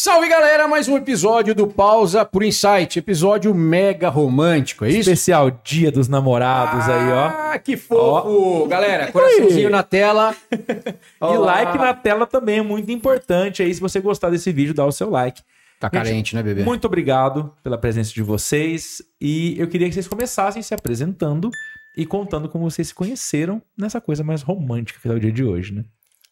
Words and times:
Salve 0.00 0.28
galera, 0.28 0.68
mais 0.68 0.86
um 0.86 0.96
episódio 0.96 1.52
do 1.52 1.66
Pausa 1.66 2.24
por 2.24 2.44
Insight, 2.44 3.00
episódio 3.00 3.52
mega 3.52 4.08
romântico, 4.08 4.84
é 4.84 4.90
isso? 4.90 5.00
Especial 5.10 5.50
Dia 5.64 5.90
dos 5.90 6.06
Namorados 6.06 6.88
aí, 6.88 7.10
ó. 7.10 7.26
Ah, 7.26 7.58
que 7.58 7.76
fofo! 7.76 8.68
Galera, 8.68 9.10
coraçãozinho 9.10 9.68
na 9.68 9.82
tela. 9.82 10.36
E 11.20 11.36
like 11.36 11.76
na 11.76 11.92
tela 11.92 12.28
também 12.28 12.58
é 12.58 12.62
muito 12.62 12.92
importante 12.92 13.60
aí. 13.60 13.74
Se 13.74 13.80
você 13.80 14.00
gostar 14.00 14.30
desse 14.30 14.52
vídeo, 14.52 14.72
dá 14.72 14.86
o 14.86 14.92
seu 14.92 15.10
like. 15.10 15.42
Tá 15.80 15.90
carente, 15.90 16.32
né, 16.36 16.44
bebê? 16.44 16.62
Muito 16.62 16.84
obrigado 16.84 17.52
pela 17.64 17.76
presença 17.76 18.12
de 18.12 18.22
vocês. 18.22 19.02
E 19.20 19.58
eu 19.58 19.66
queria 19.66 19.88
que 19.88 19.94
vocês 19.94 20.06
começassem 20.06 20.62
se 20.62 20.72
apresentando 20.72 21.50
e 21.96 22.06
contando 22.06 22.48
como 22.48 22.70
vocês 22.70 22.86
se 22.86 22.94
conheceram 22.94 23.60
nessa 23.76 24.00
coisa 24.00 24.22
mais 24.22 24.42
romântica 24.42 25.00
que 25.02 25.08
é 25.08 25.10
o 25.10 25.18
dia 25.18 25.32
de 25.32 25.42
hoje, 25.42 25.74
né? 25.74 25.84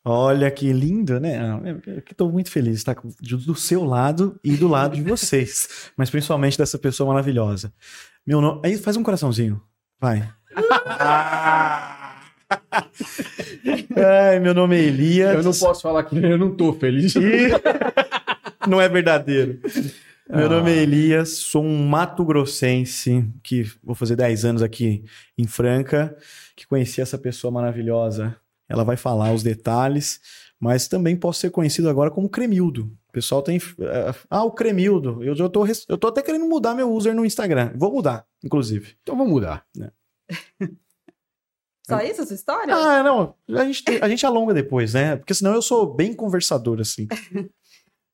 Olha 0.08 0.48
que 0.52 0.72
lindo, 0.72 1.18
né? 1.18 1.36
Ah, 1.36 1.60
Eu 1.84 1.98
estou 1.98 2.30
muito 2.30 2.48
feliz 2.48 2.74
de 2.74 2.78
estar 2.78 2.94
do 2.94 3.54
seu 3.56 3.82
lado 3.84 4.38
e 4.44 4.56
do 4.56 4.68
lado 4.68 4.94
de 4.94 5.02
vocês, 5.02 5.90
mas 5.98 6.08
principalmente 6.08 6.56
dessa 6.56 6.78
pessoa 6.78 7.08
maravilhosa. 7.08 7.72
Meu 8.24 8.40
nome. 8.40 8.60
Aí 8.64 8.78
faz 8.78 8.96
um 8.96 9.02
coraçãozinho. 9.02 9.60
Vai. 10.00 10.28
Ai, 13.96 14.38
meu 14.38 14.54
nome 14.54 14.76
é 14.76 14.84
Elias. 14.84 15.34
Eu 15.34 15.42
não 15.42 15.52
posso 15.58 15.82
falar 15.82 16.04
que 16.04 16.16
eu 16.16 16.38
não 16.38 16.54
tô 16.54 16.72
feliz. 16.72 17.16
Ih, 17.16 17.48
não 18.68 18.80
é 18.80 18.88
verdadeiro. 18.88 19.58
Meu 20.30 20.48
nome 20.48 20.70
é 20.70 20.82
Elias, 20.82 21.30
sou 21.30 21.64
um 21.64 21.84
Mato 21.84 22.24
Grossense, 22.24 23.28
que 23.42 23.64
vou 23.82 23.96
fazer 23.96 24.14
10 24.14 24.44
anos 24.44 24.62
aqui 24.62 25.02
em 25.36 25.48
Franca, 25.48 26.16
que 26.54 26.64
conheci 26.64 27.00
essa 27.00 27.18
pessoa 27.18 27.50
maravilhosa. 27.50 28.36
Ela 28.68 28.84
vai 28.84 28.96
falar 28.96 29.32
os 29.32 29.42
detalhes, 29.42 30.20
mas 30.60 30.88
também 30.88 31.16
posso 31.16 31.40
ser 31.40 31.50
conhecido 31.50 31.88
agora 31.88 32.10
como 32.10 32.28
Cremildo. 32.28 32.92
O 33.08 33.12
pessoal 33.12 33.42
tem. 33.42 33.56
eh, 33.58 34.14
Ah, 34.28 34.44
o 34.44 34.50
Cremildo. 34.52 35.22
Eu, 35.22 35.34
eu, 35.34 35.48
tô, 35.48 35.64
eu 35.88 35.96
tô 35.98 36.08
até 36.08 36.22
querendo 36.22 36.46
mudar 36.46 36.74
meu 36.74 36.92
user 36.92 37.14
no 37.14 37.24
Instagram. 37.24 37.72
Vou 37.76 37.92
mudar, 37.92 38.26
inclusive. 38.44 38.96
Então 39.02 39.16
vamos 39.16 39.32
mudar. 39.32 39.64
Só 41.88 42.00
isso 42.00 42.22
a 42.22 42.26
sua 42.26 42.34
história? 42.34 42.74
Ah, 42.74 43.02
não. 43.02 43.34
A 43.48 43.64
gente, 43.64 43.84
a 44.02 44.08
gente 44.08 44.26
alonga 44.26 44.52
depois, 44.52 44.94
né? 44.94 45.14
Porque 45.16 45.32
senão 45.32 45.54
eu 45.54 45.62
sou 45.62 45.94
bem 45.94 46.12
conversador, 46.12 46.80
assim. 46.80 47.06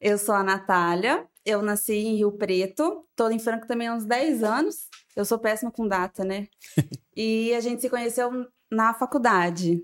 Eu 0.04 0.18
sou 0.18 0.34
a 0.34 0.42
Natália, 0.42 1.24
eu 1.44 1.62
nasci 1.62 1.92
em 1.94 2.16
Rio 2.16 2.32
Preto, 2.32 3.06
tô 3.14 3.30
em 3.30 3.38
Franca 3.38 3.68
também 3.68 3.86
há 3.86 3.94
uns 3.94 4.04
10 4.04 4.42
anos. 4.42 4.88
Eu 5.14 5.24
sou 5.24 5.38
péssima 5.38 5.70
com 5.70 5.86
data, 5.86 6.24
né? 6.24 6.48
e 7.16 7.54
a 7.54 7.60
gente 7.60 7.80
se 7.82 7.88
conheceu 7.88 8.28
na 8.68 8.92
faculdade. 8.94 9.80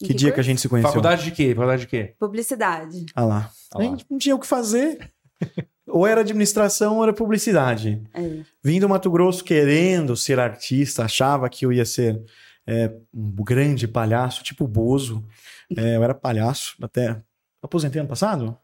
Em 0.00 0.06
Que 0.06 0.14
dia 0.14 0.28
que 0.30 0.34
a 0.34 0.36
curso? 0.36 0.46
gente 0.50 0.60
se 0.60 0.68
conheceu? 0.68 0.90
Faculdade 0.90 1.24
de 1.24 1.30
quê? 1.30 1.54
Faculdade 1.54 1.82
de 1.82 1.88
quê? 1.88 2.14
Publicidade. 2.18 3.06
Ah 3.14 3.24
lá. 3.24 3.50
Ah 3.72 3.78
lá. 3.78 3.84
A 3.84 3.88
gente 3.88 4.06
não 4.10 4.18
tinha 4.18 4.34
o 4.34 4.38
que 4.38 4.46
fazer. 4.46 5.12
ou 5.86 6.06
era 6.06 6.20
administração 6.20 6.96
ou 6.96 7.02
era 7.02 7.12
publicidade. 7.12 8.02
É. 8.14 8.40
Vim 8.64 8.80
do 8.80 8.88
Mato 8.88 9.10
Grosso 9.10 9.44
querendo 9.44 10.16
ser 10.16 10.38
artista, 10.40 11.04
achava 11.04 11.48
que 11.48 11.66
eu 11.66 11.72
ia 11.72 11.84
ser 11.84 12.20
é, 12.66 12.92
um 13.12 13.30
grande 13.44 13.86
palhaço, 13.86 14.42
tipo 14.42 14.66
Bozo. 14.66 15.24
É, 15.74 15.96
eu 15.96 16.04
era 16.04 16.12
palhaço 16.14 16.76
até. 16.82 17.18
Aposentei 17.62 17.98
ano 17.98 18.08
passado? 18.08 18.58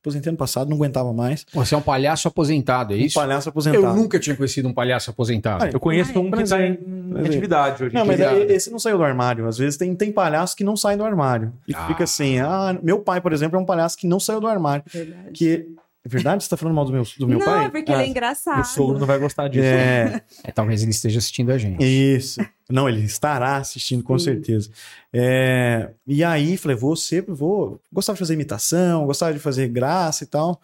Aposentei 0.00 0.30
ano 0.30 0.38
passado, 0.38 0.68
não 0.68 0.76
aguentava 0.76 1.12
mais. 1.12 1.44
Você 1.52 1.74
é 1.74 1.78
um 1.78 1.82
palhaço 1.82 2.28
aposentado, 2.28 2.94
é 2.94 2.96
Um 2.96 3.00
isso? 3.00 3.14
palhaço 3.16 3.48
aposentado. 3.48 3.84
Eu 3.84 3.94
nunca 3.96 4.18
tinha 4.20 4.36
conhecido 4.36 4.68
um 4.68 4.72
palhaço 4.72 5.10
aposentado. 5.10 5.64
Ah, 5.64 5.70
Eu 5.72 5.80
conheço 5.80 6.12
Ah, 6.14 6.14
é? 6.14 6.18
um 6.20 6.30
que 6.30 6.36
Mas 6.36 6.50
tá 6.50 6.62
é- 6.62 6.68
em 6.68 7.26
atividade 7.26 7.82
hoje. 7.82 7.94
em 7.94 7.98
Não, 7.98 8.06
mas 8.06 8.20
é- 8.20 8.44
esse 8.52 8.70
não 8.70 8.78
saiu 8.78 8.96
do 8.96 9.02
armário. 9.02 9.46
Às 9.48 9.58
vezes 9.58 9.76
tem, 9.76 9.92
tem 9.96 10.12
palhaço 10.12 10.54
que 10.56 10.62
não 10.62 10.76
sai 10.76 10.96
do 10.96 11.04
armário. 11.04 11.52
E 11.66 11.74
Ah. 11.74 11.86
fica 11.88 12.04
assim. 12.04 12.38
Ah, 12.38 12.78
meu 12.80 13.00
pai, 13.00 13.20
por 13.20 13.32
exemplo, 13.32 13.58
é 13.58 13.60
um 13.60 13.66
palhaço 13.66 13.96
que 13.98 14.06
não 14.06 14.20
saiu 14.20 14.40
do 14.40 14.46
armário. 14.46 14.84
Verdade. 14.86 15.30
Que. 15.32 15.66
É 16.04 16.08
verdade? 16.08 16.44
Você 16.44 16.50
tá 16.50 16.56
falando 16.56 16.74
mal 16.74 16.84
do 16.84 16.92
meu, 16.92 17.02
do 17.18 17.28
meu 17.28 17.38
não, 17.38 17.44
pai? 17.44 17.66
é 17.66 17.68
porque 17.68 17.90
Ah, 17.92 17.96
ele 17.96 18.04
é 18.04 18.08
engraçado. 18.08 18.60
O 18.60 18.64
sogro 18.64 18.98
não 18.98 19.06
vai 19.06 19.18
gostar 19.18 19.48
disso. 19.48 19.64
É, 19.64 20.22
É, 20.44 20.52
talvez 20.52 20.82
ele 20.82 20.92
esteja 20.92 21.18
assistindo 21.18 21.50
a 21.50 21.58
gente. 21.58 21.82
Isso. 21.84 22.40
Não, 22.70 22.88
ele 22.88 23.02
estará 23.02 23.56
assistindo, 23.56 24.02
com 24.02 24.18
Sim. 24.18 24.26
certeza. 24.26 24.70
É, 25.12 25.90
e 26.06 26.22
aí, 26.22 26.56
falei, 26.56 26.76
vou 26.76 26.94
sempre, 26.96 27.34
vou. 27.34 27.80
Gostava 27.92 28.14
de 28.14 28.20
fazer 28.20 28.34
imitação, 28.34 29.06
gostava 29.06 29.32
de 29.32 29.38
fazer 29.38 29.68
graça 29.68 30.24
e 30.24 30.26
tal. 30.26 30.60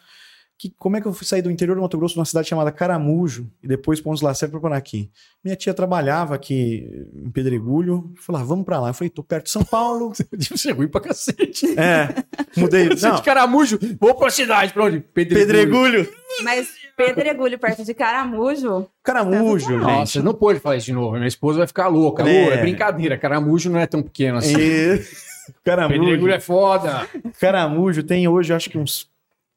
Que, 0.56 0.72
como 0.78 0.97
é 0.97 1.00
que 1.00 1.06
eu 1.06 1.12
fui 1.12 1.26
sair 1.26 1.42
do 1.42 1.50
interior 1.50 1.75
do 1.75 1.82
Mato 1.82 1.98
Grosso, 1.98 2.16
numa 2.16 2.25
cidade 2.25 2.48
chamada 2.48 2.70
Caramujo, 2.70 3.50
e 3.62 3.66
depois 3.66 4.00
Pontos 4.00 4.22
Lacerda 4.22 4.60
para 4.60 4.76
aqui? 4.76 5.10
Minha 5.42 5.56
tia 5.56 5.75
trabalhava 5.75 6.34
aqui 6.34 6.88
em 7.12 7.31
Pedregulho, 7.31 8.12
falei, 8.20 8.42
ah, 8.42 8.44
vamos 8.44 8.64
pra 8.64 8.81
lá. 8.81 8.91
Eu 8.91 8.94
falei, 8.94 9.10
tô 9.10 9.22
perto 9.22 9.47
de 9.47 9.50
São 9.50 9.64
Paulo. 9.64 10.12
Você 10.50 10.70
é 10.70 10.72
ruim 10.72 10.88
pra 10.88 11.00
cacete. 11.00 11.78
é, 11.78 12.09
mudei. 12.56 12.88
Você 12.88 13.09
Não, 13.09 13.16
de 13.16 13.22
caramujo, 13.22 13.78
vou 14.00 14.14
pra 14.14 14.31
cidade, 14.31 14.72
pra 14.72 14.84
onde? 14.84 15.00
Pedregulho. 15.00 16.09
Mas 16.43 16.69
Pedregulho, 16.97 17.59
perto 17.59 17.84
de 17.84 17.93
Caramujo. 17.93 18.87
Caramujo, 19.03 19.66
gente. 19.66 19.81
Nossa, 19.81 20.22
não 20.22 20.34
pode 20.34 20.60
falar 20.60 20.76
isso 20.76 20.87
de 20.87 20.93
novo. 20.93 21.12
Minha 21.12 21.26
esposa 21.26 21.59
vai 21.59 21.66
ficar 21.66 21.88
louca. 21.88 22.28
É. 22.28 22.54
É 22.54 22.56
brincadeira. 22.59 23.19
Caramujo 23.19 23.70
não 23.70 23.81
é 23.81 23.87
tão 23.87 24.03
pequeno 24.03 24.38
assim. 24.38 24.56
E... 24.56 25.04
Caramujo. 25.64 26.00
Pedregulho 26.00 26.32
é 26.32 26.41
foda. 26.41 27.09
Caramujo 27.41 28.03
tem 28.03 28.28
hoje, 28.28 28.53
acho 28.53 28.70
que 28.70 28.78
uns. 28.78 29.12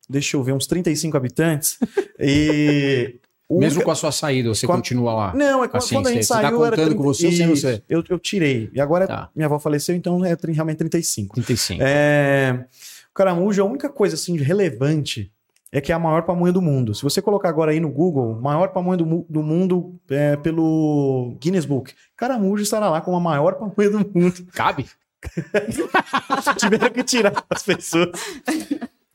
Deixa 0.09 0.38
eu 0.38 0.44
ver, 0.44 0.53
uns 0.53 0.68
35 0.68 1.18
habitantes. 1.18 1.78
E. 2.19 3.19
o 3.50 3.59
Mesmo 3.59 3.81
com 3.84 3.91
a 3.91 3.95
sua 3.95 4.12
saída, 4.12 4.50
você 4.50 4.66
a- 4.66 4.69
continua 4.69 5.13
lá. 5.13 5.34
Não, 5.35 5.63
é 5.63 5.68
quando, 5.68 5.81
Assim, 5.84 5.95
quando 5.95 6.07
a 6.07 6.12
gente 6.12 6.25
você 6.25 6.34
tá 6.34 6.41
saiu. 6.41 6.66
era 6.66 6.75
contando 6.78 6.95
com 6.95 7.03
você 7.03 7.31
sem 7.31 7.51
Isso, 7.51 7.62
você? 7.68 7.84
Eu, 7.90 8.03
eu 8.09 8.19
tirei. 8.19 8.69
E 8.73 8.79
agora 8.81 9.06
Tá. 9.07 9.29
minha 9.35 9.45
avó 9.45 9.57
faleceu, 9.59 9.95
então 9.95 10.23
é 10.25 10.35
realmente 10.50 10.78
35. 10.78 11.35
35. 11.35 11.81
É, 11.84 12.66
o 13.12 13.13
Caramujo, 13.13 13.62
a 13.62 13.66
única 13.66 13.90
coisa 13.90 14.16
assim 14.16 14.35
de 14.35 14.44
relevante 14.44 15.31
é 15.72 15.81
que 15.81 15.91
é 15.91 15.95
a 15.95 16.00
maior 16.00 16.22
pamonha 16.24 16.53
do 16.53 16.62
mundo. 16.62 16.95
Se 16.95 17.03
você 17.03 17.22
colocar 17.22 17.50
agora 17.50 17.72
aí 17.72 17.79
no 17.81 17.89
Google, 17.89 18.39
maior 18.41 18.69
pamonha 18.69 18.97
do, 18.97 19.25
do 19.29 19.44
mundo 19.44 20.00
é, 20.09 20.38
pelo 20.38 21.35
Guinness 21.41 21.66
Book, 21.66 21.94
Caramujo 22.16 22.63
estará 22.63 22.89
lá 22.89 23.01
como 23.01 23.18
a 23.18 23.19
maior 23.19 23.56
pamonha 23.56 23.89
do 23.89 24.00
mundo. 24.13 24.45
Cabe? 24.53 24.85
Tiveram 26.57 26.89
que 26.91 27.03
tirar 27.03 27.44
as 27.50 27.63
pessoas. 27.63 28.09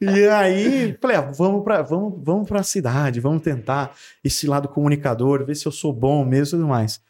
E 0.03 0.29
aí, 0.29 0.97
falei, 1.01 1.17
ah, 1.17 1.21
vamos 1.21 1.63
pra, 1.63 1.81
vamos, 1.81 2.15
vamos 2.23 2.49
pra 2.49 2.63
cidade, 2.63 3.21
vamos 3.21 3.41
tentar 3.43 3.95
esse 4.25 4.49
lado 4.49 4.69
comunicador, 4.69 5.45
ver 5.45 5.55
se 5.55 5.67
eu 5.67 5.73
sou 5.73 5.93
bom 5.93 6.25
mesmo 6.25 6.57
e 6.57 6.61
tudo 6.61 6.69
mais. 6.69 7.01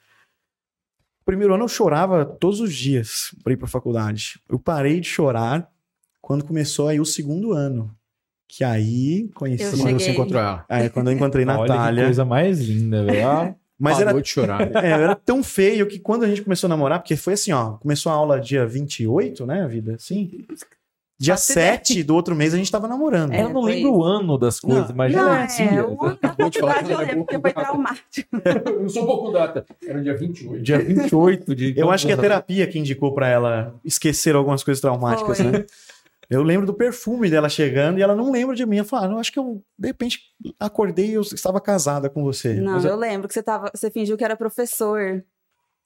Primeiro 1.25 1.55
ano 1.55 1.65
eu 1.65 1.69
chorava 1.69 2.25
todos 2.25 2.61
os 2.61 2.75
dias 2.75 3.35
pra 3.43 3.53
ir 3.53 3.57
pra 3.57 3.67
faculdade. 3.67 4.41
Eu 4.49 4.59
parei 4.59 5.01
de 5.01 5.09
chorar 5.09 5.71
quando 6.21 6.45
começou 6.45 6.89
aí 6.89 7.01
o 7.01 7.05
segundo 7.05 7.53
ano. 7.53 7.95
Que 8.47 8.65
aí 8.65 9.31
conheci. 9.35 9.65
Eu 9.65 9.79
Quando 9.79 10.01
você 10.01 10.11
encontrou 10.11 10.43
ela. 10.43 10.65
Aí 10.69 10.91
quando 10.91 11.11
eu 11.11 11.15
encontrei 11.15 11.45
Olha 11.49 11.63
que 11.63 11.69
Natália. 11.69 12.05
coisa 12.05 12.25
mais 12.25 12.61
linda, 12.61 13.05
velho. 13.05 13.55
Mas 13.79 13.99
era 13.99 14.13
de 14.13 14.29
chorar. 14.29 14.61
é, 14.77 14.91
era 14.91 15.17
tão 15.17 15.43
feio 15.43 15.89
que 15.89 15.99
quando 15.99 16.25
a 16.25 16.29
gente 16.29 16.43
começou 16.43 16.69
a 16.69 16.71
namorar, 16.71 17.01
porque 17.01 17.17
foi 17.17 17.33
assim, 17.33 17.51
ó, 17.51 17.73
começou 17.79 18.13
a 18.13 18.15
aula 18.15 18.41
dia 18.41 18.65
28, 18.65 19.45
né, 19.45 19.67
vida? 19.67 19.97
Sim. 19.99 20.47
Dia 21.19 21.35
Faço 21.35 21.53
ideia. 21.53 21.73
7 21.75 22.03
do 22.03 22.15
outro 22.15 22.35
mês 22.35 22.53
a 22.53 22.57
gente 22.57 22.71
tava 22.71 22.89
namorando. 22.89 23.33
É, 23.33 23.43
eu 23.43 23.51
não 23.51 23.63
foi 23.63 23.75
lembro 23.75 23.95
o 23.95 24.03
ano 24.03 24.37
das 24.37 24.59
coisas, 24.59 24.89
Não, 24.89 24.97
mas 24.97 25.13
Não, 25.13 25.49
já 25.49 25.65
é, 25.65 25.83
o 25.83 26.05
ano 26.05 26.19
da 26.21 26.29
faculdade 26.35 26.91
eu 26.91 26.99
não 26.99 27.07
lembro, 27.07 27.25
porque 27.25 27.39
pouco 27.39 27.43
foi 27.43 27.53
data. 27.53 27.65
traumático. 27.67 28.29
Eu 28.83 28.89
sou 28.89 29.07
pouco 29.07 29.31
data. 29.31 29.67
Era 29.87 30.03
dia 30.03 30.17
28. 30.17 30.63
Dia 30.63 30.79
28 30.79 31.55
de. 31.55 31.75
Eu 31.79 31.91
acho 31.91 32.07
que 32.07 32.13
a 32.13 32.17
terapia 32.17 32.67
que 32.67 32.79
indicou 32.79 33.15
pra 33.15 33.29
ela 33.29 33.75
esquecer 33.85 34.35
algumas 34.35 34.65
coisas 34.65 34.81
traumáticas, 34.81 35.39
Foi. 35.39 35.47
né? 35.51 35.65
Eu 36.31 36.43
lembro 36.43 36.67
do 36.67 36.73
perfume 36.73 37.29
dela 37.29 37.49
chegando 37.49 37.99
e 37.99 38.03
ela 38.03 38.17
não 38.17 38.33
lembra 38.33 38.57
de 38.57 38.65
mim. 38.65 38.79
Eu 38.79 38.85
falo, 38.87 39.05
ah, 39.05 39.09
não, 39.09 39.19
acho 39.19 39.31
que 39.31 39.39
eu, 39.39 39.63
de 39.79 39.89
repente, 39.89 40.19
acordei 40.59 41.11
e 41.11 41.15
eu 41.15 41.21
estava 41.21 41.61
casada 41.61 42.09
com 42.09 42.23
você. 42.25 42.55
Não, 42.55 42.73
Mas 42.73 42.87
eu 42.87 42.97
lembro 42.97 43.29
que 43.29 43.35
você, 43.35 43.43
tava, 43.43 43.71
você 43.75 43.91
fingiu 43.91 44.17
que 44.17 44.25
era 44.25 44.35
professor. 44.35 45.23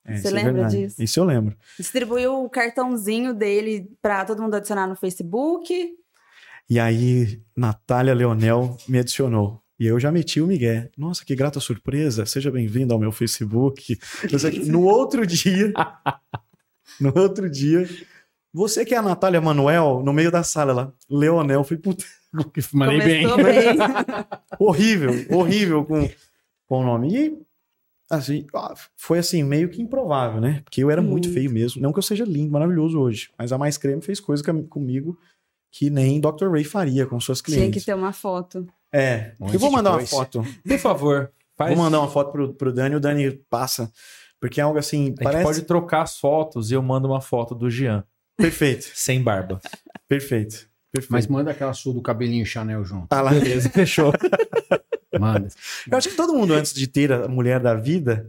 É, 0.06 0.14
você 0.14 0.18
isso 0.18 0.28
é 0.28 0.30
lembra 0.30 0.52
verdade. 0.52 0.76
disso? 0.78 1.02
Isso 1.02 1.20
eu 1.20 1.24
lembro. 1.24 1.56
Distribuiu 1.76 2.44
o 2.44 2.48
cartãozinho 2.48 3.34
dele 3.34 3.90
pra 4.00 4.24
todo 4.24 4.40
mundo 4.40 4.54
adicionar 4.54 4.86
no 4.86 4.94
Facebook. 4.94 5.74
E 6.68 6.78
aí, 6.78 7.40
Natália 7.56 8.14
Leonel 8.14 8.76
me 8.88 8.98
adicionou. 8.98 9.62
E 9.78 9.86
eu 9.86 10.00
já 10.00 10.10
meti 10.10 10.40
o 10.40 10.46
Miguel. 10.46 10.88
Nossa, 10.96 11.24
que 11.24 11.36
grata 11.36 11.60
surpresa. 11.60 12.24
Seja 12.24 12.50
bem-vindo 12.50 12.94
ao 12.94 13.00
meu 13.00 13.12
Facebook. 13.12 13.96
Que 14.28 14.70
No 14.70 14.82
outro 14.84 15.26
dia, 15.26 15.72
no 17.00 17.12
outro 17.14 17.50
dia, 17.50 17.86
você 18.52 18.84
que 18.86 18.94
é 18.94 18.98
a 18.98 19.02
Natália 19.02 19.40
Manuel, 19.40 20.02
no 20.02 20.14
meio 20.14 20.30
da 20.30 20.42
sala 20.42 20.72
lá, 20.72 20.92
Leonel, 21.10 21.62
foi 21.62 21.76
puta, 21.76 22.04
Mandei 22.72 23.00
bem. 23.00 23.26
Bem. 23.36 23.76
horrível, 24.58 25.12
horrível 25.30 25.84
com, 25.84 26.08
com 26.66 26.80
o 26.80 26.84
nome. 26.84 27.14
E, 27.14 27.45
assim, 28.10 28.46
foi 28.96 29.18
assim, 29.18 29.42
meio 29.42 29.68
que 29.68 29.80
improvável, 29.82 30.40
né? 30.40 30.60
Porque 30.64 30.82
eu 30.82 30.90
era 30.90 31.02
muito 31.02 31.26
Muito. 31.28 31.32
feio 31.34 31.50
mesmo. 31.50 31.80
Não 31.82 31.92
que 31.92 31.98
eu 31.98 32.02
seja 32.02 32.24
lindo, 32.24 32.52
maravilhoso 32.52 32.98
hoje, 33.00 33.30
mas 33.38 33.52
a 33.52 33.58
Mais 33.58 33.76
Creme 33.78 34.02
fez 34.02 34.20
coisa 34.20 34.42
com- 34.44 34.66
comigo 34.66 35.18
que 35.72 35.90
nem 35.90 36.20
Dr. 36.20 36.48
Ray 36.50 36.64
faria 36.64 37.04
com 37.06 37.18
suas 37.20 37.42
Tinha 37.42 37.56
clientes. 37.58 37.82
que 37.82 37.86
ter 37.90 37.94
uma 37.94 38.12
foto. 38.12 38.66
É, 38.92 39.32
Um 39.40 39.52
eu 39.52 39.58
vou 39.58 39.70
mandar 39.70 39.92
uma 39.92 40.06
foto. 40.06 40.42
Por 40.66 40.78
favor, 40.78 41.30
faz. 41.56 41.74
Vou 41.74 41.84
mandar 41.84 42.00
uma 42.00 42.08
foto 42.08 42.32
pro, 42.32 42.54
pro 42.54 42.72
Dani, 42.72 42.94
o 42.96 43.00
Dani 43.00 43.30
passa. 43.50 43.92
Porque 44.40 44.60
é 44.60 44.64
algo 44.64 44.78
assim, 44.78 45.02
A 45.04 45.06
gente 45.08 45.22
parece... 45.22 45.42
pode 45.44 45.62
trocar 45.62 46.02
as 46.02 46.18
fotos 46.18 46.70
e 46.70 46.74
eu 46.74 46.82
mando 46.82 47.08
uma 47.08 47.20
foto 47.20 47.54
do 47.54 47.68
Jean, 47.70 48.04
Perfeito, 48.36 48.84
sem 48.94 49.22
barba. 49.22 49.60
perfeito, 50.08 50.68
Perfeito. 50.92 51.12
Mas 51.12 51.26
manda 51.26 51.50
aquela 51.50 51.72
sua 51.74 51.92
do 51.92 52.00
cabelinho 52.00 52.46
Chanel 52.46 52.82
junto. 52.84 53.06
Ah 53.10 53.20
lá, 53.20 53.30
beleza, 53.30 53.68
fechou. 53.68 54.12
Manda. 55.18 55.48
Eu 55.90 55.98
acho 55.98 56.08
que 56.08 56.16
todo 56.16 56.34
mundo, 56.34 56.54
antes 56.54 56.72
de 56.72 56.86
ter 56.86 57.12
a 57.12 57.28
mulher 57.28 57.60
da 57.60 57.74
vida, 57.74 58.26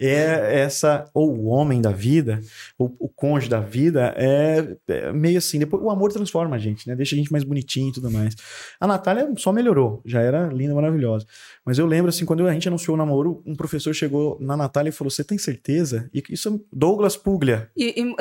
é 0.00 0.60
essa, 0.60 1.04
ou 1.12 1.30
o 1.36 1.46
homem 1.46 1.82
da 1.82 1.90
vida, 1.90 2.40
ou 2.78 2.96
o 2.98 3.06
cônjuge 3.06 3.50
da 3.50 3.60
vida, 3.60 4.14
é, 4.16 4.76
é 4.88 5.12
meio 5.12 5.36
assim. 5.36 5.58
Depois 5.58 5.82
o 5.82 5.90
amor 5.90 6.10
transforma 6.10 6.56
a 6.56 6.58
gente, 6.58 6.88
né? 6.88 6.96
Deixa 6.96 7.14
a 7.14 7.18
gente 7.18 7.30
mais 7.30 7.44
bonitinho 7.44 7.90
e 7.90 7.92
tudo 7.92 8.10
mais. 8.10 8.34
A 8.80 8.86
Natália 8.86 9.30
só 9.36 9.52
melhorou, 9.52 10.00
já 10.06 10.22
era 10.22 10.46
linda, 10.46 10.74
maravilhosa. 10.74 11.26
Mas 11.66 11.78
eu 11.78 11.84
lembro, 11.84 12.08
assim, 12.08 12.24
quando 12.24 12.46
a 12.46 12.52
gente 12.52 12.66
anunciou 12.66 12.94
o 12.94 12.98
namoro, 12.98 13.42
um 13.44 13.54
professor 13.54 13.94
chegou 13.94 14.38
na 14.40 14.56
Natália 14.56 14.88
e 14.88 14.92
falou: 14.92 15.10
Você 15.10 15.22
tem 15.22 15.36
certeza? 15.36 16.08
E 16.14 16.22
isso 16.30 16.48
é 16.48 16.58
Douglas 16.72 17.16
Puglia. 17.18 17.68
E, 17.76 18.00
e, 18.00 18.16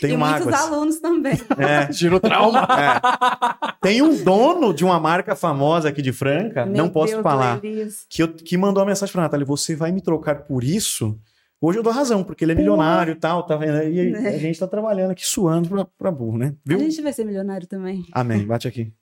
Tem 0.00 0.12
e 0.12 0.16
muitos 0.16 0.52
alunos 0.52 1.00
também. 1.00 1.34
É, 1.58 1.86
Tirou 1.92 2.20
trauma. 2.20 2.60
é. 2.62 3.72
Tem 3.80 4.02
um 4.02 4.22
dono 4.22 4.72
de 4.74 4.84
uma 4.84 5.00
marca 5.00 5.34
famosa 5.34 5.88
aqui 5.88 6.02
de 6.02 6.12
Franca, 6.12 6.66
Meu 6.66 6.76
não 6.76 6.90
posso 6.90 7.12
Deus, 7.14 7.22
falar. 7.22 7.60
Que, 8.08 8.22
eu- 8.22 8.32
que 8.34 8.56
mandou 8.56 8.82
uma 8.82 8.88
mensagem 8.90 9.12
pra 9.12 9.22
Natália: 9.22 9.46
você 9.46 9.74
vai 9.74 9.90
me 9.90 10.00
trocar 10.02 10.42
por 10.44 10.62
isso? 10.62 11.18
Hoje 11.60 11.78
eu 11.78 11.82
dou 11.82 11.92
razão, 11.92 12.22
porque 12.22 12.44
ele 12.44 12.52
é 12.52 12.54
milionário 12.54 13.12
e 13.12 13.16
tal, 13.16 13.42
tá 13.44 13.56
vendo? 13.56 13.82
E 13.88 14.14
a, 14.14 14.28
a 14.28 14.38
gente 14.38 14.60
tá 14.60 14.66
trabalhando 14.68 15.10
aqui 15.10 15.26
suando 15.26 15.68
pra, 15.68 15.84
pra 15.84 16.10
burro, 16.12 16.38
né? 16.38 16.54
A 16.54 16.68
Viu? 16.68 16.78
gente 16.78 17.02
vai 17.02 17.12
ser 17.12 17.24
milionário 17.24 17.66
também. 17.66 18.04
Amém. 18.12 18.46
Bate 18.46 18.68
aqui. 18.68 18.92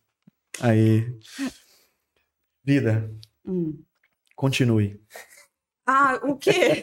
Aí. 0.63 1.07
Vida, 2.65 3.11
Hum. 3.47 3.79
continue. 4.35 5.01
Ah, 5.87 6.19
o 6.25 6.35
quê? 6.37 6.83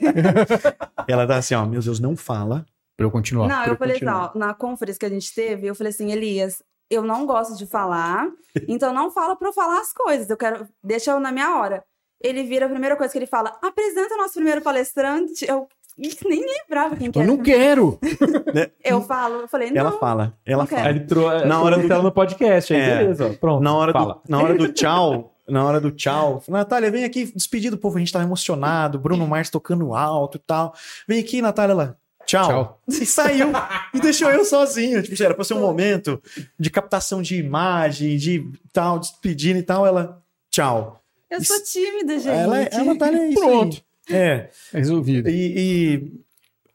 Ela 1.07 1.27
tá 1.27 1.37
assim, 1.37 1.55
ó, 1.55 1.65
meu 1.65 1.81
Deus, 1.81 1.99
não 1.99 2.15
fala. 2.15 2.65
Pra 3.03 3.07
eu 3.07 3.11
continuar. 3.11 3.47
Não, 3.47 3.59
eu 3.61 3.65
pra 3.69 3.75
falei 3.77 3.95
assim, 3.95 4.05
continuar. 4.05 4.31
ó, 4.35 4.37
na 4.39 4.53
conferência 4.53 4.99
que 4.99 5.05
a 5.05 5.09
gente 5.09 5.33
teve, 5.33 5.67
eu 5.67 5.75
falei 5.75 5.91
assim, 5.91 6.11
Elias, 6.11 6.61
eu 6.89 7.01
não 7.03 7.25
gosto 7.25 7.57
de 7.57 7.65
falar, 7.65 8.27
então 8.67 8.93
não 8.93 9.09
fala 9.11 9.35
pra 9.35 9.47
eu 9.49 9.53
falar 9.53 9.79
as 9.79 9.93
coisas, 9.93 10.29
eu 10.29 10.37
quero, 10.37 10.67
deixa 10.83 11.11
eu 11.11 11.19
na 11.19 11.31
minha 11.31 11.57
hora. 11.57 11.83
Ele 12.21 12.43
vira 12.43 12.65
a 12.67 12.69
primeira 12.69 12.95
coisa 12.95 13.11
que 13.11 13.17
ele 13.19 13.25
fala, 13.27 13.57
apresenta 13.61 14.13
o 14.15 14.17
nosso 14.17 14.33
primeiro 14.35 14.61
palestrante, 14.61 15.45
eu 15.47 15.67
nem 15.97 16.41
lembrava 16.43 16.95
quem 16.95 17.11
que 17.11 17.17
Eu 17.19 17.21
era. 17.23 17.31
não 17.31 17.37
quero. 17.43 17.99
Eu 18.83 19.01
falo, 19.01 19.41
eu 19.41 19.47
falei, 19.47 19.69
não, 19.71 19.77
Ela 19.81 19.91
fala, 19.93 20.33
ela 20.45 20.65
fala. 20.65 20.89
Ele 20.89 21.01
trou- 21.01 21.45
Na 21.45 21.61
hora 21.61 21.77
do- 21.77 21.91
ela 21.91 22.01
no 22.03 22.11
podcast, 22.11 22.73
aí 22.73 22.79
É. 22.81 22.97
beleza, 22.99 23.27
ó, 23.27 23.33
pronto. 23.33 23.61
Na 23.63 23.75
hora, 23.75 23.91
fala. 23.93 24.13
do, 24.15 24.21
na 24.29 24.41
hora 24.41 24.55
do 24.55 24.67
tchau, 24.73 25.35
na 25.47 25.63
hora 25.65 25.79
do 25.79 25.91
tchau, 25.91 26.41
Natália, 26.47 26.89
vem 26.89 27.03
aqui 27.03 27.25
despedir 27.33 27.69
do 27.69 27.77
povo, 27.77 27.97
a 27.97 27.99
gente 27.99 28.11
tava 28.11 28.25
emocionado, 28.25 28.97
Bruno 28.99 29.27
Mars 29.27 29.49
tocando 29.49 29.93
alto 29.93 30.37
e 30.37 30.41
tal. 30.41 30.73
Vem 31.07 31.19
aqui, 31.19 31.41
Natália, 31.41 31.73
ela, 31.73 31.97
tchau. 32.25 32.47
Tchau. 32.47 32.81
E 32.87 33.05
saiu 33.05 33.51
e 33.93 33.99
deixou 33.99 34.29
eu 34.31 34.43
sozinho. 34.45 35.01
Tipo, 35.03 35.21
era 35.23 35.33
pra 35.33 35.43
ser 35.43 35.53
um 35.53 35.61
momento 35.61 36.21
de 36.59 36.69
captação 36.69 37.21
de 37.21 37.35
imagem, 37.37 38.17
de 38.17 38.49
tal, 38.71 38.99
despedindo 38.99 39.59
e 39.59 39.63
tal. 39.63 39.85
Ela, 39.85 40.21
tchau. 40.49 41.01
Eu 41.29 41.43
sou 41.43 41.61
tímida, 41.63 42.19
gente. 42.19 42.27
Ela, 42.29 42.61
é- 42.63 42.75
a 42.75 42.83
Natália 42.83 43.17
é 43.19 43.29
isso. 43.29 43.39
Pronto. 43.39 43.83
É. 44.09 44.49
Resolvido. 44.71 45.29
E, 45.29 45.53
e 45.57 46.11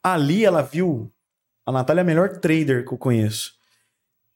ali 0.03 0.45
ela 0.45 0.62
viu. 0.62 1.11
A 1.67 1.71
Natália 1.73 2.01
é 2.01 2.03
a 2.03 2.06
melhor 2.06 2.39
trader 2.39 2.85
que 2.87 2.93
eu 2.93 2.99
conheço. 2.99 3.53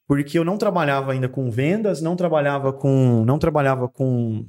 Porque 0.07 0.37
eu 0.37 0.43
não 0.45 0.57
trabalhava 0.57 1.11
ainda 1.13 1.27
com 1.27 1.49
vendas, 1.49 2.01
não 2.01 2.15
trabalhava 2.15 2.71
com. 2.71 3.23
não 3.25 3.39
trabalhava 3.39 3.89
com 3.89 4.45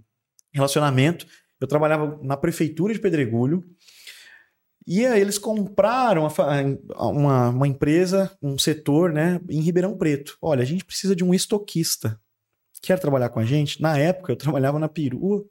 relacionamento. 0.53 1.27
Eu 1.61 1.67
trabalhava 1.67 2.19
na 2.23 2.37
prefeitura 2.37 2.93
de 2.93 2.99
Pedregulho. 3.01 3.65
E 4.87 5.07
aí 5.07 5.21
eles 5.21 5.39
compraram 5.39 6.29
uma, 6.99 7.49
uma 7.49 7.69
empresa, 7.69 8.31
um 8.43 8.59
setor, 8.59 9.13
né, 9.13 9.41
em 9.49 9.61
Ribeirão 9.61 9.97
Preto. 9.97 10.37
Olha, 10.43 10.63
a 10.63 10.67
gente 10.67 10.85
precisa 10.85 11.17
de 11.17 11.25
um 11.25 11.33
estoquista. 11.33 12.21
Quer 12.83 12.99
trabalhar 12.99 13.31
com 13.31 13.41
a 13.41 13.45
gente? 13.45 13.81
Na 13.81 13.97
época, 13.97 14.33
eu 14.33 14.37
trabalhava 14.37 14.79
na 14.79 14.89
perua 14.89 15.45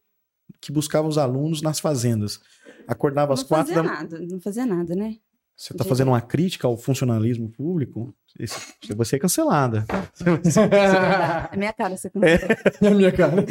que 0.62 0.71
buscava 0.71 1.07
os 1.07 1.18
alunos 1.18 1.62
nas 1.63 1.80
fazendas. 1.80 2.39
Acordava 2.88 3.33
às 3.33 3.41
não 3.41 3.47
quatro 3.47 3.74
fazia 3.74 3.89
da 3.89 3.95
nada, 3.95 4.19
não 4.19 4.39
fazia 4.39 4.65
nada, 4.65 4.95
né? 4.95 5.18
Você 5.55 5.73
está 5.73 5.83
fazendo 5.83 6.07
uma 6.09 6.21
crítica 6.21 6.67
ao 6.67 6.75
funcionalismo 6.77 7.50
público, 7.50 8.13
esse- 8.39 8.59
você 8.88 9.05
ser 9.05 9.19
cancelada. 9.19 9.85
É 11.51 11.57
minha 11.57 11.73
cara, 11.73 11.95
você 11.97 12.11
Na 12.81 12.89
minha 12.91 13.11
cara. 13.11 13.45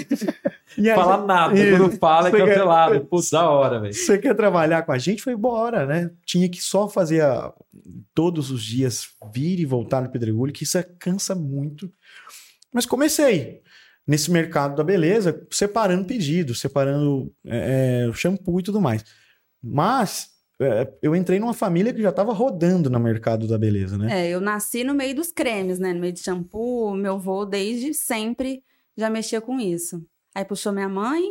E 0.77 0.89
aí, 0.91 0.97
Fala 0.97 1.25
nada, 1.27 1.55
Isso. 1.59 1.77
quando 1.79 1.99
fala 1.99 2.29
é 2.29 2.31
Você 2.31 2.37
quer- 2.39 2.47
cancelado. 2.49 3.01
Putz, 3.07 3.31
da 3.31 3.49
hora, 3.49 3.81
velho. 3.81 3.95
você 3.95 4.19
quer 4.19 4.35
trabalhar 4.35 4.83
com 4.83 4.93
a 4.93 4.99
gente? 4.99 5.23
Foi 5.23 5.33
embora, 5.35 5.87
né? 5.87 6.11
Tinha 6.25 6.49
que 6.49 6.61
só 6.61 6.89
fazer 6.89 7.23
a- 7.23 7.53
todos 8.15 8.51
os 8.51 8.63
dias 8.65 9.09
vir 9.33 9.61
e 9.61 9.65
voltar 9.67 10.01
no 10.03 10.11
Pedregulho, 10.11 10.53
que 10.53 10.65
isso 10.65 10.79
é- 10.79 10.83
cansa 10.99 11.35
muito. 11.35 11.93
Mas 12.73 12.87
comecei 12.87 13.61
nesse 14.07 14.31
mercado 14.31 14.75
da 14.75 14.83
beleza, 14.83 15.47
separando 15.51 16.05
pedidos, 16.07 16.59
separando 16.61 17.33
é, 17.47 18.07
é, 18.09 18.13
shampoo 18.15 18.59
e 18.59 18.63
tudo 18.63 18.81
mais. 18.81 19.05
Mas 19.63 20.29
é, 20.29 20.32
eu 21.03 21.15
entrei 21.17 21.39
numa 21.39 21.55
família 21.55 21.93
que 21.93 22.03
já 22.03 22.11
estava 22.11 22.33
rodando 22.33 22.89
no 22.91 22.99
mercado 23.01 23.47
da 23.47 23.59
beleza, 23.59 23.97
né? 23.99 24.27
É, 24.27 24.31
eu 24.31 24.41
nasci 24.41 24.85
no 24.85 24.95
meio 24.95 25.15
dos 25.15 25.31
cremes, 25.33 25.79
né? 25.79 25.93
No 25.93 26.01
meio 26.01 26.13
de 26.13 26.21
shampoo, 26.21 26.95
meu 26.95 27.15
avô 27.15 27.45
desde 27.45 27.95
sempre 27.95 28.63
já 28.97 29.09
mexia 29.09 29.41
com 29.41 29.59
isso. 29.61 30.05
Aí 30.35 30.45
puxou 30.45 30.73
minha 30.73 30.89
mãe, 30.89 31.23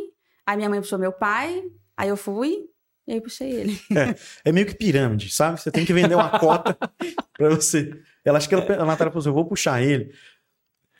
aí 0.46 0.56
minha 0.56 0.68
mãe 0.68 0.80
puxou 0.80 0.98
meu 0.98 1.12
pai, 1.12 1.62
aí 1.96 2.08
eu 2.08 2.16
fui 2.16 2.66
e 3.06 3.12
aí 3.14 3.20
puxei 3.20 3.50
ele. 3.50 3.80
É 4.44 4.52
meio 4.52 4.66
que 4.66 4.74
pirâmide, 4.74 5.30
sabe? 5.30 5.60
Você 5.60 5.70
tem 5.70 5.84
que 5.84 5.92
vender 5.92 6.14
uma 6.14 6.38
cota 6.38 6.76
pra 7.36 7.48
você. 7.50 7.92
Ela 8.24 8.38
acha 8.38 8.48
que 8.48 8.54
ela, 8.54 8.64
a 8.64 8.84
Natália 8.84 9.10
falou 9.10 9.18
assim: 9.20 9.28
eu 9.28 9.34
vou 9.34 9.44
puxar 9.46 9.82
ele. 9.82 10.12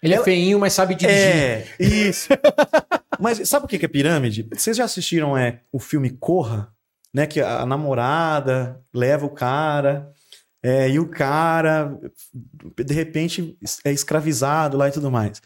Ele 0.02 0.14
é 0.14 0.16
Ela- 0.16 0.24
feinho, 0.24 0.58
mas 0.58 0.72
sabe 0.72 0.96
dirigir. 0.96 1.20
É, 1.20 1.66
isso. 1.78 2.28
Mas 3.20 3.48
sabe 3.48 3.66
o 3.66 3.68
que 3.68 3.78
que 3.78 3.84
é 3.84 3.88
pirâmide? 3.88 4.48
Vocês 4.52 4.76
já 4.76 4.82
assistiram 4.84 5.36
é, 5.38 5.60
o 5.70 5.78
filme 5.78 6.10
Corra? 6.10 6.74
Né? 7.12 7.26
Que 7.26 7.40
a 7.40 7.66
namorada 7.66 8.82
leva 8.92 9.26
o 9.26 9.30
cara, 9.30 10.12
é, 10.62 10.88
e 10.88 10.98
o 11.00 11.08
cara, 11.08 11.98
de 12.76 12.94
repente, 12.94 13.58
é 13.84 13.90
escravizado 13.90 14.76
lá 14.76 14.88
e 14.88 14.92
tudo 14.92 15.10
mais. 15.10 15.42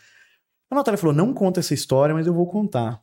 A 0.70 0.74
Natália 0.74 0.98
falou: 0.98 1.14
não 1.14 1.32
conta 1.32 1.60
essa 1.60 1.72
história, 1.72 2.14
mas 2.14 2.26
eu 2.26 2.34
vou 2.34 2.46
contar. 2.46 3.00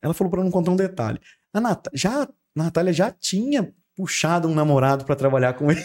Ela 0.00 0.14
falou 0.14 0.30
pra 0.30 0.44
não 0.44 0.50
contar 0.50 0.70
um 0.70 0.76
detalhe. 0.76 1.20
A 1.52 1.60
Nat 1.60 1.88
já, 1.92 2.22
a 2.22 2.28
Natália 2.54 2.92
já 2.92 3.10
tinha 3.10 3.72
puxado 3.96 4.46
um 4.46 4.54
namorado 4.54 5.04
pra 5.04 5.16
trabalhar 5.16 5.54
com 5.54 5.72
ele. 5.72 5.82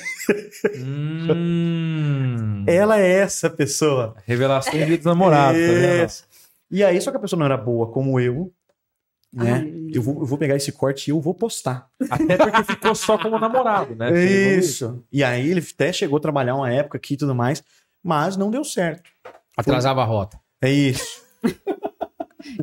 Hum. 0.78 2.64
Ela 2.68 3.00
é 3.00 3.10
essa 3.10 3.50
pessoa. 3.50 4.16
Revelação 4.26 4.74
de 4.74 4.98
dos 4.98 5.06
namorados, 5.06 5.60
tá 5.60 5.68
vendo? 5.68 6.06
Isso. 6.06 6.28
E 6.70 6.84
aí, 6.84 7.02
só 7.02 7.10
que 7.10 7.18
a 7.18 7.20
pessoa 7.20 7.40
não 7.40 7.46
era 7.46 7.58
boa 7.58 7.92
como 7.92 8.20
eu, 8.20 8.54
né? 9.34 9.54
Ai. 9.54 9.92
Eu, 9.94 10.02
vou, 10.02 10.20
eu 10.20 10.26
vou 10.26 10.38
pegar 10.38 10.56
esse 10.56 10.72
corte 10.72 11.08
e 11.08 11.12
eu 11.12 11.20
vou 11.20 11.34
postar. 11.34 11.88
Até 12.10 12.38
porque 12.38 12.64
ficou 12.64 12.96
só 12.96 13.18
como 13.18 13.40
namorado, 13.40 13.96
né? 13.96 14.12
Isso. 14.24 15.04
E 15.12 15.24
aí 15.24 15.50
ele 15.50 15.66
até 15.74 15.92
chegou 15.92 16.18
a 16.18 16.22
trabalhar 16.22 16.56
uma 16.56 16.72
época 16.72 16.98
aqui 16.98 17.14
e 17.14 17.18
tudo 17.18 17.36
mais, 17.36 17.64
mas 18.04 18.36
não 18.38 18.52
deu 18.52 18.64
certo. 18.64 19.10
Atrasava 19.58 20.02
a 20.02 20.06
rota. 20.06 20.40
É 20.62 20.72
isso. 20.72 21.22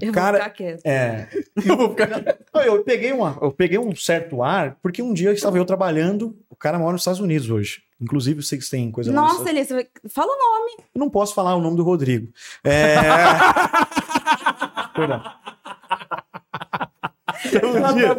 Eu 0.00 0.12
Cara, 0.12 0.38
vou 0.38 0.46
ficar 0.46 0.50
quieta. 0.50 0.82
É. 0.84 1.28
Não, 1.64 1.94
Eu 2.62 2.82
peguei, 2.82 3.12
uma, 3.12 3.38
eu 3.40 3.52
peguei 3.52 3.78
um 3.78 3.94
certo 3.94 4.42
ar, 4.42 4.76
porque 4.82 5.00
um 5.02 5.12
dia 5.12 5.32
estava 5.32 5.56
eu 5.56 5.64
trabalhando, 5.64 6.36
o 6.48 6.56
cara 6.56 6.78
mora 6.78 6.92
nos 6.92 7.02
Estados 7.02 7.20
Unidos 7.20 7.48
hoje. 7.48 7.82
Inclusive, 8.00 8.40
eu 8.40 8.44
sei 8.44 8.58
que 8.58 8.64
você 8.64 8.76
tem 8.76 8.90
coisa 8.90 9.12
Nossa, 9.12 9.48
Elias, 9.48 9.68
fala 10.08 10.32
o 10.32 10.38
nome. 10.38 10.84
Eu 10.94 10.98
não 10.98 11.10
posso 11.10 11.34
falar 11.34 11.56
o 11.56 11.60
nome 11.60 11.76
do 11.76 11.82
Rodrigo. 11.82 12.32
É... 12.64 12.96
Perdão. 14.94 15.22
Então, 17.46 17.70
um 17.70 17.94
dia- 17.94 18.16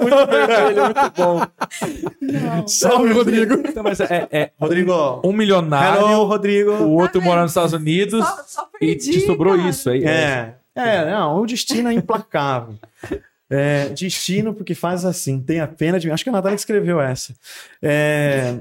Ele 0.69 0.79
é 0.79 0.83
muito 0.83 1.11
bom. 1.15 2.67
Salve, 2.67 3.11
Rodrigo. 3.11 3.53
Então, 3.67 3.83
mas 3.83 3.99
é, 3.99 4.27
é 4.31 4.51
Rodrigo. 4.59 5.21
um 5.23 5.33
milionário, 5.33 6.01
Hello, 6.07 6.25
Rodrigo. 6.25 6.71
o 6.71 6.93
outro 6.95 7.19
Tá 7.19 7.25
mora 7.25 7.35
vendo? 7.37 7.43
nos 7.43 7.51
Estados 7.51 7.73
Unidos 7.73 8.25
Só, 8.25 8.43
só 8.47 8.69
e 8.81 8.87
perdi, 8.95 9.11
te 9.11 9.19
sobrou 9.25 9.55
cara. 9.57 9.69
isso 9.69 9.89
aí. 9.89 10.03
É, 10.05 10.55
é, 10.75 11.05
não, 11.11 11.41
o 11.41 11.45
destino 11.45 11.89
é 11.89 11.93
implacável. 11.93 12.75
É, 13.51 13.89
destino 13.89 14.53
porque 14.53 14.75
faz 14.75 15.03
assim, 15.05 15.41
tem 15.41 15.59
a 15.59 15.67
pena 15.67 15.99
de 15.99 16.05
mim. 16.07 16.13
Acho 16.13 16.23
que 16.23 16.29
a 16.29 16.33
Natália 16.33 16.55
escreveu 16.55 17.01
essa. 17.01 17.33
É, 17.81 18.59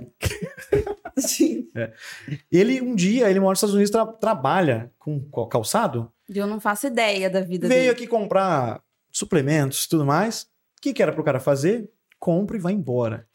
ele, 2.51 2.81
um 2.81 2.95
dia, 2.95 3.29
ele 3.31 3.39
mora 3.41 3.51
nos 3.51 3.59
Estados 3.59 3.75
Unidos, 3.75 3.91
tra- 3.91 4.07
trabalha 4.07 4.91
com 4.99 5.21
calçado, 5.51 6.11
Eu 6.33 6.47
não 6.47 6.61
faço 6.61 6.87
ideia 6.87 7.29
da 7.29 7.41
vida 7.41 7.69
veio 7.69 7.81
dele. 7.81 7.91
aqui 7.93 8.07
comprar 8.07 8.81
suplementos 9.19 9.85
e 9.85 9.89
tudo 9.89 10.07
mais. 10.07 10.43
O 10.43 10.81
que, 10.81 10.93
que 10.93 11.03
era 11.03 11.13
pro 11.13 11.25
cara 11.25 11.41
fazer? 11.41 11.91
Compra 12.19 12.57
e 12.57 12.61
vai 12.61 12.73
embora. 12.73 13.29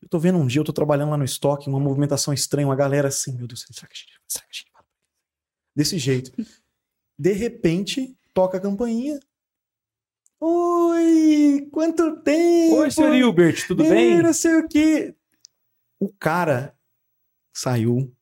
Eu 0.00 0.08
tô 0.08 0.18
vendo 0.18 0.38
um 0.38 0.46
dia, 0.46 0.60
eu 0.60 0.64
tô 0.64 0.72
trabalhando 0.72 1.10
lá 1.10 1.16
no 1.16 1.24
estoque, 1.24 1.68
uma 1.68 1.80
movimentação 1.80 2.32
estranha, 2.32 2.66
uma 2.66 2.76
galera 2.76 3.08
assim, 3.08 3.36
meu 3.36 3.46
Deus, 3.46 3.66
será 3.70 3.88
que 3.88 3.94
a 3.94 3.96
gente, 3.96 4.12
será 4.28 4.44
que 4.44 4.50
a 4.50 4.56
gente 4.56 4.70
para? 4.72 4.84
Desse 5.74 5.98
jeito. 5.98 6.32
De 7.18 7.32
repente, 7.32 8.16
toca 8.32 8.58
a 8.58 8.60
campainha. 8.60 9.18
Oi, 10.40 11.68
quanto 11.72 12.20
tempo? 12.20 12.76
Oi, 12.76 12.90
senhor 12.90 13.14
Hilbert, 13.14 13.66
tudo 13.66 13.82
bem? 13.82 14.22
Não 14.22 14.32
sei 14.32 14.54
o 14.56 14.68
quê. 14.68 15.16
O 15.98 16.12
cara 16.12 16.76
saiu 17.52 18.14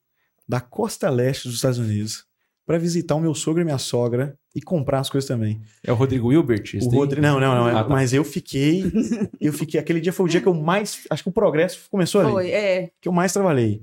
da 0.49 0.61
costa 0.61 1.11
leste 1.11 1.47
dos 1.47 1.56
Estados 1.56 1.78
Unidos, 1.78 2.26
pra 2.64 2.78
visitar 2.78 3.14
o 3.14 3.21
meu 3.21 3.35
sogro 3.35 3.61
e 3.61 3.64
minha 3.64 3.78
sogra 3.78 4.38
e 4.57 4.63
comprar 4.63 5.01
as 5.01 5.11
coisas 5.11 5.29
também. 5.29 5.61
É 5.85 5.93
o 5.93 5.95
Rodrigo 5.95 6.33
Hilbert? 6.33 6.79
O? 6.81 6.89
Rodrigo, 6.89 7.21
não, 7.21 7.39
não, 7.39 7.55
não. 7.55 7.67
Ah, 7.67 7.85
tá. 7.85 7.91
Mas 7.91 8.15
eu 8.15 8.25
fiquei, 8.25 8.91
eu 9.39 9.53
fiquei. 9.53 9.79
Aquele 9.79 10.01
dia 10.01 10.15
foi 10.15 10.25
o 10.25 10.29
dia 10.29 10.41
que 10.41 10.49
eu 10.49 10.55
mais, 10.55 11.07
acho 11.11 11.23
que 11.23 11.29
o 11.29 11.33
progresso 11.33 11.87
começou 11.91 12.23
ali, 12.23 12.31
Foi, 12.31 12.51
é. 12.51 12.91
que 12.99 13.07
eu 13.07 13.13
mais 13.13 13.35
trabalhei. 13.35 13.83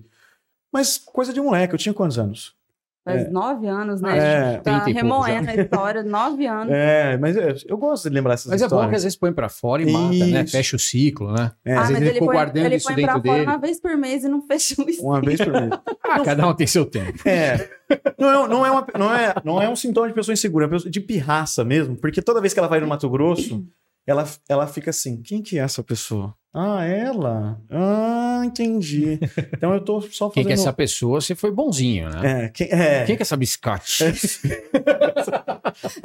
Mas 0.74 0.98
coisa 0.98 1.32
de 1.32 1.40
moleque. 1.40 1.76
Eu 1.76 1.78
tinha 1.78 1.94
quantos 1.94 2.18
anos? 2.18 2.56
Faz 3.06 3.24
É. 3.24 3.30
nove 3.30 3.68
anos, 3.68 4.00
né? 4.02 4.18
É, 4.18 4.58
tá 4.60 4.80
30 4.80 4.90
e 4.90 4.94
pouco 4.94 5.22
remoendo 5.24 5.50
a 5.50 5.56
história, 5.56 6.04
nove 6.04 6.46
anos. 6.48 6.74
É, 6.74 7.18
mas 7.18 7.36
eu, 7.36 7.54
eu 7.68 7.78
gosto 7.78 8.08
de 8.10 8.16
lembrar 8.16 8.36
essas 8.36 8.50
Mas 8.50 8.62
é 8.62 8.66
bom 8.66 8.70
que 8.70 8.76
histórias. 8.76 8.96
às 8.98 9.04
vezes 9.04 9.18
põe 9.18 9.34
pra 9.34 9.50
fora 9.50 9.82
e 9.84 9.92
mata, 9.92 10.08
né? 10.26 10.42
Isso. 10.44 10.52
Fecha 10.52 10.76
o 10.78 10.80
ciclo, 10.80 11.34
né? 11.34 11.52
É, 11.66 11.74
ah, 11.76 11.82
às 11.82 11.90
mas 11.90 11.90
vezes 11.90 12.02
ele 12.02 12.06
ele 12.10 12.14
ficou 12.14 12.28
põe, 12.28 12.36
guardando 12.38 12.66
ele 12.66 12.76
isso 12.76 12.88
põe 12.88 12.96
dentro 12.96 13.12
pra 13.12 13.22
fora 13.22 13.34
dele. 13.40 13.46
uma 13.52 13.58
vez 13.58 13.80
por 13.82 13.98
mês 13.98 14.24
e 14.24 14.30
não 14.30 14.42
fecha 14.42 14.76
o 14.82 14.86
Uma 15.06 15.20
vez 15.22 15.40
por 15.42 15.52
mês. 15.52 15.70
Ah, 16.04 16.20
cada 16.22 16.48
um 16.48 16.54
tem 16.54 16.66
seu 16.68 16.86
tempo. 16.86 17.28
É. 17.28 17.70
Não 18.18 18.30
é, 18.46 18.48
não, 18.48 18.66
é 18.66 18.72
uma- 18.72 18.88
não, 18.98 19.14
é, 19.14 19.34
não 19.44 19.62
é 19.62 19.68
um 19.70 19.76
sintoma 19.76 20.08
de 20.08 20.14
pessoa 20.14 20.32
insegura, 20.34 20.66
é 20.74 20.90
de 20.90 21.00
pirraça 21.02 21.64
mesmo. 21.66 21.98
Porque 21.98 22.22
toda 22.22 22.40
vez 22.40 22.54
que 22.54 22.60
ela 22.60 22.70
vai 22.70 22.80
no 22.80 22.88
Mato 22.88 23.10
Grosso, 23.10 23.66
ela, 24.06 24.28
ela 24.50 24.68
fica 24.68 24.90
assim: 24.90 25.22
quem 25.22 25.42
que 25.42 25.58
é 25.58 25.62
essa 25.62 25.84
pessoa? 25.84 26.36
Ah, 26.54 26.84
ela? 26.86 27.60
Ah, 27.70 28.42
entendi. 28.46 29.20
Então 29.54 29.74
eu 29.74 29.82
tô 29.82 30.02
só 30.02 30.30
Quem 30.30 30.44
fazendo. 30.44 30.46
que 30.46 30.52
é 30.52 30.62
essa 30.62 30.74
pessoa, 30.74 31.22
você 31.22 31.34
foi 31.34 31.52
bonzinho, 31.52 32.10
né? 32.10 32.46
É, 32.46 32.50
quem, 32.50 32.68
é. 32.70 33.06
Quem 33.06 33.16
que 33.16 33.22
é 33.22 33.24
essa 33.24 33.38
biscate? 33.38 34.04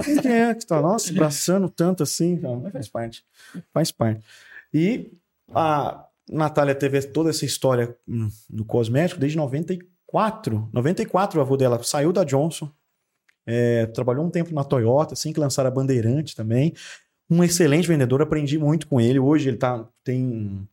Quem 0.05 0.21
que 0.21 0.29
é 0.29 0.55
que 0.55 0.67
tá, 0.67 0.81
nossa, 0.81 1.11
abraçando 1.11 1.69
tanto 1.69 2.03
assim? 2.03 2.37
Não, 2.37 2.61
mas 2.61 2.73
faz 2.73 2.89
parte. 2.89 3.25
Faz 3.73 3.91
parte. 3.91 4.25
E 4.73 5.11
a 5.53 6.05
Natália 6.31 6.75
teve 6.75 7.01
toda 7.03 7.31
essa 7.31 7.45
história 7.45 7.97
no 8.07 8.65
cosmético 8.65 9.21
desde 9.21 9.37
94. 9.37 10.69
94 10.73 11.39
o 11.39 11.43
avô 11.43 11.57
dela 11.57 11.83
saiu 11.83 12.13
da 12.13 12.25
Johnson, 12.25 12.71
é, 13.47 13.87
trabalhou 13.87 14.25
um 14.25 14.31
tempo 14.31 14.55
na 14.55 14.65
Toyota, 14.65 15.15
assim 15.15 15.33
que 15.33 15.41
lançaram 15.41 15.69
a 15.69 15.73
Bandeirante 15.73 16.37
também. 16.37 16.75
Um 17.31 17.45
excelente 17.45 17.87
vendedor, 17.89 18.23
aprendi 18.23 18.57
muito 18.59 18.87
com 18.87 19.01
ele. 19.01 19.19
Hoje 19.19 19.49
ele 19.51 19.57
tá, 19.59 19.87
tem 20.03 20.67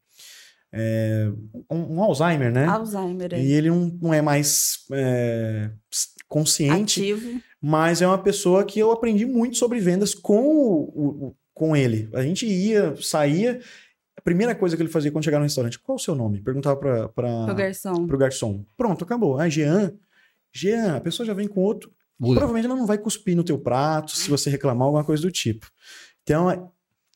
é, 0.71 1.29
um, 1.69 1.95
um 1.97 2.03
Alzheimer, 2.03 2.51
né? 2.51 2.65
Alzheimer, 2.65 3.33
é. 3.33 3.41
E 3.43 3.51
ele 3.51 3.69
não, 3.69 3.97
não 4.01 4.13
é 4.13 4.21
mais 4.21 4.79
é, 4.91 5.69
consciente 6.27 7.01
ativo. 7.01 7.41
mas 7.61 8.01
é 8.01 8.07
uma 8.07 8.17
pessoa 8.17 8.63
que 8.65 8.79
eu 8.79 8.91
aprendi 8.91 9.25
muito 9.25 9.57
sobre 9.57 9.79
vendas 9.79 10.13
com, 10.13 10.43
o, 10.47 11.27
o- 11.27 11.35
com 11.53 11.75
ele. 11.75 12.09
A 12.13 12.21
gente 12.21 12.45
ia, 12.45 12.95
saía, 13.01 13.59
a 14.17 14.21
primeira 14.21 14.53
coisa 14.55 14.75
que 14.75 14.81
ele 14.81 14.89
fazia 14.89 15.11
quando 15.11 15.23
chegava 15.23 15.41
no 15.41 15.45
restaurante, 15.47 15.79
qual 15.79 15.95
o 15.97 15.99
seu 15.99 16.15
nome? 16.15 16.41
Perguntava 16.41 16.75
para 17.07 17.51
O 17.51 17.55
garçom. 17.55 18.03
o 18.03 18.17
garçom. 18.17 18.65
Pronto, 18.77 19.03
acabou. 19.03 19.39
Ah, 19.39 19.47
Jean. 19.49 19.93
Jean, 20.53 20.95
a 20.95 21.01
pessoa 21.01 21.25
já 21.25 21.33
vem 21.33 21.47
com 21.47 21.61
outro. 21.61 21.91
Muda. 22.17 22.35
Provavelmente 22.39 22.65
ela 22.65 22.75
não 22.77 22.85
vai 22.85 22.97
cuspir 22.97 23.35
no 23.35 23.43
teu 23.43 23.57
prato 23.59 24.11
se 24.11 24.29
você 24.29 24.49
reclamar 24.49 24.85
alguma 24.85 25.03
coisa 25.03 25.21
do 25.21 25.31
tipo. 25.31 25.69
Então, 26.25 26.49
é- 26.49 26.59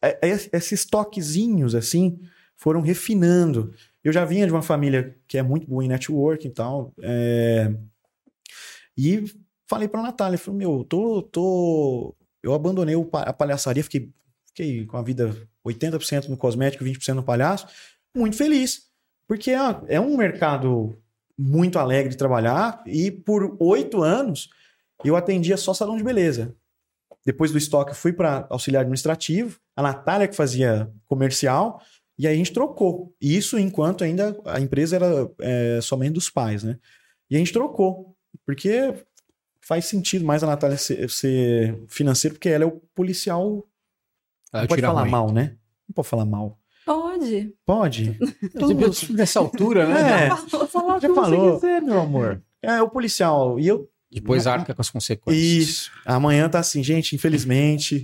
é- 0.02 0.20
é- 0.30 0.50
esses 0.54 0.86
toquezinhos, 0.86 1.74
assim, 1.74 2.20
foram 2.56 2.80
refinando. 2.80 3.74
Eu 4.04 4.14
já 4.14 4.24
vinha 4.24 4.46
de 4.46 4.54
uma 4.54 4.62
família 4.62 5.18
que 5.28 5.38
é 5.38 5.42
muito 5.42 5.68
boa 5.68 5.84
em 5.84 5.88
networking 5.88 6.48
e 6.48 6.52
tal. 6.52 6.94
é, 7.02 7.74
E 8.98 9.24
falei 9.68 9.88
pra 9.88 10.02
Natália, 10.02 10.38
falei, 10.38 10.60
meu, 10.60 10.84
tô, 10.84 11.22
tô... 11.22 12.16
eu 12.44 12.54
abandonei 12.54 12.96
a 13.14 13.34
palhaçaria, 13.34 13.84
fiquei, 13.84 14.12
fiquei 14.48 14.86
com 14.86 14.98
a 14.98 15.02
vida 15.02 15.36
80% 15.66 16.28
no 16.28 16.38
cosmético, 16.38 16.84
20% 16.84 17.16
no 17.16 17.24
palhaço, 17.24 17.68
muito 18.16 18.36
feliz. 18.36 18.90
Porque 19.28 19.52
é, 19.52 19.58
é 19.88 20.00
um 20.02 20.18
mercado 20.18 20.98
muito 21.38 21.80
alegre 21.80 22.10
de 22.10 22.18
trabalhar 22.18 22.84
e 22.86 23.10
por 23.10 23.56
oito 23.60 24.02
anos 24.04 24.50
eu 25.06 25.16
atendia 25.16 25.56
só 25.56 25.74
salão 25.74 25.96
de 25.96 26.04
beleza. 26.04 26.54
Depois 27.26 27.52
do 27.52 27.58
estoque, 27.58 27.92
eu 27.92 27.96
fui 27.96 28.14
para 28.14 28.48
auxiliar 28.50 28.82
administrativo, 28.82 29.60
a 29.76 29.82
Natália 29.82 30.28
que 30.28 30.36
fazia 30.36 30.92
comercial, 31.08 31.82
e 32.18 32.28
aí 32.28 32.34
a 32.34 32.38
gente 32.38 32.54
trocou. 32.54 33.16
Isso 33.22 33.58
enquanto 33.58 34.04
ainda 34.04 34.38
a 34.46 34.60
empresa 34.60 34.96
era 34.96 35.30
é, 35.40 35.80
somente 35.82 36.14
dos 36.14 36.30
pais, 36.30 36.64
né? 36.64 36.78
E 37.30 37.36
a 37.36 37.40
gente 37.40 37.54
trocou, 37.54 38.16
porque 38.46 38.94
faz 39.62 39.86
sentido 39.86 40.26
mais 40.26 40.44
a 40.44 40.48
Natália 40.48 40.78
ser, 40.78 41.10
ser 41.10 41.82
financeira, 41.88 42.34
porque 42.34 42.50
ela 42.50 42.64
é 42.64 42.68
o 42.68 42.82
policial. 42.96 43.66
Ela 44.52 44.64
não 44.64 44.68
pode 44.68 44.82
falar 44.82 45.02
ruim. 45.02 45.12
mal, 45.12 45.32
né? 45.32 45.56
Não 45.88 45.94
pode 45.94 46.08
falar 46.08 46.26
mal. 46.26 46.60
Pode. 46.86 47.54
Pode? 47.66 48.20
Nessa 49.14 49.40
altura, 49.40 49.88
né? 49.88 50.26
É, 50.26 50.30
Já 50.30 51.14
falou. 51.14 51.56
quiser, 51.56 51.82
meu 51.82 52.00
amor. 52.00 52.42
é 52.62 52.82
o 52.82 52.90
policial. 52.90 53.60
E 53.60 53.68
eu. 53.68 53.88
Depois 54.12 54.48
arca 54.48 54.74
com 54.74 54.82
as 54.82 54.90
consequências. 54.90 55.44
Isso. 55.70 55.92
Amanhã 56.04 56.50
tá 56.50 56.58
assim, 56.60 56.84
gente, 56.84 57.16
infelizmente. 57.16 58.04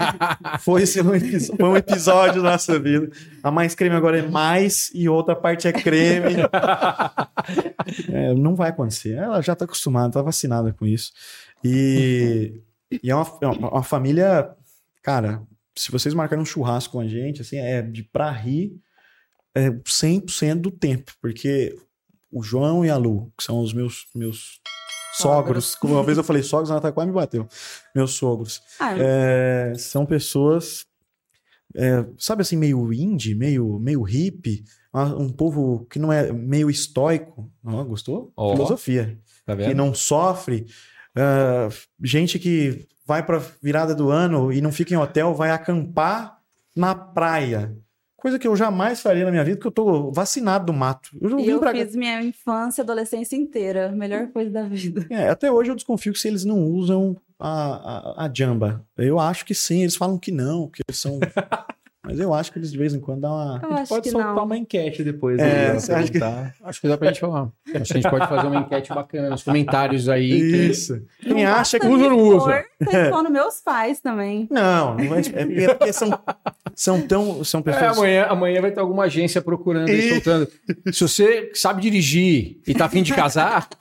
foi, 0.60 0.82
esse 0.84 1.02
um 1.02 1.14
episódio, 1.14 1.56
foi 1.58 1.68
um 1.68 1.76
episódio 1.76 2.42
da 2.42 2.52
nossa 2.52 2.78
vida. 2.78 3.10
A 3.42 3.50
mais 3.50 3.74
creme 3.74 3.94
agora 3.94 4.18
é 4.20 4.22
mais 4.26 4.90
e 4.94 5.06
outra 5.08 5.36
parte 5.36 5.68
é 5.68 5.72
creme. 5.72 6.36
É, 8.10 8.32
não 8.34 8.54
vai 8.54 8.70
acontecer. 8.70 9.12
Ela 9.14 9.42
já 9.42 9.54
tá 9.54 9.64
acostumada, 9.66 10.12
tá 10.14 10.22
vacinada 10.22 10.72
com 10.72 10.86
isso. 10.86 11.12
E, 11.62 12.60
e 13.02 13.10
é, 13.10 13.14
uma, 13.14 13.38
é 13.42 13.46
uma- 13.46 13.70
uma 13.70 13.82
família. 13.82 14.48
Cara, 15.02 15.42
se 15.76 15.90
vocês 15.92 16.14
marcarem 16.14 16.42
um 16.42 16.46
churrasco 16.46 16.92
com 16.92 17.00
a 17.00 17.06
gente, 17.06 17.42
assim, 17.42 17.58
é 17.58 17.82
de 17.82 18.02
pra 18.02 18.30
rir 18.30 18.80
é 19.54 19.70
100% 19.70 20.54
do 20.62 20.70
tempo. 20.70 21.12
Porque 21.20 21.76
o 22.32 22.42
João 22.42 22.84
e 22.84 22.90
a 22.90 22.96
Lu, 22.96 23.30
que 23.36 23.44
são 23.44 23.60
os 23.60 23.72
meus, 23.74 24.06
meus 24.14 24.60
sogros, 25.16 25.74
como 25.74 25.94
uma 25.94 26.02
vez 26.02 26.18
eu 26.18 26.24
falei 26.24 26.42
sogros, 26.42 26.70
a 26.70 26.74
Natália 26.74 26.92
quase 26.94 27.08
me 27.08 27.14
bateu. 27.14 27.46
Meus 27.94 28.12
sogros. 28.12 28.60
Ah, 28.80 28.94
É, 28.98 29.72
são 29.76 30.04
pessoas, 30.06 30.86
é, 31.74 32.04
sabe 32.18 32.42
assim, 32.42 32.56
meio 32.56 32.92
indie, 32.92 33.34
meio, 33.34 33.78
meio 33.78 34.02
hippie, 34.02 34.64
um 35.18 35.28
povo 35.28 35.86
que 35.90 35.98
não 35.98 36.12
é 36.12 36.32
meio 36.32 36.70
estoico. 36.70 37.50
Ó, 37.64 37.84
gostou? 37.84 38.32
Ó. 38.36 38.52
Filosofia. 38.54 39.18
Tá 39.44 39.56
Que 39.56 39.62
vendo? 39.64 39.76
não 39.76 39.92
sofre. 39.94 40.66
Ah, 41.16 41.68
gente 42.02 42.38
que 42.38 42.86
vai 43.06 43.24
pra 43.24 43.40
virada 43.62 43.94
do 43.94 44.10
ano 44.10 44.52
e 44.52 44.60
não 44.60 44.72
fica 44.72 44.94
em 44.94 44.96
hotel, 44.96 45.34
vai 45.34 45.50
acampar 45.50 46.38
na 46.76 46.94
praia. 46.94 47.76
Coisa 48.24 48.38
que 48.38 48.48
eu 48.48 48.56
jamais 48.56 49.02
faria 49.02 49.22
na 49.22 49.30
minha 49.30 49.44
vida, 49.44 49.58
porque 49.58 49.68
eu 49.68 49.70
tô 49.70 50.10
vacinado 50.10 50.64
do 50.64 50.72
mato. 50.72 51.10
Eu 51.20 51.38
eu 51.40 51.60
pra 51.60 51.72
fiz 51.72 51.94
minha 51.94 52.22
infância 52.22 52.80
e 52.80 52.82
adolescência 52.82 53.36
inteira. 53.36 53.92
Melhor 53.92 54.28
coisa 54.28 54.50
da 54.50 54.62
vida. 54.62 55.06
É, 55.10 55.28
até 55.28 55.52
hoje 55.52 55.70
eu 55.70 55.74
desconfio 55.74 56.10
que 56.10 56.18
se 56.18 56.28
eles 56.28 56.42
não 56.42 56.64
usam 56.64 57.14
a, 57.38 58.22
a, 58.22 58.24
a 58.24 58.32
jamba. 58.34 58.82
Eu 58.96 59.20
acho 59.20 59.44
que 59.44 59.54
sim, 59.54 59.82
eles 59.82 59.94
falam 59.94 60.18
que 60.18 60.32
não, 60.32 60.68
que 60.68 60.82
eles 60.88 60.98
são. 60.98 61.20
Mas 62.06 62.20
eu 62.20 62.34
acho 62.34 62.52
que 62.52 62.58
eles 62.58 62.70
de 62.70 62.76
vez 62.76 62.92
em 62.92 63.00
quando 63.00 63.22
dão 63.22 63.32
uma. 63.32 63.60
Eu 63.62 63.72
acho 63.76 63.88
Pode 63.88 64.02
que 64.02 64.10
soltar 64.10 64.34
não. 64.34 64.44
uma 64.44 64.56
enquete 64.58 65.02
depois. 65.02 65.38
É, 65.38 65.72
você 65.72 65.92
acha 65.92 66.12
que- 66.12 66.18
perguntar. 66.18 66.54
Acho 66.62 66.80
que 66.80 66.88
dá 66.88 66.98
pra 66.98 67.08
gente 67.08 67.20
falar. 67.20 67.42
Acho 67.44 67.52
que 67.72 67.76
a 67.76 67.96
gente 67.96 68.10
pode 68.10 68.28
fazer 68.28 68.46
uma 68.46 68.60
enquete 68.60 68.88
bacana 68.94 69.30
nos 69.30 69.42
comentários 69.42 70.08
aí. 70.08 70.28
que- 70.28 70.56
Isso. 70.66 71.00
Quem 71.20 71.46
acha 71.46 71.80
que. 71.80 71.86
Usa 71.86 72.04
ou 72.04 72.10
não 72.10 72.18
usa? 72.18 72.64
Vocês 72.80 73.08
foram 73.08 73.30
meus 73.30 73.60
pais 73.62 74.00
também. 74.00 74.46
Não, 74.50 74.94
não 74.96 75.14
é, 75.16 75.20
é 75.64 75.74
porque 75.74 75.92
são, 75.94 76.10
são 76.74 77.00
tão. 77.00 77.42
São 77.42 77.60
É, 77.60 77.62
pessoas. 77.62 77.96
amanhã, 77.98 78.26
amanhã 78.28 78.60
vai 78.60 78.70
ter 78.70 78.80
alguma 78.80 79.04
agência 79.04 79.40
procurando 79.40 79.88
e 79.88 80.10
soltando. 80.12 80.48
Se 80.92 81.00
você 81.00 81.50
sabe 81.54 81.80
dirigir 81.80 82.60
e 82.66 82.74
tá 82.74 82.84
afim 82.84 83.02
de 83.02 83.14
casar, 83.14 83.66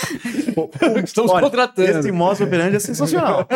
estamos 1.04 1.30
Olha, 1.30 1.42
contratando. 1.44 1.98
Esse 2.00 2.10
modo 2.12 2.42
operandi 2.42 2.76
é 2.76 2.80
sensacional. 2.80 3.46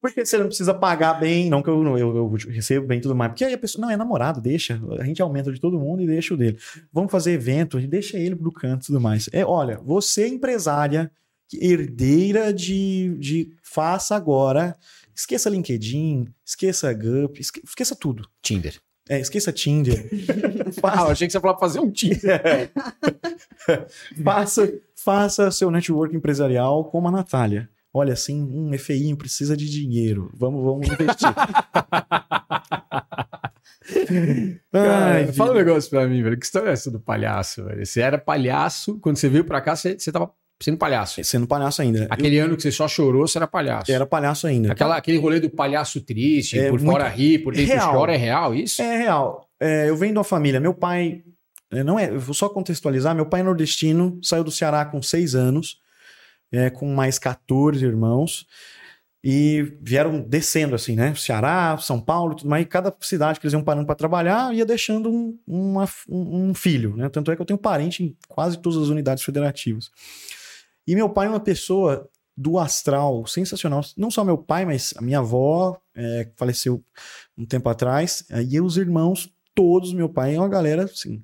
Porque 0.00 0.24
você 0.24 0.38
não 0.38 0.46
precisa 0.46 0.72
pagar 0.72 1.14
bem, 1.20 1.50
não 1.50 1.62
que 1.62 1.68
eu, 1.68 1.82
eu, 1.98 2.16
eu 2.16 2.28
recebo 2.48 2.86
bem 2.86 2.98
e 2.98 3.00
tudo 3.02 3.14
mais. 3.14 3.32
Porque 3.32 3.44
aí 3.44 3.52
a 3.52 3.58
pessoa, 3.58 3.82
não, 3.82 3.90
é 3.92 3.96
namorado, 3.96 4.40
deixa. 4.40 4.80
A 4.98 5.04
gente 5.04 5.20
aumenta 5.20 5.52
de 5.52 5.60
todo 5.60 5.78
mundo 5.78 6.02
e 6.02 6.06
deixa 6.06 6.32
o 6.32 6.36
dele. 6.38 6.58
Vamos 6.92 7.12
fazer 7.12 7.32
evento, 7.32 7.78
deixa 7.86 8.18
ele 8.18 8.34
pro 8.34 8.50
canto 8.50 8.84
e 8.84 8.86
tudo 8.86 9.00
mais. 9.00 9.28
É, 9.32 9.44
olha, 9.44 9.78
você 9.84 10.22
é 10.22 10.28
empresária, 10.28 11.10
herdeira 11.52 12.52
de, 12.52 13.14
de 13.18 13.52
faça 13.62 14.16
agora. 14.16 14.74
Esqueça 15.14 15.50
LinkedIn, 15.50 16.28
esqueça 16.46 16.90
Gup, 16.94 17.38
esque- 17.38 17.60
esqueça 17.62 17.94
tudo. 17.94 18.26
Tinder. 18.40 18.80
É, 19.08 19.20
esqueça 19.20 19.52
Tinder. 19.52 20.08
Ah, 20.82 21.02
eu 21.02 21.08
achei 21.08 21.26
que 21.26 21.32
você 21.32 21.36
ia 21.36 21.40
falar 21.42 21.54
pra 21.54 21.66
fazer 21.68 21.80
um 21.80 21.90
Tinder. 21.90 22.70
faça, 24.24 24.72
faça 24.96 25.50
seu 25.50 25.70
network 25.70 26.14
empresarial 26.16 26.84
como 26.84 27.08
a 27.08 27.10
Natália. 27.10 27.68
Olha, 27.92 28.12
assim, 28.12 28.40
um 28.42 28.76
FI 28.78 29.14
precisa 29.16 29.56
de 29.56 29.68
dinheiro. 29.68 30.30
Vamos, 30.34 30.64
vamos 30.64 30.88
investir. 30.88 31.28
Cara, 34.72 35.14
Ai, 35.14 35.32
fala 35.32 35.52
um 35.52 35.54
negócio 35.54 35.90
pra 35.90 36.06
mim, 36.06 36.22
velho. 36.22 36.38
Que 36.38 36.44
história 36.44 36.70
é 36.70 36.72
essa 36.72 36.90
do 36.90 37.00
palhaço, 37.00 37.64
velho? 37.64 37.84
Você 37.84 38.00
era 38.00 38.18
palhaço, 38.18 38.98
quando 39.00 39.16
você 39.16 39.28
veio 39.28 39.44
pra 39.44 39.60
cá, 39.60 39.74
você, 39.74 39.98
você 39.98 40.12
tava 40.12 40.30
sendo 40.62 40.76
palhaço. 40.76 41.22
Sendo 41.24 41.46
palhaço 41.46 41.82
ainda. 41.82 42.06
Aquele 42.10 42.38
ano 42.38 42.56
que 42.56 42.62
você 42.62 42.70
só 42.70 42.86
chorou, 42.86 43.26
você 43.26 43.38
era 43.38 43.46
palhaço. 43.46 43.90
Eu 43.90 43.94
era 43.96 44.06
palhaço 44.06 44.46
ainda. 44.46 44.72
Aquela, 44.72 44.96
aquele 44.96 45.18
rolê 45.18 45.40
do 45.40 45.50
palhaço 45.50 46.00
triste, 46.00 46.58
É 46.58 46.70
por 46.70 46.80
muito 46.80 46.92
fora 46.92 47.08
ri, 47.08 47.38
por 47.38 47.54
dentro 47.54 47.72
real. 47.74 47.92
chora, 47.92 48.14
é 48.14 48.16
real 48.16 48.54
isso? 48.54 48.80
É 48.82 48.98
real. 48.98 49.48
É, 49.58 49.88
eu 49.88 49.96
venho 49.96 50.12
de 50.12 50.18
uma 50.18 50.24
família. 50.24 50.60
Meu 50.60 50.74
pai 50.74 51.22
é, 51.72 51.82
não 51.82 51.98
é, 51.98 52.10
eu 52.10 52.20
vou 52.20 52.34
só 52.34 52.48
contextualizar. 52.48 53.14
Meu 53.14 53.26
pai 53.26 53.40
é 53.40 53.44
nordestino, 53.44 54.18
saiu 54.22 54.44
do 54.44 54.50
Ceará 54.50 54.84
com 54.84 55.02
seis 55.02 55.34
anos, 55.34 55.78
é, 56.52 56.70
com 56.70 56.86
mais 56.94 57.18
14 57.18 57.84
irmãos, 57.84 58.46
e 59.22 59.76
vieram 59.82 60.20
descendo 60.22 60.74
assim, 60.74 60.96
né? 60.96 61.14
Ceará, 61.14 61.76
São 61.78 62.00
Paulo, 62.00 62.34
tudo 62.34 62.48
mais. 62.48 62.62
E 62.62 62.66
cada 62.66 62.94
cidade 63.02 63.38
que 63.38 63.44
eles 63.46 63.52
iam 63.52 63.62
parando 63.62 63.86
para 63.86 63.94
trabalhar 63.94 64.54
ia 64.54 64.64
deixando 64.64 65.10
um, 65.10 65.38
uma- 65.46 65.88
um- 66.08 66.54
filho, 66.54 66.96
né? 66.96 67.08
Tanto 67.10 67.30
é 67.30 67.36
que 67.36 67.42
eu 67.42 67.46
tenho 67.46 67.58
parente 67.58 68.02
em 68.02 68.16
quase 68.28 68.56
todas 68.58 68.80
as 68.80 68.88
unidades 68.88 69.22
federativas. 69.22 69.90
E 70.86 70.94
meu 70.94 71.10
pai 71.10 71.26
é 71.26 71.30
uma 71.30 71.38
pessoa 71.40 72.08
do 72.34 72.58
astral 72.58 73.26
sensacional. 73.26 73.82
Não 73.94 74.10
só 74.10 74.24
meu 74.24 74.38
pai, 74.38 74.64
mas 74.64 74.94
a 74.96 75.02
minha 75.02 75.18
avó 75.18 75.78
é, 75.94 76.30
faleceu 76.36 76.82
um 77.36 77.44
tempo 77.44 77.68
atrás. 77.68 78.24
E 78.48 78.58
os 78.58 78.78
irmãos, 78.78 79.30
todos, 79.54 79.92
meu 79.92 80.08
pai 80.08 80.34
é 80.34 80.38
uma 80.38 80.48
galera 80.48 80.84
assim. 80.84 81.22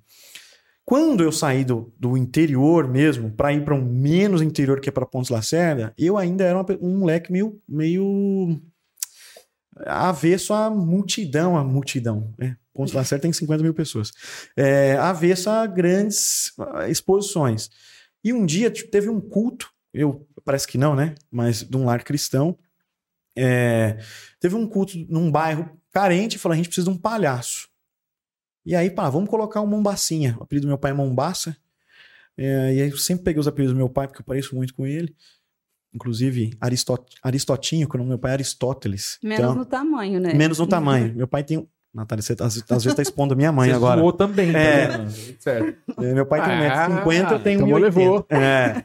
Quando 0.86 1.24
eu 1.24 1.32
saí 1.32 1.64
do, 1.64 1.92
do 1.98 2.16
interior 2.16 2.86
mesmo, 2.86 3.32
para 3.32 3.52
ir 3.52 3.64
para 3.64 3.74
um 3.74 3.84
menos 3.84 4.40
interior 4.40 4.80
que 4.80 4.88
é 4.88 4.92
para 4.92 5.04
Pontes 5.04 5.30
Lacerda, 5.30 5.92
eu 5.98 6.16
ainda 6.16 6.44
era 6.44 6.56
uma 6.56 6.64
um 6.80 6.98
moleque 6.98 7.32
meio, 7.32 7.60
meio 7.68 8.62
avesso 9.84 10.54
à 10.54 10.70
multidão, 10.70 11.56
a 11.56 11.64
multidão. 11.64 12.32
Né? 12.38 12.56
Pontes 12.72 12.94
Lacerda 12.94 13.22
tem 13.22 13.32
50 13.32 13.64
mil 13.64 13.74
pessoas. 13.74 14.12
É, 14.56 14.96
avesso 14.96 15.50
a 15.50 15.66
grandes 15.66 16.52
ah, 16.56 16.88
exposições. 16.88 17.68
E 18.22 18.32
um 18.32 18.46
dia 18.46 18.70
tipo, 18.70 18.88
teve 18.88 19.08
um 19.08 19.20
culto, 19.20 19.68
eu 19.92 20.24
parece 20.44 20.68
que 20.68 20.78
não, 20.78 20.94
né? 20.94 21.16
Mas 21.28 21.64
de 21.64 21.76
um 21.76 21.84
lar 21.84 22.04
cristão. 22.04 22.56
É, 23.36 23.98
teve 24.38 24.54
um 24.54 24.68
culto 24.68 24.96
num 25.08 25.32
bairro 25.32 25.68
carente 25.92 26.36
e 26.36 26.38
falou: 26.38 26.54
a 26.54 26.56
gente 26.56 26.68
precisa 26.68 26.88
de 26.88 26.96
um 26.96 26.98
palhaço. 26.98 27.68
E 28.66 28.74
aí, 28.74 28.90
pá, 28.90 29.08
vamos 29.08 29.30
colocar 29.30 29.60
o 29.60 29.66
Mombacinha. 29.66 30.36
O 30.38 30.42
apelido 30.42 30.66
do 30.66 30.68
meu 30.68 30.76
pai 30.78 30.90
é 30.90 30.94
Mombaça. 30.94 31.56
É, 32.36 32.74
e 32.74 32.82
aí 32.82 32.90
eu 32.90 32.96
sempre 32.98 33.24
peguei 33.24 33.40
os 33.40 33.46
apelidos 33.48 33.72
do 33.72 33.78
meu 33.78 33.88
pai, 33.88 34.08
porque 34.08 34.20
eu 34.20 34.26
pareço 34.26 34.54
muito 34.56 34.74
com 34.74 34.84
ele. 34.86 35.14
Inclusive, 35.94 36.50
Aristot 36.60 37.02
Aristotinho, 37.22 37.88
que 37.88 37.94
o 37.94 37.98
nome 37.98 38.08
do 38.08 38.12
meu 38.12 38.18
pai 38.18 38.32
é 38.32 38.34
Aristóteles. 38.34 39.18
Menos 39.22 39.38
Então, 39.38 39.54
no 39.54 39.64
tamanho, 39.64 40.20
né? 40.20 40.34
menos 40.34 40.58
no 40.58 40.66
tamanho. 40.66 41.14
Meu 41.16 41.26
pai 41.28 41.42
tem. 41.44 41.58
um- 41.58 41.66
Natália, 41.94 42.20
você 42.20 42.34
às, 42.34 42.62
às 42.70 42.84
vezes 42.84 42.94
tá 42.94 43.00
expondo 43.00 43.32
a 43.32 43.36
minha 43.36 43.50
mãe 43.50 43.70
Você 43.70 43.76
agora. 43.76 43.98
zoou 44.00 44.12
também, 44.12 44.52
tá 44.52 44.58
É. 44.58 44.86
vendo? 44.98 45.10
Certo. 45.40 45.78
É, 46.02 46.12
Meu 46.12 46.26
pai 46.26 46.44
tem 46.44 46.52
Ah, 46.52 46.88
1,50m, 46.90 47.32
eu 47.32 47.38
tenho 47.42 47.56
então 47.60 47.68
1,80m. 47.68 47.80
levou. 47.80 48.26
É, 48.28 48.84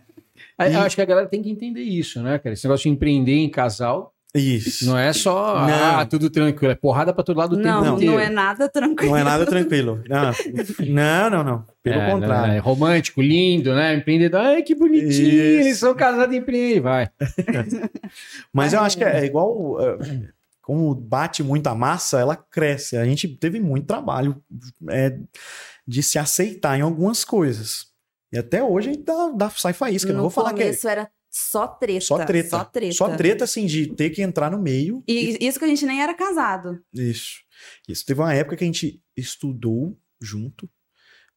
E- 0.69 0.73
Eu 0.73 0.79
acho 0.79 0.95
que 0.95 1.01
a 1.01 1.05
galera 1.05 1.27
tem 1.27 1.41
que 1.41 1.49
entender 1.49 1.81
isso, 1.81 2.21
né, 2.23 2.39
cara? 2.39 2.53
Esse 2.53 2.63
negócio 2.65 2.83
de 2.83 2.89
empreender 2.95 3.35
em 3.35 3.49
casal 3.49 4.13
isso. 4.39 4.85
não 4.85 4.97
é 4.97 5.11
só 5.11 5.67
Não. 5.67 5.99
ah, 5.99 6.05
tudo 6.05 6.29
tranquilo, 6.29 6.71
é 6.71 6.75
porrada 6.75 7.13
pra 7.13 7.23
todo 7.23 7.37
lado 7.37 7.53
o 7.53 7.57
Não, 7.59 7.63
tempo 7.81 7.85
não, 7.85 7.95
inteiro. 7.95 8.19
é 8.19 8.29
nada 8.29 8.69
tranquilo. 8.69 9.11
Não 9.11 9.17
é 9.17 9.23
nada 9.23 9.45
tranquilo. 9.45 10.03
Não, 10.07 11.29
não, 11.29 11.29
não. 11.29 11.43
não. 11.43 11.65
Pelo 11.83 11.99
É, 11.99 12.11
contrário. 12.11 12.47
né? 12.51 12.57
É 12.57 12.59
romântico, 12.59 13.21
lindo, 13.21 13.73
né? 13.75 13.95
Empreendedor. 13.95 14.39
Ai, 14.41 14.61
que 14.63 14.73
bonitinho, 14.75 15.09
Isso. 15.09 15.21
eles 15.21 15.77
são 15.77 15.93
casados 15.95 16.33
e 16.33 16.39
empreendem. 16.39 16.79
Vai. 16.81 17.09
Mas 18.53 18.73
eu 18.73 18.81
acho 18.81 18.97
que 18.97 19.03
é 19.03 19.25
igual. 19.25 19.77
é, 19.81 19.97
Como 20.61 20.93
bate 20.93 21.41
muita 21.43 21.73
massa, 21.75 22.19
ela 22.19 22.35
cresce. 22.35 22.95
A 22.97 23.03
gente 23.05 23.27
teve 23.27 23.59
muito 23.59 23.87
trabalho 23.87 24.41
é, 24.89 25.17
de 25.87 26.03
se 26.03 26.19
aceitar 26.19 26.77
em 26.77 26.81
algumas 26.81 27.23
coisas. 27.25 27.87
E 28.31 28.37
até 28.37 28.63
hoje 28.63 28.89
a 28.89 28.93
gente 28.93 29.03
dá, 29.03 29.29
dá, 29.35 29.49
sai 29.49 29.73
faísca. 29.73 30.09
Eu 30.11 30.13
no 30.13 30.17
não 30.23 30.29
vou 30.29 30.31
falar 30.31 30.53
que 30.53 30.61
é 30.61 30.65
começo 30.67 30.87
era 30.87 31.09
só 31.31 31.65
treta. 31.65 32.05
só 32.05 32.25
treta. 32.25 32.49
Só 32.49 32.63
treta. 32.65 32.93
Só 32.93 33.15
treta, 33.15 33.43
assim, 33.45 33.65
de 33.65 33.87
ter 33.87 34.09
que 34.09 34.21
entrar 34.21 34.51
no 34.51 34.61
meio. 34.61 35.01
E 35.07 35.37
isso 35.39 35.57
que 35.57 35.65
a 35.65 35.67
gente 35.67 35.85
nem 35.85 36.01
era 36.01 36.13
casado. 36.13 36.83
Isso. 36.93 37.39
Isso. 37.87 38.05
Teve 38.05 38.19
uma 38.19 38.33
época 38.33 38.57
que 38.57 38.63
a 38.65 38.67
gente 38.67 39.01
estudou 39.15 39.97
junto, 40.19 40.69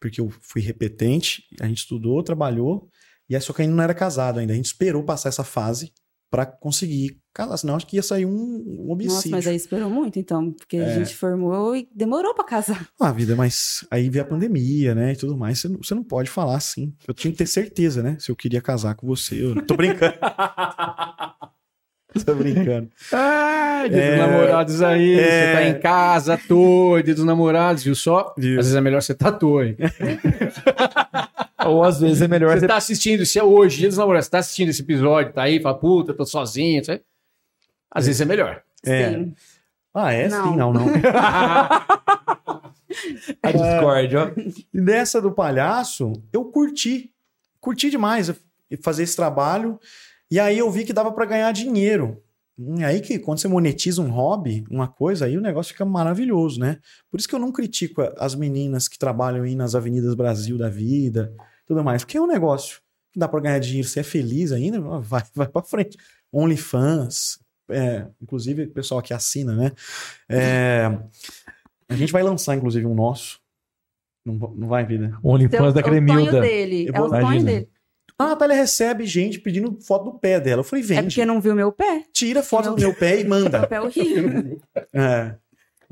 porque 0.01 0.21
eu 0.21 0.29
fui 0.43 0.61
repetente, 0.61 1.45
a 1.61 1.69
gente 1.69 1.79
estudou, 1.79 2.23
trabalhou, 2.23 2.91
e 3.29 3.37
aí 3.37 3.41
só 3.41 3.53
que 3.53 3.63
ainda 3.63 3.75
não 3.75 3.85
era 3.85 3.95
casado 3.95 4.41
ainda. 4.41 4.53
A 4.53 4.57
gente 4.57 4.67
esperou 4.67 5.05
passar 5.05 5.29
essa 5.29 5.45
fase 5.45 5.93
pra 6.35 6.47
conseguir 6.47 7.16
casar, 7.33 7.57
senão 7.57 7.77
acho 7.77 7.87
que 7.87 7.97
ia 7.97 8.03
sair 8.03 8.27
um, 8.27 8.31
um 8.31 8.77
Nossa, 8.87 8.92
homicídio. 8.92 9.31
mas 9.33 9.47
aí 9.47 9.57
esperou 9.57 9.88
muito, 9.90 10.18
então. 10.18 10.51
Porque 10.53 10.77
É. 10.77 10.85
a 10.85 10.99
gente 10.99 11.14
formou 11.14 11.77
e 11.77 11.88
demorou 11.94 12.35
pra 12.35 12.44
casar. 12.44 12.88
Ah, 13.01 13.12
vida, 13.12 13.37
mas 13.37 13.87
aí 13.90 14.09
veio 14.11 14.25
a 14.25 14.29
pandemia, 14.29 14.94
né, 14.94 15.12
e 15.12 15.16
tudo 15.16 15.37
mais, 15.37 15.59
você 15.61 15.68
não, 15.68 15.79
você 15.83 15.94
não 15.94 16.03
pode 16.05 16.29
falar 16.31 16.57
assim. 16.57 16.92
Eu 17.07 17.14
tinha 17.14 17.31
que 17.31 17.38
ter 17.38 17.47
certeza, 17.47 18.03
né, 18.03 18.16
se 18.18 18.31
eu 18.31 18.37
queria 18.37 18.61
casar 18.61 18.94
com 18.94 19.07
você. 19.07 19.42
Eu 19.44 19.64
tô 19.66 19.77
brincando. 19.77 20.14
tô 22.24 22.35
brincando. 22.35 22.88
Ah, 23.12 23.85
dia 23.88 24.00
É. 24.03 24.11
dos 24.11 24.18
namorados 24.27 24.83
aí. 24.83 25.18
É. 25.18 25.24
Você 25.24 25.53
tá 25.53 25.64
em 25.68 25.81
casa 25.81 26.35
à 26.35 26.38
toa, 26.38 27.03
dia 27.03 27.14
dos 27.14 27.24
namorados, 27.24 27.83
viu 27.83 27.94
só? 27.94 28.35
Viu? 28.37 28.59
Às 28.59 28.66
vezes 28.66 28.77
é 28.77 28.81
melhor 28.81 29.03
você 29.03 29.14
tá 29.14 29.29
à 29.29 29.33
toa, 29.33 29.66
hein? 29.66 29.77
Ou 31.66 31.83
às 31.83 32.00
vezes 32.00 32.20
é 32.22 32.29
melhor 32.29 32.53
Você 32.53 32.61
você 32.61 32.66
tá 32.66 32.77
assistindo, 32.77 33.24
se 33.24 33.38
é 33.38 33.42
hoje, 33.44 33.79
dia 33.79 33.88
dos 33.88 33.96
namorados, 33.98 34.27
você 34.27 34.31
tá 34.31 34.38
assistindo 34.38 34.68
esse 34.68 34.83
episódio, 34.83 35.33
tá 35.33 35.42
aí, 35.44 35.61
fala, 35.61 35.79
puta, 35.79 36.12
tô 36.12 36.24
sozinho, 36.27 36.85
sabe? 36.85 37.00
Às 37.90 38.07
vezes 38.07 38.20
é 38.20 38.24
melhor. 38.24 38.62
É. 38.85 39.11
Sim. 39.11 39.35
Ah, 39.94 40.12
é? 40.12 40.29
Não. 40.29 40.44
Sim, 40.50 40.57
não, 40.57 40.72
não. 40.72 40.87
a 43.42 43.50
Discord, 43.53 44.16
ó. 44.16 44.31
E 44.72 44.81
nessa 44.81 45.20
do 45.20 45.33
palhaço, 45.33 46.12
eu 46.33 46.44
curti. 46.44 47.11
Curti 47.61 47.90
demais 47.90 48.33
fazer 48.83 49.05
esse 49.05 49.16
trabalho. 49.16 49.79
E 50.35 50.40
aí 50.40 50.59
eu 50.59 50.68
vi 50.68 50.85
que 50.85 50.92
dava 50.92 51.12
pra 51.12 51.25
ganhar 51.27 51.53
dinheiro. 51.53 52.20
E 52.59 52.83
aí 52.83 53.01
que 53.01 53.20
quando 53.20 53.38
você 53.38 53.47
monetiza 53.47 54.03
um 54.03 54.11
hobby, 54.11 54.64
uma 54.68 54.88
coisa, 54.88 55.27
aí 55.27 55.38
o 55.38 55.40
negócio 55.40 55.73
fica 55.73 55.85
maravilhoso, 55.85 56.59
né? 56.59 56.81
Por 57.09 57.20
isso 57.20 57.29
que 57.29 57.37
eu 57.37 57.38
não 57.38 57.53
critico 57.53 58.03
as 58.18 58.35
meninas 58.35 58.88
que 58.88 58.99
trabalham 58.99 59.44
aí 59.44 59.55
nas 59.55 59.77
avenidas 59.77 60.12
Brasil 60.16 60.59
da 60.59 60.68
vida, 60.68 61.33
tudo 61.64 61.85
mais. 61.85 62.03
Porque 62.03 62.16
é 62.16 62.20
um 62.20 62.27
negócio 62.27 62.81
que 63.12 63.18
dá 63.20 63.29
pra 63.29 63.38
ganhar 63.38 63.61
dinheiro, 63.61 63.87
você 63.87 64.01
é 64.01 64.03
feliz 64.03 64.51
ainda, 64.51 64.81
vai, 64.81 65.23
vai 65.33 65.47
pra 65.47 65.62
frente. 65.62 65.97
OnlyFans, 66.33 67.38
é, 67.70 68.09
inclusive 68.20 68.64
o 68.64 68.70
pessoal 68.70 69.01
que 69.01 69.14
assina, 69.14 69.55
né? 69.55 69.70
É, 70.29 70.99
a 71.88 71.94
gente 71.94 72.12
vai 72.12 72.25
lançar, 72.25 72.57
inclusive, 72.57 72.85
um 72.85 72.94
nosso. 72.97 73.38
Não, 74.27 74.35
não 74.35 74.66
vai, 74.66 74.85
vida? 74.85 75.16
OnlyFans 75.23 75.75
da 75.75 75.81
Então, 75.81 75.92
o 75.92 75.94
sonho 75.94 76.07
Cremilda. 76.07 76.40
dele. 76.40 76.88
Eu 76.88 76.94
É 76.94 77.01
o 77.01 77.09
sonho 77.09 77.20
Imagina. 77.20 77.53
dele. 77.53 77.74
A 78.18 78.27
Natália 78.29 78.55
recebe 78.57 79.05
gente 79.07 79.40
pedindo 79.40 79.77
foto 79.81 80.05
do 80.12 80.18
pé 80.18 80.38
dela. 80.38 80.61
Eu 80.61 80.64
falei, 80.64 80.85
É 80.85 80.87
vende. 80.88 81.03
porque 81.07 81.24
não 81.27 81.40
viu 81.40 81.55
meu 81.55 81.72
pé. 81.72 82.05
Tira 82.12 82.42
foto 82.42 82.66
Meu- 82.66 82.74
do 82.77 82.81
meu 82.81 82.94
pé 82.94 83.20
e 83.20 83.24
Meu 83.24 83.29
manda. 83.31 83.66
pé 83.66 83.77
é 83.77 83.81
horrível. 83.81 84.61
É. 84.94 85.35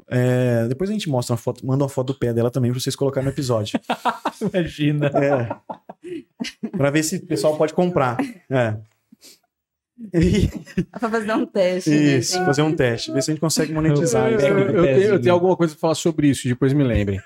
É, 0.08 0.66
depois 0.68 0.88
a 0.90 0.92
gente 0.92 1.08
mostra 1.08 1.32
uma 1.32 1.38
foto, 1.38 1.64
manda 1.66 1.85
uma 1.85 1.88
foto 1.88 2.08
do 2.12 2.18
pé 2.18 2.32
dela 2.32 2.50
também 2.50 2.70
pra 2.70 2.80
vocês 2.80 2.94
colocarem 2.96 3.26
no 3.26 3.32
episódio. 3.35 3.78
Imagina. 4.40 5.06
É. 5.08 6.68
Pra 6.76 6.90
ver 6.90 7.02
se 7.02 7.16
o 7.16 7.26
pessoal 7.26 7.56
pode 7.56 7.72
comprar. 7.74 8.16
É. 8.50 8.76
E- 10.14 10.48
pra 10.98 11.08
fazer 11.11 11.32
um 11.32 11.46
teste. 11.46 11.90
né? 11.90 11.96
isso, 12.18 12.44
fazer 12.44 12.62
um 12.62 12.74
teste, 12.74 13.12
ver 13.12 13.22
se 13.22 13.30
a 13.30 13.35
gente 13.35 13.40
consegue 13.40 13.72
monetizar. 13.72 14.30
Eu, 14.30 14.38
isso. 14.38 14.46
eu- 14.46 14.58
eu 14.58 14.82
tenho, 14.82 15.02
eu 15.14 15.20
tenho 15.20 15.35
alguma 15.35 15.56
coisa 15.56 15.74
pra 15.74 15.80
falar 15.80 15.94
sobre 15.94 16.28
isso, 16.28 16.48
depois 16.48 16.72
me 16.72 16.82
lembrem. 16.85 17.20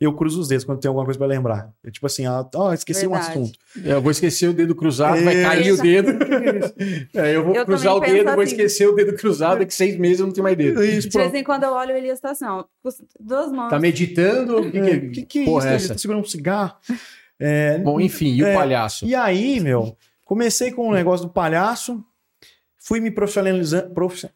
Eu 0.00 0.12
cruzo 0.14 0.40
os 0.40 0.46
dedos 0.46 0.64
quando 0.64 0.78
tem 0.78 0.88
alguma 0.88 1.04
coisa 1.04 1.18
pra 1.18 1.26
lembrar. 1.26 1.72
Eu, 1.82 1.90
tipo 1.90 2.06
assim, 2.06 2.24
ah, 2.24 2.48
ó, 2.54 2.72
esqueci 2.72 3.04
um 3.04 3.10
Verdade. 3.10 3.32
assunto. 3.32 3.58
Eu 3.84 4.00
vou 4.00 4.12
esquecer 4.12 4.48
o 4.48 4.52
dedo 4.52 4.72
cruzado, 4.76 5.20
vai 5.24 5.34
Isso. 5.34 5.42
cair 5.48 5.72
o 5.72 5.76
dedo. 5.76 6.18
É, 7.14 7.34
eu 7.34 7.44
vou 7.44 7.52
Eu 7.54 7.64
cruzar 7.66 7.96
o 7.96 8.00
dedo, 8.00 8.12
penso 8.12 8.24
vou 8.24 8.34
assim. 8.42 8.52
esquecer 8.52 8.86
o 8.86 8.94
dedo 8.94 9.16
cruzado, 9.16 9.58
daqui 9.58 9.74
seis 9.74 9.98
meses 9.98 10.20
eu 10.20 10.26
não 10.26 10.32
tenho 10.32 10.44
mais 10.44 10.56
dedo. 10.56 10.84
Isso, 10.84 11.08
De 11.08 11.18
vez 11.18 11.34
em 11.34 11.42
quando 11.42 11.64
eu 11.64 11.72
olho 11.72 11.92
o 11.94 11.98
Elias 11.98 12.20
tá 12.20 12.30
assim, 12.30 12.44
ó. 12.44 12.64
Duas 13.18 13.50
mãos. 13.50 13.70
Tá 13.70 13.78
meditando? 13.80 14.58
O 14.60 14.70
que, 14.70 14.70
que, 14.70 14.78
É, 14.78 15.00
que, 15.00 15.22
que 15.22 15.38
é 15.40 15.44
porra 15.44 15.58
isso? 15.58 15.66
é 15.66 15.70
Ele 15.70 15.76
essa? 15.84 15.92
tá 15.94 15.98
segurando 15.98 16.22
um 16.22 16.26
cigarro? 16.28 16.76
É, 17.40 17.78
Bom, 17.78 18.00
enfim, 18.00 18.34
e 18.34 18.42
o 18.44 18.46
É, 18.46 18.54
palhaço? 18.54 19.04
E 19.04 19.16
aí, 19.16 19.58
meu, 19.58 19.96
comecei 20.24 20.70
com 20.70 20.88
o 20.88 20.92
negócio 20.92 21.26
do 21.26 21.32
palhaço, 21.32 22.04
fui 22.78 23.00
me 23.00 23.10
profissionalizando, 23.10 23.92
profi- 23.94 24.28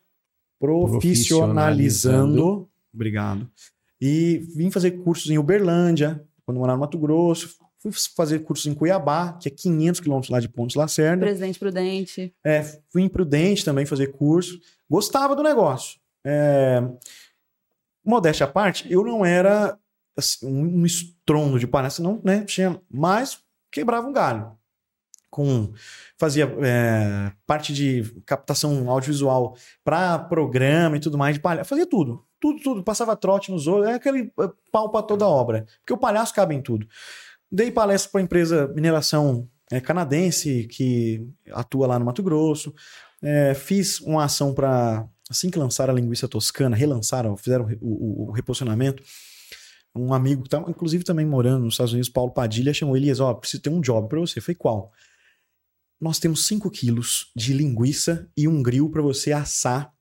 profissionalizando, 0.58 2.68
obrigado, 2.92 3.48
e 4.04 4.38
vim 4.38 4.68
fazer 4.68 4.90
cursos 4.90 5.30
em 5.30 5.38
Uberlândia, 5.38 6.26
quando 6.44 6.58
morava 6.58 6.76
no 6.76 6.80
Mato 6.80 6.98
Grosso, 6.98 7.54
fui 7.78 7.92
fazer 8.16 8.40
cursos 8.40 8.66
em 8.66 8.74
Cuiabá, 8.74 9.34
que 9.34 9.46
é 9.46 9.50
500 9.52 10.00
quilômetros 10.00 10.28
lá 10.28 10.40
de 10.40 10.48
Pontes 10.48 10.74
Lacerda, 10.74 11.24
Presidente 11.24 11.56
Prudente. 11.56 12.34
é, 12.44 12.64
fui 12.90 13.02
em 13.02 13.08
Prudente 13.08 13.64
também 13.64 13.86
fazer 13.86 14.08
curso, 14.08 14.58
gostava 14.90 15.36
do 15.36 15.42
negócio. 15.44 16.00
É, 16.26 16.82
modéstia 18.04 18.44
à 18.44 18.48
parte, 18.48 18.92
eu 18.92 19.04
não 19.04 19.24
era 19.24 19.78
assim, 20.16 20.48
um 20.48 20.84
estrondo 20.84 21.56
de 21.60 21.68
palhaço, 21.68 22.02
não, 22.02 22.20
né? 22.24 22.44
Tinha, 22.44 22.80
mas 22.90 23.38
quebrava 23.70 24.08
um 24.08 24.12
galho. 24.12 24.50
Com, 25.30 25.72
fazia 26.18 26.52
é, 26.60 27.30
parte 27.46 27.72
de 27.72 28.02
captação 28.26 28.90
audiovisual 28.90 29.56
para 29.84 30.18
programa 30.18 30.96
e 30.96 31.00
tudo 31.00 31.16
mais 31.16 31.36
de 31.36 31.40
palhaço, 31.40 31.70
fazia 31.70 31.86
tudo. 31.86 32.26
Tudo, 32.42 32.60
tudo. 32.60 32.82
Passava 32.82 33.14
trote 33.16 33.52
nos 33.52 33.68
outros, 33.68 33.88
é 33.88 33.94
aquele 33.94 34.32
é, 34.40 34.50
pau 34.72 34.90
para 34.90 35.02
toda 35.06 35.26
obra. 35.26 35.64
Porque 35.80 35.92
o 35.92 35.96
palhaço 35.98 36.34
cabe 36.34 36.54
em 36.56 36.60
tudo. 36.60 36.86
Dei 37.50 37.70
palestra 37.70 38.10
para 38.10 38.20
empresa 38.20 38.66
mineração 38.74 39.48
é, 39.70 39.80
canadense 39.80 40.66
que 40.68 41.24
atua 41.52 41.86
lá 41.86 41.98
no 41.98 42.04
Mato 42.04 42.22
Grosso. 42.22 42.74
É, 43.22 43.54
fiz 43.54 44.00
uma 44.00 44.24
ação 44.24 44.52
para 44.52 45.06
assim 45.30 45.48
que 45.50 45.58
lançaram 45.58 45.94
a 45.94 45.96
linguiça 45.96 46.26
toscana, 46.26 46.74
relançaram, 46.74 47.36
fizeram 47.36 47.66
o, 47.80 48.24
o- 48.24 48.28
o 48.28 48.32
reposicionamento. 48.32 49.02
um 49.94 50.12
amigo 50.12 50.42
que 50.42 50.48
estava, 50.48 50.68
inclusive, 50.68 51.04
também 51.04 51.24
morando 51.24 51.64
nos 51.64 51.74
Estados 51.74 51.92
Unidos, 51.92 52.08
Paulo 52.10 52.32
Padilha, 52.32 52.74
chamou 52.74 52.96
Elias, 52.96 53.20
ó, 53.20 53.32
preciso 53.34 53.62
ter 53.62 53.70
um 53.70 53.80
job 53.80 54.08
para 54.08 54.18
você. 54.18 54.40
Falei, 54.40 54.56
qual? 54.56 54.90
Nós 56.00 56.18
temos 56.18 56.46
5 56.46 56.68
quilos 56.70 57.30
de 57.36 57.52
linguiça 57.52 58.28
e 58.36 58.48
um 58.48 58.62
grill 58.62 58.90
para 58.90 59.00
você 59.02 59.32
assar 59.32 59.92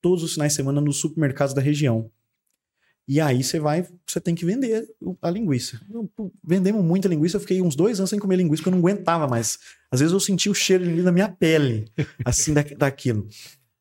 todos 0.00 0.22
os 0.24 0.34
finais 0.34 0.52
de 0.52 0.56
semana 0.56 0.80
nos 0.80 0.96
supermercados 0.98 1.54
da 1.54 1.60
região. 1.60 2.10
E 3.08 3.20
aí 3.20 3.42
você 3.42 3.58
vai, 3.58 3.84
você 4.06 4.20
tem 4.20 4.34
que 4.36 4.44
vender 4.44 4.86
a 5.20 5.30
linguiça. 5.30 5.80
Eu, 5.90 6.08
vendemos 6.44 6.84
muita 6.84 7.08
linguiça, 7.08 7.36
eu 7.36 7.40
fiquei 7.40 7.60
uns 7.60 7.74
dois 7.74 7.98
anos 7.98 8.10
sem 8.10 8.18
comer 8.18 8.36
linguiça, 8.36 8.62
porque 8.62 8.68
eu 8.68 8.78
não 8.80 8.86
aguentava 8.86 9.26
mais. 9.26 9.58
Às 9.90 9.98
vezes 10.00 10.12
eu 10.12 10.20
sentia 10.20 10.52
o 10.52 10.54
cheiro 10.54 10.84
de 10.84 10.90
linguiça 10.90 11.06
na 11.06 11.12
minha 11.12 11.28
pele, 11.28 11.90
assim, 12.24 12.54
da, 12.54 12.62
daquilo. 12.62 13.26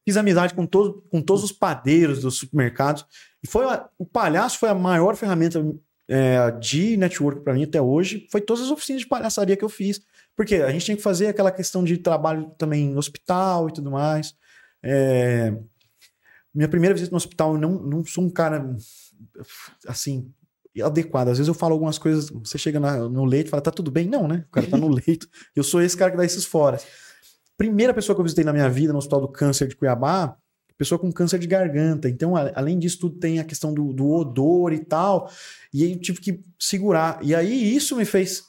Fiz 0.04 0.18
amizade 0.18 0.56
com, 0.56 0.66
todo, 0.66 1.04
com 1.12 1.22
todos 1.22 1.44
os 1.44 1.52
padeiros 1.52 2.22
dos 2.22 2.38
supermercados. 2.38 3.06
E 3.44 3.48
foi 3.48 3.66
a- 3.66 3.88
o 4.00 4.06
palhaço 4.06 4.58
foi 4.58 4.70
a 4.70 4.74
maior 4.74 5.16
ferramenta 5.16 5.64
é, 6.08 6.50
de 6.60 6.98
network 6.98 7.42
para 7.42 7.54
mim 7.54 7.64
até 7.66 7.80
hoje. 7.80 8.26
Foi 8.32 8.42
todas 8.42 8.64
as 8.64 8.72
oficinas 8.72 9.04
de 9.04 9.08
palhaçaria 9.08 9.56
que 9.56 9.64
eu 9.64 9.70
fiz. 9.70 10.02
Porque 10.36 10.56
a 10.56 10.72
gente 10.72 10.86
tinha 10.86 10.98
que 10.98 11.04
fazer 11.04 11.28
aquela 11.28 11.52
questão 11.52 11.84
de 11.84 11.98
trabalho 11.98 12.50
também 12.58 12.86
em 12.94 12.98
hospital 12.98 13.70
e 13.70 13.74
tudo 13.74 13.92
mais. 13.92 14.34
É, 14.82 15.54
minha 16.54 16.68
primeira 16.68 16.94
visita 16.94 17.12
no 17.12 17.18
hospital, 17.18 17.54
eu 17.54 17.60
não, 17.60 17.74
não 17.82 18.06
sou 18.06 18.24
um 18.24 18.30
cara 18.30 18.76
assim 19.88 20.32
adequado. 20.82 21.30
Às 21.30 21.38
vezes 21.38 21.48
eu 21.48 21.54
falo 21.54 21.74
algumas 21.74 21.98
coisas, 21.98 22.30
você 22.30 22.58
chega 22.58 22.80
na- 22.80 23.10
no 23.10 23.26
leito 23.26 23.48
e 23.48 23.50
fala, 23.50 23.62
tá 23.62 23.72
tudo 23.72 23.92
bem? 23.92 24.08
Não, 24.08 24.28
né? 24.28 24.46
O 24.48 24.52
cara 24.52 24.68
tá 24.68 24.78
no 24.78 24.88
leito. 24.94 25.28
Eu 25.56 25.64
sou 25.64 25.82
esse 25.82 25.98
cara 25.98 26.12
que 26.12 26.18
dá 26.18 26.24
esses 26.26 26.46
fora. 26.46 26.80
Primeira 27.58 27.94
pessoa 27.94 28.16
que 28.16 28.22
eu 28.22 28.24
visitei 28.24 28.46
na 28.46 28.54
minha 28.54 28.70
vida 28.70 28.94
no 28.94 29.00
Hospital 29.00 29.22
do 29.22 29.28
Câncer 29.28 29.68
de 29.68 29.76
Cuiabá, 29.76 30.38
pessoa 30.78 30.98
com 30.98 31.12
câncer 31.12 31.38
de 31.40 31.48
garganta. 31.48 32.08
Então, 32.08 32.38
a- 32.38 32.52
além 32.56 32.80
disso 32.80 33.00
tudo, 33.00 33.20
tem 33.20 33.40
a 33.40 33.44
questão 33.44 33.74
do, 33.74 33.92
do 33.92 34.10
odor 34.10 34.72
e 34.72 34.80
tal. 34.80 35.30
E 35.74 35.84
aí 35.84 35.92
eu 35.92 36.00
tive 36.00 36.22
que 36.22 36.42
segurar. 36.58 37.20
E 37.22 37.36
aí 37.36 37.76
isso 37.76 37.98
me 37.98 38.06
fez 38.06 38.44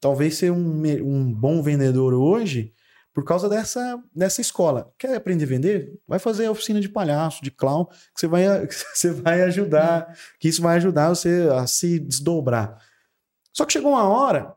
talvez 0.00 0.36
ser 0.36 0.52
um, 0.52 0.82
um 1.04 1.32
bom 1.34 1.60
vendedor 1.62 2.14
hoje 2.14 2.72
por 3.12 3.24
causa 3.24 3.48
dessa, 3.48 4.02
dessa 4.14 4.40
escola. 4.40 4.92
Quer 4.98 5.14
aprender 5.14 5.44
a 5.44 5.48
vender? 5.48 6.00
Vai 6.06 6.18
fazer 6.18 6.46
a 6.46 6.50
oficina 6.50 6.80
de 6.80 6.88
palhaço, 6.88 7.42
de 7.42 7.50
clown, 7.50 7.84
que 7.84 8.20
você 8.20 8.26
vai, 8.26 8.44
que 8.66 8.74
você 8.74 9.10
vai 9.10 9.42
ajudar, 9.42 10.16
que 10.38 10.48
isso 10.48 10.62
vai 10.62 10.76
ajudar 10.76 11.10
você 11.10 11.48
a 11.52 11.66
se 11.66 11.98
desdobrar. 11.98 12.78
Só 13.52 13.66
que 13.66 13.72
chegou 13.72 13.92
uma 13.92 14.08
hora 14.08 14.56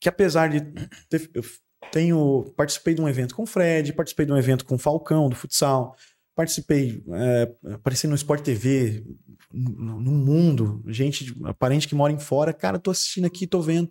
que 0.00 0.08
apesar 0.08 0.48
de 0.48 0.60
ter, 1.08 1.30
eu 1.34 1.42
tenho 1.90 2.52
participei 2.56 2.94
de 2.94 3.00
um 3.00 3.08
evento 3.08 3.34
com 3.34 3.44
o 3.44 3.46
Fred, 3.46 3.92
participei 3.92 4.26
de 4.26 4.32
um 4.32 4.36
evento 4.36 4.64
com 4.64 4.74
o 4.74 4.78
Falcão 4.78 5.28
do 5.28 5.34
futsal, 5.34 5.96
participei, 6.36 7.02
é, 7.10 7.72
apareci 7.72 8.06
no 8.06 8.14
Sport 8.14 8.42
TV, 8.42 9.04
no, 9.52 9.98
no 10.00 10.12
mundo, 10.12 10.84
gente, 10.86 11.34
parente 11.58 11.88
que 11.88 11.94
mora 11.94 12.12
em 12.12 12.18
fora, 12.18 12.52
cara, 12.52 12.78
tô 12.78 12.90
assistindo 12.90 13.24
aqui, 13.24 13.46
tô 13.46 13.60
vendo, 13.60 13.90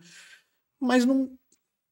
mas 0.80 1.04
não, 1.04 1.30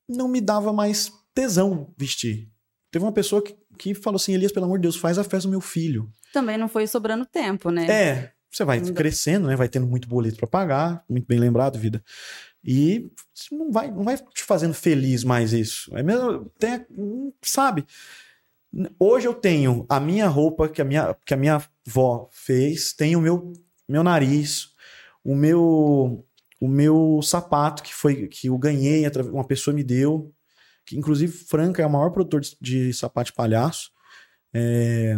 não 0.08 0.28
me 0.28 0.40
dava 0.40 0.72
mais 0.72 1.12
tesão 1.36 1.94
vestir. 1.98 2.50
Teve 2.90 3.04
uma 3.04 3.12
pessoa 3.12 3.44
que, 3.44 3.56
que 3.78 3.94
falou 3.94 4.16
assim, 4.16 4.34
Elias, 4.34 4.52
pelo 4.52 4.66
amor 4.66 4.80
de 4.80 4.84
Deus, 4.84 4.96
faz 4.96 5.20
a 5.20 5.24
festa 5.24 5.48
do 5.48 5.52
meu 5.52 5.62
filho. 5.62 6.10
Também 6.32 6.58
não 6.58 6.70
foi 6.70 6.88
sobrando 6.88 7.26
tempo, 7.26 7.70
né? 7.70 7.86
É, 7.88 8.32
você 8.50 8.64
vai 8.64 8.80
dá. 8.80 8.94
crescendo, 8.94 9.48
né? 9.48 9.56
Vai 9.56 9.68
tendo 9.68 9.86
muito 9.86 10.08
boleto 10.08 10.38
para 10.38 10.48
pagar, 10.48 11.04
muito 11.10 11.28
bem 11.28 11.38
lembrado, 11.38 11.78
vida. 11.78 12.02
E 12.64 13.12
não 13.52 13.72
vai, 13.72 13.92
não 13.92 14.04
vai 14.04 14.18
te 14.18 14.44
fazendo 14.44 14.74
feliz 14.74 15.24
mais 15.24 15.52
isso. 15.52 15.96
É 15.96 16.02
mesmo, 16.02 16.52
tem, 16.58 16.86
sabe? 17.42 17.86
Hoje 19.00 19.28
eu 19.28 19.34
tenho 19.34 19.86
a 19.88 20.00
minha 20.00 20.28
roupa 20.28 20.68
que 20.68 20.82
a 20.82 20.86
minha, 20.86 21.14
que 21.26 21.34
a 21.34 21.38
minha 21.38 21.62
avó 21.88 22.30
fez, 22.32 22.94
tenho 22.94 23.20
o 23.20 23.22
meu, 23.22 23.54
meu 23.88 24.04
nariz, 24.04 24.70
o 25.24 25.36
meu 25.36 26.26
o 26.60 26.68
meu 26.68 27.20
sapato 27.22 27.84
que 27.84 27.94
foi 27.94 28.28
que 28.28 28.48
eu 28.48 28.58
ganhei, 28.58 29.04
uma 29.32 29.46
pessoa 29.46 29.76
me 29.76 29.84
deu, 29.84 30.34
que 30.86 30.98
inclusive 30.98 31.32
Franca 31.32 31.82
é 31.82 31.86
o 31.86 31.90
maior 31.90 32.10
produtor 32.12 32.42
de, 32.42 32.56
de 32.62 32.94
sapato 32.94 33.32
de 33.32 33.34
palhaço. 33.36 33.90
É, 34.54 35.18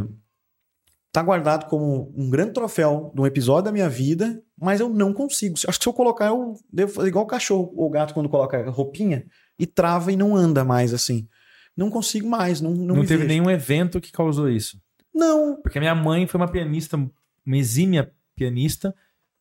tá 1.11 1.21
guardado 1.21 1.67
como 1.67 2.13
um 2.15 2.29
grande 2.29 2.53
troféu 2.53 3.11
de 3.13 3.21
um 3.21 3.25
episódio 3.25 3.65
da 3.65 3.71
minha 3.71 3.89
vida, 3.89 4.41
mas 4.59 4.79
eu 4.79 4.89
não 4.89 5.13
consigo. 5.13 5.55
Acho 5.67 5.77
que 5.79 5.83
se 5.83 5.89
eu 5.89 5.93
colocar, 5.93 6.27
eu 6.27 6.55
devo 6.71 6.91
fazer 6.93 7.09
igual 7.09 7.25
o 7.25 7.27
cachorro 7.27 7.71
ou 7.75 7.87
o 7.87 7.89
gato 7.89 8.13
quando 8.13 8.29
coloca 8.29 8.57
a 8.57 8.69
roupinha 8.69 9.25
e 9.59 9.65
trava 9.65 10.11
e 10.11 10.15
não 10.15 10.35
anda 10.35 10.63
mais 10.63 10.93
assim. 10.93 11.27
Não 11.75 11.89
consigo 11.91 12.27
mais, 12.27 12.59
não, 12.59 12.71
não, 12.71 12.95
Não, 12.95 13.01
teve 13.05 13.17
vejo. 13.17 13.27
nenhum 13.27 13.49
evento 13.49 14.01
que 14.01 14.11
causou 14.11 14.49
isso. 14.49 14.81
Não, 15.13 15.59
Porque 15.61 15.77
a 15.77 15.81
minha 15.81 15.95
mãe 15.95 16.25
foi 16.27 16.39
uma 16.39 16.47
pianista, 16.51 16.97
uma 16.97 17.57
exímia 17.57 18.11
pianista, 18.35 18.95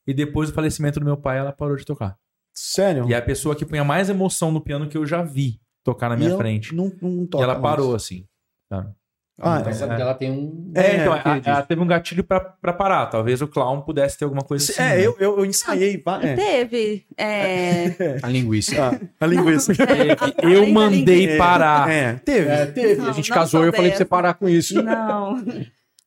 e 0.06 0.12
depois 0.14 0.50
do 0.50 0.54
falecimento 0.54 1.00
do 1.00 1.04
meu 1.06 1.16
pai, 1.16 1.38
ela 1.38 1.52
parou 1.52 1.76
de 1.76 1.84
tocar. 1.84 2.18
sério. 2.52 3.08
E 3.08 3.14
é 3.14 3.16
a 3.16 3.22
pessoa 3.22 3.56
que 3.56 3.64
punha 3.66 3.84
mais 3.84 4.08
emoção 4.08 4.50
no 4.52 4.60
piano 4.60 4.88
que 4.88 4.96
eu 4.96 5.04
já 5.06 5.22
vi 5.22 5.60
tocar 5.86 6.08
na 6.10 6.14
E 6.16 6.18
minha 6.18 6.30
eu 6.32 6.36
frente. 6.36 6.74
Não, 6.74 6.92
não 7.00 7.22
E 7.24 7.26
toca 7.26 7.44
ela 7.44 7.54
mais. 7.54 7.62
parou, 7.62 7.94
assim. 7.94 8.24
sabe? 8.68 8.90
Ah, 9.38 9.58
Então, 9.60 9.70
é. 9.70 9.74
sabe 9.74 9.96
que 9.96 10.00
ela 10.02 10.14
tem 10.14 10.30
um. 10.30 10.72
É, 10.74 10.80
É, 10.80 10.94
então, 10.96 11.14
ela, 11.14 11.42
ela 11.44 11.62
teve 11.62 11.82
um 11.82 11.86
gatilho 11.86 12.24
pra, 12.24 12.40
pra 12.40 12.72
parar. 12.72 13.04
Talvez 13.06 13.42
o 13.42 13.46
clown 13.46 13.82
pudesse 13.82 14.16
ter 14.16 14.24
alguma 14.24 14.40
coisa 14.42 14.64
assim. 14.72 14.80
É, 14.82 14.96
né? 14.96 15.06
eu, 15.06 15.14
eu, 15.20 15.38
eu 15.38 15.44
ensaiei. 15.44 16.00
va- 16.02 16.22
é. 16.22 16.34
Teve. 16.34 17.04
É... 17.18 18.16
A 18.24 18.28
linguiça. 18.28 18.74
Ah, 18.80 18.98
a 19.20 19.26
linguiça. 19.26 19.74
Teve. 19.76 20.16
Além 20.42 20.54
Eu 20.54 20.66
mandei 20.72 21.28
É, 21.34 21.36
parar. 21.36 21.90
É, 21.90 22.14
teve. 22.14 22.48
É, 22.48 22.64
teve. 22.66 23.02
Não, 23.02 23.10
a 23.10 23.12
gente 23.12 23.28
não 23.28 23.36
casou 23.36 23.62
e 23.64 23.66
eu 23.68 23.72
falei 23.74 23.90
pra 23.90 23.98
você 23.98 24.04
parar 24.06 24.32
com 24.34 24.48
isso. 24.48 24.82
Não. 24.82 25.36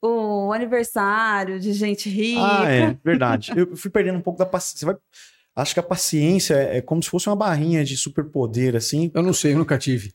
O 0.02 0.52
aniversário 0.52 1.60
de 1.60 1.72
gente 1.74 2.10
rica. 2.10 2.42
Ah, 2.42 2.72
é, 2.72 2.98
verdade. 3.06 3.52
Eu 3.56 3.76
fui 3.76 3.92
perdendo 3.92 4.18
um 4.18 4.22
pouco 4.22 4.40
da 4.40 4.46
paciência. 4.48 4.80
Você 4.80 4.86
vai- 4.86 4.98
Acho 5.62 5.74
que 5.74 5.80
a 5.80 5.84
paciência 5.84 6.56
é 6.56 6.82
como 6.82 7.02
se 7.04 7.10
fosse 7.10 7.28
uma 7.30 7.36
barrinha 7.36 7.84
de 7.84 7.96
superpoder, 7.98 8.76
assim. 8.76 9.12
Eu 9.14 9.22
não 9.24 9.34
sei, 9.34 9.54
eu 9.54 9.58
nunca 9.58 9.78
tive. 9.78 10.14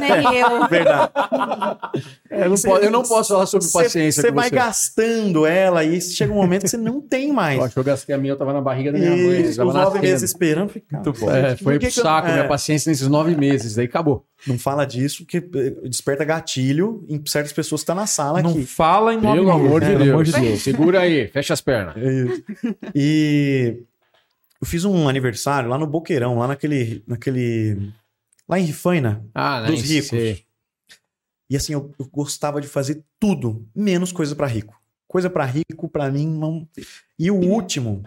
Nem 0.00 0.40
eu. 0.40 0.66
Verdade. 0.68 1.12
Eu 2.28 2.50
não, 2.50 2.56
posso, 2.56 2.68
eu 2.84 2.90
não 2.90 3.02
posso 3.04 3.32
falar 3.32 3.46
sobre 3.46 3.68
paciência 3.70 4.20
Você 4.22 4.28
com 4.30 4.34
vai 4.34 4.48
você. 4.48 4.54
gastando 4.56 5.46
ela 5.46 5.84
e 5.84 6.00
chega 6.00 6.32
um 6.32 6.36
momento 6.36 6.62
que 6.62 6.68
você 6.68 6.76
não 6.76 7.00
tem 7.00 7.32
mais. 7.32 7.56
Eu 7.58 7.64
acho 7.64 7.74
que 7.74 7.78
eu 7.78 7.84
gastei 7.84 8.14
a 8.14 8.18
minha, 8.18 8.32
eu 8.32 8.36
tava 8.36 8.52
na 8.52 8.60
barriga 8.60 8.90
da 8.90 8.98
minha 8.98 9.10
mãe. 9.16 9.42
Os 9.42 9.56
nove 9.56 9.72
nascendo. 9.78 10.00
meses 10.02 10.22
esperando. 10.30 10.68
Falei, 10.70 10.84
cara, 10.90 11.02
Muito 11.04 11.20
bom. 11.20 11.30
É, 11.30 11.56
foi 11.56 11.74
que 11.78 11.86
pro 11.86 11.92
que 11.94 12.00
eu- 12.00 12.02
saco 12.04 12.26
é, 12.28 12.32
minha 12.32 12.48
paciência 12.48 12.90
nesses 12.90 13.06
nove 13.06 13.36
meses. 13.36 13.76
Daí 13.76 13.86
acabou. 13.86 14.24
Não 14.48 14.58
fala 14.58 14.84
disso, 14.84 15.24
porque 15.24 15.38
eh, 15.38 15.88
desperta 15.88 16.24
gatilho 16.24 17.04
em 17.08 17.22
certas 17.26 17.52
pessoas 17.52 17.80
que 17.80 17.84
estão 17.84 17.94
na 17.96 18.06
sala 18.06 18.42
Não 18.42 18.50
aqui. 18.50 18.66
fala 18.66 19.14
em 19.14 19.20
nome 19.20 19.38
Pelo 19.38 19.50
amor 19.50 19.80
de 19.80 19.86
Pelo 19.86 19.98
Deus. 19.98 20.10
amor 20.10 20.24
de 20.24 20.32
Deus. 20.32 20.62
Segura 20.62 21.00
aí, 21.00 21.28
fecha 21.28 21.54
as 21.54 21.60
pernas. 21.60 21.96
É 21.96 22.12
isso. 22.12 22.44
E 22.94 23.76
eu 24.60 24.66
fiz 24.66 24.84
um 24.84 25.08
aniversário 25.08 25.68
lá 25.68 25.78
no 25.78 25.86
Boqueirão, 25.86 26.38
lá 26.38 26.48
naquele. 26.48 27.02
naquele 27.06 27.92
lá 28.48 28.58
em 28.58 28.64
Rifaina, 28.64 29.24
Ah, 29.34 29.62
dos 29.62 29.82
ricos. 29.82 30.08
sei. 30.08 30.44
E 31.48 31.56
assim, 31.56 31.72
eu, 31.74 31.92
eu 31.98 32.06
gostava 32.06 32.60
de 32.60 32.66
fazer 32.66 33.04
tudo, 33.20 33.66
menos 33.74 34.10
coisa 34.12 34.34
pra 34.34 34.46
rico. 34.46 34.74
Coisa 35.06 35.30
pra 35.30 35.44
rico, 35.44 35.88
pra 35.88 36.10
mim, 36.10 36.26
não. 36.26 36.66
E 37.18 37.30
o 37.30 37.36
último, 37.36 38.02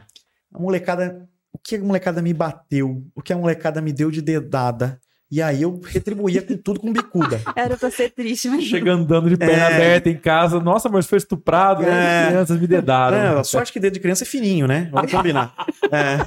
a 0.53 0.59
molecada. 0.59 1.27
O 1.51 1.57
que 1.57 1.75
a 1.77 1.79
molecada 1.79 2.21
me 2.21 2.31
bateu, 2.33 3.03
o 3.15 3.21
que 3.23 3.33
a 3.33 3.37
molecada 3.37 3.81
me 3.81 3.91
deu 3.91 4.11
de 4.11 4.21
dedada. 4.21 4.99
E 5.31 5.41
aí 5.41 5.61
eu 5.61 5.79
retribuía 5.83 6.41
com 6.41 6.57
tudo 6.57 6.79
com 6.79 6.91
bicuda. 6.91 7.39
Era 7.55 7.77
pra 7.77 7.89
ser 7.91 8.09
triste, 8.11 8.49
mas. 8.49 8.63
Chega 8.65 8.91
andando 8.91 9.29
de 9.29 9.37
perna 9.37 9.53
É. 9.69 9.75
aberta 9.75 10.09
em 10.09 10.17
casa. 10.17 10.59
Nossa, 10.59 10.89
mas 10.89 11.05
foi 11.07 11.17
estuprado. 11.17 11.81
né? 11.83 11.89
É. 11.89 12.21
As 12.23 12.27
crianças 12.29 12.59
me 12.59 12.67
dedaram. 12.67 13.17
É, 13.17 13.39
a 13.39 13.43
sorte 13.43 13.71
que 13.71 13.79
dedo 13.79 13.93
de 13.93 13.99
criança 13.99 14.23
é 14.23 14.27
fininho, 14.27 14.67
né? 14.67 14.89
Vamos 14.91 15.09
combinar. 15.11 15.53
É. 15.91 16.25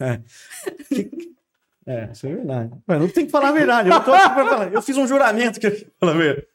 É. 0.00 0.20
Que- 0.88 1.34
é, 1.86 2.08
isso 2.12 2.26
é 2.26 2.34
verdade. 2.34 2.70
Mas 2.86 3.00
não 3.00 3.08
tem 3.08 3.26
que 3.26 3.30
falar 3.32 3.48
a 3.50 3.52
verdade. 3.52 3.88
Eu, 3.88 4.00
tô 4.02 4.12
aqui 4.12 4.34
pra 4.34 4.46
falar. 4.48 4.72
eu 4.72 4.82
fiz 4.82 4.96
um 4.96 5.06
juramento 5.06 5.60
que 5.60 5.66
eu 5.68 5.86
falar 6.00 6.12
a 6.12 6.16
verdade. 6.16 6.46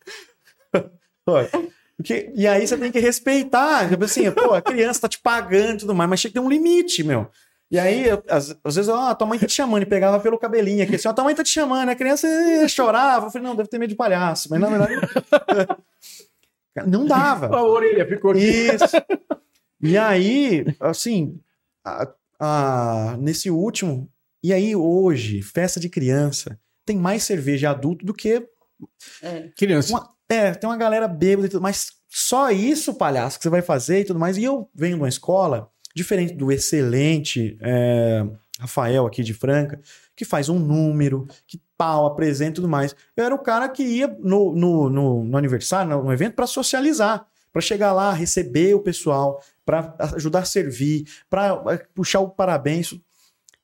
Olha, 1.26 1.50
porque- 1.96 2.32
e 2.36 2.48
aí 2.48 2.68
você 2.68 2.78
tem 2.78 2.92
que 2.92 3.00
respeitar. 3.00 3.88
Tipo 3.90 4.04
assim, 4.04 4.30
pô, 4.32 4.54
a 4.54 4.62
criança 4.62 5.02
tá 5.02 5.08
te 5.08 5.20
pagando 5.20 5.76
e 5.76 5.78
tudo 5.80 5.96
mais, 5.96 6.10
mas 6.10 6.20
tinha 6.22 6.30
que 6.30 6.34
ter 6.34 6.40
um 6.46 6.50
limite, 6.50 7.04
meu. 7.04 7.30
E 7.70 7.80
aí, 7.80 8.10
eu- 8.10 8.22
às, 8.28 8.54
às 8.66 8.76
vezes, 8.76 8.90
ó, 8.90 9.16
tua 9.16 9.26
mãe 9.26 9.40
tá 9.40 9.48
te 9.48 9.54
chamando 9.54 9.84
e 9.84 9.86
pegava 9.86 10.20
pelo 10.20 10.38
cabelinho 10.38 10.84
aqui, 10.84 10.96
assim, 10.96 11.08
ó, 11.08 11.14
tua 11.14 11.24
mãe 11.24 11.34
tá 11.34 11.42
te 11.44 11.50
chamando, 11.50 11.88
a 11.88 11.96
criança 11.96 12.28
chorava. 12.68 13.28
Eu 13.28 13.32
falei, 13.32 13.48
não, 13.48 13.56
deve 13.56 13.70
ter 13.70 13.78
medo 13.80 13.92
de 13.92 13.96
palhaço, 13.96 14.50
mas 14.52 14.60
na 14.60 14.68
verdade. 14.68 14.96
não 16.86 17.06
dava. 17.06 17.48
A 17.56 17.64
orelha 17.64 18.06
ficou 18.06 18.32
aqui. 18.32 18.40
Isso. 18.42 18.98
E 19.82 19.98
aí, 19.98 20.66
assim, 20.82 21.40
a- 22.42 23.12
a- 23.14 23.18
nesse 23.18 23.50
último, 23.50 24.10
e 24.44 24.52
aí 24.52 24.76
hoje, 24.76 25.42
festa 25.42 25.80
de 25.80 25.88
criança, 25.90 26.60
tem 26.86 26.98
mais 26.98 27.24
cerveja 27.24 27.70
adulto 27.70 28.06
do 28.06 28.14
que. 28.14 28.44
É. 29.22 29.50
Criança. 29.56 29.94
Uma, 29.94 30.10
é, 30.28 30.52
tem 30.54 30.68
uma 30.70 30.78
galera 30.78 31.08
bêbada 31.08 31.48
e 31.48 31.50
tudo, 31.52 31.62
mas 31.62 31.92
só 32.10 32.50
isso, 32.50 32.96
palhaço, 32.96 33.38
que 33.38 33.44
você 33.44 33.50
vai 33.50 33.62
fazer 33.62 34.00
e 34.02 34.06
tudo 34.06 34.20
mais. 34.20 34.38
E 34.38 34.44
eu 34.44 34.70
venho 34.74 34.96
de 34.96 35.02
uma 35.04 35.10
escola, 35.10 35.70
diferente 35.96 36.34
do 36.34 36.52
excelente 36.52 37.58
é, 37.62 38.26
Rafael 38.60 39.06
aqui 39.06 39.24
de 39.24 39.34
Franca, 39.34 39.80
que 40.16 40.26
faz 40.26 40.50
um 40.50 40.58
número, 40.60 41.28
que 41.48 41.62
pau, 41.78 42.06
apresenta 42.06 42.52
e 42.52 42.56
tudo 42.56 42.68
mais. 42.70 42.96
Eu 43.16 43.26
era 43.26 43.36
o 43.36 43.40
cara 43.40 43.70
que 43.70 43.84
ia 43.84 44.08
no, 44.20 44.54
no, 44.54 44.90
no, 44.90 45.24
no 45.24 45.38
aniversário, 45.38 45.90
no, 45.92 46.04
no 46.04 46.14
evento, 46.14 46.34
para 46.36 46.48
socializar. 46.48 47.26
Pra 47.54 47.62
chegar 47.62 47.92
lá, 47.92 48.14
receber 48.14 48.74
o 48.76 48.80
pessoal, 48.80 49.44
para 49.66 49.96
ajudar 50.16 50.40
a 50.40 50.46
servir, 50.46 51.08
para 51.30 51.80
puxar 51.94 52.20
o 52.20 52.30
parabéns. 52.30 52.94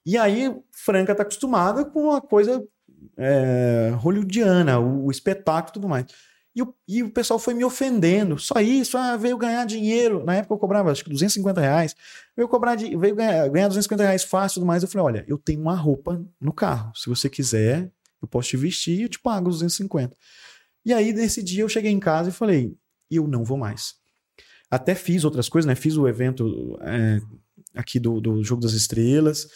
E 0.05 0.17
aí, 0.17 0.55
Franca 0.71 1.13
tá 1.13 1.23
acostumada 1.23 1.83
com 1.83 2.11
a 2.11 2.21
coisa 2.21 2.65
é, 3.17 3.91
hollywoodiana, 3.97 4.79
o, 4.79 5.05
o 5.05 5.11
espetáculo 5.11 5.71
e 5.71 5.73
tudo 5.73 5.89
mais. 5.89 6.05
E 6.57 6.61
o, 6.63 6.73
e 6.87 7.03
o 7.03 7.11
pessoal 7.11 7.37
foi 7.37 7.53
me 7.53 7.63
ofendendo. 7.63 8.39
Só 8.39 8.59
isso, 8.59 8.97
ah, 8.97 9.15
veio 9.15 9.37
ganhar 9.37 9.63
dinheiro. 9.65 10.25
Na 10.25 10.37
época 10.37 10.55
eu 10.55 10.57
cobrava, 10.57 10.91
acho 10.91 11.03
que 11.03 11.09
250 11.11 11.61
reais. 11.61 11.95
Veio, 12.35 12.47
cobrar 12.47 12.73
de, 12.73 12.97
veio 12.97 13.15
ganhar, 13.15 13.47
ganhar 13.49 13.67
250 13.67 14.03
reais 14.03 14.23
fácil 14.23 14.55
e 14.55 14.59
tudo 14.61 14.65
mais. 14.65 14.81
Eu 14.81 14.89
falei: 14.89 15.05
olha, 15.05 15.25
eu 15.27 15.37
tenho 15.37 15.61
uma 15.61 15.75
roupa 15.75 16.19
no 16.41 16.51
carro. 16.51 16.91
Se 16.95 17.07
você 17.09 17.29
quiser, 17.29 17.91
eu 18.19 18.27
posso 18.27 18.49
te 18.49 18.57
vestir 18.57 18.97
e 18.97 19.01
eu 19.03 19.09
te 19.09 19.19
pago 19.19 19.49
os 19.49 19.57
250. 19.57 20.17
E 20.83 20.91
aí, 20.91 21.13
nesse 21.13 21.43
dia, 21.43 21.61
eu 21.61 21.69
cheguei 21.69 21.91
em 21.91 21.99
casa 21.99 22.29
e 22.29 22.33
falei: 22.33 22.75
eu 23.11 23.27
não 23.27 23.43
vou 23.43 23.57
mais. 23.57 23.93
Até 24.69 24.95
fiz 24.95 25.23
outras 25.23 25.47
coisas, 25.47 25.67
né? 25.67 25.75
Fiz 25.75 25.95
o 25.95 26.07
evento 26.07 26.77
é, 26.81 27.21
aqui 27.73 27.99
do, 27.99 28.19
do 28.19 28.43
Jogo 28.43 28.61
das 28.61 28.73
Estrelas, 28.73 29.47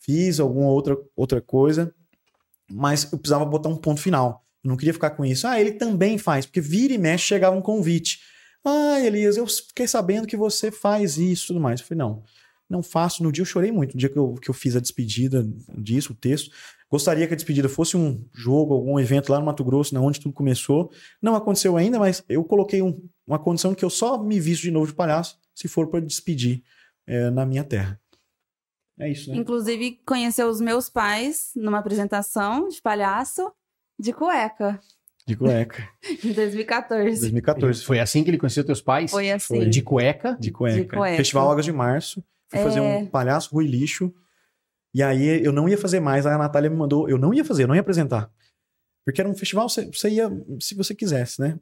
fiz 0.00 0.40
alguma 0.40 0.68
outra, 0.68 0.96
outra 1.14 1.40
coisa, 1.40 1.94
mas 2.70 3.10
eu 3.12 3.18
precisava 3.18 3.44
botar 3.44 3.68
um 3.68 3.76
ponto 3.76 4.00
final. 4.00 4.44
Eu 4.64 4.70
não 4.70 4.76
queria 4.76 4.92
ficar 4.92 5.10
com 5.10 5.24
isso. 5.24 5.46
Ah, 5.46 5.60
ele 5.60 5.72
também 5.72 6.18
faz, 6.18 6.46
porque 6.46 6.60
vira 6.60 6.92
e 6.92 6.98
mexe 6.98 7.26
chegava 7.26 7.56
um 7.56 7.62
convite. 7.62 8.20
Ah, 8.64 8.98
Elias, 9.00 9.36
eu 9.36 9.46
fiquei 9.46 9.86
sabendo 9.86 10.26
que 10.26 10.36
você 10.36 10.72
faz 10.72 11.18
isso 11.18 11.44
e 11.44 11.46
tudo 11.48 11.60
mais. 11.60 11.80
Eu 11.80 11.86
falei, 11.86 11.98
não, 11.98 12.24
não 12.68 12.82
faço. 12.82 13.22
No 13.22 13.30
dia 13.30 13.42
eu 13.42 13.46
chorei 13.46 13.70
muito, 13.70 13.94
no 13.94 14.00
dia 14.00 14.08
que 14.08 14.18
eu, 14.18 14.34
que 14.34 14.50
eu 14.50 14.54
fiz 14.54 14.74
a 14.74 14.80
despedida 14.80 15.46
disso, 15.78 16.12
o 16.12 16.16
texto. 16.16 16.50
Gostaria 16.90 17.26
que 17.26 17.32
a 17.32 17.36
despedida 17.36 17.68
fosse 17.68 17.96
um 17.96 18.24
jogo, 18.32 18.74
algum 18.74 18.98
evento 18.98 19.30
lá 19.32 19.40
no 19.40 19.46
Mato 19.46 19.64
Grosso, 19.64 19.92
na 19.92 20.00
onde 20.00 20.20
tudo 20.20 20.32
começou. 20.32 20.90
Não 21.20 21.34
aconteceu 21.34 21.76
ainda, 21.76 21.98
mas 21.98 22.22
eu 22.28 22.44
coloquei 22.44 22.80
um, 22.80 23.02
uma 23.26 23.38
condição 23.38 23.74
que 23.74 23.84
eu 23.84 23.90
só 23.90 24.22
me 24.22 24.38
visto 24.38 24.62
de 24.62 24.70
novo 24.70 24.86
de 24.86 24.94
palhaço 24.94 25.38
se 25.54 25.66
for 25.66 25.88
para 25.88 26.00
despedir 26.00 26.62
é, 27.06 27.28
na 27.30 27.44
minha 27.44 27.64
terra. 27.64 28.00
É 28.98 29.10
isso, 29.10 29.30
né? 29.30 29.36
Inclusive, 29.36 30.00
conheceu 30.06 30.48
os 30.48 30.60
meus 30.60 30.88
pais 30.88 31.50
numa 31.56 31.78
apresentação 31.78 32.68
de 32.68 32.80
palhaço 32.80 33.52
de 33.98 34.12
cueca, 34.12 34.78
De 35.26 35.34
cueca. 35.36 35.86
em 36.24 36.32
2014. 36.32 37.20
2014. 37.20 37.82
Foi 37.84 37.98
assim 37.98 38.22
que 38.22 38.30
ele 38.30 38.38
conheceu 38.38 38.64
teus 38.64 38.80
pais? 38.80 39.10
Foi 39.10 39.30
assim. 39.30 39.68
De 39.68 39.82
cueca? 39.82 40.36
De 40.38 40.50
cueca. 40.52 40.76
De 40.80 40.84
cueca. 40.86 41.16
Festival 41.16 41.50
Águas 41.50 41.64
de 41.64 41.72
Março. 41.72 42.22
Fui 42.48 42.60
fazer 42.60 42.78
É. 42.78 42.98
um 42.98 43.06
palhaço 43.06 43.52
Rui 43.52 43.66
Lixo. 43.66 44.14
E 44.96 45.02
aí 45.02 45.44
eu 45.44 45.52
não 45.52 45.68
ia 45.68 45.76
fazer 45.76 46.00
mais. 46.00 46.24
Aí 46.24 46.32
a 46.32 46.38
Natália 46.38 46.70
me 46.70 46.76
mandou. 46.76 47.06
Eu 47.06 47.18
não 47.18 47.34
ia 47.34 47.44
fazer, 47.44 47.64
eu 47.64 47.68
não 47.68 47.74
ia 47.74 47.82
apresentar. 47.82 48.32
Porque 49.04 49.20
era 49.20 49.28
um 49.28 49.36
festival, 49.36 49.68
você, 49.68 49.84
você 49.84 50.08
ia 50.08 50.30
se 50.58 50.74
você 50.74 50.94
quisesse, 50.94 51.38
né? 51.38 51.60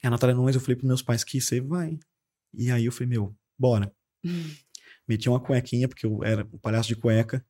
E 0.00 0.06
a 0.06 0.10
Natália 0.10 0.36
não, 0.36 0.44
mas 0.44 0.54
eu 0.54 0.60
falei 0.60 0.76
pros 0.76 0.86
meus 0.86 1.02
pais 1.02 1.24
que 1.24 1.40
você 1.40 1.60
vai. 1.60 1.98
E 2.54 2.70
aí 2.70 2.84
eu 2.84 2.92
falei, 2.92 3.08
meu, 3.08 3.34
bora. 3.58 3.92
Meti 5.08 5.28
uma 5.28 5.40
cuequinha, 5.40 5.88
porque 5.88 6.06
eu 6.06 6.22
era 6.22 6.46
um 6.52 6.58
palhaço 6.58 6.86
de 6.86 6.94
cueca. 6.94 7.44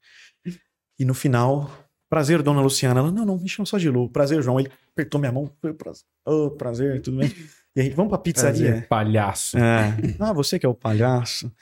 E 0.99 1.05
no 1.05 1.13
final, 1.13 1.71
prazer, 2.09 2.43
dona 2.43 2.63
Luciana. 2.63 3.01
Ela, 3.01 3.13
não, 3.13 3.27
não, 3.27 3.39
me 3.39 3.51
chama 3.51 3.67
só 3.67 3.77
de 3.77 3.91
Lu. 3.91 4.09
Prazer, 4.09 4.43
João. 4.43 4.61
Ele 4.61 4.73
apertou 4.93 5.21
minha 5.21 5.31
mão. 5.33 5.55
Foi 5.61 5.75
prazer. 5.75 6.07
Ô, 6.25 6.51
prazer, 6.53 7.03
tudo 7.03 7.19
bem? 7.19 7.31
E 7.77 7.81
a 7.81 7.85
gente, 7.85 7.95
vamos 7.95 8.09
pra 8.09 8.19
pizzaria? 8.19 8.71
Prazer, 8.71 8.89
palhaço. 8.89 9.59
É. 9.59 9.95
Ah, 10.19 10.33
você 10.33 10.59
que 10.59 10.65
é 10.65 10.69
o 10.69 10.75
palhaço. 10.75 11.53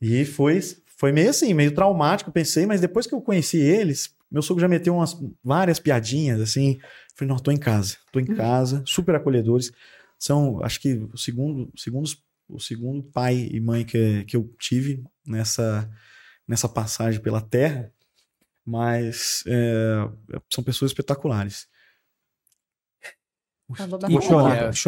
E 0.00 0.24
foi, 0.24 0.58
foi 0.98 1.12
meio 1.12 1.30
assim, 1.30 1.54
meio 1.54 1.72
traumático, 1.74 2.32
pensei, 2.32 2.66
mas 2.66 2.80
depois 2.80 3.06
que 3.06 3.14
eu 3.14 3.20
conheci 3.22 3.56
eles, 3.58 4.14
meu 4.30 4.42
sogro 4.42 4.60
já 4.60 4.68
meteu 4.68 4.94
umas 4.96 5.16
várias 5.42 5.78
piadinhas, 5.78 6.40
assim. 6.40 6.78
Falei, 7.14 7.32
não, 7.32 7.38
tô 7.38 7.50
em 7.50 7.56
casa, 7.56 7.96
tô 8.12 8.18
em 8.20 8.26
casa, 8.26 8.82
super 8.84 9.14
acolhedores. 9.14 9.70
São, 10.18 10.62
acho 10.64 10.80
que 10.80 10.94
o 10.94 11.16
segundo, 11.16 11.70
segundos, 11.76 12.22
o 12.48 12.58
segundo 12.60 13.02
pai 13.02 13.48
e 13.50 13.60
mãe 13.60 13.84
que, 13.84 14.24
que 14.24 14.36
eu 14.36 14.52
tive 14.58 15.02
nessa, 15.24 15.88
nessa 16.46 16.68
passagem 16.68 17.20
pela 17.20 17.40
terra, 17.40 17.92
mas 18.66 19.44
é, 19.46 20.08
são 20.52 20.62
pessoas 20.64 20.90
espetaculares. 20.90 21.68
Falou 24.22 24.40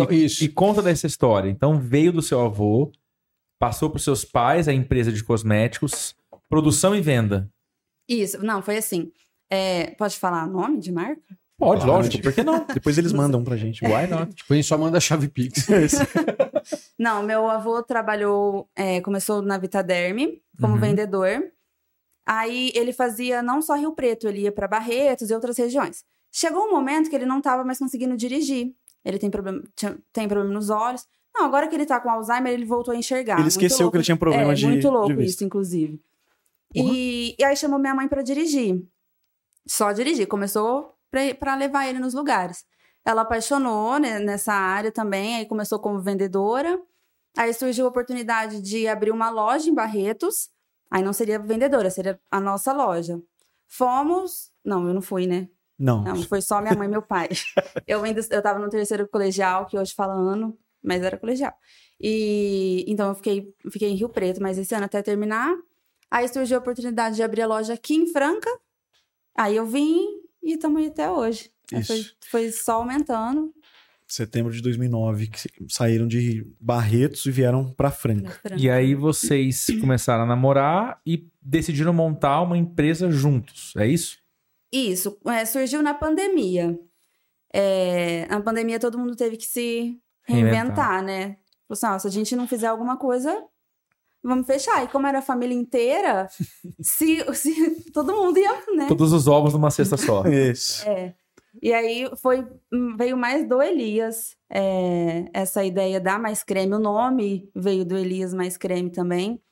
E 0.03 0.14
e- 0.14 0.25
e 0.44 0.49
conta 0.49 0.83
dessa 0.83 1.07
história. 1.07 1.49
Então, 1.51 1.79
veio 1.79 2.12
do 2.12 2.23
seu 2.23 2.40
avô, 2.40 2.90
passou 3.61 3.88
para 3.90 3.99
os 3.99 4.05
seus 4.05 4.25
pais, 4.25 4.66
a 4.66 4.73
empresa 4.73 5.12
de 5.12 5.23
cosméticos, 5.23 6.16
produção 6.49 6.96
e 6.96 7.01
venda. 7.01 7.49
Isso, 8.09 8.42
não, 8.44 8.61
foi 8.62 8.77
assim. 8.79 9.12
É, 9.49 9.90
pode 9.96 10.18
falar 10.18 10.46
nome 10.49 10.79
de 10.81 10.90
marca? 10.90 11.23
Pode, 11.59 11.83
Claro. 11.83 11.92
lógico, 12.03 12.23
por 12.23 12.33
que 12.33 12.42
não? 12.42 12.64
Depois 12.73 12.96
eles 12.96 13.12
mandam 13.12 13.44
pra 13.44 13.55
gente. 13.57 13.85
Why 13.85 14.07
not? 14.09 14.35
Depois 14.35 14.51
a 14.51 14.55
gente 14.57 14.66
só 14.66 14.79
manda 14.79 14.96
a 14.96 15.01
chave 15.01 15.29
Pix. 15.29 15.66
Não, 16.99 17.23
meu 17.23 17.49
avô 17.49 17.83
trabalhou, 17.83 18.68
é, 18.75 19.01
começou 19.01 19.42
na 19.42 19.59
Vitaderme 19.59 20.42
como 20.59 20.75
Uhum. 20.75 20.81
vendedor. 20.81 21.53
Aí 22.27 22.70
ele 22.75 22.92
fazia 22.92 23.42
não 23.42 23.61
só 23.62 23.75
Rio 23.75 23.92
Preto, 23.94 24.29
ele 24.29 24.40
ia 24.42 24.53
para 24.53 24.68
Barretos 24.68 25.31
e 25.31 25.35
outras 25.35 25.57
regiões. 25.59 26.05
Chegou 26.33 26.64
um 26.66 26.70
momento 26.70 27.11
que 27.11 27.16
ele 27.16 27.27
não 27.27 27.38
estava 27.38 27.64
mais 27.64 27.79
conseguindo 27.79 28.16
dirigir. 28.16 28.73
Ele 29.05 29.18
tem 29.18 29.31
problema, 29.31 29.62
tinha- 29.75 29.99
tem 30.12 30.29
problema 30.29 30.53
nos 30.55 30.70
olhos. 30.70 31.07
Não, 31.40 31.46
agora 31.46 31.66
que 31.68 31.74
ele 31.74 31.87
tá 31.87 31.98
com 31.98 32.11
Alzheimer, 32.11 32.53
ele 32.53 32.66
voltou 32.66 32.92
a 32.92 32.96
enxergar. 32.96 33.35
Ele 33.35 33.42
Muito 33.44 33.53
esqueceu 33.53 33.85
louco. 33.85 33.92
que 33.92 33.96
ele 33.96 34.05
tinha 34.05 34.16
problema 34.16 34.53
é, 34.53 34.55
de, 34.55 34.66
Muito 34.66 34.90
louco 34.90 35.16
de 35.16 35.24
isso, 35.24 35.42
inclusive. 35.42 35.98
E, 36.74 37.35
e 37.38 37.42
aí 37.42 37.57
chamou 37.57 37.79
minha 37.79 37.94
mãe 37.94 38.07
para 38.07 38.22
dirigir. 38.22 38.85
Só 39.66 39.90
dirigir. 39.90 40.26
Começou 40.26 40.94
pra 41.38 41.55
levar 41.55 41.88
ele 41.88 41.98
nos 41.98 42.12
lugares. 42.12 42.66
Ela 43.07 43.22
apaixonou 43.22 43.98
né, 43.98 44.18
nessa 44.18 44.53
área 44.53 44.92
também, 44.92 45.37
aí 45.37 45.46
começou 45.46 45.79
como 45.79 45.98
vendedora. 45.98 46.79
Aí 47.38 47.55
surgiu 47.55 47.87
a 47.87 47.88
oportunidade 47.88 48.61
de 48.61 48.87
abrir 48.87 49.11
uma 49.11 49.31
loja 49.31 49.70
em 49.70 49.74
Barretos. 49.74 50.50
Aí 50.90 51.03
não 51.03 51.14
seria 51.14 51.38
vendedora, 51.38 51.88
seria 51.88 52.20
a 52.31 52.38
nossa 52.38 52.70
loja. 52.72 53.18
Fomos. 53.66 54.53
Não, 54.62 54.87
eu 54.87 54.92
não 54.92 55.00
fui, 55.00 55.26
né? 55.26 55.48
Não. 55.79 56.03
Não, 56.03 56.22
foi 56.24 56.42
só 56.42 56.61
minha 56.61 56.74
mãe 56.74 56.87
e 56.87 56.90
meu 56.90 57.00
pai. 57.00 57.31
Eu 57.87 58.05
ainda 58.05 58.20
eu 58.31 58.42
tava 58.42 58.59
no 58.59 58.68
terceiro 58.68 59.09
colegial, 59.09 59.64
que 59.64 59.79
hoje 59.79 59.94
fala 59.94 60.12
ano, 60.12 60.55
mas 60.83 61.03
era 61.03 61.16
colegial. 61.16 61.53
E 62.01 62.85
então 62.88 63.09
eu 63.09 63.14
fiquei, 63.14 63.55
fiquei 63.71 63.88
em 63.90 63.95
Rio 63.95 64.09
Preto, 64.09 64.43
mas 64.43 64.59
esse 64.59 64.75
ano 64.75 64.87
até 64.87 65.03
terminar. 65.03 65.55
Aí 66.11 66.27
surgiu 66.29 66.57
a 66.57 66.61
oportunidade 66.61 67.16
de 67.16 67.23
abrir 67.23 67.43
a 67.43 67.47
loja 67.47 67.75
aqui 67.75 67.95
em 67.95 68.07
Franca. 68.07 68.51
Aí 69.37 69.57
eu 69.57 69.66
vim 69.66 70.21
e 70.43 70.55
estamos 70.55 70.81
aí 70.81 70.88
até 70.88 71.11
hoje. 71.11 71.51
Aí 71.73 71.85
foi, 71.85 72.05
foi 72.29 72.51
só 72.51 72.75
aumentando. 72.75 73.55
setembro 74.09 74.53
de 74.53 74.61
2009, 74.61 75.29
que 75.29 75.38
saíram 75.69 76.09
de 76.09 76.45
Barretos 76.59 77.25
e 77.27 77.31
vieram 77.31 77.73
pra 77.73 77.90
Franca. 77.90 78.40
E 78.57 78.69
aí 78.69 78.95
vocês 78.95 79.66
começaram 79.81 80.25
a 80.25 80.27
namorar 80.27 81.01
e 81.07 81.29
decidiram 81.40 81.93
montar 81.93 82.43
uma 82.43 82.59
empresa 82.59 83.11
juntos, 83.11 83.73
é 83.77 83.87
isso? 83.87 84.19
Isso, 84.73 85.19
é, 85.27 85.45
surgiu 85.45 85.83
na 85.83 85.95
pandemia. 85.95 86.79
É, 87.53 88.27
na 88.29 88.40
pandemia 88.40 88.79
todo 88.79 88.99
mundo 88.99 89.16
teve 89.16 89.37
que 89.37 89.47
se 89.47 89.99
reinventar, 90.31 91.03
Reinventar. 91.03 91.03
né? 91.03 91.37
Falou 91.69 91.73
assim, 91.73 91.87
ó, 91.87 91.99
se 91.99 92.07
a 92.07 92.11
gente 92.11 92.37
não 92.37 92.47
fizer 92.49 92.66
alguma 92.66 92.97
coisa, 92.97 93.45
vamos 94.23 94.47
fechar. 94.47 94.85
E 94.85 94.88
como 94.88 95.07
era 95.07 95.19
a 95.19 95.23
família 95.23 95.55
inteira, 95.55 96.29
se, 96.81 97.25
se 97.35 97.90
todo 97.93 98.14
mundo 98.14 98.38
ia, 98.38 98.53
né? 98.77 98.87
Todos 98.88 99.12
os 99.12 99.27
ovos 99.29 99.53
numa 99.53 99.71
cesta 99.71 99.97
só. 99.97 100.25
Isso. 100.29 100.88
É. 100.88 101.14
E 101.61 101.73
aí 101.73 102.09
foi, 102.16 102.47
veio 102.97 103.16
mais 103.16 103.49
do 103.49 103.61
Elias, 103.61 104.37
é, 104.49 105.29
essa 105.33 105.64
ideia 105.64 106.01
da 106.01 106.19
Mais 106.19 106.45
Creme. 106.45 106.75
O 106.75 106.79
nome 106.79 107.51
veio 107.55 107.85
do 107.85 107.97
Elias 107.97 108.33
Mais 108.33 108.57
Creme 108.57 108.90
também. 108.90 109.43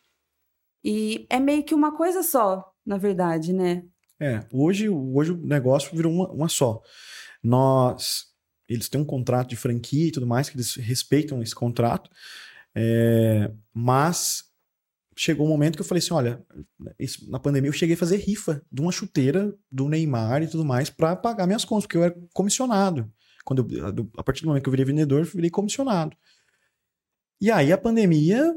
E 0.84 1.26
é 1.28 1.40
meio 1.40 1.64
que 1.64 1.74
uma 1.74 1.96
coisa 1.96 2.22
só, 2.22 2.72
na 2.86 2.96
verdade, 2.96 3.52
né? 3.52 3.82
É, 4.20 4.44
hoje, 4.52 4.88
hoje 4.88 5.32
o 5.32 5.36
negócio 5.36 5.94
virou 5.96 6.12
uma, 6.12 6.28
uma 6.30 6.48
só. 6.48 6.80
Nós, 7.42 8.27
eles 8.68 8.88
têm 8.88 9.00
um 9.00 9.04
contrato 9.04 9.48
de 9.50 9.56
franquia 9.56 10.08
e 10.08 10.12
tudo 10.12 10.26
mais, 10.26 10.48
que 10.48 10.56
eles 10.56 10.74
respeitam 10.74 11.42
esse 11.42 11.54
contrato, 11.54 12.10
é, 12.74 13.50
mas 13.72 14.44
chegou 15.16 15.46
um 15.46 15.48
momento 15.50 15.76
que 15.76 15.80
eu 15.82 15.86
falei 15.86 15.98
assim, 15.98 16.14
olha, 16.14 16.44
isso- 16.98 17.28
na 17.30 17.40
pandemia 17.40 17.68
eu 17.68 17.72
cheguei 17.72 17.94
a 17.94 17.98
fazer 17.98 18.18
rifa 18.18 18.62
de 18.70 18.80
uma 18.80 18.92
chuteira 18.92 19.52
do 19.70 19.88
Neymar 19.88 20.42
e 20.42 20.46
tudo 20.48 20.64
mais 20.64 20.90
para 20.90 21.16
pagar 21.16 21.46
minhas 21.46 21.64
contas, 21.64 21.84
porque 21.86 21.96
eu 21.96 22.04
era 22.04 22.16
comissionado. 22.32 23.10
Quando 23.44 23.66
eu- 23.74 24.08
a 24.16 24.22
partir 24.22 24.42
do 24.42 24.48
momento 24.48 24.62
que 24.62 24.68
eu 24.68 24.72
virei 24.72 24.84
vendedor, 24.84 25.20
eu 25.20 25.24
virei 25.24 25.50
comissionado. 25.50 26.16
E 27.40 27.50
aí 27.50 27.72
a 27.72 27.78
pandemia 27.78 28.54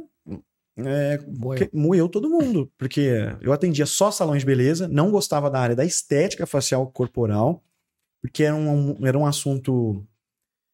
é, 0.78 1.20
que 1.58 1.70
moeu 1.76 2.08
todo 2.08 2.30
mundo, 2.30 2.72
porque 2.78 3.10
eu 3.42 3.52
atendia 3.54 3.86
só 3.86 4.10
salões 4.10 4.42
de 4.42 4.46
beleza, 4.46 4.88
não 4.88 5.12
gostava 5.12 5.50
da 5.50 5.60
área 5.60 5.76
da 5.76 5.86
estética 5.86 6.46
facial 6.46 6.90
corporal, 6.92 7.64
porque 8.22 8.44
era 8.44 8.56
um, 8.56 9.06
era 9.06 9.18
um 9.18 9.26
assunto 9.26 10.06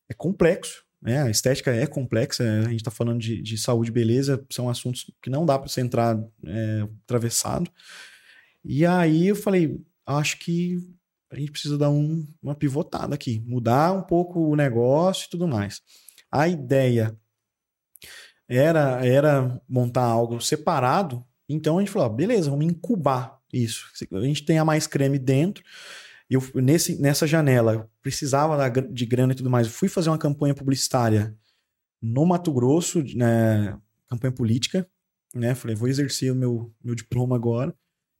é 0.09 0.13
complexo, 0.13 0.83
né? 1.01 1.23
A 1.23 1.29
estética 1.29 1.71
é 1.73 1.87
complexa, 1.87 2.43
a 2.43 2.69
gente 2.69 2.77
está 2.77 2.91
falando 2.91 3.19
de, 3.19 3.41
de 3.41 3.57
saúde 3.57 3.89
e 3.89 3.93
beleza, 3.93 4.45
são 4.51 4.69
assuntos 4.69 5.11
que 5.21 5.29
não 5.29 5.45
dá 5.45 5.57
para 5.59 5.67
você 5.69 5.81
entrar 5.81 6.17
é, 6.45 6.81
atravessado. 7.05 7.69
E 8.63 8.85
aí 8.85 9.27
eu 9.27 9.35
falei, 9.35 9.79
acho 10.05 10.39
que 10.39 10.77
a 11.31 11.37
gente 11.39 11.51
precisa 11.51 11.77
dar 11.77 11.89
um- 11.89 12.25
uma 12.41 12.55
pivotada 12.55 13.15
aqui, 13.15 13.41
mudar 13.45 13.91
um 13.93 14.01
pouco 14.03 14.39
o 14.39 14.55
negócio 14.55 15.27
e 15.27 15.29
tudo 15.29 15.47
mais. 15.47 15.81
A 16.31 16.47
ideia 16.47 17.17
era, 18.47 19.05
era 19.05 19.61
montar 19.67 20.03
algo 20.03 20.39
separado. 20.41 21.23
Então 21.49 21.77
a 21.77 21.81
gente 21.81 21.91
falou, 21.91 22.09
beleza, 22.09 22.49
vamos 22.49 22.65
incubar 22.65 23.39
isso. 23.51 23.85
A 24.11 24.21
gente 24.21 24.43
tem 24.45 24.59
a 24.59 24.65
mais 24.65 24.87
creme 24.87 25.17
dentro. 25.19 25.63
Eu, 26.29 26.41
nesse, 26.55 27.01
nessa 27.01 27.25
janela, 27.25 27.73
eu 27.73 27.89
precisava 28.01 28.69
de 28.69 29.05
grana 29.05 29.33
e 29.33 29.35
tudo 29.35 29.49
mais. 29.49 29.67
Eu 29.67 29.73
fui 29.73 29.87
fazer 29.87 30.09
uma 30.09 30.17
campanha 30.17 30.53
publicitária 30.53 31.35
no 32.01 32.25
Mato 32.25 32.51
Grosso, 32.51 33.03
né, 33.15 33.79
campanha 34.07 34.31
política, 34.31 34.87
né? 35.33 35.55
Falei, 35.55 35.75
vou 35.75 35.87
exercer 35.87 36.31
o 36.31 36.35
meu, 36.35 36.73
meu 36.83 36.95
diploma 36.95 37.35
agora 37.35 37.75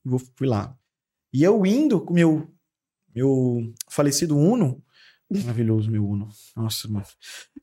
e 0.06 0.10
vou, 0.10 0.20
fui 0.20 0.48
lá. 0.48 0.78
E 1.34 1.43
eu 1.43 1.65
indo 1.65 2.00
com 2.00 2.13
meu, 2.13 2.50
meu 3.13 3.74
falecido 3.89 4.38
Uno, 4.38 4.84
maravilhoso 5.30 5.91
meu 5.91 6.08
Uno, 6.08 6.30
nossa, 6.56 6.88
mano. 6.88 7.06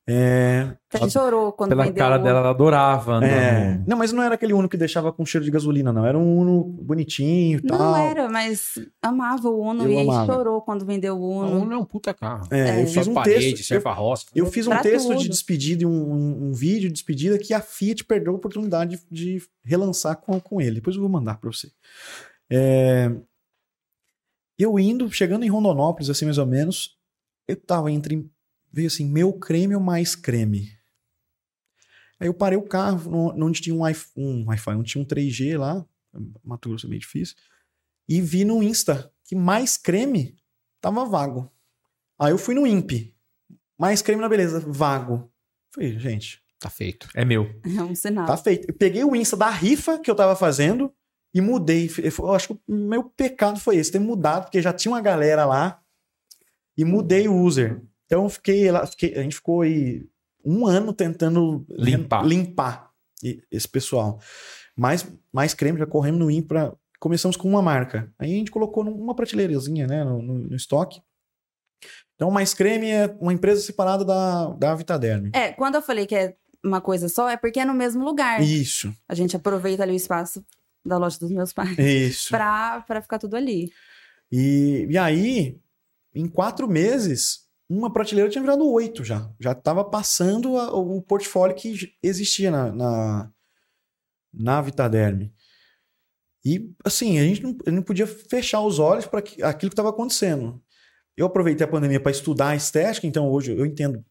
É, 0.07 0.77
Você 0.93 1.09
chorou 1.09 1.51
quando 1.51 1.69
Pela 1.69 1.83
vendeu 1.85 1.97
cara 1.97 2.19
dela, 2.19 2.37
ela 2.37 2.49
adorava 2.51 3.13
andar 3.15 3.27
é, 3.27 3.83
não, 3.87 3.97
mas 3.97 4.11
não 4.11 4.21
era 4.21 4.35
aquele 4.35 4.53
Uno 4.53 4.69
que 4.69 4.77
deixava 4.77 5.11
com 5.11 5.25
cheiro 5.25 5.43
de 5.43 5.49
gasolina, 5.49 5.91
não. 5.91 6.05
Era 6.05 6.15
um 6.15 6.37
Uno 6.41 6.63
bonitinho 6.63 7.57
e 7.57 7.61
Não 7.67 7.75
tal. 7.75 7.95
era, 7.95 8.29
mas 8.29 8.77
amava 9.01 9.49
o 9.49 9.59
Uno 9.59 9.83
Eu 9.83 9.91
e 9.91 9.97
aí 9.97 10.03
amava. 10.07 10.31
chorou 10.31 10.61
quando 10.61 10.85
vendeu 10.85 11.17
o 11.17 11.21
O 11.21 11.39
Uno. 11.39 11.61
Uno 11.63 11.73
é 11.73 11.77
um 11.77 11.85
puta 11.85 12.13
carro. 12.13 12.47
É, 12.51 12.81
É. 12.81 12.83
eu 12.83 12.87
fiz 12.87 13.07
um 13.07 13.15
parede, 13.15 13.53
texto. 13.55 13.63
serve 13.67 13.89
a 13.89 13.93
roça. 13.93 14.25
Eu 14.35 14.45
fiz 14.45 14.67
um 14.67 14.69
Pra 14.69 14.81
texto 14.83 15.15
de 15.15 15.27
despedida 15.27 15.81
e 15.81 15.85
um, 15.87 15.89
um- 16.13 16.49
um 16.49 16.53
vídeo 16.53 16.87
de 16.87 16.93
despedida 16.93 17.39
que 17.39 17.51
a 17.51 17.59
Fiat 17.59 18.03
perdeu 18.05 18.31
a 18.33 18.35
oportunidade 18.35 18.99
de, 19.09 19.37
de 19.39 19.43
relançar 19.63 20.17
com, 20.17 20.39
com 20.39 20.61
ele. 20.61 20.75
Depois 20.75 20.95
eu 20.95 21.01
vou 21.01 21.09
mandar 21.09 21.39
pra 21.39 21.51
você. 21.51 21.71
É, 22.51 23.11
Eu 24.59 24.77
indo, 24.79 25.11
chegando 25.11 25.43
em 25.43 25.49
Rondonópolis, 25.49 26.11
assim 26.11 26.25
mais 26.25 26.37
ou 26.37 26.45
menos, 26.45 26.95
eu 27.47 27.55
tava 27.55 27.91
entre. 27.91 28.29
Veio 28.75 28.87
assim, 28.87 29.05
meu 29.09 29.31
creme 29.31 29.73
ou 29.73 29.79
mais 29.81 30.15
creme? 30.15 30.69
Aí 32.19 32.27
eu 32.27 32.33
parei 32.33 32.57
o 32.57 32.61
carro, 32.67 33.09
no- 33.09 33.45
onde 33.45 33.61
tinha 33.61 33.73
um 33.73 33.79
Wi- 33.83 33.95
um 34.17 34.45
Wi-Fi, 34.47 34.71
onde 34.71 34.91
tinha 34.91 35.01
um 35.01 35.05
3G 35.07 35.57
lá, 35.57 35.85
Mato 36.43 36.67
Grosso 36.67 36.85
é 36.85 36.89
meio 36.89 36.99
difícil, 36.99 37.35
e 38.07 38.19
vi 38.21 38.43
no 38.43 38.61
Insta 38.61 39.09
que 39.23 39.33
mais 39.33 39.77
creme 39.77 40.35
tava 40.81 41.05
vago. 41.05 41.49
Aí 42.19 42.31
eu 42.31 42.37
fui 42.37 42.53
no 42.53 42.67
INPE. 42.67 43.15
Mais 43.77 44.01
creme 44.01 44.21
na 44.21 44.27
beleza, 44.29 44.59
vago. 44.59 45.31
Falei, 45.73 45.97
gente, 45.97 46.43
Tá 46.59 46.69
feito. 46.69 47.07
É 47.13 47.23
meu. 47.25 47.43
É 47.65 47.83
um 47.83 47.93
sinal. 47.95 48.25
tá 48.25 48.35
feito. 48.37 48.67
Eu 48.69 48.73
peguei 48.73 49.03
o 49.03 49.15
Insta 49.15 49.35
da 49.37 49.49
rifa 49.49 49.99
que 49.99 50.09
eu 50.09 50.15
tava 50.15 50.35
fazendo 50.35 50.91
e 51.33 51.39
mudei. 51.41 51.89
Eu 51.97 52.11
eu 52.25 52.33
acho 52.33 52.47
que 52.47 52.53
o 52.67 52.75
meu 52.75 53.03
pecado 53.03 53.59
foi 53.59 53.75
esse, 53.77 53.91
ter 53.91 53.99
mudado, 53.99 54.43
porque 54.45 54.61
já 54.61 54.73
tinha 54.73 54.91
uma 54.93 55.01
galera 55.01 55.45
lá 55.45 55.81
e 56.77 56.83
mudei 56.85 57.27
o 57.27 57.35
user. 57.35 57.81
Então 58.05 58.23
eu 58.23 58.29
fiquei 58.29 58.71
lá, 58.71 58.85
fiquei- 58.85 59.15
a 59.15 59.21
gente 59.21 59.35
ficou 59.35 59.61
aí 59.61 60.07
um 60.43 60.67
ano 60.67 60.93
tentando 60.93 61.65
Limpar. 61.69 62.25
limpar 62.25 62.91
esse 63.51 63.67
pessoal. 63.67 64.19
Mais, 64.77 65.07
mais 65.33 65.53
creme, 65.53 65.79
já 65.79 65.85
corremos 65.87 66.19
no 66.19 66.29
IN 66.29 66.41
pra. 66.41 66.73
Começamos 66.99 67.35
com 67.37 67.47
uma 67.49 67.61
marca. 67.61 68.11
Aí 68.17 68.31
a 68.33 68.35
gente 68.37 68.51
colocou 68.51 68.83
numa 68.83 69.15
prateleirazinha, 69.15 69.85
né, 69.87 70.03
no, 70.03 70.21
no- 70.21 70.47
no 70.49 70.55
estoque. 70.55 71.01
Então, 72.15 72.31
mais 72.31 72.53
creme 72.53 72.89
é 72.89 73.07
uma 73.19 73.33
empresa 73.33 73.61
separada 73.61 74.05
da, 74.05 74.47
da 74.51 74.75
Vitaderm. 74.75 75.29
É, 75.33 75.51
quando 75.51 75.75
eu 75.75 75.81
falei 75.81 76.05
que 76.05 76.15
é 76.15 76.35
uma 76.63 76.79
coisa 76.79 77.09
só, 77.09 77.29
é 77.29 77.35
porque 77.37 77.59
é 77.59 77.65
no 77.65 77.73
mesmo 77.73 78.03
lugar. 78.03 78.41
Isso, 78.41 78.93
A 79.07 79.13
gente 79.13 79.35
aproveita 79.35 79.83
ali 79.83 79.91
o 79.91 79.95
espaço 79.95 80.43
da 80.85 80.97
loja 80.97 81.19
dos 81.19 81.31
meus 81.31 81.51
pais 81.51 81.77
isso. 81.77 82.29
pra, 82.29 82.81
pra 82.87 83.01
ficar 83.01 83.19
tudo 83.19 83.35
ali. 83.35 83.69
E, 84.31 84.87
e 84.89 84.97
aí, 84.97 85.59
em 86.13 86.27
quatro 86.27 86.67
meses, 86.67 87.44
uma 87.69 87.91
prateleira 87.91 88.29
tinha 88.29 88.41
virado 88.41 88.67
oito 88.71 89.03
já. 89.03 89.29
Já 89.39 89.51
estava 89.53 89.83
passando 89.83 90.57
a- 90.57 90.73
o 90.73 91.01
portfólio 91.01 91.55
que 91.55 91.95
existia 92.01 92.51
na, 92.51 92.71
na, 92.71 93.31
na 94.33 94.61
Vitaderm. 94.61 95.31
E, 96.43 96.71
assim, 96.83 97.17
a 97.17 97.23
gente 97.23 97.41
não, 97.41 97.57
não 97.67 97.81
podia 97.81 98.05
fechar 98.05 98.61
os 98.61 98.77
olhos 98.77 99.05
para 99.07 99.19
aquilo 99.19 99.69
que 99.69 99.73
estava 99.73 99.89
acontecendo. 99.89 100.61
Eu 101.17 101.25
aproveitei 101.25 101.65
a 101.65 101.69
pandemia 101.69 101.99
para 101.99 102.11
estudar 102.11 102.49
a 102.49 102.55
estética, 102.55 103.07
então 103.07 103.29
hoje 103.31 103.51
eu 103.57 103.65
entendo 103.65 104.05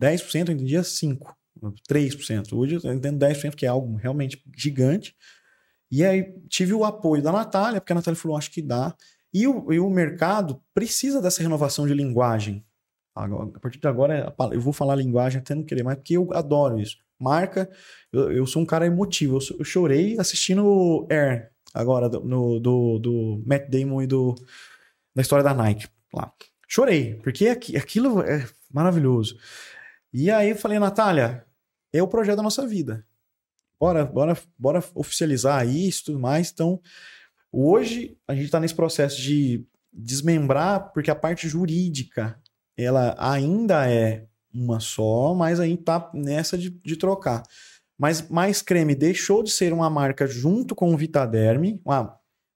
10%, 0.00 0.48
eu 0.48 0.54
entendia 0.54 0.80
5%, 0.80 1.18
3%. 1.88 2.52
Hoje 2.56 2.80
eu 2.82 2.92
entendo 2.94 3.18
10%, 3.18 3.54
que 3.54 3.66
é 3.66 3.68
algo 3.68 3.96
realmente 3.96 4.42
gigante. 4.56 5.14
E 5.90 6.04
aí 6.04 6.32
tive 6.48 6.72
o 6.72 6.84
apoio 6.84 7.22
da 7.22 7.32
Natália, 7.32 7.80
porque 7.80 7.92
a 7.92 7.96
Natália 7.96 8.18
falou, 8.18 8.38
acho 8.38 8.50
que 8.50 8.62
dá. 8.62 8.96
E 9.34 9.46
o, 9.46 9.72
e 9.72 9.78
o 9.78 9.90
mercado 9.90 10.62
precisa 10.72 11.20
dessa 11.20 11.42
renovação 11.42 11.86
de 11.86 11.92
linguagem. 11.92 12.64
Agora- 13.14 13.50
a 13.54 13.60
partir 13.60 13.78
de 13.80 13.88
agora, 13.88 14.34
é 14.50 14.54
eu 14.54 14.60
vou 14.60 14.72
falar 14.72 14.94
linguagem 14.96 15.40
até 15.40 15.54
não 15.54 15.64
querer 15.64 15.82
mais, 15.82 15.96
porque 15.98 16.16
eu 16.16 16.28
adoro 16.32 16.78
isso. 16.78 16.96
Marca, 17.18 17.68
eu, 18.12 18.32
eu 18.32 18.46
sou 18.46 18.62
um 18.62 18.66
cara 18.66 18.86
emotivo. 18.86 19.38
Eu, 19.38 19.58
eu 19.58 19.64
chorei 19.64 20.18
assistindo 20.18 21.06
Air, 21.10 21.50
agora, 21.74 22.08
do, 22.08 22.20
no- 22.20 22.58
do, 22.60 22.98
do 22.98 23.42
Matt 23.46 23.68
Damon 23.68 24.02
e 24.02 24.06
do, 24.06 24.34
da 25.14 25.20
história 25.22 25.42
da 25.44 25.52
Nike 25.54 25.86
lá. 26.14 26.32
Chorei, 26.68 27.14
porque 27.16 27.48
aqui- 27.48 27.76
aquilo 27.76 28.22
é 28.22 28.46
maravilhoso. 28.72 29.36
E 30.12 30.30
aí 30.30 30.50
eu 30.50 30.56
falei, 30.56 30.78
Natália, 30.78 31.44
é 31.92 32.02
o 32.02 32.08
projeto 32.08 32.36
da 32.36 32.42
nossa 32.42 32.66
vida. 32.66 33.04
Bora, 33.78 34.04
bora, 34.04 34.36
bora 34.58 34.84
oficializar 34.94 35.66
isso 35.68 36.02
e 36.02 36.04
tudo 36.06 36.20
mais. 36.20 36.50
Então, 36.50 36.80
hoje 37.52 38.16
a 38.28 38.34
gente 38.34 38.44
está 38.46 38.60
nesse 38.60 38.74
processo 38.74 39.20
de 39.20 39.64
desmembrar, 39.92 40.92
porque 40.92 41.10
a 41.10 41.14
parte 41.14 41.48
jurídica 41.48 42.40
ela 42.84 43.16
ainda 43.18 43.88
é 43.90 44.26
uma 44.52 44.80
só, 44.80 45.34
mas 45.34 45.60
a 45.60 45.66
gente 45.66 45.82
tá 45.82 46.10
nessa 46.12 46.58
de, 46.58 46.70
de 46.70 46.96
trocar. 46.96 47.42
Mas 47.98 48.28
Mais 48.28 48.62
Creme 48.62 48.94
deixou 48.94 49.42
de 49.42 49.50
ser 49.50 49.72
uma 49.72 49.90
marca 49.90 50.26
junto 50.26 50.74
com 50.74 50.92
o 50.92 50.96
Vitaderm 50.96 51.78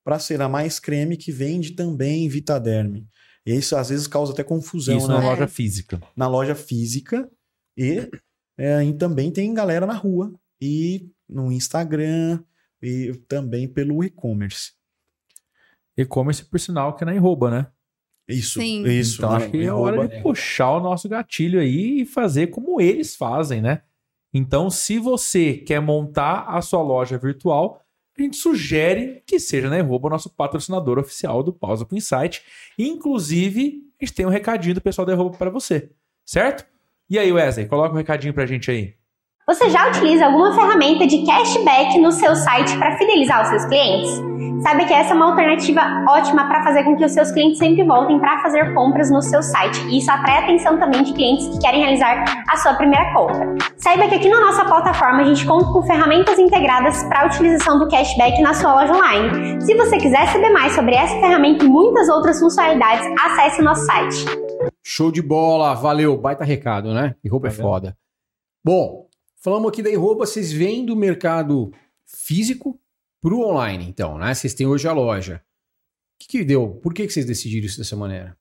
para 0.02 0.18
ser 0.18 0.40
a 0.40 0.48
Mais 0.48 0.80
Creme 0.80 1.16
que 1.16 1.30
vende 1.30 1.72
também 1.72 2.28
Vitaderm. 2.28 3.04
E 3.46 3.54
isso 3.54 3.76
às 3.76 3.90
vezes 3.90 4.06
causa 4.06 4.32
até 4.32 4.42
confusão 4.42 4.96
Isso 4.96 5.08
né? 5.08 5.14
na 5.14 5.20
loja 5.20 5.46
física. 5.46 6.00
na 6.16 6.26
loja 6.26 6.54
física 6.54 7.30
e, 7.76 8.08
é, 8.56 8.82
e 8.84 8.94
também 8.94 9.30
tem 9.30 9.52
galera 9.52 9.86
na 9.86 9.94
rua 9.94 10.32
e 10.60 11.10
no 11.28 11.52
Instagram 11.52 12.42
e 12.82 13.12
também 13.28 13.68
pelo 13.68 14.02
e-commerce. 14.02 14.72
E-commerce, 15.96 16.44
por 16.44 16.58
sinal, 16.58 16.96
que 16.96 17.04
é 17.04 17.06
na 17.06 17.14
Enroba, 17.14 17.50
né? 17.50 17.66
Isso, 18.28 18.60
Sim. 18.60 18.84
isso. 18.86 19.16
Então 19.18 19.30
acho 19.32 19.50
que 19.50 19.62
é 19.62 19.72
hora 19.72 20.08
de 20.08 20.22
puxar 20.22 20.70
o 20.72 20.80
nosso 20.80 21.08
gatilho 21.08 21.60
aí 21.60 22.00
e 22.00 22.06
fazer 22.06 22.48
como 22.48 22.80
eles 22.80 23.14
fazem, 23.14 23.60
né? 23.60 23.82
Então, 24.32 24.68
se 24.68 24.98
você 24.98 25.54
quer 25.54 25.80
montar 25.80 26.46
a 26.48 26.60
sua 26.60 26.82
loja 26.82 27.16
virtual, 27.16 27.80
a 28.18 28.22
gente 28.22 28.36
sugere 28.36 29.22
que 29.26 29.38
seja 29.38 29.68
na 29.68 29.78
Enroba, 29.78 30.08
nosso 30.08 30.28
patrocinador 30.30 30.98
oficial 30.98 31.42
do 31.42 31.52
Pausa 31.52 31.84
com 31.84 31.96
Insight. 31.96 32.42
Inclusive, 32.76 33.82
a 34.00 34.04
gente 34.04 34.14
tem 34.14 34.26
um 34.26 34.30
recadinho 34.30 34.74
do 34.74 34.80
pessoal 34.80 35.06
da 35.06 35.12
Enroba 35.12 35.36
para 35.36 35.50
você, 35.50 35.90
certo? 36.24 36.66
E 37.08 37.18
aí, 37.18 37.30
Wesley, 37.30 37.66
coloca 37.66 37.94
um 37.94 37.98
recadinho 37.98 38.34
pra 38.34 38.46
gente 38.46 38.70
aí. 38.70 38.94
Você 39.46 39.68
já 39.68 39.90
utiliza 39.90 40.24
alguma 40.24 40.54
ferramenta 40.54 41.06
de 41.06 41.22
cashback 41.22 41.98
no 41.98 42.10
seu 42.10 42.34
site 42.34 42.78
para 42.78 42.96
fidelizar 42.96 43.42
os 43.42 43.48
seus 43.48 43.66
clientes? 43.66 44.10
Saiba 44.62 44.86
que 44.86 44.94
essa 44.94 45.12
é 45.12 45.14
uma 45.14 45.26
alternativa 45.26 45.82
ótima 46.08 46.48
para 46.48 46.64
fazer 46.64 46.82
com 46.84 46.96
que 46.96 47.04
os 47.04 47.12
seus 47.12 47.30
clientes 47.30 47.58
sempre 47.58 47.84
voltem 47.84 48.18
para 48.18 48.40
fazer 48.40 48.72
compras 48.72 49.10
no 49.10 49.20
seu 49.20 49.42
site. 49.42 49.78
E 49.88 49.98
isso 49.98 50.10
atrai 50.10 50.38
a 50.38 50.44
atenção 50.44 50.78
também 50.78 51.02
de 51.02 51.12
clientes 51.12 51.46
que 51.48 51.58
querem 51.58 51.82
realizar 51.82 52.24
a 52.48 52.56
sua 52.56 52.72
primeira 52.72 53.12
compra. 53.12 53.54
Saiba 53.76 54.08
que 54.08 54.14
aqui 54.14 54.30
na 54.30 54.40
nossa 54.40 54.64
plataforma 54.64 55.20
a 55.20 55.24
gente 55.24 55.44
conta 55.44 55.66
com 55.66 55.82
ferramentas 55.82 56.38
integradas 56.38 57.02
para 57.04 57.24
a 57.24 57.26
utilização 57.26 57.78
do 57.78 57.86
cashback 57.86 58.40
na 58.40 58.54
sua 58.54 58.72
loja 58.72 58.94
online. 58.94 59.60
Se 59.60 59.74
você 59.74 59.98
quiser 59.98 60.26
saber 60.28 60.48
mais 60.54 60.72
sobre 60.72 60.94
essa 60.94 61.20
ferramenta 61.20 61.66
e 61.66 61.68
muitas 61.68 62.08
outras 62.08 62.40
funcionalidades, 62.40 63.06
acesse 63.22 63.60
o 63.60 63.64
nosso 63.64 63.84
site. 63.84 64.24
Show 64.82 65.12
de 65.12 65.20
bola, 65.20 65.74
valeu, 65.74 66.16
baita 66.16 66.44
recado, 66.44 66.94
né? 66.94 67.14
E 67.22 67.28
roupa 67.28 67.48
é 67.48 67.50
foda. 67.50 67.94
Bom, 68.64 69.03
falamos 69.44 69.68
aqui 69.68 69.82
da 69.82 69.90
roupa, 69.98 70.24
vocês 70.24 70.50
vêm 70.50 70.86
do 70.86 70.96
mercado 70.96 71.70
físico 72.06 72.80
pro 73.20 73.40
online, 73.40 73.84
então, 73.86 74.16
né? 74.16 74.34
Vocês 74.34 74.54
têm 74.54 74.66
hoje 74.66 74.88
a 74.88 74.92
loja. 74.92 75.44
O 76.16 76.18
que, 76.20 76.28
que 76.28 76.44
deu? 76.44 76.76
Por 76.82 76.94
que, 76.94 77.06
que 77.06 77.12
vocês 77.12 77.26
decidiram 77.26 77.66
isso 77.66 77.76
dessa 77.76 77.94
maneira? 77.94 78.34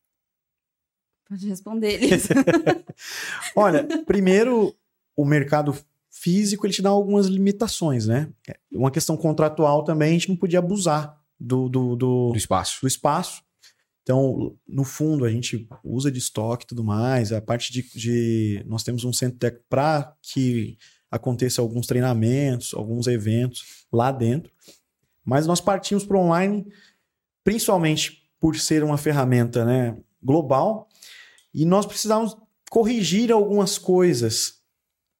Pode 1.27 1.45
responder 1.45 2.01
ele. 2.01 2.09
Olha, 3.53 3.85
primeiro, 4.05 4.73
o 5.15 5.25
mercado 5.25 5.75
físico 6.09 6.65
ele 6.65 6.73
te 6.73 6.81
dá 6.81 6.89
algumas 6.89 7.25
limitações, 7.27 8.07
né? 8.07 8.29
Uma 8.71 8.91
questão 8.91 9.17
contratual 9.17 9.83
também, 9.83 10.09
a 10.09 10.13
gente 10.13 10.29
não 10.29 10.37
podia 10.37 10.59
abusar 10.59 11.21
do, 11.37 11.67
do, 11.67 11.95
do, 11.97 12.31
Do 12.31 12.37
espaço. 12.37 12.79
do 12.81 12.87
espaço. 12.87 13.43
Então, 14.03 14.55
no 14.67 14.83
fundo, 14.83 15.23
a 15.25 15.31
gente 15.31 15.67
usa 15.83 16.11
de 16.11 16.19
estoque 16.19 16.65
e 16.65 16.67
tudo 16.67 16.83
mais. 16.83 17.31
A 17.31 17.41
parte 17.41 17.71
de. 17.71 17.81
de- 17.95 18.63
nós 18.67 18.83
temos 18.83 19.03
um 19.05 19.13
centro 19.13 19.39
técnico 19.39 19.65
para 19.69 20.13
que 20.21 20.77
aconteça 21.13 21.61
alguns 21.61 21.85
treinamentos, 21.85 22.73
alguns 22.73 23.05
eventos 23.05 23.85
lá 23.91 24.11
dentro. 24.11 24.51
Mas 25.23 25.45
nós 25.45 25.61
partimos 25.61 26.03
para 26.03 26.17
o 26.17 26.21
online, 26.21 26.65
principalmente 27.43 28.27
por 28.39 28.55
ser 28.57 28.83
uma 28.83 28.97
ferramenta 28.97 29.63
né, 29.63 29.95
global, 30.21 30.89
e 31.53 31.65
nós 31.65 31.85
precisávamos 31.85 32.35
corrigir 32.69 33.31
algumas 33.31 33.77
coisas 33.77 34.55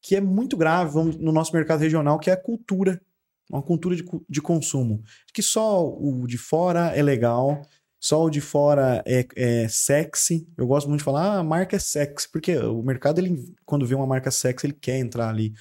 que 0.02 0.16
é 0.16 0.20
muito 0.20 0.56
grave 0.56 0.98
no 1.18 1.30
nosso 1.30 1.54
mercado 1.54 1.80
regional, 1.80 2.18
que 2.18 2.28
é 2.28 2.32
a 2.32 2.42
cultura. 2.42 3.00
Uma 3.48 3.62
cultura 3.62 3.94
de, 3.94 4.04
de 4.28 4.42
consumo. 4.42 5.02
Que 5.32 5.42
só 5.42 5.86
o 5.86 6.26
de 6.26 6.36
fora 6.36 6.88
é 6.96 7.02
legal, 7.02 7.62
só 8.00 8.24
o 8.24 8.30
de 8.30 8.40
fora 8.40 9.02
é, 9.06 9.26
é 9.36 9.68
sexy. 9.68 10.46
Eu 10.58 10.66
gosto 10.66 10.88
muito 10.88 10.98
de 10.98 11.04
falar, 11.04 11.36
ah, 11.36 11.38
a 11.38 11.44
marca 11.44 11.76
é 11.76 11.78
sexy, 11.78 12.28
porque 12.30 12.56
o 12.58 12.82
mercado, 12.82 13.20
ele, 13.20 13.54
quando 13.64 13.86
vê 13.86 13.94
uma 13.94 14.06
marca 14.06 14.30
sexy, 14.30 14.66
ele 14.66 14.74
quer 14.74 14.98
entrar 14.98 15.28
ali. 15.28 15.54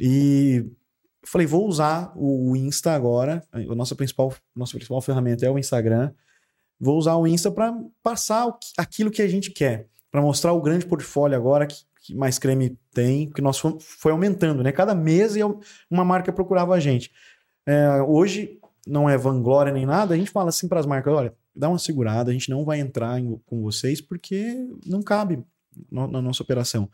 E 0.00 0.64
falei, 1.22 1.46
vou 1.46 1.68
usar 1.68 2.12
o 2.16 2.56
Insta 2.56 2.92
agora. 2.92 3.44
A 3.52 3.74
nossa 3.74 3.94
principal, 3.94 4.32
nossa 4.56 4.72
principal 4.72 5.00
ferramenta 5.02 5.44
é 5.44 5.50
o 5.50 5.58
Instagram. 5.58 6.12
Vou 6.80 6.96
usar 6.96 7.16
o 7.16 7.26
Insta 7.26 7.50
para 7.50 7.78
passar 8.02 8.50
aquilo 8.78 9.10
que 9.10 9.20
a 9.20 9.28
gente 9.28 9.50
quer, 9.50 9.86
para 10.10 10.22
mostrar 10.22 10.54
o 10.54 10.62
grande 10.62 10.86
portfólio 10.86 11.36
agora 11.36 11.66
que, 11.66 11.84
que 12.00 12.14
mais 12.14 12.38
creme 12.38 12.78
tem, 12.94 13.28
que 13.30 13.42
nós 13.42 13.60
foi 13.78 14.12
aumentando, 14.12 14.62
né? 14.62 14.72
Cada 14.72 14.94
mês 14.94 15.34
uma 15.90 16.04
marca 16.04 16.32
procurava 16.32 16.74
a 16.74 16.80
gente. 16.80 17.12
É, 17.66 18.00
hoje 18.00 18.58
não 18.86 19.08
é 19.10 19.18
vanglória 19.18 19.70
nem 19.70 19.84
nada, 19.84 20.14
a 20.14 20.16
gente 20.16 20.30
fala 20.30 20.48
assim 20.48 20.66
para 20.66 20.80
as 20.80 20.86
marcas, 20.86 21.12
olha, 21.12 21.34
dá 21.54 21.68
uma 21.68 21.78
segurada, 21.78 22.30
a 22.30 22.32
gente 22.32 22.48
não 22.48 22.64
vai 22.64 22.80
entrar 22.80 23.20
em- 23.20 23.38
com 23.44 23.60
vocês 23.60 24.00
porque 24.00 24.66
não 24.86 25.02
cabe 25.02 25.44
na 25.90 26.22
nossa 26.22 26.42
operação. 26.42 26.90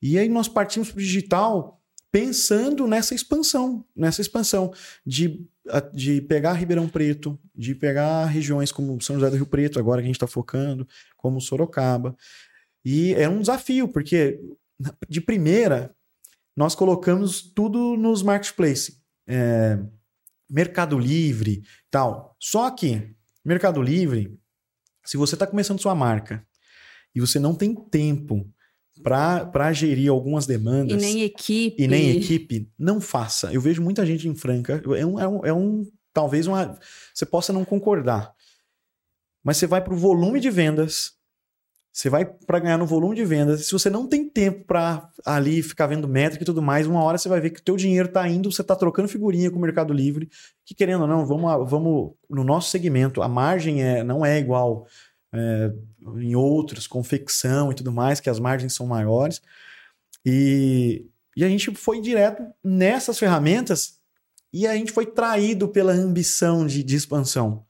E 0.00 0.18
aí 0.18 0.28
nós 0.28 0.46
partimos 0.46 0.90
para 0.92 0.98
o 0.98 1.02
digital 1.02 1.77
pensando 2.10 2.86
nessa 2.86 3.14
expansão, 3.14 3.84
nessa 3.94 4.20
expansão 4.20 4.72
de, 5.04 5.46
de 5.92 6.20
pegar 6.22 6.54
Ribeirão 6.54 6.88
Preto, 6.88 7.38
de 7.54 7.74
pegar 7.74 8.24
regiões 8.26 8.72
como 8.72 9.00
São 9.02 9.16
José 9.16 9.30
do 9.30 9.36
Rio 9.36 9.46
Preto, 9.46 9.78
agora 9.78 10.00
que 10.00 10.06
a 10.06 10.08
gente 10.08 10.16
está 10.16 10.26
focando, 10.26 10.86
como 11.16 11.40
Sorocaba. 11.40 12.16
E 12.84 13.12
é 13.14 13.28
um 13.28 13.40
desafio, 13.40 13.88
porque 13.88 14.40
de 15.08 15.20
primeira 15.20 15.94
nós 16.56 16.74
colocamos 16.74 17.42
tudo 17.42 17.96
nos 17.96 18.22
marketplace. 18.22 19.00
É, 19.26 19.78
Mercado 20.48 20.98
Livre 20.98 21.62
tal. 21.90 22.34
Só 22.40 22.70
que 22.70 23.14
Mercado 23.44 23.82
Livre, 23.82 24.38
se 25.04 25.16
você 25.16 25.34
está 25.34 25.46
começando 25.46 25.80
sua 25.80 25.94
marca 25.94 26.46
e 27.14 27.20
você 27.20 27.38
não 27.38 27.54
tem 27.54 27.74
tempo 27.74 28.50
para 29.02 29.72
gerir 29.72 30.10
algumas 30.10 30.44
E 30.44 30.48
demandas 30.48 31.00
nem 31.00 31.22
equipe. 31.22 31.82
e 31.82 31.86
nem 31.88 32.16
equipe, 32.16 32.70
não 32.78 33.00
faça. 33.00 33.52
Eu 33.52 33.60
vejo 33.60 33.82
muita 33.82 34.04
gente 34.06 34.28
em 34.28 34.34
Franca. 34.34 34.82
É 34.96 35.04
um, 35.06 35.18
é 35.20 35.28
um, 35.28 35.46
é 35.46 35.52
um- 35.52 35.86
talvez 36.12 36.46
uma. 36.46 36.78
Você 37.14 37.24
possa 37.26 37.52
não 37.52 37.64
concordar. 37.64 38.32
Mas 39.44 39.56
você 39.56 39.66
vai 39.66 39.82
para 39.82 39.94
o 39.94 39.96
volume 39.96 40.40
de 40.40 40.50
vendas. 40.50 41.12
Você 41.92 42.08
vai 42.10 42.24
para 42.24 42.58
ganhar 42.60 42.78
no 42.78 42.86
volume 42.86 43.16
de 43.16 43.24
vendas. 43.24 43.66
Se 43.66 43.72
você 43.72 43.90
não 43.90 44.06
tem 44.06 44.28
tempo 44.28 44.64
para 44.66 45.08
ali 45.24 45.62
ficar 45.62 45.86
vendo 45.86 46.06
métrica 46.06 46.44
e 46.44 46.46
tudo 46.46 46.62
mais, 46.62 46.86
uma 46.86 47.02
hora 47.02 47.18
você 47.18 47.28
vai 47.28 47.40
ver 47.40 47.50
que 47.50 47.60
o 47.60 47.64
teu 47.64 47.76
dinheiro 47.76 48.06
está 48.08 48.28
indo, 48.28 48.52
você 48.52 48.62
está 48.62 48.76
trocando 48.76 49.08
figurinha 49.08 49.50
com 49.50 49.56
o 49.58 49.60
Mercado 49.60 49.92
Livre, 49.92 50.28
que 50.64 50.74
querendo 50.76 51.00
ou 51.02 51.06
não, 51.08 51.26
vamos, 51.26 51.68
vamos 51.68 52.12
no 52.30 52.44
nosso 52.44 52.70
segmento, 52.70 53.20
a 53.20 53.28
margem 53.28 53.82
é, 53.82 54.04
não 54.04 54.24
é 54.24 54.38
igual 54.38 54.86
é, 55.34 55.72
em 56.16 56.34
outros, 56.34 56.86
confecção 56.86 57.70
e 57.70 57.74
tudo 57.74 57.92
mais, 57.92 58.20
que 58.20 58.30
as 58.30 58.38
margens 58.38 58.74
são 58.74 58.86
maiores. 58.86 59.42
E, 60.24 61.06
e 61.36 61.44
a 61.44 61.48
gente 61.48 61.74
foi 61.74 62.00
direto 62.00 62.42
nessas 62.62 63.18
ferramentas 63.18 63.98
e 64.52 64.66
a 64.66 64.74
gente 64.74 64.92
foi 64.92 65.06
traído 65.06 65.68
pela 65.68 65.92
ambição 65.92 66.66
de, 66.66 66.82
de 66.82 66.96
expansão. 66.96 67.64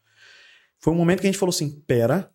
Foi 0.79 0.93
um 0.93 0.97
momento 0.97 1.21
que 1.21 1.27
a 1.27 1.31
gente 1.31 1.39
falou 1.39 1.51
assim: 1.51 1.81
pera, 1.87 2.31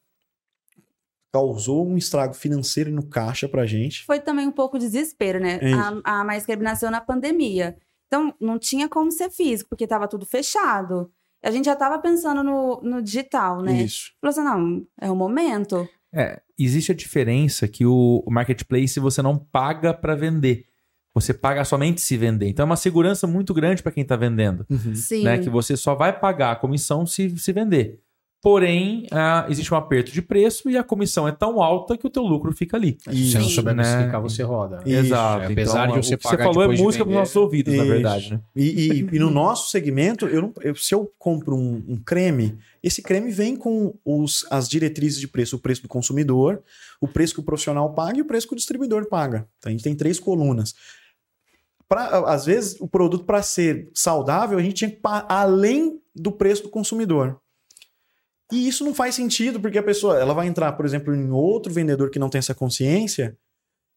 causou 1.31 1.87
um 1.87 1.97
estrago 1.97 2.33
financeiro 2.33 2.91
no 2.91 3.07
caixa 3.07 3.47
pra 3.47 3.65
gente. 3.65 4.05
Foi 4.05 4.19
também 4.19 4.47
um 4.47 4.51
pouco 4.51 4.77
desespero, 4.77 5.39
né? 5.39 5.59
É. 5.61 5.73
A, 5.73 6.19
a 6.19 6.23
Mais 6.23 6.45
nasceu 6.59 6.91
na 6.91 7.01
pandemia. 7.01 7.77
Então, 8.07 8.35
não 8.39 8.59
tinha 8.59 8.87
como 8.87 9.11
ser 9.11 9.31
físico, 9.31 9.69
porque 9.69 9.85
estava 9.85 10.07
tudo 10.07 10.25
fechado. 10.25 11.11
A 11.43 11.51
gente 11.51 11.65
já 11.65 11.73
estava 11.73 11.99
pensando 11.99 12.41
no, 12.43 12.81
no 12.81 13.01
digital, 13.01 13.61
né? 13.61 13.83
Isso. 13.83 14.11
Falou 14.21 14.31
assim, 14.31 14.43
não, 14.43 14.87
é 14.99 15.11
o 15.11 15.15
momento. 15.15 15.87
É, 16.13 16.41
existe 16.57 16.91
a 16.91 16.95
diferença 16.95 17.67
que 17.67 17.85
o, 17.85 18.23
marketplace 18.29 18.99
você 18.99 19.21
não 19.21 19.37
paga 19.37 19.93
para 19.93 20.15
vender. 20.15 20.65
Você 21.13 21.33
paga 21.33 21.65
somente 21.65 22.01
se 22.01 22.15
vender. 22.15 22.47
Então 22.47 22.63
é 22.63 22.65
uma 22.65 22.75
segurança 22.75 23.27
muito 23.27 23.53
grande 23.53 23.83
para 23.83 23.91
quem 23.91 24.03
está 24.03 24.15
vendendo. 24.15 24.65
Sim. 24.95 25.23
Né? 25.23 25.37
Que 25.39 25.49
você 25.49 25.75
só 25.75 25.95
vai 25.95 26.17
pagar 26.17 26.51
a 26.51 26.55
comissão 26.55 27.05
se, 27.05 27.37
se 27.37 27.51
vender. 27.51 27.99
Porém, 28.43 29.07
ah, 29.09 29.45
existe 29.47 29.73
um 29.73 29.77
aperto 29.77 30.11
de 30.11 30.21
preço 30.21 30.69
e 30.69 30.75
a 30.77 30.83
comissão 30.83 31.25
é 31.25 31.31
tão 31.31 31.61
alta 31.63 31.97
que 31.97 32.05
o 32.05 32.09
teu 32.09 32.23
lucro 32.23 32.51
fica 32.51 32.75
ali. 32.75 32.97
Se 33.09 33.31
você 33.31 33.39
não 33.39 33.47
souber 33.47 33.73
Né? 33.73 33.83
explicar, 33.83 34.19
você 34.19 34.43
roda. 34.43 34.81
Isso, 34.85 34.97
Exato. 34.99 35.45
apesar 35.49 35.85
Então, 35.87 35.99
de 36.01 36.05
você 36.07 36.15
o 36.15 36.17
que 36.17 36.23
você 36.27 36.29
pagar 36.37 36.43
falou 36.43 36.63
é 36.63 36.67
música 36.75 37.05
para 37.05 37.11
os 37.11 37.17
nossos 37.19 37.35
ouvidos, 37.37 37.73
na 37.73 37.83
Isso. 37.83 37.91
verdade. 37.93 38.33
Né? 38.33 38.41
E, 38.53 38.63
e- 38.65 39.09
e 39.13 39.19
no 39.19 39.29
nosso 39.29 39.69
segmento, 39.69 40.27
eu 40.27 40.41
não- 40.41 40.53
eu- 40.61 40.75
se 40.75 40.93
eu 40.93 41.09
compro 41.17 41.55
um, 41.55 41.81
um 41.87 41.95
creme, 41.95 42.57
esse 42.83 43.01
creme 43.01 43.31
vem 43.31 43.55
com 43.55 43.95
os, 44.03 44.45
as 44.51 44.67
diretrizes 44.67 45.21
de 45.21 45.27
preço: 45.29 45.55
o 45.55 45.59
preço 45.59 45.81
do 45.83 45.87
consumidor, 45.87 46.61
o 46.99 47.07
preço 47.07 47.33
que 47.35 47.39
o 47.39 47.43
profissional 47.43 47.93
paga 47.93 48.17
e 48.17 48.21
o 48.21 48.25
preço 48.25 48.45
que 48.45 48.53
o 48.53 48.57
distribuidor 48.57 49.07
paga. 49.07 49.47
Então, 49.57 49.69
a 49.69 49.71
gente 49.71 49.85
tem 49.85 49.95
três 49.95 50.19
colunas. 50.19 50.75
Pra, 51.87 52.07
às 52.29 52.45
vezes, 52.45 52.75
o 52.81 52.89
produto, 52.89 53.23
para 53.23 53.41
ser 53.41 53.89
saudável, 53.93 54.57
a 54.57 54.61
gente 54.61 54.73
tinha 54.75 54.89
que 54.89 54.97
pagar 54.97 55.27
além 55.29 55.97
do 56.13 56.29
preço 56.31 56.63
do 56.63 56.69
consumidor. 56.69 57.39
E 58.53 58.67
isso 58.67 58.85
não 58.85 58.93
faz 58.93 59.15
sentido, 59.15 59.59
porque 59.59 59.77
a 59.77 59.83
pessoa 59.83 60.19
ela 60.19 60.33
vai 60.33 60.47
entrar, 60.47 60.71
por 60.73 60.85
exemplo, 60.85 61.13
em 61.15 61.31
outro 61.31 61.73
vendedor 61.73 62.09
que 62.09 62.19
não 62.19 62.29
tem 62.29 62.39
essa 62.39 62.53
consciência 62.53 63.35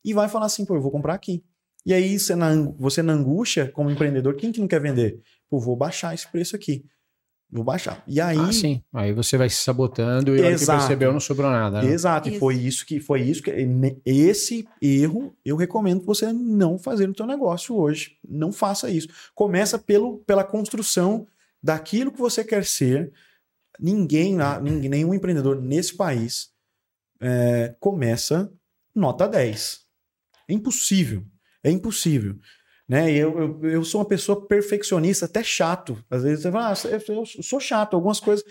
e 0.05 0.15
vai 0.15 0.29
falar 0.29 0.47
assim: 0.47 0.65
pô, 0.65 0.75
eu 0.75 0.81
vou 0.81 0.91
comprar 0.91 1.15
aqui. 1.15 1.45
E 1.85 1.95
aí, 1.95 2.19
você 2.19 2.35
na, 2.35 2.51
você 2.79 3.03
na 3.03 3.13
angústia, 3.13 3.71
como 3.71 3.91
empreendedor, 3.91 4.35
quem 4.35 4.51
que 4.51 4.61
não 4.61 4.67
quer 4.67 4.81
vender? 4.81 5.21
Pô, 5.49 5.61
vou 5.61 5.77
baixar 5.77 6.15
esse 6.15 6.27
preço 6.31 6.57
aqui. 6.57 6.85
Vou 7.49 7.63
baixar. 7.63 8.03
E 8.09 8.21
aí. 8.21 8.37
Ah, 8.37 8.51
sim. 8.51 8.83
Aí 8.93 9.13
você 9.13 9.37
vai 9.39 9.49
se 9.49 9.63
sabotando 9.63 10.31
e 10.35 10.41
hora 10.41 10.49
que 10.49 10.55
Exato. 10.55 10.81
percebeu 10.81 11.13
não 11.13 11.21
sobrou 11.21 11.49
nada. 11.49 11.81
né? 11.81 11.93
Exato, 11.93 12.29
e 12.29 12.33
Isso. 12.33 12.41
foi 12.41 12.55
isso 12.57 12.85
que 12.85 12.99
foi 12.99 13.21
isso 13.23 13.41
que 13.41 13.53
esse 14.05 14.67
erro 14.83 15.33
eu 15.45 15.55
recomendo 15.55 16.01
que 16.01 16.07
você 16.07 16.33
não 16.33 16.77
fazer 16.77 17.07
no 17.07 17.15
teu 17.15 17.25
negócio 17.27 17.77
hoje. 17.77 18.17
Não 18.29 18.51
faça 18.51 18.91
isso. 18.91 19.07
Começa 19.33 19.79
pelo, 19.79 20.19
pela 20.27 20.43
construção 20.43 21.25
daquilo 21.63 22.11
que 22.11 22.19
você 22.19 22.43
quer 22.43 22.65
ser. 22.65 23.13
Ninguém, 23.79 24.37
ninguém 24.63 24.91
nenhum 24.91 25.15
empreendedor 25.15 25.61
nesse 25.61 25.97
país 25.97 26.51
é, 27.21 27.75
começa 27.81 28.53
nota 28.95 29.29
10. 29.29 29.81
É 30.49 30.53
impossível. 30.53 31.25
É 31.63 31.71
impossível. 31.71 32.39
Né? 32.89 33.11
Eu, 33.11 33.39
eu, 33.39 33.71
eu 33.71 33.85
sou 33.85 34.01
uma 34.01 34.07
pessoa 34.09 34.47
perfeccionista, 34.47 35.27
até 35.27 35.43
chato. 35.43 36.03
Às 36.09 36.23
vezes 36.23 36.43
você 36.43 36.53
fala, 36.53 36.73
ah, 36.73 36.89
eu 36.89 37.27
sou 37.43 37.59
chato, 37.59 37.95
algumas 37.95 38.21
coisas 38.21 38.45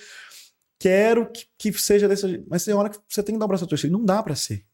quero 0.80 1.32
que, 1.32 1.46
que 1.58 1.74
seja 1.74 2.14
jeito. 2.14 2.46
Mas 2.50 2.64
tem 2.64 2.74
hora 2.74 2.90
que 2.90 3.00
você 3.08 3.24
tem 3.24 3.36
que 3.36 3.40
dar 3.40 3.46
o 3.46 3.48
braço 3.48 3.64
a 3.64 3.68
torcer. 3.68 3.90
Não 3.92 4.04
dá 4.04 4.22
pra 4.22 4.36
ser. 4.36 4.66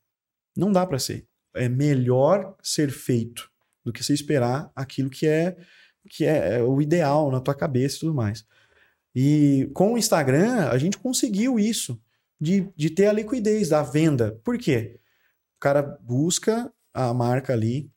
Não 0.56 0.72
dá 0.72 0.86
pra 0.86 1.00
ser. 1.00 1.28
É 1.56 1.70
melhor 1.70 2.56
ser 2.62 2.92
feito 2.92 3.50
do 3.84 3.92
que 3.92 4.04
você 4.04 4.14
esperar 4.14 4.72
aquilo 4.76 5.10
que 5.10 5.28
é 5.28 5.58
que 6.10 6.26
é 6.26 6.56
é 6.56 6.64
o 6.64 6.82
ideal 6.82 7.30
na 7.32 7.40
tua 7.40 7.56
cabeça 7.56 7.98
e 7.98 8.00
tudo 8.00 8.14
mais. 8.14 8.46
E 9.16 9.70
com 9.74 9.94
o 9.94 9.98
Instagram, 9.98 10.70
a 10.70 10.78
gente 10.78 10.98
conseguiu 10.98 11.60
isso, 11.60 12.00
de, 12.40 12.68
de 12.76 12.90
ter 12.90 13.08
a 13.08 13.14
liquidez 13.14 13.70
da 13.70 13.84
venda. 13.84 14.40
Por 14.44 14.58
quê? 14.58 15.00
O 15.58 15.60
cara 15.60 15.82
busca 16.02 16.72
a 16.94 17.14
marca 17.14 17.54
ali. 17.54 17.90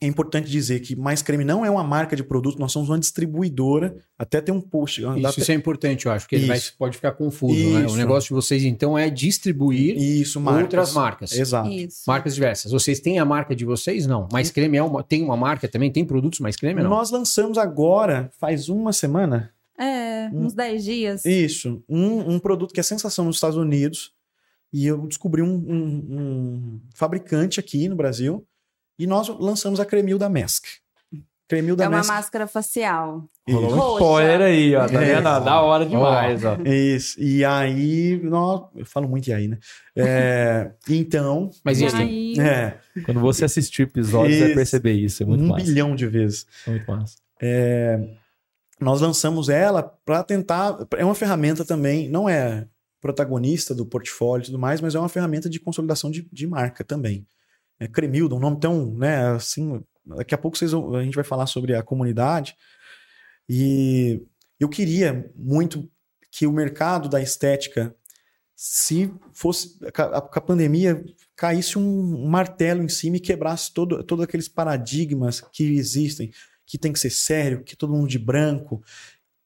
É 0.00 0.06
importante 0.06 0.48
dizer 0.48 0.78
que 0.78 0.94
Mais 0.94 1.22
Creme 1.22 1.44
não 1.44 1.66
é 1.66 1.70
uma 1.70 1.82
marca 1.82 2.14
de 2.14 2.22
produto, 2.22 2.56
nós 2.60 2.70
somos 2.70 2.88
uma 2.88 2.98
distribuidora. 3.00 3.96
Até 4.16 4.40
tem 4.40 4.54
um 4.54 4.60
post. 4.60 5.00
Isso, 5.00 5.26
até- 5.26 5.40
isso 5.42 5.50
é 5.50 5.54
importante, 5.56 6.06
eu 6.06 6.12
acho, 6.12 6.24
porque 6.24 6.36
ele 6.36 6.46
vai- 6.46 6.56
Isso. 6.56 6.72
pode 6.78 6.94
ficar 6.96 7.12
confuso. 7.12 7.58
Né? 7.70 7.84
O 7.88 7.96
negócio 7.96 8.28
de 8.28 8.34
vocês, 8.34 8.62
então, 8.62 8.96
é 8.96 9.10
distribuir 9.10 9.96
Isso, 9.96 10.40
marcas. 10.40 10.62
outras 10.62 10.92
marcas. 10.92 11.32
Exato. 11.32 11.68
Isso. 11.68 12.02
Marcas 12.06 12.34
diversas. 12.36 12.70
Vocês 12.70 13.00
têm 13.00 13.18
a 13.18 13.24
marca 13.24 13.56
de 13.56 13.64
vocês? 13.64 14.06
Não. 14.06 14.28
Mais 14.32 14.52
creme 14.52 14.76
é 14.76 14.82
uma, 14.84 15.02
tem 15.02 15.20
uma 15.22 15.36
marca 15.36 15.66
também? 15.68 15.90
Tem 15.90 16.04
produtos 16.04 16.38
mais 16.38 16.54
creme? 16.56 16.80
Não. 16.80 16.90
Nós 16.90 17.10
lançamos 17.10 17.58
agora, 17.58 18.30
faz 18.38 18.68
uma 18.68 18.92
semana, 18.92 19.52
É, 19.78 20.28
uns 20.32 20.54
10 20.54 20.84
dias. 20.84 21.24
isso, 21.24 21.82
um, 21.88 22.32
um 22.34 22.38
produto 22.38 22.72
que 22.74 22.80
é 22.80 22.82
sensação 22.82 23.24
nos 23.24 23.36
Estados 23.36 23.56
Unidos. 23.56 24.12
E 24.72 24.86
eu 24.86 25.06
descobri 25.06 25.40
um, 25.40 25.54
um- 25.54 26.06
um 26.10 26.80
fabricante 26.94 27.58
aqui 27.60 27.88
no 27.88 27.96
Brasil. 27.96 28.46
E 28.98 29.06
nós 29.06 29.28
lançamos 29.28 29.80
a 29.80 29.84
Cremil 29.86 30.18
da 30.18 30.28
Mask. 30.28 30.64
Cremil 31.48 31.74
da 31.76 31.84
É 31.84 31.88
uma 31.88 31.98
Mask. 31.98 32.10
máscara 32.10 32.46
facial. 32.46 33.24
Rolou 33.48 33.72
um 33.72 33.92
spoiler 33.94 34.40
aí, 34.42 34.74
ó. 34.76 34.86
Tá 34.86 35.02
É. 35.02 35.14
vendo? 35.14 35.22
Da 35.22 35.62
hora 35.62 35.86
demais, 35.86 36.44
ó. 36.44 36.58
Isso. 36.62 37.18
E 37.18 37.42
aí, 37.42 38.20
nós, 38.22 38.64
eu 38.76 38.84
falo 38.84 39.08
muito 39.08 39.28
e 39.28 39.32
aí, 39.32 39.48
né? 39.48 39.58
É, 39.96 40.72
então, 40.90 41.48
Mas 41.64 41.80
e 41.80 41.84
E 41.86 41.94
aí? 41.94 42.34
é, 42.38 42.78
Quando 43.06 43.20
você 43.20 43.46
assistir 43.46 43.82
o 43.82 43.84
episódio, 43.84 44.34
você 44.34 44.40
vai 44.40 44.48
Isso. 44.48 44.56
perceber 44.56 44.92
isso. 44.92 45.22
É 45.22 45.26
muito 45.26 45.44
um 45.44 45.48
massa. 45.48 45.64
bilhão 45.64 45.96
de 45.96 46.06
vezes. 46.06 46.44
É 46.66 46.70
muito 46.70 46.90
massa. 46.90 47.16
Nós 48.80 49.00
lançamos 49.00 49.48
ela 49.48 49.82
para 49.82 50.22
tentar. 50.22 50.76
É 50.96 51.04
uma 51.04 51.14
ferramenta 51.14 51.64
também, 51.64 52.08
não 52.08 52.28
é 52.28 52.66
protagonista 53.00 53.74
do 53.74 53.86
portfólio 53.86 54.42
e 54.42 54.46
tudo 54.46 54.58
mais, 54.58 54.80
mas 54.80 54.94
é 54.94 54.98
uma 54.98 55.08
ferramenta 55.08 55.48
de 55.48 55.60
consolidação 55.60 56.10
de, 56.10 56.28
de 56.32 56.46
marca 56.46 56.82
também. 56.82 57.26
É 57.78 57.86
Cremilda, 57.86 58.34
um 58.34 58.40
nome 58.40 58.58
tão, 58.58 58.92
né, 58.94 59.28
assim, 59.28 59.80
Daqui 60.16 60.34
a 60.34 60.38
pouco 60.38 60.56
vocês 60.56 60.72
a 60.72 61.02
gente 61.02 61.14
vai 61.14 61.24
falar 61.24 61.46
sobre 61.46 61.74
a 61.74 61.82
comunidade. 61.82 62.56
E 63.48 64.22
eu 64.58 64.68
queria 64.68 65.30
muito 65.36 65.90
que 66.30 66.46
o 66.46 66.52
mercado 66.52 67.08
da 67.08 67.20
estética, 67.20 67.94
se 68.54 69.12
fosse 69.32 69.78
a, 69.94 70.18
a 70.18 70.40
pandemia, 70.40 71.04
caísse 71.36 71.78
um 71.78 72.26
martelo 72.26 72.82
em 72.82 72.88
cima 72.88 73.16
e 73.16 73.20
quebrasse 73.20 73.72
todo, 73.72 74.02
todos 74.02 74.24
aqueles 74.24 74.48
paradigmas 74.48 75.40
que 75.40 75.76
existem, 75.76 76.30
que 76.68 76.78
tem 76.78 76.92
que 76.92 76.98
ser 77.00 77.10
sério, 77.10 77.64
que 77.64 77.74
todo 77.76 77.92
mundo 77.92 78.06
de 78.08 78.18
branco. 78.18 78.82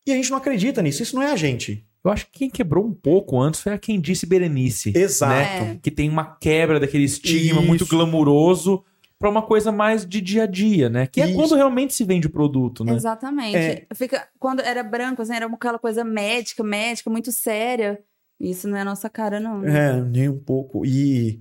E 0.07 0.11
a 0.13 0.15
gente 0.17 0.31
não 0.31 0.37
acredita 0.39 0.83
nisso, 0.83 1.03
isso 1.03 1.15
não 1.15 1.23
é 1.23 1.33
a 1.33 1.37
gente. 1.37 1.87
Eu 2.05 2.11
acho 2.11 2.27
que 2.27 2.41
quem 2.41 2.51
quebrou 2.51 2.85
um 2.85 2.93
pouco 2.93 3.41
antes 3.41 3.61
foi 3.61 3.73
a 3.73 3.79
quem 3.79 4.01
disse 4.01 4.27
Berenice. 4.27 4.93
Exato. 4.95 5.65
Né? 5.65 5.79
Que 5.81 5.91
tem 5.91 6.11
uma 6.11 6.35
quebra 6.37 6.81
daquele 6.81 7.05
estigma 7.05 7.61
Isso. 7.61 7.67
muito 7.69 7.87
glamuroso 7.87 8.85
pra 9.21 9.31
uma 9.31 9.43
coisa 9.43 9.71
mais 9.71 10.05
de 10.05 10.21
dia 10.21 10.43
a 10.43 10.47
dia, 10.47 10.89
né? 10.89 11.07
Que 11.07 11.21
é 11.21 11.27
Isso. 11.27 11.37
quando 11.37 11.55
realmente 11.55 11.95
se 11.95 12.03
vende 12.03 12.27
o 12.27 12.31
produto, 12.31 12.85
né? 12.85 12.93
Exatamente. 12.95 13.57
É. 13.57 13.87
Fica, 13.95 14.27
quando 14.37 14.59
era 14.61 14.83
branco, 14.83 15.23
assim, 15.23 15.33
era 15.37 15.47
aquela 15.47 15.79
coisa 15.79 16.03
médica, 16.03 16.65
médica, 16.65 17.09
muito 17.09 17.31
séria. 17.31 18.01
Isso 18.41 18.67
não 18.67 18.77
é 18.77 18.81
a 18.81 18.85
nossa 18.85 19.09
cara, 19.09 19.39
não. 19.39 19.65
É, 19.65 20.03
nem 20.03 20.29
um 20.29 20.41
pouco. 20.41 20.85
E 20.85 21.41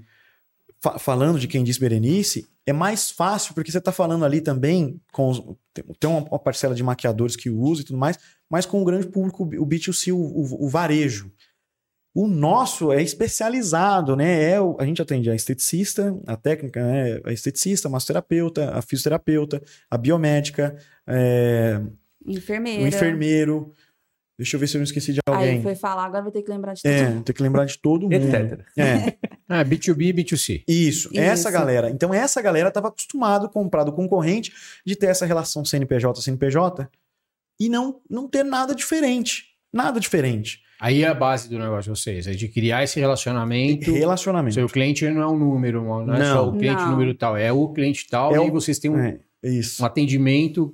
fa- 0.80 1.00
falando 1.00 1.40
de 1.40 1.48
quem 1.48 1.64
disse 1.64 1.80
Berenice, 1.80 2.48
é 2.66 2.74
mais 2.74 3.10
fácil, 3.12 3.54
porque 3.54 3.72
você 3.72 3.78
está 3.80 3.92
falando 3.92 4.24
ali 4.26 4.40
também 4.42 5.00
com 5.12 5.30
os- 5.30 5.42
tem- 6.00 6.10
uma, 6.10 6.40
parcela 6.40 6.76
de 6.76 6.84
maquiadores 6.84 7.36
que 7.36 7.50
usa 7.50 7.82
e 7.82 7.86
tudo 7.86 7.98
mais, 7.98 8.18
mas 8.50 8.66
com 8.66 8.82
o 8.82 8.86
grande 8.86 9.08
público, 9.08 9.44
o 9.44 9.66
B2C, 9.66 10.12
o, 10.12 10.18
o- 10.18 10.66
o 10.66 10.70
varejo. 10.70 11.32
O 12.14 12.28
nosso 12.28 12.92
é 12.92 13.02
especializado, 13.02 14.18
né? 14.18 14.52
É, 14.52 14.58
a 14.80 14.86
gente 14.86 15.02
atende 15.02 15.30
a 15.30 15.36
esteticista, 15.36 16.14
a 16.28 16.36
técnica, 16.36 16.86
né? 16.86 17.22
A 17.24 17.32
esteticista, 17.32 17.88
a 17.88 17.92
massoterapeuta, 17.92 18.70
a 18.78 18.82
fisioterapeuta, 18.82 19.62
a 19.90 19.98
biomédica, 19.98 20.76
é, 21.08 21.82
Enfermeira. 22.26 22.84
o 22.84 22.88
enfermeiro. 22.88 23.74
Deixa 24.42 24.56
eu 24.56 24.60
ver 24.60 24.68
se 24.68 24.76
eu 24.76 24.80
não 24.80 24.84
esqueci 24.84 25.14
de 25.14 25.20
alguém. 25.28 25.58
Aí 25.58 25.62
foi 25.62 25.76
falar, 25.76 26.06
agora 26.06 26.24
vai 26.24 26.32
ter 26.32 26.42
que 26.42 26.50
lembrar 26.50 26.74
de 26.74 26.82
tudo. 26.82 26.92
É, 26.92 27.22
tem 27.24 27.36
que 27.36 27.44
lembrar 27.44 27.66
de 27.66 27.78
todo 27.78 28.04
mundo. 28.10 28.14
Etc. 28.14 28.60
É. 28.78 29.18
Ah, 29.54 29.66
B2B 29.66 30.02
e 30.04 30.14
B2C. 30.14 30.64
Isso, 30.66 31.10
Isso. 31.12 31.20
essa 31.20 31.52
galera. 31.52 31.90
Então, 31.90 32.14
essa 32.14 32.42
galera 32.42 32.70
estava 32.70 32.88
acostumado 32.88 33.48
a 33.48 33.50
comprar 33.50 33.84
do 33.84 33.92
concorrente 33.92 34.54
de 34.86 34.96
ter 34.96 35.08
essa 35.08 35.26
relação 35.26 35.66
CNPJ-CNPJ 35.66 36.88
e 37.60 37.68
não, 37.68 38.00
não 38.10 38.30
ter 38.30 38.44
nada 38.46 38.74
diferente. 38.74 39.48
Nada 39.74 40.00
diferente. 40.00 40.62
Aí 40.80 41.04
é 41.04 41.08
a 41.08 41.14
base 41.14 41.50
do 41.50 41.60
negócio 41.60 41.94
de 41.94 42.00
vocês, 42.00 42.28
é 42.28 42.32
de 42.32 42.48
criar 42.48 42.84
esse 42.86 42.98
relacionamento. 43.00 43.92
Relacionamento. 43.94 44.54
Seu 44.56 44.68
cliente 44.70 45.06
não 45.10 45.22
é 45.22 45.28
um 45.28 45.38
número, 45.38 45.84
não 45.84 46.16
é 46.16 46.20
Não. 46.20 46.34
só 46.34 46.48
o 46.50 46.58
cliente 46.58 46.82
Não. 46.82 46.92
número 46.92 47.14
tal, 47.14 47.36
é 47.36 47.52
o 47.52 47.68
cliente 47.74 48.08
tal, 48.10 48.32
É 48.32 48.36
e 48.36 48.40
o- 48.40 48.44
aí 48.44 48.50
vocês 48.50 48.80
têm 48.80 48.90
um, 48.90 48.98
É, 49.00 49.20
isso. 49.44 49.84
um 49.84 49.86
atendimento 49.86 50.74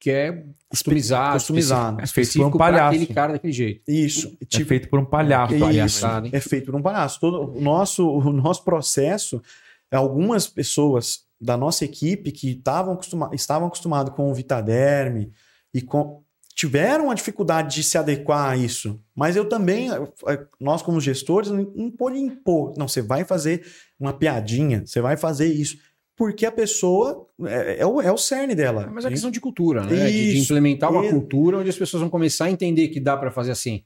que 0.00 0.10
é 0.10 0.44
customizado, 0.68 1.34
Customizado. 1.34 2.02
específico- 2.04 2.10
É 2.40 2.44
feito 2.44 2.50
por 2.50 2.56
um 2.56 2.58
palhaço. 2.58 2.94
aquele 2.96 3.06
cara 3.14 3.32
daquele 3.32 3.52
jeito. 3.52 3.82
Isso. 3.88 4.36
É 4.40 4.44
Tipo, 4.44 4.68
feito 4.68 4.88
por 4.88 4.98
um 5.00 5.04
palhaço. 5.04 5.54
Isso. 5.54 5.64
Palhaçada, 5.64 6.26
hein? 6.26 6.32
é 6.34 6.40
feito 6.40 6.66
por 6.66 6.74
um 6.76 6.82
palhaço. 6.82 7.18
Todo, 7.20 7.56
o, 7.56 7.60
nosso, 7.60 8.08
o 8.08 8.32
nosso 8.32 8.62
processo, 8.64 9.42
algumas 9.90 10.46
pessoas 10.46 11.20
da 11.40 11.56
nossa 11.56 11.84
equipe 11.84 12.30
que 12.32 12.50
estavam 12.50 12.94
acostuma, 12.94 13.30
estavam 13.32 13.68
acostumadas 13.68 14.14
com 14.14 14.30
o 14.30 14.34
Vitaderme 14.34 15.32
e 15.72 15.80
com, 15.80 16.22
tiveram 16.54 17.04
uma 17.04 17.14
dificuldade 17.14 17.74
de 17.76 17.82
se 17.82 17.96
adequar 17.96 18.50
a 18.50 18.56
isso. 18.56 19.00
Mas 19.14 19.36
eu 19.36 19.48
também, 19.48 19.88
eh, 19.90 20.46
nós 20.60 20.82
como 20.82 21.00
gestores, 21.00 21.50
não, 21.50 21.72
não 21.76 21.90
pode 21.90 22.18
impor. 22.18 22.74
Não, 22.76 22.88
você 22.88 23.00
vai 23.00 23.24
fazer 23.24 23.64
uma 23.98 24.12
piadinha, 24.12 24.84
você 24.84 25.00
vai 25.00 25.16
fazer 25.16 25.46
isso. 25.52 25.76
Porque 26.18 26.44
a 26.44 26.50
pessoa 26.52 27.26
é, 27.46 27.80
é 27.82 27.86
o, 27.86 28.00
é 28.02 28.10
o 28.12 28.18
cerne 28.18 28.54
dela. 28.54 28.90
Mas 28.92 29.04
é 29.04 29.08
questão 29.08 29.30
de 29.30 29.40
cultura, 29.40 29.84
né? 29.84 29.94
De- 30.06 30.10
De, 30.12 30.38
Isso. 30.38 30.44
implementar 30.52 30.90
uma 30.90 31.04
Isso. 31.04 31.14
cultura 31.14 31.58
onde 31.58 31.70
as 31.70 31.78
pessoas 31.78 32.00
vão 32.00 32.10
começar 32.10 32.46
a 32.46 32.50
entender 32.50 32.88
que 32.88 32.98
dá 32.98 33.16
para 33.16 33.30
fazer 33.30 33.52
assim. 33.52 33.84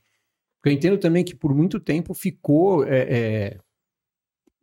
Porque 0.57 0.71
eu 0.71 0.73
entendo 0.73 0.97
também 0.99 1.23
que 1.25 1.35
por 1.35 1.55
muito 1.55 1.79
tempo 1.79 2.15
ficou 2.15 2.85
é, 2.87 3.01
é, 3.01 3.59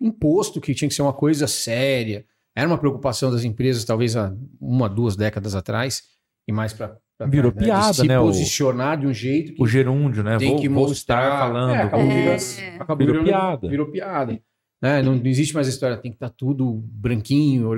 imposto 0.01 0.59
que 0.61 0.73
tinha 0.73 0.87
que 0.89 0.95
ser 0.95 1.01
uma 1.01 1.13
coisa 1.13 1.47
séria. 1.47 2.25
Era 2.55 2.67
uma 2.67 2.77
preocupação 2.77 3.31
das 3.31 3.43
empresas, 3.43 3.85
talvez 3.85 4.15
há 4.15 4.35
uma, 4.59 4.89
duas 4.89 5.15
décadas 5.15 5.55
atrás, 5.55 6.03
e 6.47 6.51
mais 6.51 6.73
para 6.73 6.97
Virou 7.27 7.51
piada, 7.51 7.93
se 7.93 8.07
né, 8.07 8.17
o- 8.17 8.23
posicionar 8.23 8.97
de 8.97 9.05
um 9.05 9.13
jeito 9.13 9.53
que 9.53 9.61
O 9.61 9.67
gerúndio, 9.67 10.23
né? 10.23 10.37
tem 10.37 10.51
vou, 10.51 10.59
que 10.61 10.69
vou 10.69 10.87
mostrar. 10.87 11.37
falando. 11.39 11.71
É, 11.75 11.81
acabou 11.83 12.05
É. 12.05 12.13
virando, 12.15 12.81
acabou 12.81 12.97
Virou 12.97 13.13
virando- 13.23 13.25
piada. 13.27 13.69
Virou 13.69 13.91
piada. 13.91 14.41
Né? 14.81 15.01
Não, 15.01 15.15
não 15.15 15.25
existe 15.25 15.53
mais 15.53 15.67
a 15.67 15.69
história, 15.69 15.97
tem 15.97 16.11
que 16.11 16.15
estar 16.15 16.29
tudo 16.29 16.73
branquinho. 16.85 17.69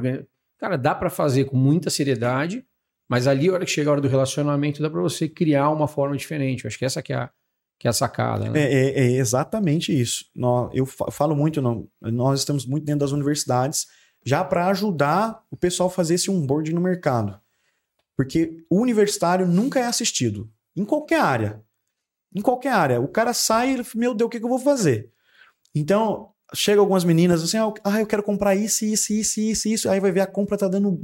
Cara, 0.59 0.77
dá 0.77 0.93
para 0.93 1.09
fazer 1.09 1.45
com 1.45 1.57
muita 1.57 1.89
seriedade, 1.89 2.65
mas 3.09 3.27
ali, 3.27 3.49
a 3.49 3.53
hora 3.53 3.65
que 3.65 3.71
chega 3.71 3.89
a 3.89 3.93
hora 3.93 4.01
do 4.01 4.07
relacionamento, 4.07 4.81
dá 4.81 4.89
para 4.89 5.01
você 5.01 5.27
criar 5.27 5.69
uma 5.69 5.87
forma 5.87 6.15
diferente. 6.15 6.63
Eu 6.63 6.67
acho 6.67 6.77
que 6.77 6.85
essa 6.85 7.01
que 7.01 7.11
é 7.11 7.15
a, 7.17 7.29
que 7.79 7.87
é 7.87 7.89
a 7.89 7.93
sacada. 7.93 8.49
Né? 8.49 8.61
É, 8.61 8.73
é- 8.73 8.99
é 8.99 9.11
exatamente 9.17 9.91
isso. 9.99 10.25
Eu 10.73 10.85
fa- 10.85 11.09
falo 11.11 11.35
muito, 11.35 11.61
nós 12.01 12.39
estamos 12.39 12.65
muito 12.65 12.85
dentro 12.85 12.99
das 12.99 13.11
universidades 13.11 13.87
já 14.23 14.43
para 14.43 14.67
ajudar 14.67 15.41
o 15.49 15.57
pessoal 15.57 15.89
a 15.89 15.91
fazer 15.91 16.13
esse 16.13 16.29
onboarding 16.29 16.73
no 16.73 16.81
mercado. 16.81 17.39
Porque 18.15 18.63
o 18.69 18.79
universitário 18.79 19.47
nunca 19.47 19.79
é 19.79 19.85
assistido, 19.85 20.47
em 20.75 20.85
qualquer 20.85 21.19
área. 21.21 21.61
Em 22.35 22.41
qualquer 22.41 22.71
área. 22.73 23.01
O 23.01 23.07
cara 23.07 23.33
sai 23.33 23.73
e 23.75 23.97
meu 23.97 24.13
Deus, 24.13 24.27
o 24.27 24.29
que 24.29 24.37
eu 24.37 24.47
vou 24.47 24.59
fazer? 24.59 25.11
Então, 25.73 26.30
chega 26.53 26.79
algumas 26.81 27.03
meninas 27.03 27.41
assim, 27.43 27.57
ah, 27.57 27.61
eu- 27.61 27.73
ah, 27.83 27.99
eu 27.99 28.07
quero 28.07 28.23
comprar 28.23 28.55
isso, 28.55 28.83
isso, 28.85 29.13
isso, 29.13 29.39
isso, 29.39 29.67
isso. 29.69 29.89
Aí 29.89 29.99
vai 29.99 30.11
ver 30.11 30.21
a 30.21 30.27
compra 30.27 30.57
tá 30.57 30.67
dando 30.67 30.99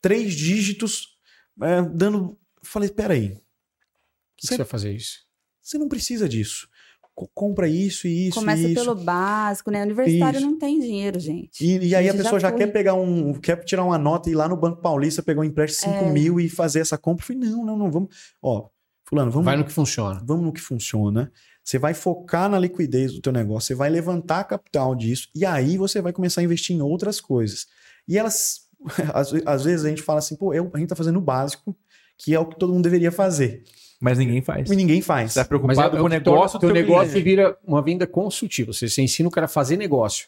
três 0.00 0.34
dígitos, 0.34 1.16
é, 1.62 1.82
dando... 1.82 2.38
Falei, 2.62 2.88
peraí, 2.90 3.28
O 3.32 4.36
que 4.36 4.46
você 4.46 4.56
vai 4.56 4.66
fazer 4.66 4.92
isso? 4.94 5.20
você 5.62 5.78
não 5.78 5.88
precisa 5.88 6.28
disso. 6.28 6.68
Co- 7.14 7.30
compra 7.32 7.68
isso 7.68 8.06
e 8.08 8.26
isso 8.28 8.38
Começa 8.40 8.62
e 8.62 8.72
isso. 8.72 8.74
pelo 8.74 8.94
básico, 8.96 9.70
né? 9.70 9.82
Universitário 9.84 10.38
Isso. 10.38 10.46
não 10.50 10.58
tem 10.58 10.80
dinheiro, 10.80 11.20
gente. 11.20 11.64
E, 11.64 11.78
e 11.78 11.94
aí 11.94 12.08
a 12.08 12.10
Gente, 12.10 12.16
já 12.18 12.22
pessoa 12.24 12.40
já, 12.40 12.48
fui. 12.50 12.58
quer 12.58 12.66
pegar 12.66 12.94
um. 12.94 13.32
quer 13.34 13.62
tirar 13.64 13.84
uma 13.84 13.96
nota 13.96 14.28
e 14.28 14.32
ir 14.32 14.34
lá 14.34 14.48
no 14.48 14.56
Banco 14.56 14.82
Paulista 14.82 15.22
pegar 15.22 15.40
um 15.40 15.44
empréstimo 15.44 15.92
de 15.92 15.98
5 16.00 16.10
É. 16.10 16.12
mil 16.12 16.40
e 16.40 16.48
fazer 16.48 16.80
essa 16.80 16.98
compra. 16.98 17.22
Eu 17.22 17.26
falei, 17.28 17.48
não, 17.50 17.64
não, 17.64 17.78
não, 17.78 17.90
vamos. 17.90 18.34
Ó, 18.42 18.68
Fulano, 19.08 19.30
vamos, 19.30 19.44
Vai 19.44 19.56
no 19.56 19.64
que 19.64 19.70
funciona. 19.72 20.20
vamos 20.26 20.44
no 20.44 20.52
que 20.52 20.60
funciona. 20.60 21.30
Você 21.64 21.78
vai 21.78 21.94
focar 21.94 22.48
na 22.48 22.58
liquidez 22.58 23.12
do 23.14 23.20
teu 23.22 23.32
negócio, 23.32 23.68
você 23.68 23.74
vai 23.74 23.88
levantar 23.88 24.44
capital 24.44 24.94
disso, 24.94 25.28
e 25.34 25.46
aí 25.46 25.78
você 25.78 26.00
vai 26.02 26.12
começar 26.12 26.42
a 26.42 26.44
investir 26.44 26.76
em 26.76 26.82
outras 26.82 27.20
coisas. 27.22 27.66
E 28.06 28.18
elas, 28.18 28.68
às, 29.14 29.30
ve- 29.30 29.42
às 29.46 29.64
vezes 29.64 29.86
a 29.86 29.88
gente 29.88 30.02
fala 30.02 30.18
assim, 30.18 30.36
pô, 30.36 30.52
eu- 30.52 30.70
a 30.74 30.78
gente 30.78 30.88
tá 30.90 30.94
fazendo 30.96 31.16
o 31.18 31.22
básico, 31.22 31.74
que 32.18 32.34
é 32.34 32.38
o 32.38 32.44
que 32.46 32.58
todo 32.58 32.72
mundo 32.72 32.84
deveria 32.84 33.10
fazer. 33.10 33.64
Mas 34.00 34.18
ninguém 34.18 34.42
faz. 34.42 34.70
E 34.70 34.76
ninguém 34.76 35.00
faz. 35.00 35.32
Você 35.32 35.38
tá 35.38 35.40
Mas 35.40 35.48
preocupado 35.48 35.96
é, 35.96 36.00
com 36.00 36.06
o 36.06 36.10
que 36.10 36.14
negócio 36.14 36.60
teu 36.60 36.68
teu 36.68 36.74
negócio 36.82 37.10
cliente. 37.12 37.24
vira 37.24 37.58
uma 37.66 37.80
venda 37.80 38.06
consultiva. 38.06 38.70
Você, 38.72 38.86
você 38.88 39.00
ensina 39.00 39.26
o 39.28 39.32
cara 39.32 39.46
a 39.46 39.48
fazer 39.48 39.78
negócio. 39.78 40.26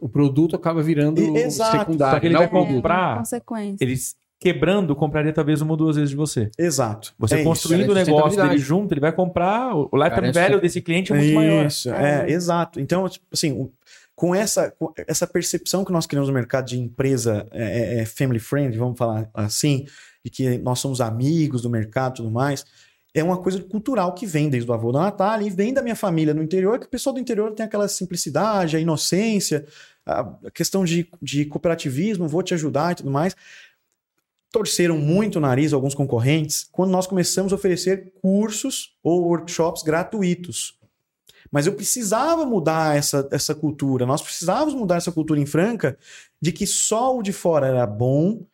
O 0.00 0.08
produto 0.08 0.56
acaba 0.56 0.82
virando 0.82 1.20
E- 1.20 1.36
exato. 1.40 1.76
secundário. 1.78 2.16
Só 2.16 2.20
que 2.20 2.26
ele 2.26 2.34
não 2.34 2.48
vai 2.48 2.62
o 2.62 2.66
comprar- 2.66 3.18
Consequência. 3.18 3.84
Eles 3.84 4.16
quebrando, 4.40 4.96
compraria 4.96 5.32
talvez 5.34 5.60
uma 5.60 5.72
ou 5.72 5.76
duas 5.76 5.96
vezes 5.96 6.10
de 6.10 6.16
você. 6.16 6.50
Exato. 6.58 7.12
Você 7.18 7.34
É 7.34 7.38
isso. 7.40 7.48
construindo 7.48 7.90
o 7.90 7.98
é 7.98 8.04
negócio 8.04 8.42
dele 8.42 8.56
junto, 8.56 8.92
ele 8.92 9.00
vai 9.00 9.12
comprar. 9.12 9.76
O 9.76 9.90
lifetime 9.92 10.32
Cara, 10.32 10.46
é 10.46 10.48
value 10.48 10.62
desse 10.62 10.80
cliente 10.80 11.12
é 11.12 11.16
muito 11.16 11.34
maior. 11.34 11.66
Isso, 11.66 11.92
é, 11.92 12.30
exato. 12.30 12.80
Então, 12.80 13.06
tipo 13.06 13.26
assim, 13.30 13.70
com 14.16 14.34
essa, 14.34 14.70
com 14.70 14.92
essa 15.06 15.26
percepção 15.26 15.84
que 15.84 15.92
nós 15.92 16.06
criamos 16.06 16.28
no 16.28 16.34
mercado 16.34 16.66
de 16.66 16.78
empresa 16.78 17.46
é, 17.52 17.98
é, 17.98 18.00
é 18.00 18.06
family 18.06 18.40
friend, 18.40 18.76
vamos 18.78 18.96
falar 18.96 19.28
assim, 19.34 19.84
e 20.24 20.30
que 20.30 20.56
nós 20.58 20.78
somos 20.78 21.02
amigos 21.02 21.60
do 21.60 21.68
mercado 21.68 22.14
e 22.14 22.16
tudo 22.16 22.30
mais, 22.30 22.64
é 23.12 23.22
uma 23.22 23.36
coisa 23.36 23.60
cultural 23.60 24.14
que 24.14 24.24
vem 24.24 24.48
desde 24.48 24.70
o 24.70 24.72
avô 24.72 24.90
da 24.90 25.00
Natália 25.00 25.46
e 25.46 25.50
vem 25.50 25.74
da 25.74 25.82
minha 25.82 25.96
família 25.96 26.32
no 26.32 26.42
interior, 26.42 26.78
que 26.78 26.86
o 26.86 26.90
pessoal 26.90 27.12
do 27.12 27.20
interior 27.20 27.52
tem 27.52 27.66
aquela 27.66 27.88
simplicidade, 27.88 28.76
a 28.76 28.80
inocência, 28.80 29.66
a 30.06 30.22
a 30.46 30.50
questão 30.52 30.84
de, 30.84 31.08
de 31.20 31.44
cooperativismo, 31.44 32.26
vou 32.26 32.42
te 32.42 32.54
ajudar 32.54 32.92
e 32.92 32.94
tudo 32.96 33.10
mais. 33.10 33.36
Torceram 34.52 34.98
muito 34.98 35.36
o 35.36 35.40
nariz 35.40 35.72
alguns 35.72 35.94
concorrentes 35.94 36.68
quando 36.72 36.90
nós 36.90 37.06
começamos 37.06 37.52
a 37.52 37.56
oferecer 37.56 38.12
cursos 38.20 38.96
ou 39.02 39.22
workshops 39.28 39.82
gratuitos. 39.82 40.76
Mas 41.52 41.66
eu 41.66 41.72
precisava 41.74 42.44
mudar 42.44 42.96
essa, 42.96 43.28
essa 43.32 43.54
cultura. 43.54 44.06
Nós 44.06 44.22
precisávamos 44.22 44.74
mudar 44.74 44.96
essa 44.96 45.10
cultura 45.12 45.40
em 45.40 45.46
Franca 45.46 45.96
de 46.40 46.52
que 46.52 46.66
só 46.66 47.16
o 47.16 47.22
de 47.22 47.32
fora 47.32 47.66
era 47.66 47.86
bom. 47.86 48.44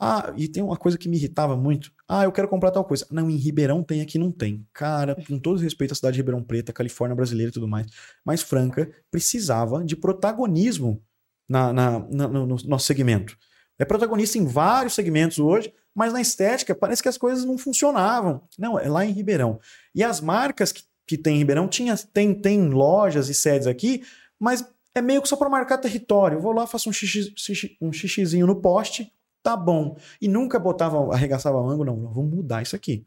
Ah, 0.00 0.32
e 0.36 0.46
tem 0.48 0.62
uma 0.62 0.76
coisa 0.76 0.96
que 0.96 1.08
me 1.08 1.16
irritava 1.16 1.56
muito. 1.56 1.90
Ah, 2.06 2.24
eu 2.24 2.30
quero 2.32 2.46
comprar 2.48 2.70
tal 2.70 2.84
coisa. 2.84 3.06
Não, 3.10 3.28
em 3.28 3.36
Ribeirão 3.36 3.82
tem, 3.82 4.00
aqui 4.00 4.18
não 4.18 4.30
tem. 4.30 4.64
Cara, 4.72 5.16
com 5.26 5.38
todo 5.38 5.58
respeito 5.60 5.92
à 5.92 5.94
cidade 5.94 6.14
de 6.14 6.20
Ribeirão 6.20 6.42
Preto, 6.42 6.72
Califórnia 6.72 7.16
brasileira 7.16 7.50
e 7.50 7.52
tudo 7.52 7.66
mais. 7.66 7.86
Mas 8.24 8.40
Franca 8.42 8.88
precisava 9.10 9.84
de 9.84 9.96
protagonismo 9.96 11.02
na, 11.48 11.72
na- 11.72 11.98
na- 12.10 12.28
no, 12.28 12.46
no 12.46 12.56
nosso 12.64 12.86
segmento. 12.86 13.36
É 13.78 13.84
protagonista 13.84 14.38
em 14.38 14.44
vários 14.44 14.94
segmentos 14.94 15.38
hoje, 15.38 15.72
mas 15.94 16.12
na 16.12 16.20
estética 16.20 16.74
parece 16.74 17.02
que 17.02 17.08
as 17.08 17.16
coisas 17.16 17.44
não 17.44 17.56
funcionavam. 17.56 18.42
Não, 18.58 18.78
é 18.78 18.88
lá 18.88 19.04
em 19.04 19.12
Ribeirão. 19.12 19.60
E 19.94 20.02
as 20.02 20.20
marcas 20.20 20.72
que, 20.72 20.82
que 21.06 21.16
tem 21.16 21.36
em 21.36 21.38
Ribeirão 21.38 21.68
tinha, 21.68 21.96
tem, 21.96 22.34
tem 22.34 22.68
lojas 22.68 23.28
e 23.28 23.34
sedes 23.34 23.66
aqui, 23.66 24.02
mas 24.38 24.64
é 24.94 25.00
meio 25.00 25.22
que 25.22 25.28
só 25.28 25.36
para 25.36 25.48
marcar 25.48 25.78
território. 25.78 26.38
Eu 26.38 26.42
vou 26.42 26.52
lá, 26.52 26.66
faço 26.66 26.90
um, 26.90 26.92
xixi, 26.92 27.32
xixi- 27.36 27.76
um 27.80 27.92
xixizinho 27.92 28.46
no 28.46 28.60
poste, 28.60 29.12
tá 29.42 29.56
bom. 29.56 29.96
E 30.20 30.26
nunca 30.26 30.58
botava, 30.58 31.14
arregaçava 31.14 31.58
a 31.60 31.62
manga, 31.62 31.84
não, 31.84 31.96
não, 31.96 32.12
vamos 32.12 32.34
mudar 32.34 32.62
isso 32.62 32.74
aqui. 32.74 33.06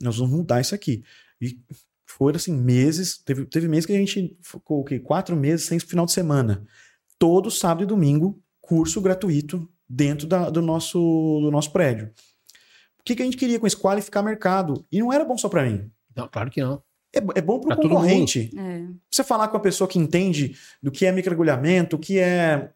Nós 0.00 0.18
vamos 0.18 0.36
mudar 0.36 0.60
isso 0.60 0.74
aqui. 0.74 1.02
E 1.40 1.58
foram 2.06 2.36
assim, 2.36 2.54
meses. 2.54 3.18
Teve, 3.18 3.44
teve 3.46 3.66
meses 3.66 3.86
que 3.86 3.92
a 3.92 3.98
gente 3.98 4.38
ficou 4.40 4.80
o 4.80 4.84
quê? 4.84 5.00
quatro 5.00 5.34
meses 5.36 5.66
sem 5.66 5.78
final 5.80 6.06
de 6.06 6.12
semana. 6.12 6.64
Todo 7.18 7.50
sábado 7.50 7.82
e 7.82 7.86
domingo, 7.86 8.40
curso 8.60 9.00
gratuito 9.00 9.68
dentro 9.88 10.26
da- 10.26 10.50
do, 10.50 10.60
nosso, 10.62 10.98
do 11.42 11.50
nosso 11.50 11.70
prédio. 11.72 12.10
O 12.98 13.02
que, 13.04 13.14
que 13.14 13.22
a 13.22 13.24
gente 13.24 13.36
queria 13.36 13.58
com 13.60 13.66
isso? 13.66 13.78
Qualificar 13.80 14.22
mercado. 14.22 14.84
E 14.90 14.98
não 14.98 15.12
era 15.12 15.24
bom 15.24 15.38
só 15.38 15.48
para 15.48 15.64
mim. 15.64 15.90
Não, 16.14 16.26
claro 16.28 16.50
que 16.50 16.60
não. 16.60 16.82
É, 17.14 17.18
é 17.38 17.40
bom 17.40 17.60
para 17.60 17.74
o 17.78 17.80
concorrente. 17.82 18.50
É. 18.58 18.84
Você 19.10 19.22
falar 19.22 19.48
com 19.48 19.56
a 19.56 19.60
pessoa 19.60 19.86
que 19.88 19.98
entende 19.98 20.56
do 20.82 20.90
que 20.90 21.06
é 21.06 21.12
microagulhamento, 21.12 21.96
o 21.96 21.98
que 21.98 22.18
é, 22.18 22.70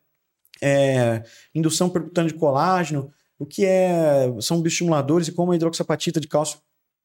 é, 0.63 1.23
indução 1.55 1.91
percutânea 1.91 2.33
de 2.33 2.39
colágeno, 2.39 3.11
o 3.39 3.45
que 3.47 3.65
é, 3.65 4.33
são 4.41 4.61
bioestimuladores 4.61 5.29
e 5.29 5.33
como 5.33 5.53
a 5.53 5.57
hidroxapatita 5.57 6.21
de 6.21 6.29
cálcio. 6.29 6.61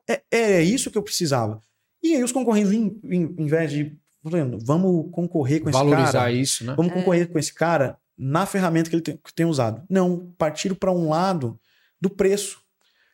É, 0.08 0.22
é 0.32 0.62
isso 0.62 0.92
que 0.92 0.98
eu 0.98 1.04
precisava. 1.04 1.60
E 2.04 2.14
aí 2.16 2.24
os 2.24 2.32
concorrentes, 2.32 2.72
em, 2.72 3.00
em, 3.04 3.36
em 3.40 3.48
vez 3.48 3.72
de 3.72 3.98
falando, 4.24 4.60
vamos 4.64 5.10
concorrer 5.12 5.62
com 5.62 5.70
esse 5.70 5.78
Valorizar 5.78 6.12
cara, 6.12 6.32
isso, 6.32 6.64
né? 6.66 6.74
vamos 6.76 6.92
É. 6.92 6.96
concorrer 6.96 7.28
com 7.32 7.40
esse 7.40 7.54
cara 7.54 7.98
na 8.18 8.46
ferramenta 8.46 8.90
que 8.90 8.96
ele 8.96 9.02
tem, 9.04 9.18
que 9.18 9.34
tem 9.34 9.46
usado. 9.46 9.84
Não, 9.90 10.32
partiram 10.38 10.76
para 10.76 10.92
um 10.92 11.10
lado 11.10 11.60
do 12.00 12.10
preço. 12.10 12.60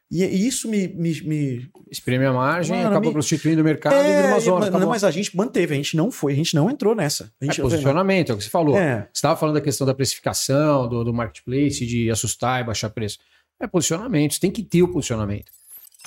E, 0.09 0.23
e 0.25 0.45
isso 0.47 0.67
me, 0.67 0.89
me, 0.89 1.21
me 1.21 1.69
Espreme 1.89 2.25
a 2.25 2.33
margem, 2.33 2.75
Mano, 2.75 2.89
acaba 2.89 3.05
me- 3.07 3.13
prostituindo 3.13 3.61
o 3.61 3.63
mercado 3.63 3.95
e 3.95 3.97
é, 4.11 4.27
uma 4.27 4.39
zona. 4.41 4.69
mas, 4.69 4.81
não, 4.81 4.89
mas 4.89 5.03
a 5.05 5.11
gente 5.11 5.35
manteve, 5.37 5.73
a 5.73 5.77
gente 5.77 5.95
não 5.95 6.11
foi, 6.11 6.33
a 6.33 6.35
gente 6.35 6.53
não 6.53 6.69
entrou 6.69 6.93
nessa. 6.93 7.31
A 7.41 7.45
É 7.45 7.45
gente, 7.45 7.61
posicionamento, 7.61 8.29
é 8.29 8.33
o 8.33 8.37
que 8.37 8.43
você 8.43 8.49
falou. 8.49 8.77
É, 8.77 9.03
Você 9.03 9.09
estava 9.13 9.37
falando 9.37 9.55
da 9.55 9.61
questão 9.61 9.87
da 9.87 9.93
precificação, 9.93 10.87
do, 10.89 11.03
do 11.05 11.13
marketplace, 11.13 11.85
de 11.85 12.11
assustar 12.11 12.59
e 12.61 12.65
baixar 12.65 12.89
preço. 12.89 13.19
É 13.57 13.67
posicionamento, 13.67 14.33
você 14.33 14.39
tem 14.41 14.51
que 14.51 14.63
ter 14.63 14.83
o 14.83 14.91
posicionamento. 14.91 15.49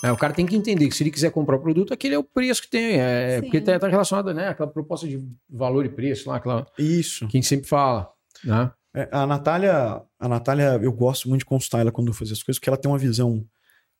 É, 0.03 0.13
o 0.13 0.17
cara 0.19 0.35
tem 0.35 0.45
que 0.45 0.55
entender 0.55 0.87
que 0.89 0.95
se 0.95 1.03
ele 1.03 1.11
quiser 1.11 1.31
comprar 1.31 1.57
o 1.57 1.61
produto, 1.61 1.95
aquele 1.95 2.15
é 2.15 2.19
o 2.19 2.25
preço 2.25 2.61
que 2.61 2.69
tem. 2.69 3.01
É, 3.01 3.37
Sim. 3.37 3.43
porque 3.43 3.57
está 3.57 3.89
relacionado, 3.89 4.35
né? 4.35 4.49
Aquela 4.49 4.69
proposta 4.69 5.09
de 5.09 5.23
valor 5.49 5.87
e 5.87 5.89
preço 5.89 6.29
lá, 6.29 6.37
aquela 6.37 6.67
isso. 6.79 7.27
que 7.27 7.39
a 7.39 7.41
gente 7.41 7.47
sempre 7.47 7.67
fala. 7.67 8.11
Né? 8.45 8.71
É, 8.95 9.09
a 9.11 9.27
Natália, 9.27 10.01
a 10.21 10.29
Natália, 10.29 10.79
eu 10.83 10.93
gosto 10.93 11.29
muito 11.29 11.41
de 11.41 11.47
consultar 11.47 11.81
ela 11.81 11.91
quando 11.93 12.09
eu 12.09 12.15
fazer 12.15 12.33
as 12.35 12.43
coisas, 12.43 12.59
porque 12.59 12.69
ela 12.71 12.77
tem 12.77 12.91
uma 12.91 12.99
visão 12.99 13.45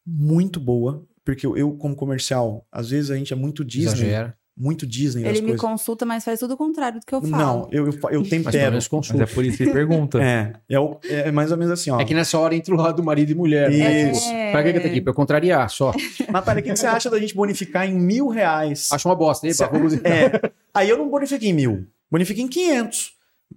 muito 0.07 0.61
boa. 0.61 1.05
Porque 1.25 1.47
eu, 1.47 1.73
como 1.77 1.97
comercial, 1.97 2.67
às 2.71 2.91
vezes 2.91 3.11
a 3.11 3.17
gente 3.17 3.33
é 3.33 3.37
muito 3.37 3.65
Disney, 3.65 3.93
Exagera. 3.93 4.37
muito 4.55 4.87
Disney 4.87 5.23
Ele 5.27 5.41
me 5.41 5.47
coisas. 5.49 5.61
consulta, 5.63 6.05
mas 6.05 6.23
faz 6.23 6.39
tudo 6.39 6.53
o 6.53 6.57
contrário 6.59 7.01
do 7.01 7.07
que 7.07 7.15
eu 7.15 7.23
falo. 7.23 7.33
Não, 7.35 7.69
eu, 7.73 7.87
eu, 7.87 7.99
eu 8.11 8.21
Mas 8.21 8.29
tempero. 8.29 8.75
Mas 8.75 8.87
consulta. 8.87 9.23
é 9.23 9.27
por 9.27 9.43
isso 9.43 9.57
que 9.57 9.63
ele 9.63 9.73
pergunta. 9.73 10.23
É, 10.23 10.53
é, 10.69 10.79
o- 10.79 10.99
é 11.03 11.33
mais 11.33 11.51
ou 11.51 11.57
menos 11.57 11.73
assim, 11.73 11.89
ó. 11.91 11.99
É 11.99 12.05
que 12.05 12.13
nessa 12.13 12.39
hora 12.39 12.55
entra 12.55 12.75
o 12.75 12.77
lado 12.77 12.97
do 12.97 13.03
marido 13.03 13.33
e 13.33 13.35
mulher. 13.35 13.71
né? 13.71 14.11
Isso. 14.11 14.21
Tipo, 14.29 14.53
Pra 14.53 14.63
que 14.63 14.73
que 14.75 14.81
tá 14.81 14.87
aqui? 14.89 15.01
Pra 15.01 15.11
eu 15.13 15.15
contrariar 15.15 15.71
só. 15.71 15.93
Natália, 16.31 16.61
o 16.61 16.63
que 16.63 16.71
que 16.73 16.77
você 16.79 16.87
acha 16.87 17.09
da 17.09 17.19
gente 17.19 17.35
bonificar 17.35 17.89
em 17.89 17.95
mil 17.99 18.29
reais? 18.29 18.91
Acho 18.93 19.09
uma 19.09 19.17
bosta. 19.17 19.49
Epa, 19.49 19.71
Cê-. 19.89 20.01
É. 20.05 20.53
Aí 20.75 20.91
eu 20.91 20.99
não 20.99 21.09
bonifiquei 21.09 21.49
em 21.49 21.55
mil, 21.55 21.87
bonifiquei 22.11 22.45
em 22.45 22.49
500. 22.49 23.15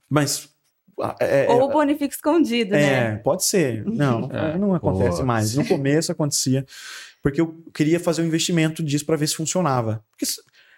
Mas. 0.09 0.47
É, 1.19 1.47
Ou 1.49 1.63
o 1.63 1.69
bonifico 1.69 2.13
escondido, 2.13 2.75
é, 2.75 2.79
né? 3.11 3.15
pode 3.17 3.43
ser. 3.45 3.85
Não, 3.89 4.29
É, 4.31 4.57
não 4.57 4.73
acontece 4.73 5.17
putz. 5.17 5.25
mais. 5.25 5.55
No 5.55 5.65
começo 5.67 6.11
acontecia, 6.11 6.65
porque 7.21 7.39
eu 7.41 7.63
queria 7.73 7.99
fazer 7.99 8.21
um 8.21 8.25
investimento 8.25 8.81
disso 8.83 9.05
para 9.05 9.15
ver 9.15 9.27
se 9.27 9.35
funcionava. 9.35 10.03
Porque 10.09 10.25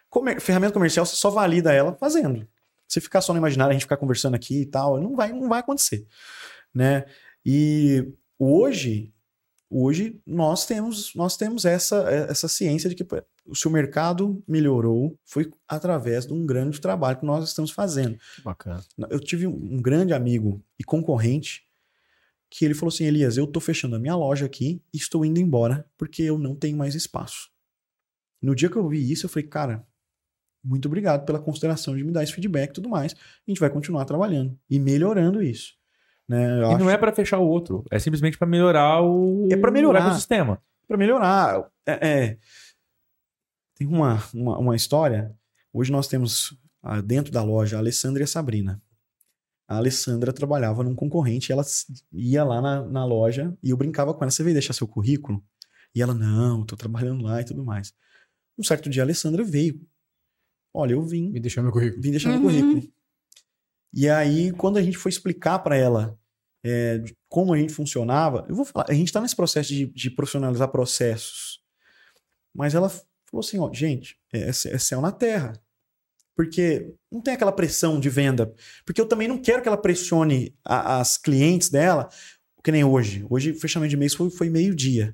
comer- 0.09 0.41
ferramenta 0.41 0.73
comercial 0.73 1.05
você 1.05 1.15
só 1.15 1.29
valida 1.29 1.71
ela 1.73 1.93
fazendo. 1.93 2.45
Se 2.87 2.99
ficar 2.99 3.21
só 3.21 3.31
no 3.33 3.39
imaginário, 3.39 3.69
a 3.69 3.73
gente 3.73 3.83
ficar 3.83 3.97
conversando 3.97 4.35
aqui 4.35 4.61
e 4.61 4.65
tal, 4.65 4.99
não 4.99 5.15
vai, 5.15 5.31
não 5.31 5.47
vai 5.47 5.59
acontecer, 5.59 6.05
né? 6.73 7.05
E 7.45 8.11
hoje, 8.37 9.13
hoje 9.69 10.19
nós 10.25 10.65
temos, 10.65 11.13
nós 11.15 11.37
temos 11.37 11.63
essa, 11.65 12.01
essa 12.29 12.47
ciência 12.47 12.89
de 12.89 12.95
que 12.95 13.05
pô, 13.49 13.51
o 13.51 13.55
seu 13.55 13.71
mercado 13.71 14.43
melhorou 14.47 15.17
foi 15.25 15.51
através 15.67 16.25
de 16.25 16.33
um 16.33 16.45
grande 16.45 16.79
trabalho 16.79 17.17
que 17.19 17.25
nós 17.25 17.47
estamos 17.47 17.71
fazendo. 17.71 18.17
Bacana. 18.43 18.81
Eu 19.09 19.19
tive 19.19 19.47
um 19.47 19.81
grande 19.81 20.13
amigo 20.13 20.63
e 20.79 20.83
concorrente 20.83 21.63
que 22.49 22.65
ele 22.65 22.73
falou 22.73 22.89
assim: 22.93 23.05
Elias, 23.05 23.37
eu 23.37 23.47
tô 23.47 23.59
fechando 23.59 23.95
a 23.95 23.99
minha 23.99 24.15
loja 24.15 24.45
aqui 24.45 24.81
e 24.93 24.97
estou 24.97 25.23
indo 25.25 25.39
embora 25.39 25.85
porque 25.97 26.23
eu 26.23 26.37
não 26.37 26.55
tenho 26.55 26.77
mais 26.77 26.95
espaço. 26.95 27.49
No 28.41 28.55
dia 28.55 28.69
que 28.69 28.77
eu 28.77 28.87
vi 28.87 29.11
isso, 29.11 29.25
eu 29.25 29.29
falei, 29.29 29.47
cara, 29.47 29.85
muito 30.63 30.87
obrigado 30.87 31.25
pela 31.25 31.39
consideração 31.39 31.95
de 31.95 32.03
me 32.03 32.11
dar 32.11 32.23
esse 32.23 32.33
feedback 32.33 32.69
e 32.69 32.73
tudo 32.73 32.87
mais. 32.89 33.13
A 33.13 33.51
gente 33.51 33.59
vai 33.59 33.69
continuar 33.69 34.05
trabalhando 34.05 34.57
e 34.69 34.79
melhorando 34.79 35.43
isso. 35.43 35.73
Né? 36.27 36.57
E 36.57 36.59
não 36.61 36.75
acho- 36.75 36.89
é 36.89 36.97
pra 36.97 37.11
fechar 37.11 37.39
o 37.39 37.47
outro, 37.47 37.83
é 37.91 37.97
simplesmente 37.99 38.37
pra 38.37 38.47
melhorar 38.47 39.01
o, 39.01 39.47
É 39.51 39.57
pra 39.57 39.71
melhorar. 39.71 40.03
o 40.05 40.07
ecossistema. 40.09 40.61
para 40.87 40.95
melhorar. 40.97 41.69
É, 41.85 42.07
é. 42.07 42.37
Tem 43.79 43.87
uma, 43.87 44.21
uma, 44.33 44.57
uma 44.59 44.75
história. 44.75 45.33
Hoje 45.73 45.91
nós 45.91 46.07
temos 46.07 46.53
ah, 46.83 46.99
dentro 47.01 47.31
da 47.31 47.41
loja 47.41 47.77
a 47.77 47.79
Alessandra 47.79 48.21
e 48.21 48.25
a 48.25 48.27
Sabrina. 48.27 48.81
A 49.67 49.77
Alessandra 49.77 50.33
trabalhava 50.33 50.83
num 50.83 50.95
concorrente, 50.95 51.51
ela 51.51 51.61
s- 51.61 51.85
ia 52.11 52.43
lá 52.43 52.61
na, 52.61 52.83
na 52.85 53.05
loja 53.05 53.55
e 53.63 53.69
eu 53.69 53.77
brincava 53.77 54.13
com 54.13 54.23
ela: 54.23 54.31
você 54.31 54.43
veio 54.43 54.53
deixar 54.55 54.73
seu 54.73 54.87
currículo? 54.87 55.41
E 55.95 56.01
ela, 56.01 56.13
não, 56.13 56.65
tô 56.65 56.75
trabalhando 56.75 57.23
lá 57.23 57.41
e 57.41 57.45
tudo 57.45 57.63
mais. 57.63 57.93
Um 58.57 58.63
certo 58.63 58.89
dia 58.89 59.01
a 59.01 59.05
Alessandra 59.05 59.43
veio. 59.43 59.81
Olha, 60.73 60.93
eu 60.93 61.01
vim, 61.01 61.31
Me 61.31 61.39
deixou 61.39 61.63
meu 61.63 61.71
currículo. 61.71 62.01
vim 62.01 62.11
deixar 62.11 62.29
meu 62.29 62.39
Uhum. 62.39 62.45
currículo. 62.45 62.93
E 63.93 64.07
aí, 64.09 64.51
quando 64.51 64.77
a 64.77 64.83
gente 64.83 64.97
foi 64.97 65.09
explicar 65.09 65.59
para 65.59 65.75
ela 65.75 66.19
é, 66.63 67.03
como 67.27 67.53
a 67.53 67.57
gente 67.57 67.73
funcionava, 67.73 68.45
eu 68.49 68.53
vou 68.55 68.65
falar, 68.65 68.85
a 68.89 68.93
gente 68.93 69.07
está 69.07 69.19
nesse 69.21 69.35
processo 69.35 69.69
de, 69.69 69.85
de 69.87 70.11
profissionalizar 70.11 70.67
processos. 70.69 71.59
Mas 72.53 72.75
ela 72.75 72.91
falou 73.29 73.41
assim: 73.45 73.59
ó, 73.59 73.69
gente, 73.73 74.17
é, 74.33 74.49
é 74.49 74.53
céu 74.53 75.01
na 75.01 75.11
terra. 75.11 75.53
Porque 76.35 76.93
não 77.11 77.19
tem 77.21 77.33
aquela 77.33 77.51
pressão 77.51 77.99
de 77.99 78.09
venda. 78.09 78.53
Porque 78.85 79.01
eu 79.01 79.05
também 79.05 79.27
não 79.27 79.37
quero 79.37 79.61
que 79.61 79.67
ela 79.67 79.75
pressione 79.77 80.55
a- 80.63 80.99
as 80.99 81.17
clientes 81.17 81.69
dela, 81.69 82.07
que 82.63 82.71
nem 82.71 82.83
hoje. 82.83 83.25
Hoje, 83.29 83.53
fechamento 83.53 83.89
de 83.89 83.97
mês 83.97 84.13
foi, 84.13 84.29
foi 84.29 84.49
meio-dia. 84.49 85.13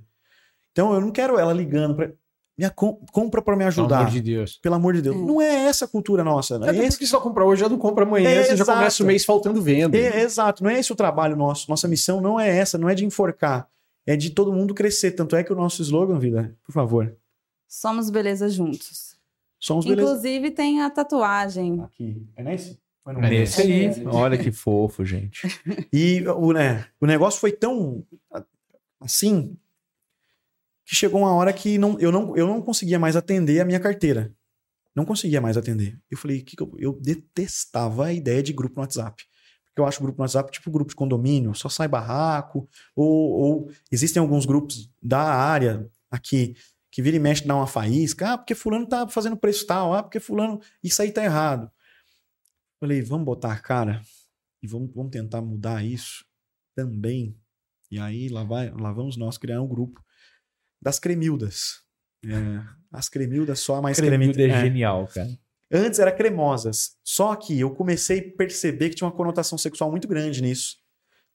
Então, 0.72 0.94
eu 0.94 1.02
não 1.02 1.12
quero 1.12 1.40
ela 1.40 1.52
ligando 1.54 1.96
para. 1.96 2.12
Minha 2.58 2.70
com- 2.70 3.04
compra 3.12 3.42
para 3.42 3.54
me 3.56 3.60
Pelo 3.66 3.68
ajudar. 3.68 4.00
amor 4.00 4.12
de 4.12 4.22
Deus. 4.22 4.58
Pelo 4.62 4.76
amor 4.76 4.94
de 4.94 5.02
Deus. 5.02 5.16
É. 5.16 5.20
Não 5.20 5.42
é 5.42 5.66
essa 5.66 5.84
a 5.84 5.88
cultura 5.90 6.24
nossa. 6.24 6.58
Né? 6.58 6.70
Até 6.70 6.78
Esse- 6.80 6.92
porque 6.92 7.06
se 7.06 7.12
só 7.12 7.20
comprar 7.20 7.44
hoje, 7.44 7.60
já 7.62 7.68
não 7.68 7.78
compra 7.78 8.06
amanhã, 8.06 8.30
É, 8.30 8.44
você 8.44 8.56
já 8.56 8.64
exato. 8.64 8.78
começa 8.80 9.04
o 9.04 9.06
mês 9.06 9.26
faltando 9.26 9.62
venda. 9.62 9.98
É, 9.98 10.22
exato, 10.22 10.64
não 10.64 10.70
é 10.70 10.80
esse 10.80 10.90
o 10.94 10.96
trabalho 10.96 11.36
nosso. 11.36 11.70
Nossa 11.70 11.86
missão 11.88 12.22
não 12.22 12.40
é 12.40 12.48
essa, 12.56 12.78
não 12.78 12.88
é 12.88 12.96
de 12.96 13.04
enforcar. 13.04 13.68
É 14.08 14.16
de 14.16 14.30
todo 14.30 14.54
mundo 14.54 14.74
crescer. 14.74 15.12
Tanto 15.12 15.36
é 15.36 15.44
que 15.44 15.52
o 15.52 15.56
nosso 15.56 15.82
slogan, 15.82 16.18
vida, 16.18 16.56
por 16.64 16.72
favor, 16.72 17.14
Somos 17.76 18.10
beleza 18.10 18.48
juntos. 18.48 19.18
somos 19.60 19.84
beleza. 19.86 20.10
Inclusive 20.10 20.52
tem 20.52 20.82
a 20.82 20.90
tatuagem. 20.90 21.82
Aqui. 21.82 22.26
É 22.34 22.42
nesse? 22.42 22.80
É? 23.06 23.14
Nesse 23.30 23.62
aí, 23.62 23.86
É. 23.88 24.08
olha 24.08 24.38
que 24.38 24.50
fofo, 24.50 25.04
gente. 25.04 25.42
E 25.92 26.26
o, 26.28 26.54
né, 26.54 26.86
o 27.02 27.06
negócio 27.06 27.40
foi 27.40 27.52
tão 27.52 28.06
assim 29.00 29.58
que 30.86 30.96
chegou 30.96 31.20
uma 31.20 31.34
hora 31.34 31.52
que 31.52 31.78
não, 31.78 32.00
eu, 32.00 32.12
não, 32.14 32.36
eu 32.38 32.48
não 32.48 32.62
conseguia 32.62 32.98
mais 32.98 33.18
atender 33.18 33.60
a 33.60 33.66
minha 33.66 33.80
carteira. 33.80 34.34
Não 34.96 35.04
conseguia 35.04 35.42
mais 35.42 35.58
atender. 35.58 36.00
Eu 36.10 36.18
falei, 36.18 36.42
que 36.42 36.56
que 36.56 36.64
eu, 36.64 36.74
eu 36.80 36.94
detestava 36.94 38.06
a 38.06 38.14
ideia 38.14 38.42
de 38.42 38.54
grupo 38.54 38.76
no 38.78 38.82
WhatsApp. 38.84 39.22
Porque 39.66 39.82
eu 39.82 39.86
acho 39.86 40.02
grupo 40.02 40.18
no 40.18 40.24
WhatsApp 40.24 40.50
tipo 40.50 40.72
grupo 40.72 40.92
de 40.92 40.96
condomínio, 40.96 41.54
só 41.54 41.68
sai 41.68 41.90
barraco. 41.90 42.70
Ou, 42.96 43.32
ou 43.32 43.72
existem 43.92 44.22
alguns 44.22 44.46
grupos 44.46 44.90
da 45.04 45.20
área 45.22 45.86
aqui 46.10 46.56
que 46.96 47.02
vira 47.02 47.18
e 47.18 47.20
mexe 47.20 47.46
dá 47.46 47.54
uma 47.58 47.68
faísca. 47.68 48.32
Ah, 48.32 48.38
porque 48.38 48.56
fulano 48.56 48.88
tá 48.88 49.06
fazendo 49.06 49.36
preço 49.36 49.68
tal. 49.68 49.94
Ah, 49.94 50.02
porque 50.02 50.18
fulano... 50.18 50.62
Isso 50.82 51.02
aí 51.02 51.12
tá 51.12 51.22
errado. 51.26 51.70
Falei, 52.80 53.02
vamos 53.02 53.26
botar 53.26 53.52
a 53.52 53.60
cara 53.60 54.02
e 54.64 54.68
vamos, 54.68 54.94
vamos 54.94 55.12
tentar 55.12 55.42
mudar 55.42 55.84
isso 55.84 56.24
também. 56.74 57.38
E 57.92 58.00
aí 58.00 58.30
lá, 58.30 58.46
vai, 58.46 58.72
lá 58.72 58.94
vamos 58.94 59.18
nós 59.18 59.38
criar 59.38 59.62
um 59.62 59.68
grupo 59.68 60.02
das 60.82 60.98
cremildas. 60.98 61.82
É, 62.26 62.30
as 62.94 63.10
cremildas 63.10 63.60
só 63.60 63.76
a 63.76 63.82
mais 63.82 63.98
Cremilda 63.98 64.32
é 64.32 64.34
cremilda. 64.34 64.58
é. 64.58 64.62
genial, 64.62 65.08
cara. 65.08 65.30
Antes 65.70 66.00
era 66.00 66.14
cremosas. 66.14 66.96
Só 67.04 67.36
que 67.36 67.60
eu 67.60 67.76
comecei 67.76 68.20
a 68.20 68.38
perceber 68.38 68.90
que 68.90 68.96
tinha 68.96 69.08
uma 69.08 69.16
conotação 69.16 69.58
sexual 69.58 69.92
muito 69.92 70.08
grande 70.08 70.42
nisso. 70.42 70.78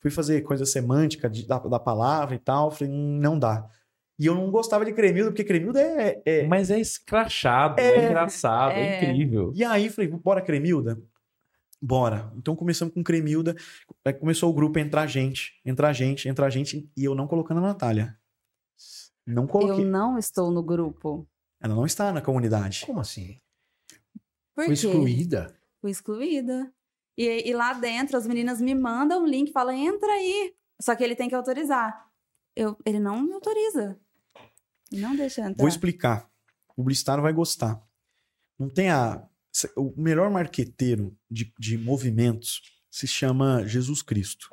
Fui 0.00 0.10
fazer 0.10 0.40
coisa 0.40 0.64
semântica 0.64 1.28
de- 1.28 1.46
da, 1.46 1.58
da 1.58 1.78
palavra 1.78 2.34
e 2.34 2.38
tal. 2.38 2.70
Falei, 2.70 2.90
"Hum, 2.92 3.18
não 3.20 3.38
dá. 3.38 3.68
E 4.20 4.26
eu 4.26 4.34
não 4.34 4.50
gostava 4.50 4.84
de 4.84 4.92
cremilda, 4.92 5.30
porque 5.30 5.42
cremilda 5.44 5.80
é. 5.80 6.22
é- 6.26 6.46
Mas 6.46 6.70
é 6.70 6.78
escrachado, 6.78 7.80
É. 7.80 7.96
é, 7.96 8.04
engraçado, 8.06 8.72
é, 8.72 8.80
É. 8.98 9.10
incrível. 9.10 9.50
E 9.56 9.64
aí 9.64 9.88
falei, 9.88 10.10
bora 10.10 10.42
cremilda? 10.42 11.00
Bora. 11.82 12.30
Então 12.36 12.54
começamos 12.54 12.92
com 12.92 13.02
cremilda. 13.02 13.56
Aí 14.04 14.12
começou 14.12 14.50
o 14.50 14.52
grupo 14.52 14.78
a 14.78 14.82
entrar 14.82 15.06
gente, 15.06 15.58
entrar 15.64 15.92
gente, 15.94 16.28
entrar 16.28 16.50
gente. 16.50 16.86
E 16.94 17.02
eu 17.04 17.14
não 17.14 17.26
colocando 17.26 17.58
a 17.58 17.62
Natália. 17.62 18.14
Não 19.26 19.44
Eu 19.44 19.48
coloquei. 19.48 19.84
não 19.86 20.18
estou 20.18 20.50
no 20.50 20.62
grupo. 20.62 21.26
Ela 21.62 21.74
não 21.74 21.86
está 21.86 22.12
na 22.12 22.20
comunidade. 22.20 22.84
Como 22.84 23.00
assim? 23.00 23.40
Por 24.54 24.64
Foi 24.64 24.66
quê? 24.66 24.72
excluída? 24.74 25.56
Fui 25.80 25.90
excluída. 25.90 26.70
E, 27.16 27.48
e 27.48 27.54
lá 27.54 27.72
dentro 27.72 28.16
as 28.18 28.26
meninas 28.26 28.60
me 28.60 28.74
mandam 28.74 29.22
um 29.22 29.26
link, 29.26 29.50
falam, 29.50 29.74
entra 29.74 30.12
aí. 30.12 30.54
Só 30.82 30.94
que 30.94 31.02
ele 31.02 31.16
tem 31.16 31.28
que 31.28 31.34
autorizar. 31.34 32.06
Eu, 32.54 32.76
ele 32.84 32.98
não 33.00 33.22
me 33.22 33.32
autoriza. 33.32 33.98
Não 34.92 35.14
deixa 35.14 35.42
entrar. 35.42 35.56
Vou 35.56 35.68
explicar. 35.68 36.28
O 36.68 36.74
publicitário 36.74 37.22
vai 37.22 37.32
gostar. 37.32 37.82
Não 38.58 38.68
tem 38.68 38.90
a. 38.90 39.26
O 39.76 40.00
melhor 40.00 40.30
marqueteiro 40.30 41.16
de, 41.28 41.52
de 41.58 41.76
movimentos 41.76 42.60
se 42.90 43.06
chama 43.06 43.66
Jesus 43.66 44.00
Cristo. 44.00 44.48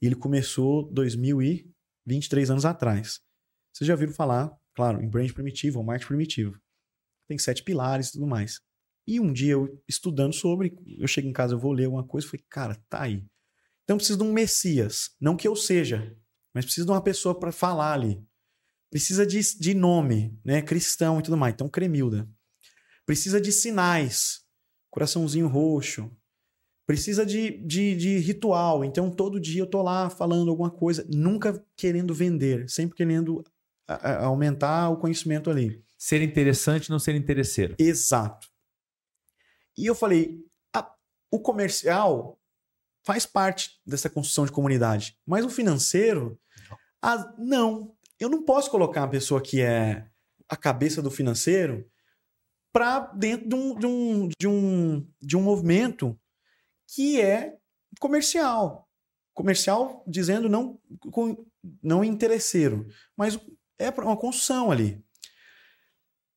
E 0.00 0.06
ele 0.06 0.14
começou 0.14 0.90
2023 0.92 2.50
anos 2.50 2.64
atrás. 2.64 3.20
Vocês 3.72 3.88
já 3.88 3.94
viram 3.94 4.12
falar, 4.12 4.54
claro, 4.74 5.02
em 5.02 5.08
brand 5.08 5.30
primitivo 5.32 5.78
ou 5.78 5.84
marketing 5.84 6.08
primitivo. 6.08 6.60
Tem 7.26 7.38
sete 7.38 7.62
pilares 7.62 8.08
e 8.08 8.12
tudo 8.12 8.26
mais. 8.26 8.60
E 9.06 9.20
um 9.20 9.32
dia 9.32 9.52
eu 9.52 9.82
estudando 9.88 10.34
sobre, 10.34 10.76
eu 10.98 11.06
chego 11.06 11.28
em 11.28 11.32
casa, 11.32 11.54
eu 11.54 11.58
vou 11.58 11.72
ler 11.72 11.84
alguma 11.84 12.06
coisa, 12.06 12.26
falei, 12.26 12.44
cara, 12.50 12.74
tá 12.88 13.02
aí. 13.02 13.24
Então 13.84 13.96
precisa 13.96 14.18
de 14.18 14.24
um 14.24 14.32
Messias, 14.32 15.10
não 15.20 15.36
que 15.36 15.46
eu 15.46 15.54
seja, 15.54 16.16
mas 16.52 16.64
precisa 16.64 16.86
de 16.86 16.90
uma 16.90 17.02
pessoa 17.02 17.38
para 17.38 17.52
falar 17.52 17.92
ali. 17.92 18.20
Precisa 18.90 19.26
de, 19.26 19.40
de 19.58 19.74
nome, 19.74 20.38
né, 20.44 20.62
cristão 20.62 21.18
e 21.18 21.22
tudo 21.22 21.36
mais. 21.36 21.54
Então 21.54 21.68
Cremilda. 21.68 22.28
Precisa 23.04 23.40
de 23.40 23.52
sinais, 23.52 24.44
coraçãozinho 24.90 25.48
roxo. 25.48 26.10
Precisa 26.86 27.26
de, 27.26 27.50
de, 27.66 27.96
de 27.96 28.18
ritual. 28.18 28.84
Então 28.84 29.10
todo 29.10 29.40
dia 29.40 29.62
eu 29.62 29.66
tô 29.66 29.82
lá 29.82 30.08
falando 30.08 30.50
alguma 30.50 30.70
coisa, 30.70 31.06
nunca 31.12 31.64
querendo 31.76 32.14
vender, 32.14 32.68
sempre 32.70 32.96
querendo 32.96 33.44
a, 33.86 33.94
a, 33.94 34.24
aumentar 34.26 34.90
o 34.90 34.96
conhecimento 34.96 35.50
ali. 35.50 35.82
Ser 35.98 36.22
interessante, 36.22 36.90
não 36.90 36.98
ser 36.98 37.14
interesseiro. 37.14 37.74
Exato. 37.78 38.48
E 39.76 39.86
eu 39.86 39.94
falei, 39.94 40.44
a, 40.74 40.94
o 41.30 41.40
comercial 41.40 42.38
faz 43.02 43.26
parte 43.26 43.80
dessa 43.86 44.10
construção 44.10 44.44
de 44.46 44.52
comunidade, 44.52 45.18
mas 45.26 45.44
o 45.44 45.50
financeiro, 45.50 46.38
a, 47.00 47.34
não. 47.38 47.95
Eu 48.18 48.28
não 48.28 48.44
posso 48.44 48.70
colocar 48.70 49.02
uma 49.02 49.10
pessoa 49.10 49.42
que 49.42 49.60
é 49.60 50.08
a 50.48 50.56
cabeça 50.56 51.02
do 51.02 51.10
financeiro 51.10 51.88
para 52.72 53.00
dentro 53.14 53.48
de 53.48 53.54
um, 53.54 53.78
de, 53.78 53.86
um, 53.86 54.28
de, 54.38 54.48
um, 54.48 55.08
de 55.20 55.36
um 55.36 55.42
movimento 55.42 56.18
que 56.88 57.20
é 57.20 57.56
comercial. 58.00 58.88
Comercial 59.34 60.04
dizendo 60.06 60.48
não, 60.48 60.80
não 61.82 62.04
interesseiro, 62.04 62.86
mas 63.16 63.38
é 63.78 63.90
uma 63.90 64.16
construção 64.16 64.70
ali. 64.70 65.04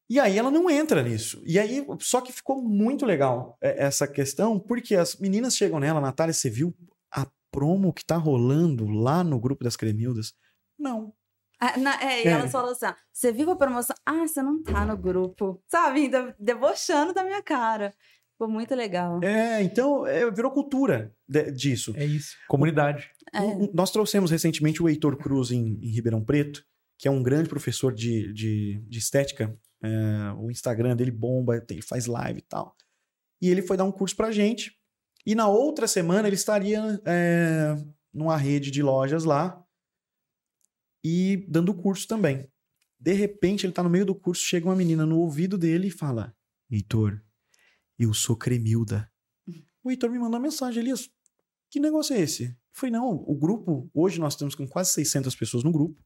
E 0.09 0.19
aí 0.19 0.38
ela 0.38 0.49
não 0.49 0.69
entra 0.69 1.03
nisso. 1.03 1.41
E 1.45 1.59
aí, 1.59 1.86
só 1.99 2.19
que 2.19 2.34
ficou 2.34 2.61
muito 2.63 3.05
legal 3.05 3.57
é, 3.61 3.84
essa 3.84 4.07
questão, 4.07 4.59
porque 4.59 4.95
as 4.95 5.15
meninas 5.17 5.55
chegam 5.55 5.80
nela, 5.80 6.01
Natália, 6.01 6.34
você 6.34 6.49
viu 6.49 6.75
a 7.11 7.27
promo 7.51 7.93
que 7.93 8.03
tá 8.03 8.17
rolando 8.17 8.88
lá 8.88 9.23
no 9.23 9.39
grupo 9.39 9.63
das 9.63 9.75
Cremildas? 9.75 10.34
Não. 10.77 11.13
Ah, 11.60 11.78
na, 11.78 12.01
é, 12.01 12.24
e 12.24 12.28
é. 12.28 12.32
elas 12.32 12.51
falam 12.51 12.72
assim: 12.72 12.86
ah, 12.86 12.95
você 13.12 13.32
viu 13.32 13.51
a 13.51 13.55
promoção? 13.55 13.95
Ah, 14.05 14.28
você 14.28 14.41
não 14.41 14.64
tá 14.64 14.86
no 14.86 14.97
grupo. 14.97 15.62
Sabe? 15.68 16.01
Ainda 16.01 16.36
debochando 16.39 17.14
da 17.14 17.24
minha 17.24 17.41
cara. 17.43 17.93
Ficou 18.32 18.47
muito 18.47 18.74
legal. 18.74 19.22
É, 19.22 19.62
então 19.62 20.07
é, 20.07 20.30
virou 20.32 20.51
cultura 20.51 21.14
de, 21.28 21.51
disso. 21.51 21.93
É 21.97 22.05
isso. 22.05 22.38
Comunidade. 22.47 23.12
É. 23.34 23.41
nós 23.74 23.91
trouxemos 23.91 24.32
recentemente 24.32 24.82
o 24.82 24.88
Heitor 24.88 25.18
Cruz 25.18 25.51
em, 25.51 25.78
em 25.82 25.91
Ribeirão 25.91 26.24
Preto, 26.24 26.64
que 26.97 27.07
é 27.07 27.12
um 27.12 27.22
grande 27.22 27.49
professor 27.49 27.93
de, 27.93 28.34
de, 28.34 28.82
de 28.88 28.97
estética 28.97 29.55
é, 29.82 30.34
o 30.38 30.51
Instagram 30.51 30.95
dele 30.95 31.12
bomba, 31.12 31.64
ele 31.70 31.82
faz 31.82 32.05
live 32.05 32.39
e 32.39 32.43
tal. 32.43 32.76
E 33.41 33.49
ele 33.49 33.62
foi 33.62 33.78
dar 33.78 33.86
um 33.86 33.91
curso 33.91 34.16
pra 34.16 34.32
gente. 34.32 34.74
E 35.26 35.36
na 35.36 35.47
outra 35.47 35.88
semana 35.88 36.28
ele 36.28 36.36
estaria 36.36 37.01
é, 37.05 37.76
numa 38.14 38.38
rede 38.38 38.72
de 38.72 38.82
lojas 38.82 39.24
lá 39.24 39.64
e 41.03 41.45
dando 41.47 41.73
curso 41.73 42.07
também. 42.07 42.47
De 42.99 43.13
repente, 43.13 43.65
ele 43.65 43.73
tá 43.73 43.81
no 43.81 43.89
meio 43.89 44.05
do 44.05 44.15
curso, 44.15 44.41
chega 44.41 44.67
uma 44.67 44.75
menina 44.75 45.05
no 45.05 45.19
ouvido 45.19 45.57
dele 45.57 45.87
e 45.87 45.91
fala: 45.91 46.35
Heitor, 46.69 47.21
eu 47.97 48.13
sou 48.13 48.35
Cremilda. 48.35 49.11
O 49.83 49.89
Heitor 49.89 50.09
me 50.09 50.19
mandou 50.19 50.37
uma 50.37 50.45
mensagem, 50.45 50.81
Elias, 50.81 51.09
que 51.69 51.79
negócio 51.79 52.15
é 52.15 52.21
esse? 52.21 52.45
Eu 52.45 52.55
falei, 52.73 52.91
não, 52.91 53.23
o 53.27 53.35
grupo, 53.35 53.89
hoje 53.93 54.19
nós 54.19 54.35
temos 54.35 54.55
com 54.55 54.67
quase 54.67 54.91
600 54.91 55.35
pessoas 55.35 55.63
no 55.63 55.71
grupo, 55.71 56.01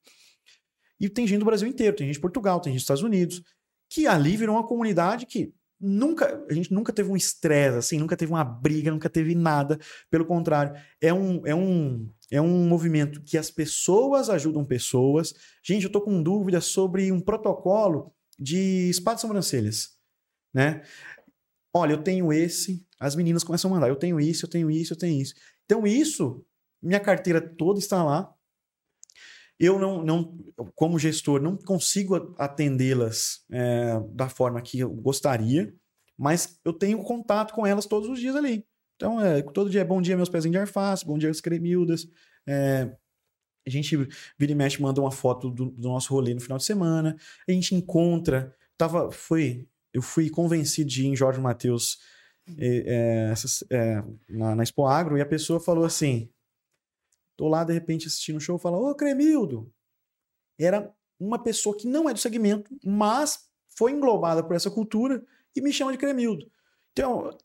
e 1.00 1.10
tem 1.10 1.28
gente 1.28 1.40
do 1.40 1.46
Brasil 1.46 1.68
inteiro, 1.68 1.96
tem 1.96 2.08
gente 2.08 2.16
de 2.16 2.22
Portugal, 2.22 2.60
tem 2.60 2.72
gente 2.72 2.80
dos 2.80 2.84
Estados 2.84 3.04
Unidos, 3.04 3.44
que 3.90 4.08
ali 4.08 4.38
virou 4.38 4.56
uma 4.56 4.66
comunidade 4.66 5.26
que 5.26 5.54
nunca, 5.84 6.46
a 6.50 6.54
gente 6.54 6.74
nunca 6.74 6.94
teve 6.94 7.12
um 7.12 7.16
estresse, 7.16 7.78
assim, 7.78 8.00
nunca 8.00 8.16
teve 8.16 8.32
uma 8.32 8.44
briga, 8.44 8.90
nunca 8.90 9.10
teve 9.10 9.36
nada. 9.36 9.78
Pelo 10.10 10.26
contrário, 10.26 10.74
é 11.02 11.14
um, 11.14 11.46
é 11.46 11.54
um, 11.54 12.10
é 12.32 12.42
um 12.42 12.68
movimento 12.68 13.22
que 13.22 13.38
as 13.38 13.52
pessoas 13.52 14.30
ajudam 14.30 14.66
pessoas. 14.66 15.34
Gente, 15.64 15.84
eu 15.84 15.92
tô 15.92 16.02
com 16.02 16.24
dúvida 16.24 16.62
sobre 16.62 17.12
um 17.12 17.20
protocolo 17.20 18.14
de 18.40 18.92
spa 18.94 19.14
de 19.14 19.22
sobrancelhas, 19.22 19.90
né? 20.54 20.82
Olha, 21.76 21.94
eu 21.94 22.04
tenho 22.04 22.32
esse, 22.32 22.88
as 23.00 23.16
meninas 23.16 23.44
começam 23.44 23.70
a 23.70 23.74
mandar, 23.74 23.90
eu 23.90 23.96
tenho 23.96 24.20
isso, 24.20 24.46
eu 24.46 24.50
tenho 24.50 24.72
isso, 24.72 24.94
eu 24.94 24.98
tenho 24.98 25.22
isso. 25.22 25.34
Então 25.66 25.86
isso, 25.86 26.46
minha 26.82 27.00
carteira 27.00 27.42
toda 27.42 27.80
está 27.80 28.04
lá, 28.04 28.34
eu 29.60 29.80
não, 29.80 30.04
não 30.04 30.38
como 30.76 31.00
gestor, 31.00 31.42
não 31.42 31.56
consigo 31.56 32.36
atendê-las 32.38 33.46
é, 33.52 34.00
da 34.12 34.28
forma 34.30 34.62
que 34.62 34.80
eu 34.80 34.90
gostaria, 34.90 35.74
mas 36.18 36.60
eu 36.64 36.74
tenho 36.74 37.00
contato 37.00 37.54
com 37.54 37.66
elas 37.66 37.86
todos 37.86 38.10
os 38.10 38.20
dias 38.20 38.36
ali. 38.36 38.66
Então, 38.96 39.20
é, 39.20 39.42
todo 39.42 39.70
dia 39.70 39.82
é 39.82 39.86
bom 39.86 40.02
dia, 40.02 40.16
meus 40.16 40.30
pezinhos 40.30 40.54
de 40.54 40.60
arface, 40.60 41.06
bom 41.06 41.18
dia, 41.18 41.30
as 41.30 41.42
cremildas. 41.42 42.08
É, 42.48 42.96
a 43.66 43.70
gente 43.70 43.96
vira 44.38 44.52
e 44.52 44.56
mexe, 44.56 44.82
manda 44.82 45.02
uma 45.02 45.12
foto 45.12 45.50
do, 45.50 45.66
do, 45.72 45.88
nosso 45.88 46.14
rolê 46.14 46.34
no 46.34 46.42
final 46.42 46.58
de 46.58 46.66
semana. 46.66 47.16
A 47.48 47.52
gente 47.52 47.76
encontra. 47.76 48.56
Tava, 48.78 49.12
foi, 49.12 49.68
eu 49.94 50.02
fui 50.02 50.30
convencido 50.30 50.90
de 50.90 51.04
ir 51.04 51.08
em 51.08 51.16
Jorge 51.16 51.40
Matheus 51.40 52.00
é, 52.58 53.34
é, 53.72 54.04
na, 54.30 54.56
na 54.56 54.64
Expo 54.64 54.86
Agro 54.86 55.18
e 55.18 55.22
a 55.22 55.26
pessoa 55.26 55.60
falou 55.60 55.86
assim: 55.86 56.30
Tô 57.36 57.48
lá, 57.48 57.64
de 57.64 57.74
repente, 57.74 58.08
assistindo 58.08 58.38
o 58.38 58.42
show 58.42 58.58
e 58.58 58.62
falo, 58.62 58.90
ô, 58.90 58.96
Cremildo. 58.96 59.72
Era 60.60 60.94
uma 61.20 61.42
pessoa 61.42 61.76
que 61.76 61.88
não 61.88 62.10
é 62.10 62.14
do 62.14 62.20
segmento, 62.20 62.70
mas 62.84 63.48
foi 63.76 63.92
englobada 63.92 64.44
por 64.44 64.56
essa 64.56 64.70
cultura 64.70 65.24
e 65.56 65.62
me 65.62 65.74
chama 65.74 65.92
de 65.92 65.98
Cremildo. 65.98 66.46
Então, 66.92 67.36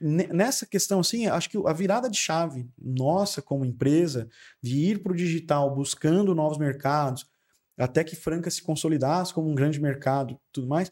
nessa 0.00 0.66
questão, 0.66 1.00
assim, 1.00 1.26
acho 1.26 1.48
que 1.48 1.56
a 1.66 1.72
virada 1.72 2.10
de 2.10 2.18
chave 2.18 2.68
nossa 2.78 3.40
como 3.40 3.64
empresa 3.64 4.28
de 4.62 4.76
ir 4.76 5.02
para 5.02 5.12
o 5.12 5.16
digital 5.16 5.74
buscando 5.74 6.34
novos 6.34 6.58
mercados, 6.58 7.26
até 7.78 8.04
que 8.04 8.14
Franca 8.14 8.50
se 8.50 8.62
consolidasse 8.62 9.32
como 9.32 9.48
um 9.48 9.54
grande 9.54 9.80
mercado 9.80 10.38
tudo 10.52 10.68
mais, 10.68 10.90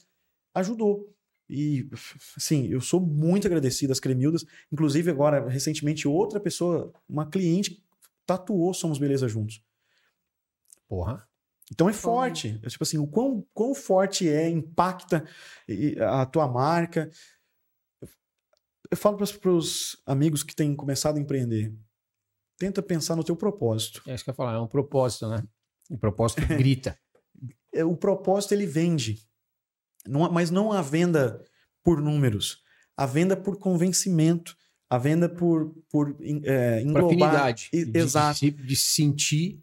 ajudou. 0.54 1.14
E, 1.46 1.90
assim, 2.36 2.68
eu 2.68 2.80
sou 2.80 3.00
muito 3.00 3.46
agradecido 3.46 3.92
às 3.92 4.00
Cremildas. 4.00 4.46
Inclusive, 4.72 5.10
agora, 5.10 5.46
recentemente, 5.48 6.08
outra 6.08 6.40
pessoa, 6.40 6.92
uma 7.08 7.28
cliente 7.28 7.84
tatuou 8.26 8.72
Somos 8.74 8.98
Beleza 8.98 9.28
juntos. 9.28 9.62
Porra. 10.88 11.26
Então 11.72 11.88
é 11.88 11.92
forte. 11.92 12.60
É, 12.62 12.68
tipo 12.68 12.82
assim, 12.82 12.98
o 12.98 13.06
quão, 13.06 13.46
quão 13.54 13.74
forte 13.74 14.28
é, 14.28 14.48
impacta 14.48 15.24
a 16.00 16.26
tua 16.26 16.48
marca. 16.48 17.08
Eu 18.90 18.96
falo 18.96 19.16
para 19.16 19.50
os 19.50 19.96
amigos 20.04 20.42
que 20.42 20.54
têm 20.54 20.74
começado 20.74 21.16
a 21.16 21.20
empreender. 21.20 21.72
Tenta 22.58 22.82
pensar 22.82 23.14
no 23.14 23.22
teu 23.22 23.36
propósito. 23.36 24.02
É 24.06 24.14
isso 24.14 24.24
que 24.24 24.30
eu 24.30 24.32
ia 24.32 24.36
falar, 24.36 24.54
é 24.54 24.58
um 24.58 24.66
propósito, 24.66 25.28
né? 25.28 25.42
O 25.88 25.96
propósito 25.96 26.40
grita. 26.58 26.98
É, 27.72 27.84
o 27.84 27.96
propósito 27.96 28.52
ele 28.52 28.66
vende. 28.66 29.24
Não, 30.06 30.30
mas 30.30 30.50
não 30.50 30.72
a 30.72 30.82
venda 30.82 31.44
por 31.84 32.00
números. 32.00 32.62
A 32.96 33.06
venda 33.06 33.36
por 33.36 33.58
convencimento 33.58 34.56
a 34.90 34.98
venda 34.98 35.28
por, 35.28 35.72
por 35.88 36.16
é, 36.44 36.82
englobar... 36.82 37.02
Por 37.02 37.06
afinidade. 37.06 37.68
E, 37.72 37.84
de, 37.84 37.98
exato. 37.98 38.40
De, 38.40 38.50
de 38.50 38.76
sentir 38.76 39.62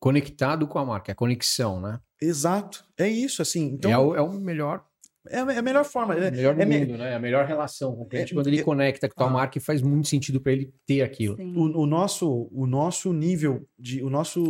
conectado 0.00 0.66
com 0.66 0.78
a 0.78 0.84
marca, 0.84 1.12
a 1.12 1.14
conexão, 1.14 1.80
né? 1.80 2.00
Exato. 2.20 2.84
É 2.96 3.06
isso, 3.06 3.42
assim. 3.42 3.66
Então, 3.66 3.92
é, 3.92 3.98
o, 3.98 4.16
é 4.16 4.22
o 4.22 4.32
melhor 4.32 4.84
é, 5.30 5.38
é 5.38 5.58
a 5.58 5.62
melhor 5.62 5.84
forma. 5.84 6.14
É, 6.14 6.28
o 6.28 6.32
melhor 6.32 6.54
do 6.54 6.62
é 6.62 6.66
mundo, 6.66 6.96
né? 6.96 7.12
É 7.12 7.14
a 7.14 7.18
melhor 7.18 7.46
relação 7.46 7.94
com 7.94 8.02
o 8.02 8.06
cliente. 8.06 8.32
É, 8.32 8.34
quando 8.34 8.46
ele 8.46 8.62
conecta 8.62 9.08
com 9.08 9.14
a 9.14 9.16
tua 9.16 9.26
ah, 9.26 9.32
marca 9.32 9.58
e 9.58 9.60
faz 9.60 9.82
muito 9.82 10.08
sentido 10.08 10.40
para 10.40 10.52
ele 10.52 10.72
ter 10.86 11.02
aquilo. 11.02 11.36
O, 11.38 11.82
o, 11.82 11.86
nosso, 11.86 12.48
o 12.50 12.66
nosso 12.66 13.12
nível 13.12 13.66
de. 13.78 14.02
O 14.02 14.10
nosso. 14.10 14.42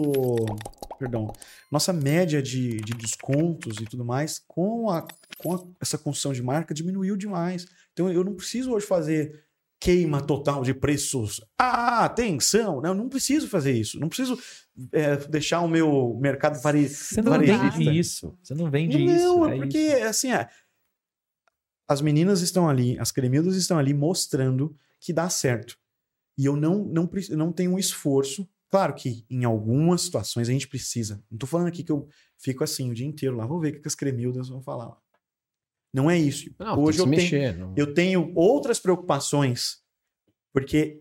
Perdão. 0.99 1.33
Nossa 1.71 1.93
média 1.93 2.43
de, 2.43 2.77
de 2.77 2.93
descontos 2.95 3.77
e 3.81 3.85
tudo 3.85 4.05
mais, 4.05 4.43
com, 4.49 4.91
a, 4.91 5.07
com 5.39 5.55
a, 5.55 5.65
essa 5.81 5.97
construção 5.97 6.33
de 6.33 6.43
marca, 6.43 6.75
diminuiu 6.75 7.17
demais. 7.17 7.67
Então 7.93 8.11
eu 8.11 8.25
não 8.25 8.35
preciso 8.35 8.73
hoje 8.73 8.87
fazer 8.87 9.45
queima 9.81 10.21
total 10.21 10.63
de 10.63 10.75
preços. 10.75 11.41
Ah, 11.59 12.05
atenção! 12.05 12.81
Não, 12.81 12.95
não 12.95 13.09
preciso 13.09 13.49
fazer 13.49 13.73
isso. 13.73 13.99
Não 13.99 14.09
preciso 14.09 14.39
é, 14.93 15.17
deixar 15.17 15.61
o 15.61 15.69
meu 15.69 16.19
mercado 16.21 16.61
vari... 16.61 16.89
Você 16.89 17.23
não 17.23 17.39
vende 17.39 17.99
isso. 17.99 18.37
Você 18.43 18.55
não 18.55 18.71
vende 18.71 18.99
não, 18.99 19.15
isso. 19.15 19.39
Não, 19.39 19.49
é 19.49 19.57
porque, 19.57 19.79
isso. 19.79 20.05
assim, 20.05 20.33
é, 20.33 20.49
as 21.87 22.01
meninas 22.01 22.41
estão 22.41 22.69
ali, 22.69 22.99
as 22.99 23.13
cremildas 23.13 23.57
estão 23.57 23.79
ali 23.79 23.95
mostrando 23.95 24.75
que 25.01 25.13
dá 25.13 25.29
certo. 25.29 25.79
E 26.37 26.45
eu 26.45 26.57
não, 26.57 26.85
não, 26.85 27.11
não 27.31 27.53
tenho 27.53 27.73
um 27.73 27.79
esforço 27.79 28.49
Claro 28.71 28.95
que 28.95 29.25
em 29.31 29.45
algumas 29.45 30.03
situações 30.03 30.49
a 30.49 30.53
gente 30.53 30.69
precisa. 30.69 31.23
Não 31.31 31.39
tô 31.39 31.47
falando 31.47 31.69
aqui 31.69 31.83
que 31.83 31.91
eu 31.91 32.09
fico 32.37 32.63
assim 32.63 32.91
o 32.91 32.95
dia 32.95 33.07
inteiro 33.07 33.37
lá, 33.37 33.47
vou 33.47 33.61
ver 33.61 33.77
o 33.77 33.81
que 33.81 33.89
as 33.89 33.95
cremildas 33.95 34.49
vão 34.49 34.61
falar. 34.61 34.95
Não 35.93 36.11
é 36.11 36.19
isso. 36.19 36.51
Não, 36.59 36.79
Hoje 36.81 36.99
eu 36.99 37.05
se 37.05 37.11
tenho, 37.11 37.23
mexer. 37.23 37.57
não- 37.59 37.75
eu 37.77 37.95
tenho 37.95 38.33
outras 38.35 38.79
preocupações, 38.79 39.79
porque 40.53 41.01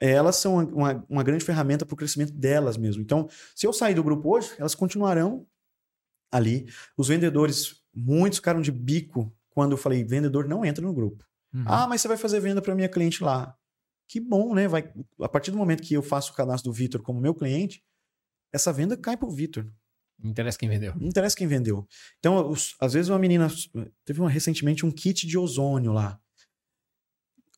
elas 0.00 0.36
são 0.36 0.56
uma, 0.66 1.04
uma 1.08 1.22
grande 1.24 1.44
ferramenta 1.44 1.84
para 1.84 1.94
o 1.94 1.96
crescimento 1.96 2.32
delas 2.32 2.76
mesmo. 2.76 3.02
Então, 3.02 3.28
se 3.54 3.66
eu 3.66 3.72
sair 3.72 3.94
do 3.94 4.02
grupo 4.04 4.32
hoje, 4.36 4.52
elas 4.58 4.74
continuarão 4.74 5.46
ali. 6.32 6.66
Os 6.96 7.08
vendedores, 7.08 7.82
muitos 7.94 8.38
ficaram 8.38 8.60
de 8.60 8.70
bico 8.70 9.34
quando 9.50 9.72
eu 9.72 9.78
falei, 9.78 10.04
vendedor 10.04 10.46
não 10.46 10.64
entra 10.64 10.84
no 10.84 10.94
grupo. 10.94 11.24
Uhum. 11.52 11.64
Ah, 11.66 11.86
mas 11.88 12.00
você 12.00 12.08
vai 12.08 12.16
fazer 12.16 12.38
venda 12.40 12.62
para 12.62 12.74
minha 12.74 12.88
cliente 12.88 13.24
lá. 13.24 13.56
Que 14.08 14.20
bom, 14.20 14.54
né? 14.54 14.68
Vai, 14.68 14.92
a 15.20 15.28
partir 15.28 15.50
do 15.50 15.56
momento 15.56 15.82
que 15.82 15.94
eu 15.94 16.02
faço 16.02 16.32
o 16.32 16.34
cadastro 16.34 16.70
do 16.70 16.74
Vitor 16.74 17.02
como 17.02 17.20
meu 17.20 17.34
cliente, 17.34 17.82
essa 18.52 18.72
venda 18.72 18.96
cai 18.96 19.16
para 19.16 19.28
o 19.28 19.32
Vitor. 19.32 19.66
Não 20.18 20.30
interessa 20.30 20.58
quem 20.58 20.68
vendeu. 20.68 20.94
Não 20.96 21.08
interessa 21.08 21.36
quem 21.36 21.46
vendeu. 21.46 21.86
Então, 22.18 22.48
os- 22.50 22.74
às 22.80 22.92
vezes 22.92 23.08
uma 23.08 23.18
menina 23.18 23.48
teve 24.04 24.20
uma, 24.20 24.28
recentemente 24.30 24.84
um 24.84 24.90
kit 24.90 25.26
de 25.26 25.38
ozônio 25.38 25.92
lá. 25.92 26.20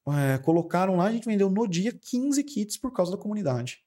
É, 0.09 0.39
colocaram 0.39 0.97
lá, 0.97 1.07
a 1.07 1.13
gente 1.13 1.27
vendeu 1.27 1.49
no 1.51 1.67
dia 1.69 1.93
15 1.93 2.43
kits 2.43 2.77
por 2.77 2.93
causa 2.93 3.13
da 3.13 3.19
comunidade. 3.19 3.79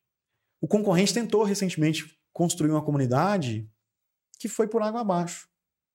O 0.61 0.67
concorrente 0.67 1.13
tentou 1.13 1.43
recentemente 1.43 2.05
construir 2.31 2.71
uma 2.71 2.83
comunidade 2.83 3.67
que 4.39 4.47
foi 4.47 4.67
por 4.67 4.81
água 4.81 5.01
abaixo. 5.01 5.47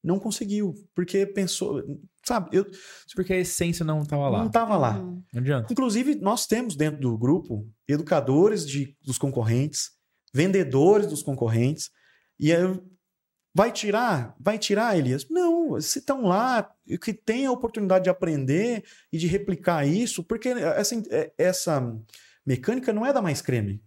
Não 0.05 0.19
conseguiu, 0.19 0.75
porque 0.95 1.27
pensou, 1.27 1.83
sabe, 2.25 2.51
eu 2.57 2.65
Porque 3.17 3.33
a 3.33 3.39
essência 3.39 3.85
não 3.85 4.05
tava 4.05 4.29
lá. 4.29 4.39
não 4.41 4.47
estava 4.47 4.77
lá. 4.77 4.99
Hum. 4.99 5.23
Não 5.33 5.41
adianta. 5.41 5.73
Inclusive, 5.73 6.15
nós 6.17 6.47
temos 6.47 6.77
dentro 6.77 7.01
do 7.01 7.17
grupo 7.19 7.69
educadores 7.89 8.67
de, 8.67 8.97
dos 9.03 9.19
concorrentes, 9.19 9.91
vendedores 10.33 11.07
dos 11.09 11.23
concorrentes, 11.23 11.91
e 12.39 12.53
aí, 12.55 12.81
vai 13.55 13.73
tirar? 13.73 14.37
Vai 14.39 14.59
tirar, 14.59 14.97
Elias? 14.97 15.29
Não, 15.31 15.81
se 15.81 15.99
estão 15.99 16.23
lá, 16.23 16.71
que 17.03 17.13
tem 17.13 17.47
a 17.47 17.53
oportunidade 17.53 18.05
de 18.05 18.11
aprender 18.11 18.85
e 19.13 19.19
de 19.19 19.27
replicar 19.27 19.87
isso, 19.87 20.23
porque 20.25 20.49
essa, 20.51 20.95
essa 21.37 22.01
mecânica 22.47 22.93
não 22.93 23.05
é 23.05 23.13
da 23.13 23.21
mais 23.23 23.43
creme. 23.43 23.83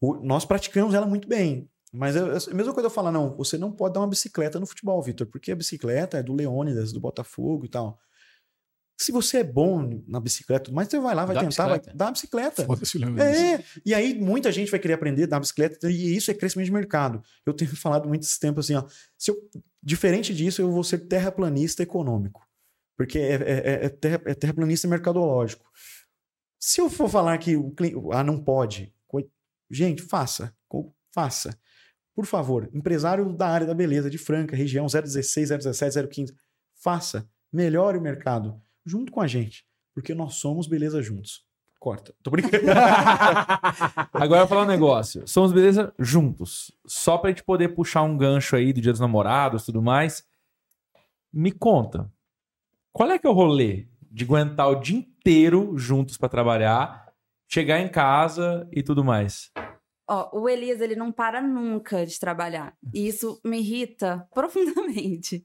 O- 0.00 0.16
nós 0.16 0.44
praticamos 0.44 0.94
ela 0.94 1.06
muito 1.06 1.28
bem. 1.28 1.68
Mas 1.92 2.16
é 2.16 2.20
a 2.20 2.54
mesma 2.54 2.74
coisa 2.74 2.88
eu 2.88 2.90
falar, 2.90 3.12
não, 3.12 3.36
você 3.36 3.56
não 3.56 3.70
pode 3.70 3.94
dar 3.94 4.00
uma 4.00 4.08
bicicleta 4.08 4.58
no 4.58 4.66
futebol, 4.66 5.00
Vitor, 5.00 5.28
porque 5.28 5.52
a 5.52 5.56
bicicleta 5.56 6.18
é 6.18 6.22
do 6.24 6.34
Leônidas, 6.34 6.92
do 6.92 6.98
Botafogo 6.98 7.64
e 7.64 7.68
tal. 7.68 8.00
Se 9.04 9.12
você 9.12 9.38
é 9.38 9.44
bom 9.44 10.02
na 10.08 10.18
bicicleta, 10.18 10.72
mas 10.72 10.88
você 10.88 10.98
vai 10.98 11.14
lá, 11.14 11.24
vai 11.26 11.34
Dá 11.34 11.40
tentar, 11.42 11.64
vai 11.66 11.78
bicicleta. 11.78 11.98
dar 11.98 12.08
a 12.08 12.12
bicicleta. 12.12 12.64
Foda-se, 12.64 12.96
Leandro. 12.96 13.22
É, 13.22 13.62
e 13.84 13.92
aí 13.92 14.18
muita 14.18 14.50
gente 14.50 14.70
vai 14.70 14.80
querer 14.80 14.94
aprender 14.94 15.24
a 15.24 15.26
dar 15.26 15.40
bicicleta 15.40 15.90
e 15.90 16.16
isso 16.16 16.30
é 16.30 16.34
crescimento 16.34 16.66
de 16.66 16.72
mercado. 16.72 17.22
Eu 17.44 17.52
tenho 17.52 17.70
falado 17.76 18.08
muito 18.08 18.22
esse 18.22 18.40
tempo 18.40 18.60
assim, 18.60 18.74
ó, 18.74 18.84
se 19.18 19.30
eu, 19.30 19.36
diferente 19.82 20.34
disso, 20.34 20.62
eu 20.62 20.70
vou 20.72 20.82
ser 20.82 21.00
terraplanista 21.00 21.82
econômico, 21.82 22.46
porque 22.96 23.18
é, 23.18 23.34
é, 23.34 23.40
é, 23.42 23.84
é 23.84 23.88
terra- 23.90 24.22
é 24.24 24.34
terraplanista 24.34 24.88
mercadológico. 24.88 25.66
Se 26.58 26.80
eu 26.80 26.88
for 26.88 27.10
falar 27.10 27.36
que 27.36 27.56
o 27.56 27.70
cliente, 27.72 27.96
ah, 28.12 28.24
não 28.24 28.42
pode, 28.42 28.90
gente, 29.70 30.02
faça, 30.02 30.54
co- 30.66 30.94
faça. 31.12 31.58
Por 32.14 32.24
favor, 32.26 32.70
empresário 32.72 33.32
da 33.34 33.48
área 33.48 33.66
da 33.66 33.74
beleza 33.74 34.08
de 34.08 34.16
Franca, 34.18 34.56
região 34.56 34.86
016, 34.86 35.50
017, 35.50 36.08
015, 36.08 36.34
faça, 36.74 37.28
melhore 37.52 37.98
o 37.98 38.00
mercado 38.00 38.60
junto 38.84 39.12
com 39.12 39.20
a 39.20 39.26
gente, 39.26 39.64
porque 39.94 40.14
nós 40.14 40.34
somos 40.34 40.66
beleza 40.66 41.00
juntos. 41.02 41.44
Corta. 41.84 42.14
Tô 42.22 42.30
brincando. 42.30 42.64
Agora 44.10 44.40
eu 44.40 44.46
vou 44.46 44.48
falar 44.48 44.62
um 44.62 44.66
negócio. 44.66 45.22
Somos 45.28 45.52
beleza 45.52 45.92
juntos. 45.98 46.72
Só 46.86 47.18
pra 47.18 47.28
gente 47.28 47.44
poder 47.44 47.74
puxar 47.74 48.02
um 48.02 48.16
gancho 48.16 48.56
aí 48.56 48.72
do 48.72 48.80
Dia 48.80 48.90
dos 48.90 49.02
Namorados 49.02 49.62
e 49.62 49.66
tudo 49.66 49.82
mais. 49.82 50.24
Me 51.30 51.52
conta. 51.52 52.10
Qual 52.90 53.10
é 53.10 53.18
que 53.18 53.26
é 53.26 53.30
o 53.30 53.34
rolê 53.34 53.86
de 54.10 54.24
aguentar 54.24 54.70
o 54.70 54.76
dia 54.76 54.96
inteiro 54.96 55.76
juntos 55.76 56.16
pra 56.16 56.28
trabalhar, 56.28 57.12
chegar 57.46 57.80
em 57.80 57.88
casa 57.88 58.66
e 58.72 58.82
tudo 58.82 59.04
mais? 59.04 59.50
Ó, 60.06 60.38
o 60.38 60.48
Elias, 60.48 60.80
ele 60.82 60.94
não 60.94 61.10
para 61.10 61.40
nunca 61.40 62.04
de 62.04 62.20
trabalhar. 62.20 62.76
E 62.92 63.08
isso 63.08 63.40
me 63.44 63.58
irrita 63.60 64.28
profundamente. 64.34 65.42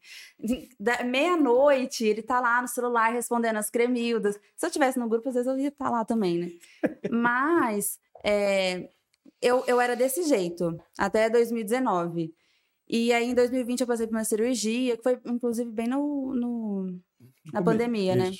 Da- 0.80 1.04
Meia-noite, 1.04 2.06
ele 2.06 2.22
tá 2.22 2.40
lá 2.42 2.62
no 2.62 2.68
celular 2.68 3.14
respondendo 3.14 3.56
as 3.58 3.70
cremildas. 3.70 4.38
Se 4.58 4.66
eu 4.66 4.70
tivesse 4.72 5.00
no 5.00 5.08
grupo, 5.08 5.30
às 5.30 5.36
vezes 5.36 5.48
eu 5.50 5.58
ia 5.58 5.70
estar 5.70 5.90
lá 5.90 6.04
também, 6.04 6.38
né? 6.38 6.50
Mas 7.10 7.98
é, 8.24 8.90
eu, 9.42 9.64
eu 9.66 9.80
era 9.80 9.96
desse 9.96 10.24
jeito, 10.24 10.78
até 10.98 11.30
2019. 11.30 12.34
E 12.88 13.14
aí, 13.14 13.26
em 13.30 13.36
2020, 13.36 13.82
eu 13.82 13.88
passei 13.88 14.08
por 14.08 14.16
uma 14.16 14.24
cirurgia, 14.26 14.98
que 14.98 15.04
foi, 15.04 15.20
inclusive, 15.26 15.72
bem 15.72 15.88
no, 15.88 16.34
no- 16.36 17.00
na 17.54 17.62
pandemia, 17.64 18.16
né? 18.16 18.32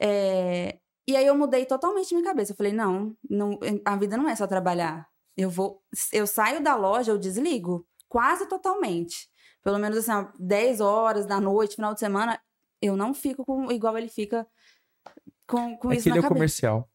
É, 0.00 0.78
E 1.08 1.16
aí 1.16 1.24
eu 1.26 1.36
mudei 1.38 1.64
totalmente 1.64 2.12
minha 2.14 2.24
cabeça. 2.26 2.52
Eu 2.52 2.56
falei, 2.56 2.72
não, 2.72 3.16
não, 3.30 3.58
a 3.84 3.96
vida 3.96 4.16
não 4.16 4.28
é 4.28 4.34
só 4.36 4.46
trabalhar. 4.46 5.06
Eu 5.36 5.50
vou, 5.50 5.82
eu 6.12 6.26
saio 6.26 6.62
da 6.62 6.74
loja, 6.74 7.12
eu 7.12 7.18
desligo, 7.18 7.86
quase 8.08 8.48
totalmente. 8.48 9.28
Pelo 9.62 9.78
menos 9.78 9.98
assim, 9.98 10.12
ó, 10.12 10.28
10 10.38 10.80
horas 10.80 11.26
da 11.26 11.40
noite, 11.40 11.76
final 11.76 11.92
de 11.92 12.00
semana, 12.00 12.40
eu 12.80 12.96
não 12.96 13.12
fico 13.12 13.44
com, 13.44 13.70
igual 13.70 13.98
ele 13.98 14.08
fica 14.08 14.46
com, 15.46 15.76
com 15.76 15.92
é 15.92 15.96
isso 15.96 16.04
que 16.04 16.10
ele 16.10 16.18
é 16.18 16.22
cabeça. 16.22 16.34
comercial. 16.34 16.90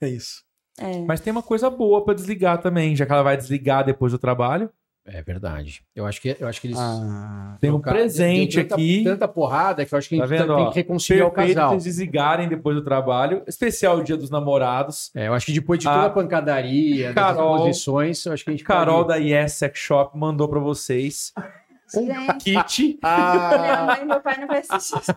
É 0.00 0.08
isso. 0.08 0.44
É, 0.78 0.92
é. 0.92 1.04
Mas 1.04 1.20
tem 1.20 1.30
uma 1.30 1.42
coisa 1.42 1.68
boa 1.68 2.04
pra 2.04 2.14
desligar 2.14 2.60
também, 2.60 2.94
já 2.94 3.04
que 3.06 3.12
ela 3.12 3.22
vai 3.22 3.36
desligar 3.36 3.84
depois 3.84 4.12
do 4.12 4.18
trabalho. 4.18 4.72
É 5.10 5.22
verdade. 5.22 5.82
Eu 5.96 6.04
acho 6.06 6.20
que, 6.20 6.36
eu 6.38 6.46
acho 6.46 6.60
que 6.60 6.66
eles. 6.68 6.78
Ah, 6.78 7.56
Tem 7.60 7.70
um 7.70 7.80
presente 7.80 8.56
deu 8.56 8.62
tanta, 8.64 8.74
aqui. 8.74 9.04
Tanta 9.04 9.26
porrada 9.28 9.84
que 9.86 9.94
eu 9.94 9.98
acho 9.98 10.08
que 10.08 10.16
a 10.16 10.18
Tá 10.20 10.26
gente 10.26 10.38
vendo? 10.38 10.54
tem 10.56 10.64
ó? 10.64 10.70
que 10.70 10.74
reconciliar 10.76 11.26
o 11.26 11.30
casal. 11.30 11.70
vocês 11.70 11.84
desligarem 11.84 12.48
depois 12.48 12.76
do 12.76 12.82
trabalho. 12.84 13.42
Especial 13.46 13.98
o 13.98 14.04
Dia 14.04 14.16
dos 14.16 14.28
Namorados. 14.30 15.10
É, 15.14 15.28
eu 15.28 15.34
acho 15.34 15.46
que 15.46 15.52
depois 15.52 15.78
de 15.80 15.88
A 15.88 15.94
toda 15.94 16.06
a 16.06 16.10
pancadaria, 16.10 17.12
Carol- 17.14 17.52
das 17.54 17.60
posições, 17.62 18.24
eu 18.26 18.32
acho 18.32 18.44
que 18.44 18.50
a 18.50 18.52
gente 18.52 18.64
Carol 18.64 19.04
pode... 19.06 19.08
da 19.08 19.16
Yes 19.16 19.52
Sex 19.54 19.78
Shop 19.78 20.16
mandou 20.18 20.46
pra 20.48 20.60
vocês 20.60 21.32
um 21.96 22.06
Gente, 22.06 22.34
kit. 22.38 22.82
minha 22.82 22.98
Ah, 23.02 23.84
mãe 23.86 24.02
e 24.02 24.04
meu 24.04 24.20
pai 24.20 24.36
não 24.38 24.46
vai 24.46 24.62
assistir. 24.68 25.14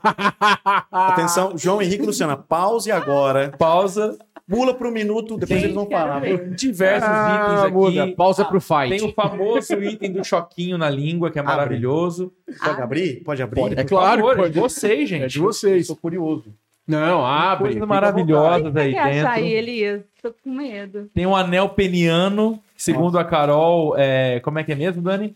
Atenção, 0.92 1.58
João 1.58 1.82
Henrique 1.82 2.04
e 2.04 2.06
Luciana, 2.06 2.38
pause 2.38 2.92
agora. 2.92 3.52
Pausa. 3.58 4.18
Pula 4.52 4.74
pro 4.74 4.92
minuto, 4.92 5.38
depois 5.38 5.60
Sim, 5.60 5.66
eles 5.68 5.76
vão 5.76 5.90
falar. 5.90 6.22
Tem 6.22 6.50
diversos 6.52 7.10
Ah, 7.10 7.44
itens 7.46 7.62
aqui. 7.64 7.74
muda. 7.74 8.08
Pausa 8.16 8.44
pro 8.44 8.60
fight. 8.60 8.90
Tem 8.90 9.08
o 9.08 9.14
famoso 9.14 9.82
item 9.82 10.12
do 10.12 10.24
choquinho 10.26 10.78
na 10.78 10.90
língua, 10.90 11.32
que 11.32 11.40
é 11.40 11.42
Abre. 11.42 11.54
maravilhoso. 11.56 12.34
Pode 12.64 12.82
abrir? 12.82 13.24
Pode 13.24 13.42
abrir? 13.42 13.62
Pode. 13.62 13.80
É 13.80 13.84
claro, 13.86 14.22
favor, 14.22 14.36
pode. 14.36 14.54
de 14.54 14.60
vocês, 14.60 15.08
gente. 15.10 15.24
É 15.24 15.28
de 15.28 15.40
vocês. 15.40 15.88
Tô 15.88 15.96
curioso. 15.96 16.54
Não, 16.86 17.26
abre. 17.26 17.66
Coisas 17.66 17.82
à 17.82 17.86
maravilhosas 17.86 18.76
aí 18.76 18.98
achar 18.98 19.32
aí, 19.32 19.44
dentro. 19.44 19.58
Elias? 19.58 20.02
Tô 20.22 20.34
com 20.44 20.50
medo. 20.50 21.10
Tem 21.14 21.26
um 21.26 21.36
anel 21.36 21.70
peniano, 21.70 22.60
segundo 22.76 23.18
a 23.18 23.24
Carol, 23.24 23.96
é... 23.98 24.40
como 24.42 24.60
é 24.60 24.64
que 24.66 24.74
é 24.74 24.76
mesmo, 24.76 25.02
Dani? 25.02 25.34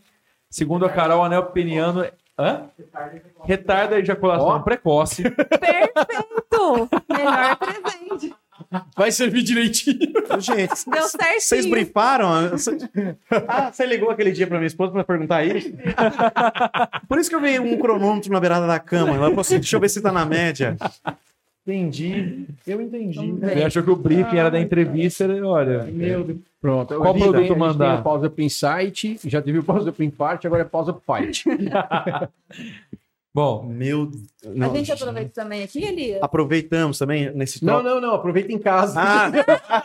Segundo 0.49 0.85
a 0.85 0.89
Carol, 0.89 1.21
o 1.21 1.23
anel 1.23 1.43
peniano... 1.43 2.03
é- 2.03 2.11
Hã? 2.37 2.63
Retarda 3.45 3.95
a 3.95 3.99
ejaculação 3.99 4.47
Ó. 4.47 4.59
precoce. 4.59 5.23
Perfeito! 5.23 6.89
Melhor 7.09 7.55
presente. 7.57 8.35
Vai 8.95 9.11
servir 9.11 9.43
direitinho. 9.43 9.99
Gente, 10.39 10.89
Deu 10.89 11.03
certinho. 11.07 11.39
vocês 11.41 11.65
brifaram? 11.65 12.27
Ah, 13.47 13.71
você 13.71 13.85
ligou 13.85 14.09
aquele 14.09 14.31
dia 14.31 14.47
pra 14.47 14.57
minha 14.57 14.67
esposa 14.67 14.91
pra 14.91 15.03
perguntar 15.03 15.43
isso? 15.45 15.71
Por 17.07 17.19
isso 17.19 17.29
que 17.29 17.35
eu 17.35 17.41
vi 17.41 17.59
um 17.59 17.77
cronômetro 17.77 18.31
na 18.31 18.39
beirada 18.39 18.67
da 18.67 18.79
cama. 18.79 19.11
Ela 19.15 19.27
falou 19.27 19.39
assim, 19.41 19.55
deixa 19.55 19.75
eu 19.75 19.79
ver 19.79 19.89
se 19.89 20.01
tá 20.01 20.11
na 20.11 20.25
média. 20.25 20.75
Entendi. 21.67 22.45
Eu 22.67 22.79
entendi. 22.81 23.15
Vamos 23.17 23.41
Ele 23.43 23.63
achou 23.63 23.81
que 23.81 23.89
o 23.89 23.95
briefing 23.95 24.37
era 24.37 24.51
da 24.51 24.59
entrevista, 24.59 25.23
ele, 25.23 25.41
olha... 25.41 25.83
Meu 25.85 26.23
Deus. 26.23 26.37
Pronto. 26.61 26.95
Qual 26.95 27.03
A 27.09 27.13
gente 27.17 27.21
tem- 27.23 27.31
produto 27.31 27.57
mandar? 27.57 27.89
Tem 27.91 27.99
a 27.99 28.01
pausa 28.03 28.29
pro 28.29 28.43
insight, 28.43 29.19
já 29.25 29.41
teve 29.41 29.57
o 29.59 29.63
pausa 29.63 29.91
pro 29.91 30.03
infarte, 30.03 30.45
agora 30.47 30.61
é 30.61 30.65
pausa 30.65 30.93
pro 30.93 31.01
fight. 31.15 31.43
Bom, 33.35 33.63
Meu 33.67 34.09
não, 34.45 34.71
A 34.71 34.77
gente 34.77 34.93
aproveita 34.93 35.31
também 35.43 35.61
aqui, 35.61 35.83
Elias? 35.83 36.23
Aproveitamos 36.23 36.97
também 36.97 37.29
nesse 37.35 37.65
Não, 37.65 37.73
top. 37.73 37.85
não, 37.85 37.99
não. 37.99 38.13
Aproveita 38.15 38.53
em 38.53 38.57
casa. 38.57 38.97
Ah! 38.97 39.83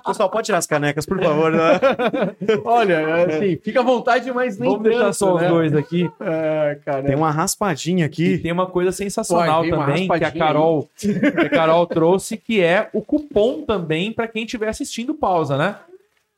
Pessoal, 0.06 0.30
pode 0.30 0.46
tirar 0.46 0.56
as 0.56 0.66
canecas, 0.66 1.04
por 1.04 1.20
favor. 1.20 1.52
né? 1.52 1.78
Olha, 2.64 3.24
assim, 3.26 3.58
fica 3.62 3.80
à 3.80 3.82
vontade, 3.82 4.32
mas 4.32 4.56
nem 4.58 4.70
vamos 4.70 4.84
deixar 4.84 5.12
só 5.12 5.34
os 5.34 5.42
né? 5.42 5.48
dois 5.48 5.74
aqui. 5.74 6.10
É. 6.20 6.78
Tem 7.06 7.14
uma 7.16 7.30
raspadinha 7.30 8.04
E 8.04 8.06
aqui. 8.06 8.38
tem 8.38 8.50
uma 8.52 8.66
coisa 8.66 8.90
sensacional 8.92 9.62
uma 9.62 9.76
também 9.86 10.08
que 10.08 10.24
a 10.24 10.30
Carol, 10.30 10.88
que 10.96 11.10
a 11.10 11.48
Carol 11.50 11.86
trouxe, 11.86 12.36
que 12.38 12.62
é 12.62 12.88
o 12.94 13.02
cupom 13.02 13.62
também 13.62 14.10
para 14.12 14.26
quem 14.26 14.44
estiver 14.44 14.68
assistindo 14.68 15.14
pausa, 15.14 15.56
né? 15.58 15.76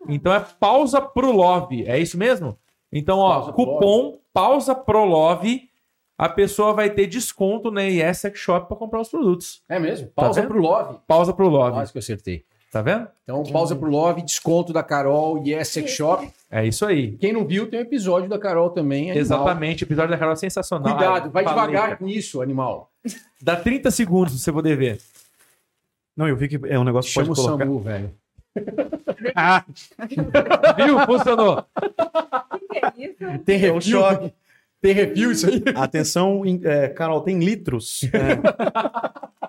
Então 0.09 0.33
é 0.35 0.45
pausa 0.59 1.01
pro 1.01 1.31
love, 1.31 1.85
é 1.87 1.99
isso 1.99 2.19
mesmo? 2.19 2.57
Então, 2.93 3.19
ó, 3.19 3.35
Pausa 3.35 3.53
cupom 3.53 4.19
pausa 4.33 4.75
pro 4.75 5.05
love, 5.05 5.69
a 6.17 6.29
pessoa 6.29 6.73
vai 6.73 6.91
ter 6.91 7.07
desconto 7.07 7.71
na 7.71 7.85
ES 7.85 8.19
Sex 8.19 8.39
Shop 8.39 8.69
para 8.69 8.77
comprar 8.77 9.01
os 9.01 9.09
produtos. 9.09 9.63
É 9.69 9.79
mesmo? 9.79 10.09
Pausa 10.09 10.41
vendo? 10.41 10.51
pro 10.51 10.61
love. 10.61 10.99
Pausa 11.07 11.33
pro 11.33 11.49
love. 11.49 11.73
Quase 11.73 11.93
que 11.93 11.99
eu 11.99 12.01
acertei. 12.01 12.45
Tá 12.71 12.83
vendo? 12.83 13.09
Então, 13.25 13.43
pausa 13.43 13.75
pro 13.75 13.91
Love, 13.91 14.23
desconto 14.23 14.73
da 14.73 14.81
Carol, 14.81 15.43
Yes 15.45 15.69
Sex 15.69 15.91
Shop. 15.91 16.31
É 16.49 16.65
isso 16.65 16.87
aí. 16.87 17.17
Quem 17.17 17.33
não 17.33 17.45
viu, 17.45 17.69
tem 17.69 17.81
um 17.81 17.83
episódio 17.83 18.29
da 18.29 18.39
Carol 18.39 18.71
também. 18.71 19.11
animal. 19.11 19.19
Exatamente, 19.19 19.83
o 19.83 19.87
episódio 19.87 20.11
da 20.13 20.17
Carol 20.17 20.35
é 20.35 20.37
sensacional. 20.37 20.97
Cuidado, 20.97 21.31
vai 21.33 21.43
Falei, 21.43 21.67
devagar 21.67 21.99
com 21.99 22.07
isso, 22.07 22.41
animal. 22.41 22.93
Dá 23.43 23.57
30 23.57 23.91
segundos 23.91 24.35
pra 24.35 24.41
você 24.41 24.53
poder 24.53 24.77
ver. 24.77 25.01
Não, 26.17 26.29
eu 26.29 26.37
vi 26.37 26.47
que 26.47 26.61
é 26.69 26.79
um 26.79 26.85
negócio 26.85 27.09
que 27.09 27.15
Chama 27.15 27.33
o 27.33 27.35
pode 27.35 27.45
colocar. 27.45 27.65
Samu, 27.65 27.81
velho. 27.81 28.15
Ah, 29.35 29.65
Viu? 30.77 30.99
Funcionou. 31.07 31.65
Que 32.71 32.79
é 32.79 32.93
isso? 33.07 33.39
Tem 33.45 33.65
é 33.65 33.73
um 33.73 33.81
choque. 33.81 34.33
Tem 34.81 34.93
review 34.95 35.31
isso 35.31 35.47
aí? 35.47 35.63
Atenção, 35.77 36.45
em- 36.47 36.61
é, 36.65 36.89
Carol, 36.89 37.21
tem 37.21 37.39
litros. 37.39 38.03
É. 38.13 38.37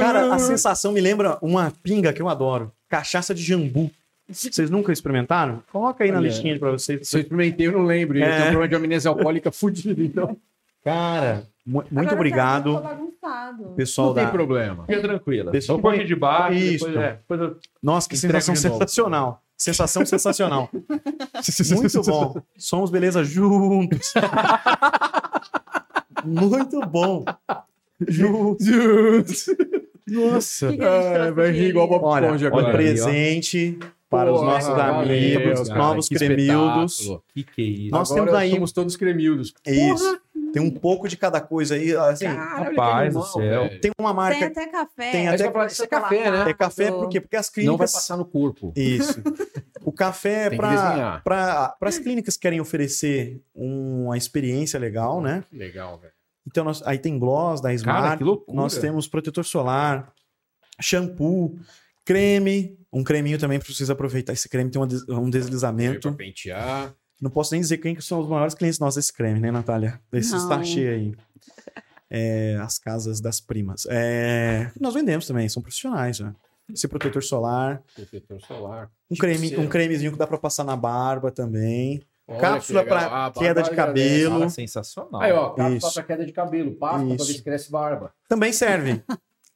Cara, 0.00 0.34
a 0.34 0.38
sensação 0.38 0.92
me 0.92 1.00
lembra 1.00 1.38
uma 1.42 1.72
pinga 1.82 2.12
que 2.12 2.22
eu 2.22 2.28
adoro. 2.28 2.72
Cachaça 2.88 3.34
de 3.34 3.42
jambu. 3.42 3.90
Vocês 4.28 4.70
nunca 4.70 4.92
experimentaram? 4.92 5.62
Coloca 5.72 6.04
aí 6.04 6.12
na 6.12 6.18
Olha, 6.18 6.28
listinha 6.28 6.58
pra 6.58 6.70
vocês. 6.70 7.08
Se 7.08 7.16
eu 7.16 7.22
experimentei, 7.22 7.66
eu 7.66 7.72
não 7.72 7.84
lembro. 7.84 8.18
Eu 8.18 8.24
É. 8.24 8.28
tenho 8.28 8.40
um 8.40 8.50
problema 8.50 8.68
de 8.68 8.74
amnésia 8.74 9.08
alcoólica 9.08 9.50
fudido, 9.50 10.02
então. 10.02 10.36
Cara, 10.84 11.44
muito 11.70 11.98
Agora 11.98 12.14
obrigado, 12.14 12.74
tá 12.74 12.80
bagunçado. 12.80 13.64
pessoal 13.76 14.08
Não 14.08 14.14
tem 14.14 14.24
da. 14.24 14.30
problema. 14.30 14.84
Fica 14.86 15.00
tranquila. 15.02 15.50
Deixa 15.52 15.66
Só 15.68 15.76
um 15.76 15.80
pouquinho 15.80 16.06
de 16.06 16.16
baixo. 16.16 16.58
Isso. 16.58 16.86
Depois, 16.86 17.04
é, 17.04 17.12
depois 17.12 17.40
eu... 17.40 17.56
Nossa, 17.82 18.08
que 18.08 18.16
sensação 18.16 18.56
sensacional. 18.56 19.42
Sensação 19.56 20.06
sensacional. 20.06 20.68
Muito 20.72 22.02
bom. 22.02 22.34
Somos 22.56 22.90
beleza 22.90 23.22
juntos. 23.24 24.12
Muito 26.24 26.80
bom. 26.86 27.24
Juntos. 28.06 29.46
Nossa. 30.06 30.68
Que 30.70 30.76
que 30.78 30.84
Ah, 30.84 31.30
vai 31.34 31.50
rir 31.50 31.68
igual 31.70 31.88
Bob 31.88 32.04
Olha, 32.04 32.26
Esponja 32.26 32.46
olha, 32.46 32.56
agora. 32.58 32.72
presente 32.76 33.78
para 34.08 34.32
os 34.32 34.40
Porra, 34.40 34.52
nossos 34.52 34.78
amigos, 34.78 35.68
cara, 35.68 35.78
novos 35.78 36.08
que 36.08 36.14
cremildos. 36.14 37.18
Que 37.34 37.42
que 37.44 37.62
é 37.62 37.64
isso? 37.64 37.90
Nós 37.90 38.10
Agora 38.10 38.26
temos 38.26 38.40
aí- 38.40 38.50
somos 38.52 38.72
todos 38.72 38.96
cremildos. 38.96 39.52
Isso. 39.66 40.20
Tem 40.52 40.62
um 40.62 40.70
pouco 40.70 41.08
de 41.08 41.16
cada 41.16 41.40
coisa 41.40 41.74
aí. 41.74 41.94
Assim, 41.96 42.24
Cara, 42.26 42.54
olha 42.60 42.70
que 42.70 42.76
Rapaz 42.76 43.14
do 43.14 43.22
velho. 43.38 43.80
tem 43.80 43.90
uma 43.98 44.10
Tem 44.10 44.16
marca. 44.16 44.46
até 44.46 44.66
café. 44.66 45.10
Tem 45.12 45.26
Mas 45.26 45.40
até- 45.40 45.84
é 45.84 45.86
café, 45.86 46.30
né? 46.30 46.50
É 46.50 46.54
café 46.54 46.90
por 46.90 47.08
quê? 47.08 47.20
Porque 47.20 47.36
as 47.36 47.46
Não 47.46 47.52
vai 47.54 47.64
clínicas. 47.64 47.92
passar 47.92 48.16
no 48.16 48.24
corpo. 48.24 48.72
Isso. 48.76 49.22
O 49.84 49.92
café 49.92 50.46
é 50.46 50.50
Tem 50.50 50.58
para 50.58 51.76
as 51.80 51.98
clínicas 51.98 52.36
que 52.36 52.42
querem 52.42 52.60
oferecer 52.60 53.40
uma 53.54 54.16
experiência 54.16 54.78
legal, 54.78 55.20
né? 55.20 55.44
Que 55.50 55.56
legal, 55.56 55.98
velho. 55.98 56.12
Então, 56.46 56.64
nós- 56.64 56.82
aí 56.86 56.98
tem 56.98 57.18
gloss 57.18 57.60
da 57.60 57.68
Cara, 57.68 57.74
Smart. 57.76 58.16
que 58.18 58.24
loucura. 58.24 58.56
Nós 58.56 58.76
temos 58.78 59.06
protetor 59.06 59.44
solar, 59.44 60.12
shampoo, 60.80 61.58
creme. 62.04 62.78
Um 62.92 63.04
creminho 63.04 63.38
também 63.38 63.58
para 63.58 63.68
vocês 63.68 63.90
aproveitar. 63.90 64.32
Esse 64.32 64.48
creme 64.48 64.70
tem 64.70 64.80
um 64.80 65.28
deslizamento. 65.30 66.12
pentear. 66.14 66.94
Não 67.20 67.30
posso 67.30 67.52
nem 67.52 67.60
dizer 67.60 67.78
quem 67.78 67.94
que 67.94 68.02
são 68.02 68.20
os 68.20 68.28
maiores 68.28 68.54
clientes 68.54 68.78
nossos 68.78 68.96
desse 68.96 69.12
creme, 69.12 69.40
né, 69.40 69.50
Natália? 69.50 70.00
Desse 70.10 70.30
sachê 70.38 70.88
aí. 70.88 71.14
É, 72.10 72.56
as 72.62 72.78
casas 72.78 73.20
das 73.20 73.40
primas. 73.40 73.86
É, 73.90 74.70
nós 74.80 74.94
vendemos 74.94 75.26
também, 75.26 75.48
são 75.48 75.60
profissionais, 75.62 76.20
né? 76.20 76.34
Esse 76.72 76.86
protetor 76.86 77.22
solar, 77.22 77.82
Protetor 77.94 78.40
solar. 78.42 78.90
um, 79.10 79.14
Tipo 79.14 79.20
creme, 79.26 79.56
um 79.56 79.68
cremezinho 79.68 80.12
que 80.12 80.18
dá 80.18 80.26
pra 80.26 80.38
passar 80.38 80.64
na 80.64 80.76
barba 80.76 81.30
também. 81.30 82.02
Olha 82.26 82.40
Cápsula 82.40 82.84
pra 82.84 83.26
Ah, 83.26 83.30
queda 83.32 83.62
de 83.62 83.70
cabelo. 83.70 84.38
Cara, 84.38 84.50
sensacional. 84.50 85.20
Aí, 85.22 85.32
ó, 85.32 85.48
cápsula 85.50 85.76
Isso. 85.78 85.94
pra 85.94 86.02
queda 86.02 86.26
de 86.26 86.32
cabelo. 86.32 86.72
Pasta 86.76 87.06
pra 87.06 87.14
Isso. 87.14 87.26
ver 87.26 87.32
se 87.34 87.42
cresce 87.42 87.70
barba. 87.70 88.12
Também 88.28 88.52
serve. 88.52 89.02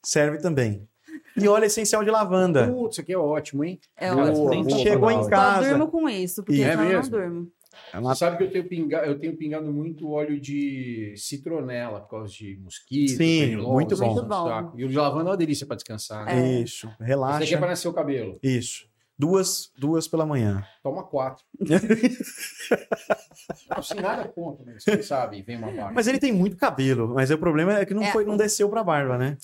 serve 0.02 0.38
também. 0.38 0.88
E 1.36 1.48
óleo 1.48 1.64
essencial 1.64 2.04
de 2.04 2.10
lavanda. 2.10 2.68
Putz, 2.68 2.94
isso 2.94 3.00
aqui 3.00 3.12
é 3.12 3.18
ótimo, 3.18 3.64
hein? 3.64 3.80
É 3.96 4.12
Boa, 4.12 4.30
ótimo. 4.30 4.64
boa. 4.64 4.78
Chegou 4.78 5.08
boa. 5.10 5.12
em 5.12 5.28
casa. 5.28 5.68
durmo 5.70 5.88
com 5.88 6.08
isso, 6.08 6.42
porque 6.42 6.60
Isso. 6.60 6.70
É 6.70 6.74
eu 6.74 7.02
não 7.02 7.08
durmo. 7.08 7.52
É 7.92 8.14
sabe 8.14 8.36
que 8.36 8.44
eu 8.44 8.50
tenho, 8.50 8.68
pinga... 8.68 8.98
eu 8.98 9.18
tenho 9.18 9.36
pingado 9.36 9.72
muito 9.72 10.10
óleo 10.10 10.38
de 10.40 11.14
citronela 11.16 12.00
por 12.00 12.10
causa 12.10 12.32
de 12.32 12.58
mosquito. 12.62 13.16
Sim, 13.16 13.56
muito 13.56 13.94
isso 13.94 14.02
bom. 14.04 14.14
o 14.14 14.28
saco. 14.28 14.78
E 14.78 14.84
o 14.84 14.88
de 14.88 14.96
lavanda 14.96 15.28
é 15.28 15.30
uma 15.30 15.36
delícia 15.36 15.66
pra 15.66 15.76
descansar. 15.76 16.26
Né? 16.26 16.58
É. 16.58 16.60
Isso, 16.60 16.86
Esse 16.86 16.94
aqui 16.94 17.02
é 17.02 17.06
relaxa. 17.06 17.58
pra 17.58 17.68
nascer 17.68 17.88
o 17.88 17.92
cabelo. 17.92 18.38
Isso. 18.42 18.86
Duas, 19.18 19.70
duas 19.78 20.08
pela 20.08 20.26
manhã. 20.26 20.66
Toma 20.82 21.04
quatro. 21.04 21.44
não, 23.70 23.82
sem 23.82 24.00
nada 24.00 24.26
contra, 24.28 24.64
né? 24.64 24.76
Você 24.78 25.02
sabe, 25.02 25.42
vem 25.42 25.56
uma 25.58 25.70
barba. 25.70 25.92
Mas 25.94 26.06
ele 26.06 26.18
tem 26.18 26.32
muito 26.32 26.56
cabelo. 26.56 27.14
Mas 27.14 27.30
o 27.30 27.38
problema 27.38 27.78
é 27.78 27.84
que 27.84 27.94
não, 27.94 28.02
É. 28.02 28.10
foi, 28.10 28.24
não 28.24 28.36
desceu 28.36 28.68
pra 28.68 28.82
barba, 28.82 29.16
né? 29.18 29.36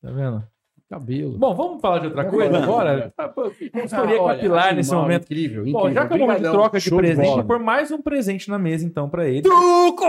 Tá 0.00 0.10
vendo? 0.10 0.46
Cabelo. 0.88 1.36
Bom, 1.38 1.54
vamos 1.54 1.80
falar 1.80 1.98
de 1.98 2.06
outra 2.06 2.24
coisa 2.24 2.50
Vamos. 2.52 2.68
agora? 2.68 3.12
Ah, 3.18 3.28
Consultoria 3.28 4.22
Olha, 4.22 4.34
capilar 4.36 4.74
nesse 4.74 4.90
animal, 4.90 5.02
momento. 5.02 5.22
Incrível, 5.24 5.64
Bom, 5.64 5.68
incrível. 5.88 5.92
já 5.94 6.08
que 6.08 6.14
é 6.14 6.18
momento 6.18 6.42
de 6.42 6.50
troca 6.50 6.80
de 6.80 6.90
presente, 6.94 7.42
por 7.44 7.58
mais 7.58 7.90
um 7.90 8.00
presente 8.02 8.48
na 8.48 8.58
mesa, 8.58 8.84
então, 8.86 9.08
pra 9.08 9.28
ele. 9.28 9.42
Truco! 9.42 10.06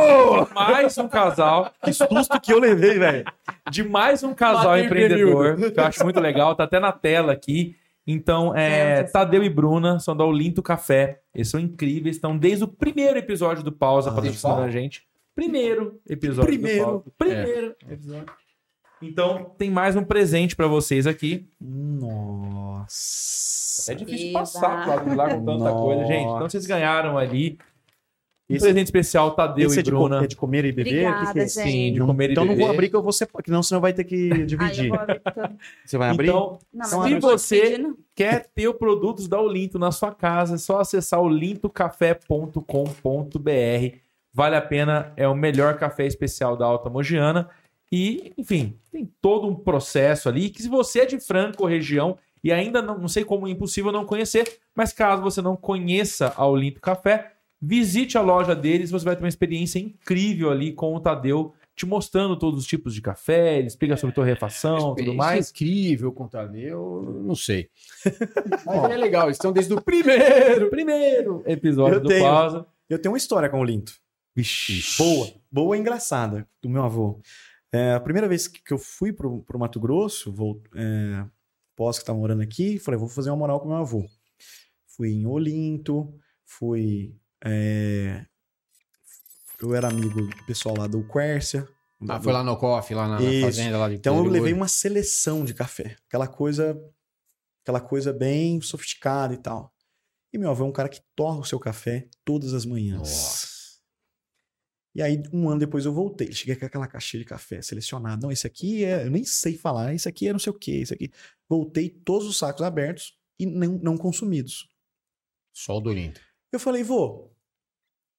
Mais 0.54 0.98
um 0.98 1.08
casal. 1.08 1.72
Que 1.84 1.92
susto 1.94 2.40
que 2.42 2.54
eu 2.54 2.60
levei, 2.60 2.98
velho. 2.98 3.26
de 3.70 3.84
mais 3.84 4.24
um 4.24 4.34
casal 4.34 4.72
Matei 4.72 4.86
empreendedor, 4.86 5.56
que 5.72 5.80
eu 5.80 5.84
acho 5.84 6.04
muito 6.04 6.20
legal, 6.20 6.56
tá 6.56 6.64
até 6.64 6.80
na 6.80 6.92
tela 6.92 7.32
aqui. 7.34 7.76
Então, 8.08 8.56
é. 8.56 9.04
Tadeu 9.04 9.44
e 9.44 9.50
Bruna 9.50 10.00
são 10.00 10.16
da 10.18 10.26
Olinto 10.26 10.64
Café. 10.64 11.20
Eles 11.36 11.48
são 11.50 11.60
incríveis, 11.60 12.16
estão 12.16 12.36
desde 12.36 12.64
o 12.64 12.68
primeiro 12.68 13.20
episódio 13.20 13.64
do 13.64 13.72
Pausa 13.72 14.10
Ah, 14.10 14.14
patrocinando 14.14 14.62
a 14.62 14.70
gente. 14.72 15.04
Primeiro 15.36 16.00
episódio 16.10 16.48
Primeiro. 16.50 16.80
do 16.86 16.92
Pausa. 16.92 17.12
Primeiro 17.18 17.76
episódio. 17.88 18.26
Então, 19.02 19.52
tem 19.58 19.72
mais 19.72 19.95
um 19.95 20.04
presente 20.04 20.56
pra 20.56 20.68
vocês 20.68 21.08
aqui. 21.08 21.47
Nossa. 21.60 22.89
É 23.91 23.95
difícil 23.95 24.30
Eba. 24.30 24.39
passar 24.39 24.84
Flávio, 24.84 25.16
lá 25.16 25.30
com 25.34 25.45
tanta 25.45 25.64
Nossa. 25.64 25.82
coisa, 25.84 26.06
gente. 26.06 26.22
Então, 26.26 26.50
vocês 26.50 26.66
ganharam 26.66 27.18
ali 27.18 27.58
um 28.50 28.56
Esse- 28.56 28.66
presente 28.66 28.88
especial 28.88 29.32
Tadeu 29.36 29.68
Esse 29.68 29.78
e 29.78 29.80
é 29.80 29.84
de, 29.84 29.91
co- 29.91 29.97
Bruna. 30.00 30.24
é 30.24 30.28
de 30.28 30.36
comer 30.36 30.66
e 30.66 30.72
beber? 30.74 31.08
Obrigada, 31.08 31.24
O 31.24 31.28
que 31.28 31.34
que 31.34 31.39
é? 31.39 31.47
gente. 31.47 31.72
Sim, 31.72 31.93
de 31.93 32.00
Não- 32.00 32.08
comer 32.08 32.30
e 32.30 32.32
então 32.34 32.43
não 32.43 32.54
vou 32.56 32.66
beber. 32.66 32.74
abrir 32.74 32.89
que 32.89 32.95
eu 32.95 33.02
vou 33.04 33.14
não, 33.47 33.64
senão 33.64 33.80
vai 33.80 33.93
ter 33.93 34.04
que 34.04 34.30
dividir. 34.45 34.89
vou 34.89 35.00
abrir 35.00 35.22
tudo. 35.22 35.50
Você 35.86 35.97
vai 35.97 36.10
abrir? 36.10 36.28
Então, 36.28 36.60
Não, 36.74 37.04
se 37.04 37.20
você 37.20 37.82
quer 38.14 38.47
ter 38.54 38.68
o 38.68 38.74
produtos 38.74 39.30
da 39.30 39.39
Olinto 39.39 39.80
na 39.80 39.91
sua 39.93 40.14
casa, 40.14 40.56
é 40.56 40.58
só 40.58 40.82
acessar 40.82 41.22
olintocafé.com.br. 41.22 43.97
Vale 44.34 44.56
a 44.56 44.62
pena, 44.62 45.14
é 45.16 45.28
o 45.28 45.36
melhor 45.36 45.78
café 45.78 46.06
especial 46.06 46.58
da 46.58 46.66
Alta 46.66 46.89
Mogiana. 46.89 47.50
E, 47.92 48.34
enfim, 48.38 48.78
tem 48.92 49.12
todo 49.22 49.48
um 49.48 49.56
processo 49.56 50.30
ali 50.30 50.50
que 50.50 50.62
se 50.62 50.70
você 50.70 51.02
é 51.02 51.06
de 51.06 51.20
Franco 51.20 51.66
região 51.66 52.18
e 52.44 52.52
ainda 52.52 52.82
não, 52.82 52.98
não 52.98 53.08
sei 53.08 53.24
como 53.24 53.48
é 53.48 53.52
impossível 53.52 53.92
não 53.92 54.06
conhecer, 54.06 54.60
mas 54.76 54.94
caso 54.94 55.22
você 55.22 55.42
não 55.42 55.56
conheça 55.56 56.34
a 56.36 56.46
Olinto 56.46 56.80
Café, 56.80 57.34
visite 57.62 58.18
a 58.18 58.22
loja 58.22 58.56
deles, 58.56 58.92
você 58.92 59.04
vai 59.04 59.16
ter 59.16 59.24
uma 59.24 59.30
experiência 59.30 59.80
incrível 59.80 60.50
ali 60.50 60.72
com 60.72 60.96
o 60.96 61.00
Tadeu, 61.00 61.54
te 61.76 61.86
mostrando 61.86 62.38
todos 62.38 62.60
os 62.60 62.68
tipos 62.68 62.94
de 62.94 63.02
café, 63.02 63.58
ele 63.58 63.68
explica 63.68 63.96
sobre 63.96 64.14
torrefação, 64.14 64.96
tudo 64.96 65.14
mais. 65.14 65.50
incrível 65.50 66.12
com 66.12 66.26
o 66.26 66.30
Tadeu, 66.30 67.22
não 67.26 67.36
sei. 67.36 67.70
Mas 68.66 68.92
é 68.92 68.98
legal, 68.98 69.28
eles 69.28 69.38
estão 69.38 69.52
desde 69.52 69.74
o 69.74 69.82
primeiro. 69.82 70.70
Primeiro 70.70 71.42
episódio 71.46 71.96
Eu 71.96 72.02
do 72.02 72.10
tenho. 72.10 72.24
Pausa. 72.24 72.66
Eu 72.90 73.00
tenho 73.00 73.14
uma 73.14 73.18
história 73.18 73.48
com 73.48 73.62
o 73.62 73.64
Linto. 73.64 73.94
Boa. 74.98 75.30
Boa 75.52 75.78
e 75.78 75.80
engraçada, 75.80 76.48
do 76.62 76.70
meu 76.70 76.84
avô. 76.84 77.22
É, 77.72 77.94
a 77.94 78.00
primeira 78.00 78.28
vez 78.28 78.48
que 78.48 78.74
eu 78.74 78.78
fui 78.80 79.14
pro, 79.14 79.44
pro 79.44 79.60
Mato 79.60 79.80
Grosso, 79.80 80.32
vou, 80.34 80.62
é, 80.76 81.26
pós 81.76 82.00
que 82.00 82.06
tá 82.06 82.14
morando 82.14 82.42
aqui, 82.42 82.80
falei, 82.80 83.00
vou 83.00 83.08
fazer 83.08 83.30
uma 83.30 83.38
moral 83.38 83.60
com 83.60 83.68
meu 83.68 83.78
avô. 83.78 84.06
Fui 84.88 85.10
em 85.12 85.26
Olinto, 85.26 86.12
fui... 86.46 87.16
é, 87.44 88.26
eu 89.62 89.76
era 89.76 89.88
amigo 89.90 90.22
do 90.26 90.46
pessoal 90.46 90.76
lá 90.78 90.88
do 90.88 91.04
Quércia. 91.08 91.68
Ah, 92.08 92.18
do- 92.18 92.24
foi 92.24 92.34
lá 92.34 92.44
no 92.44 92.58
coffee, 92.58 92.96
lá 92.96 93.08
na 93.08 93.22
Isso. 93.22 93.46
fazenda 93.46 93.78
lá 93.78 93.90
de 93.90 93.96
Então 93.96 94.18
eu 94.18 94.24
levei 94.24 94.54
uma 94.54 94.68
seleção 94.68 95.44
de 95.46 95.54
café. 95.54 95.96
Aquela 96.08 96.28
coisa, 96.28 96.80
aquela 97.62 97.82
coisa 97.82 98.12
bem 98.14 98.60
sofisticada 98.62 99.34
e 99.34 99.38
tal. 99.38 99.72
E 100.34 100.38
meu 100.38 100.50
avô 100.50 100.64
é 100.64 100.68
um 100.68 100.72
cara 100.72 100.88
que 100.90 101.02
torra 101.16 101.40
o 101.40 101.44
seu 101.46 101.60
café 101.60 102.08
todas 102.24 102.54
as 102.54 102.66
manhãs. 102.66 103.00
Nossa. 103.00 103.48
E 105.00 105.02
aí, 105.02 105.24
um 105.32 105.47
ano 105.47 105.62
depois 105.62 105.86
eu 105.86 105.93
voltei. 105.93 106.30
Cheguei 106.34 106.58
com 106.58 106.66
aquela 106.66 106.86
caixinha 106.86 107.24
de 107.24 107.26
café 107.26 107.62
selecionada. 107.62 108.22
Não, 108.22 108.34
esse 108.34 108.45
aqui 108.45 108.84
é. 108.84 109.06
Eu 109.06 109.10
nem 109.10 109.24
sei 109.24 109.58
falar. 109.58 109.93
Esse 109.95 110.10
aqui 110.10 110.28
é 110.28 110.34
não 110.34 110.39
sei 110.39 110.52
o 110.52 110.54
quê. 110.54 110.72
Esse 110.72 110.93
aqui. 110.93 111.10
Voltei 111.47 111.89
todos 111.89 112.28
os 112.28 112.38
sacos 112.38 112.62
abertos 112.64 113.18
e 113.39 113.45
não, 113.45 113.80
não 113.82 113.97
consumidos. 113.97 114.70
Só 115.54 115.78
o 115.78 115.80
Dorinto. 115.80 116.20
Eu 116.52 116.60
falei, 116.60 116.84
vô, 116.84 117.06
o 117.06 117.32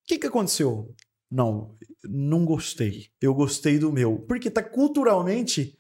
que, 0.07 0.19
que 0.19 0.27
aconteceu? 0.27 0.95
Não, 1.31 1.77
não 2.03 2.47
gostei. 2.47 3.09
Eu 3.21 3.35
gostei 3.35 3.79
do 3.79 3.93
meu. 3.93 4.19
Porque 4.21 4.51
tá 4.51 4.63
culturalmente. 4.63 5.79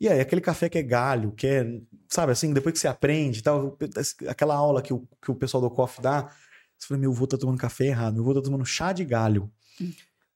E 0.00 0.08
aí, 0.08 0.18
aquele 0.18 0.40
café 0.40 0.68
que 0.68 0.78
é 0.78 0.82
galho, 0.82 1.30
que 1.30 1.46
é. 1.46 1.64
Sabe 2.08 2.32
assim, 2.32 2.52
depois 2.52 2.72
que 2.72 2.80
você 2.80 2.88
aprende 2.88 3.38
e 3.38 3.42
tal, 3.42 3.78
aquela 4.26 4.56
aula 4.56 4.82
que 4.82 4.92
o, 4.92 5.06
que 5.24 5.30
o 5.30 5.36
pessoal 5.36 5.60
do 5.60 5.70
coffee 5.70 6.02
dá. 6.02 6.34
Você 6.76 6.88
fala, 6.88 6.98
meu 6.98 7.12
avô 7.12 7.28
tá 7.28 7.38
tomando 7.38 7.60
café 7.60 7.86
errado, 7.86 8.14
meu 8.14 8.24
avô 8.24 8.34
tá 8.34 8.42
tomando 8.42 8.66
chá 8.66 8.92
de 8.92 9.04
galho. 9.04 9.48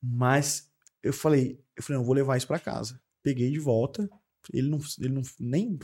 Mas 0.03 0.71
eu 1.03 1.13
falei, 1.13 1.61
eu 1.77 1.83
falei, 1.83 1.97
não, 1.97 2.03
eu 2.03 2.07
vou 2.07 2.15
levar 2.15 2.37
isso 2.37 2.47
pra 2.47 2.59
casa. 2.59 3.01
Peguei 3.23 3.51
de 3.51 3.59
volta. 3.59 4.09
Ele 4.53 4.69
não, 4.69 4.79
ele 5.01 5.09
não 5.15 5.23
nem 5.41 5.79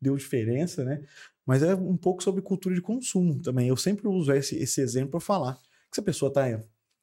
deu 0.00 0.16
diferença, 0.16 0.84
né? 0.84 1.02
Mas 1.46 1.62
é 1.62 1.74
um 1.74 1.96
pouco 1.96 2.22
sobre 2.22 2.42
cultura 2.42 2.74
de 2.74 2.80
consumo 2.80 3.40
também. 3.40 3.68
Eu 3.68 3.76
sempre 3.76 4.08
uso 4.08 4.32
esse, 4.32 4.56
esse 4.56 4.80
exemplo 4.80 5.10
para 5.12 5.20
falar. 5.20 5.54
Que 5.90 5.94
se 5.96 6.00
a 6.00 6.04
pessoa 6.04 6.32
tá. 6.32 6.42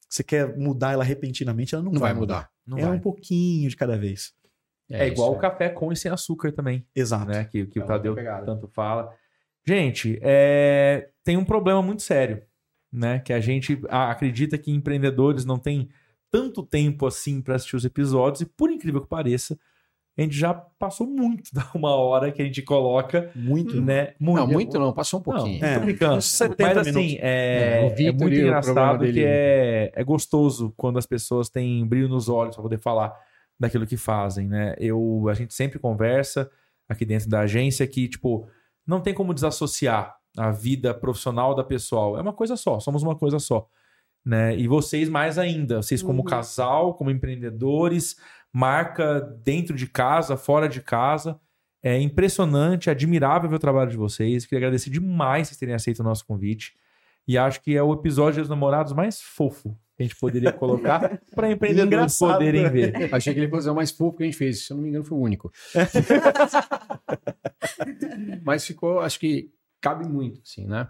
Você 0.08 0.22
quer 0.24 0.56
mudar 0.58 0.92
ela 0.92 1.04
repentinamente, 1.04 1.74
ela 1.74 1.84
não, 1.84 1.92
Não 1.92 2.00
vai, 2.00 2.10
vai 2.12 2.20
mudar. 2.20 2.50
Não 2.66 2.78
é 2.78 2.82
vai. 2.86 2.96
um 2.96 3.00
pouquinho 3.00 3.68
de 3.70 3.76
cada 3.76 3.96
vez. 3.96 4.32
É, 4.90 5.04
isso, 5.04 5.12
igual 5.14 5.32
o 5.32 5.38
café 5.38 5.68
com 5.68 5.92
e 5.92 5.96
sem 5.96 6.10
açúcar 6.10 6.50
também, 6.52 6.84
Exato. 6.94 7.26
né? 7.30 7.44
Que, 7.44 7.64
que 7.66 7.78
É 7.78 7.82
o 7.82 7.86
Tadeu 7.86 8.14
pegada. 8.14 8.44
tanto 8.44 8.66
fala. 8.66 9.14
Gente, 9.64 10.18
é, 10.20 11.10
tem 11.22 11.36
um 11.36 11.44
problema 11.44 11.80
muito 11.80 12.02
sério, 12.02 12.42
né? 12.92 13.20
Que 13.20 13.32
a 13.32 13.38
gente 13.40 13.80
acredita 13.88 14.58
que 14.58 14.72
empreendedores 14.72 15.44
não 15.44 15.58
têm 15.58 15.88
tanto 16.30 16.62
tempo 16.62 17.06
assim 17.06 17.40
para 17.42 17.56
assistir 17.56 17.76
os 17.76 17.84
episódios 17.84 18.40
e 18.40 18.46
por 18.46 18.70
incrível 18.70 19.00
que 19.00 19.08
pareça, 19.08 19.58
a 20.18 20.22
gente 20.22 20.36
já 20.36 20.52
passou 20.52 21.06
muito 21.06 21.50
da 21.54 21.70
uma 21.74 21.94
hora 21.94 22.30
que 22.30 22.42
a 22.42 22.44
gente 22.44 22.62
coloca, 22.62 23.30
Muito. 23.34 23.80
né? 23.80 24.14
Não, 24.20 24.46
muito 24.46 24.78
não, 24.78 24.92
passou 24.92 25.20
um 25.20 25.22
Não, 25.26 25.32
pouquinho. 25.34 25.64
É, 25.64 25.74
tô 25.78 25.80
brincando. 25.80 26.16
uns 26.16 26.24
70 26.26 26.62
Mas 26.62 26.76
assim, 26.78 26.92
minutos. 26.92 27.18
é, 27.22 27.82
É, 27.82 27.86
é 27.86 27.94
Vitor 27.94 28.14
muito 28.20 28.34
engraçado 28.38 29.12
que 29.12 29.24
é, 29.24 29.92
é 29.94 30.04
gostoso 30.04 30.74
quando 30.76 30.98
as 30.98 31.06
pessoas 31.06 31.48
têm 31.48 31.86
brilho 31.86 32.08
nos 32.08 32.28
olhos 32.28 32.54
para 32.54 32.62
poder 32.62 32.78
falar 32.78 33.14
daquilo 33.58 33.86
que 33.86 33.96
fazem, 33.96 34.46
né? 34.48 34.74
Eu, 34.78 35.26
a 35.28 35.34
gente 35.34 35.54
sempre 35.54 35.78
conversa 35.78 36.50
aqui 36.88 37.04
dentro 37.04 37.28
da 37.28 37.40
agência 37.40 37.86
que, 37.86 38.08
tipo, 38.08 38.46
não 38.86 39.00
tem 39.00 39.14
como 39.14 39.32
desassociar 39.32 40.16
a 40.36 40.50
vida 40.50 40.92
profissional 40.92 41.54
da 41.54 41.62
pessoal. 41.64 42.18
É 42.18 42.22
uma 42.22 42.32
coisa 42.32 42.56
só, 42.56 42.80
somos 42.80 43.02
uma 43.02 43.14
coisa 43.16 43.38
só. 43.38 43.66
Né? 44.24 44.56
E 44.56 44.68
vocês 44.68 45.08
mais 45.08 45.38
ainda, 45.38 45.82
vocês 45.82 46.02
como 46.02 46.20
Uhum. 46.20 46.24
casal, 46.28 46.94
como 46.94 47.10
empreendedores, 47.10 48.16
marca 48.52 49.20
dentro 49.42 49.76
de 49.76 49.86
casa, 49.86 50.36
fora 50.36 50.68
de 50.68 50.80
casa. 50.80 51.38
É 51.82 51.98
impressionante, 51.98 52.90
admirável 52.90 53.48
ver 53.48 53.56
o 53.56 53.60
trabalho 53.60 53.90
de 53.90 53.96
vocês. 53.96 54.44
Queria 54.44 54.66
agradecer 54.66 54.90
demais 54.90 55.48
vocês 55.48 55.58
terem 55.58 55.74
aceito 55.74 56.00
o 56.00 56.04
nosso 56.04 56.26
convite. 56.26 56.74
E 57.26 57.38
acho 57.38 57.62
que 57.62 57.76
é 57.76 57.82
o 57.82 57.92
episódio 57.92 58.40
dos 58.42 58.48
namorados 58.50 58.92
mais 58.92 59.20
fofo 59.20 59.76
que 59.96 60.02
a 60.02 60.06
gente 60.06 60.18
poderia 60.18 60.50
colocar 60.50 61.20
para 61.34 61.50
empreendedores 61.50 62.18
poderem 62.18 62.62
né? 62.62 62.68
ver. 62.70 63.14
Achei 63.14 63.34
que 63.34 63.40
ele 63.40 63.50
fazer 63.50 63.68
o 63.70 63.74
mais 63.74 63.90
fofo 63.90 64.16
que 64.16 64.22
a 64.22 64.26
gente 64.26 64.36
fez. 64.36 64.66
Se 64.66 64.72
eu 64.72 64.76
não 64.76 64.82
me 64.82 64.88
engano, 64.88 65.04
foi 65.04 65.18
o 65.18 65.20
único. 65.20 65.52
Mas 68.42 68.66
ficou, 68.66 69.00
acho 69.00 69.20
que 69.20 69.50
cabe 69.80 70.08
muito, 70.08 70.40
assim, 70.42 70.66
né? 70.66 70.88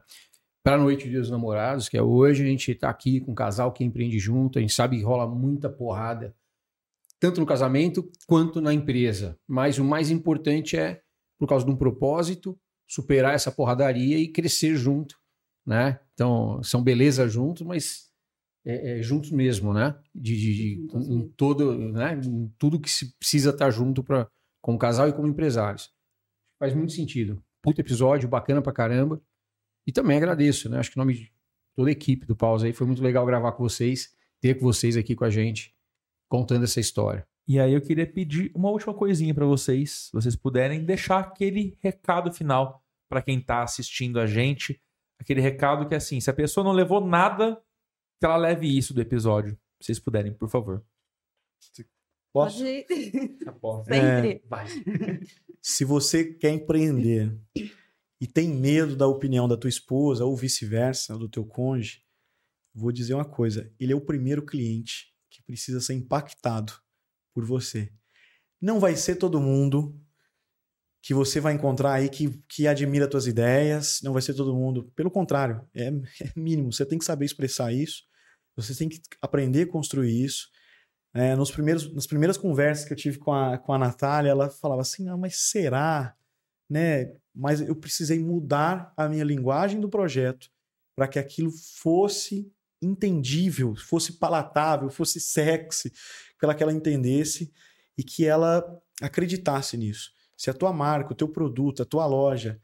Para 0.62 0.76
a 0.76 0.78
noite 0.78 1.08
de 1.08 1.16
dos 1.16 1.30
namorados, 1.30 1.88
que 1.88 1.96
é 1.96 2.02
hoje, 2.02 2.42
a 2.42 2.46
gente 2.46 2.74
tá 2.74 2.90
aqui 2.90 3.20
com 3.20 3.32
um 3.32 3.34
casal 3.34 3.72
que 3.72 3.82
empreende 3.82 4.18
junto, 4.18 4.58
a 4.58 4.62
gente 4.62 4.74
sabe 4.74 4.98
que 4.98 5.02
rola 5.02 5.26
muita 5.26 5.70
porrada, 5.70 6.34
tanto 7.18 7.40
no 7.40 7.46
casamento 7.46 8.11
quanto 8.26 8.61
na 8.61 8.72
empresa. 8.72 9.38
Mas 9.48 9.78
o 9.78 9.84
mais 9.84 10.11
importante 10.11 10.76
é, 10.76 11.00
por 11.38 11.48
causa 11.48 11.64
de 11.64 11.70
um 11.72 11.76
propósito, 11.76 12.58
superar 12.88 13.34
essa 13.34 13.50
porradaria 13.50 14.18
e 14.18 14.28
crescer 14.28 14.76
junto, 14.76 15.16
né? 15.66 15.98
Então, 16.12 16.62
são 16.62 16.82
beleza 16.82 17.26
juntos, 17.28 17.62
mas 17.66 18.11
é, 18.66 18.98
é, 18.98 19.02
juntos 19.02 19.30
mesmo, 19.30 19.72
né? 19.72 19.98
De, 20.14 20.36
de- 20.36 20.54
de- 20.54 20.86
em 21.14 21.28
todo, 21.36 21.74
né? 21.92 22.20
Em 22.22 22.52
tudo 22.58 22.80
que 22.80 22.90
se 22.90 23.16
precisa 23.18 23.50
estar 23.50 23.70
junto 23.70 24.02
para 24.04 24.28
como 24.62 24.76
casal 24.78 25.08
e 25.08 25.12
como 25.12 25.26
empresários. 25.28 25.90
Faz 26.58 26.74
muito 26.74 26.92
sentido. 26.92 27.42
Puta 27.62 27.80
episódio, 27.80 28.28
bacana 28.28 28.61
pra 28.61 28.72
caramba. 28.72 29.22
E 29.86 29.92
também 29.92 30.16
agradeço, 30.16 30.68
né? 30.68 30.78
Acho 30.78 30.90
que 30.90 30.98
em 30.98 31.02
nome 31.02 31.14
de 31.14 31.32
toda 31.74 31.88
a 31.88 31.92
equipe 31.92 32.26
do 32.26 32.36
Pausa 32.36 32.66
aí, 32.66 32.72
foi 32.72 32.86
muito 32.86 33.02
legal 33.02 33.24
gravar 33.24 33.52
com 33.52 33.62
vocês, 33.62 34.14
ter 34.40 34.54
com 34.54 34.64
vocês 34.64 34.96
aqui 34.96 35.14
com 35.14 35.24
a 35.24 35.30
gente, 35.30 35.74
contando 36.28 36.64
essa 36.64 36.80
história. 36.80 37.26
E 37.48 37.58
aí 37.58 37.72
eu 37.72 37.80
queria 37.80 38.06
pedir 38.06 38.52
uma 38.54 38.70
última 38.70 38.94
coisinha 38.94 39.34
para 39.34 39.46
vocês, 39.46 40.06
se 40.06 40.12
vocês 40.12 40.36
puderem 40.36 40.84
deixar 40.84 41.18
aquele 41.18 41.76
recado 41.80 42.32
final 42.32 42.84
para 43.08 43.22
quem 43.22 43.40
tá 43.40 43.62
assistindo 43.62 44.20
a 44.20 44.26
gente, 44.26 44.80
aquele 45.18 45.40
recado 45.40 45.88
que 45.88 45.94
assim, 45.94 46.20
se 46.20 46.30
a 46.30 46.34
pessoa 46.34 46.62
não 46.62 46.72
levou 46.72 47.04
nada, 47.04 47.60
que 48.20 48.26
ela 48.26 48.36
leve 48.36 48.66
isso 48.76 48.94
do 48.94 49.00
episódio. 49.00 49.58
Se 49.80 49.86
vocês 49.86 49.98
puderem, 49.98 50.32
por 50.32 50.48
favor. 50.48 50.84
Posso? 52.32 52.58
Pode 52.58 52.68
ir. 52.68 53.38
Aposta. 53.46 53.94
Sempre. 53.94 54.42
Vai. 54.46 54.66
Se 55.60 55.84
você 55.84 56.34
quer 56.34 56.50
empreender 56.50 57.36
e 58.20 58.26
tem 58.26 58.48
medo 58.48 58.94
da 58.94 59.06
opinião 59.06 59.48
da 59.48 59.56
tua 59.56 59.70
esposa 59.70 60.24
ou 60.24 60.36
vice-versa, 60.36 61.16
do 61.16 61.28
teu 61.28 61.44
cônjuge, 61.44 62.02
vou 62.74 62.92
dizer 62.92 63.14
uma 63.14 63.24
coisa: 63.24 63.72
ele 63.78 63.92
é 63.92 63.96
o 63.96 64.00
primeiro 64.00 64.44
cliente 64.44 65.14
que 65.30 65.42
precisa 65.42 65.80
ser 65.80 65.94
impactado 65.94 66.72
por 67.32 67.44
você. 67.44 67.92
Não 68.60 68.78
vai 68.78 68.94
ser 68.96 69.16
todo 69.16 69.40
mundo 69.40 69.98
que 71.02 71.14
você 71.14 71.40
vai 71.40 71.54
encontrar 71.54 71.94
aí 71.94 72.08
que, 72.10 72.42
que 72.46 72.66
admira 72.66 73.08
tuas 73.08 73.26
ideias, 73.26 74.00
não 74.02 74.12
vai 74.12 74.20
ser 74.20 74.34
todo 74.34 74.54
mundo. 74.54 74.92
Pelo 74.94 75.10
contrário, 75.10 75.66
é, 75.74 75.86
é 76.20 76.32
mínimo. 76.36 76.72
Você 76.72 76.84
tem 76.84 76.98
que 76.98 77.04
saber 77.04 77.24
expressar 77.24 77.72
isso, 77.72 78.04
você 78.54 78.74
tem 78.74 78.88
que 78.88 79.00
aprender 79.22 79.62
a 79.62 79.72
construir 79.72 80.24
isso. 80.24 80.48
É, 81.12 81.34
nos 81.34 81.50
primeiros, 81.50 81.92
nas 81.92 82.06
primeiras 82.06 82.36
conversas 82.36 82.84
que 82.84 82.92
eu 82.92 82.96
tive 82.96 83.18
com 83.18 83.32
a, 83.32 83.58
com 83.58 83.72
a 83.72 83.78
Natália, 83.78 84.30
ela 84.30 84.50
falava 84.50 84.82
assim: 84.82 85.08
ah, 85.08 85.16
mas 85.16 85.36
será? 85.36 86.14
Né? 86.68 87.12
Mas 87.41 87.62
eu 87.62 87.74
precisei 87.74 88.18
mudar 88.18 88.93
a 88.95 89.09
minha 89.09 89.24
linguagem 89.24 89.80
do 89.80 89.88
projeto 89.88 90.51
para 90.95 91.09
que 91.09 91.18
aquilo 91.18 91.51
fosse 91.51 92.53
entendível, 92.82 93.74
fosse 93.74 94.12
palatável, 94.18 94.91
fosse 94.91 95.18
sexy, 95.18 95.91
para 96.38 96.55
que 96.55 96.62
ela 96.62 96.72
entendesse 96.72 97.51
e 97.97 98.05
que 98.05 98.26
ela 98.26 98.62
acreditasse 99.01 99.78
nisso. 99.78 100.12
Se 100.36 100.51
a 100.51 100.55
tua 100.55 100.70
marca, 100.70 101.12
o 101.12 101.16
teu 101.16 101.28
produto, 101.28 101.82
a 101.82 101.86
tua 101.86 102.05
loja 102.05 102.61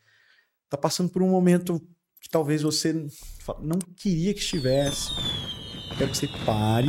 está 0.64 0.76
passando 0.76 1.08
por 1.08 1.22
um 1.22 1.30
momento 1.30 1.80
que 2.20 2.28
talvez 2.28 2.60
você 2.60 2.92
não 3.62 3.78
queria 3.96 4.34
que 4.34 4.40
estivesse, 4.40 5.08
quero 5.96 6.10
que 6.10 6.18
você 6.18 6.28
pare, 6.44 6.88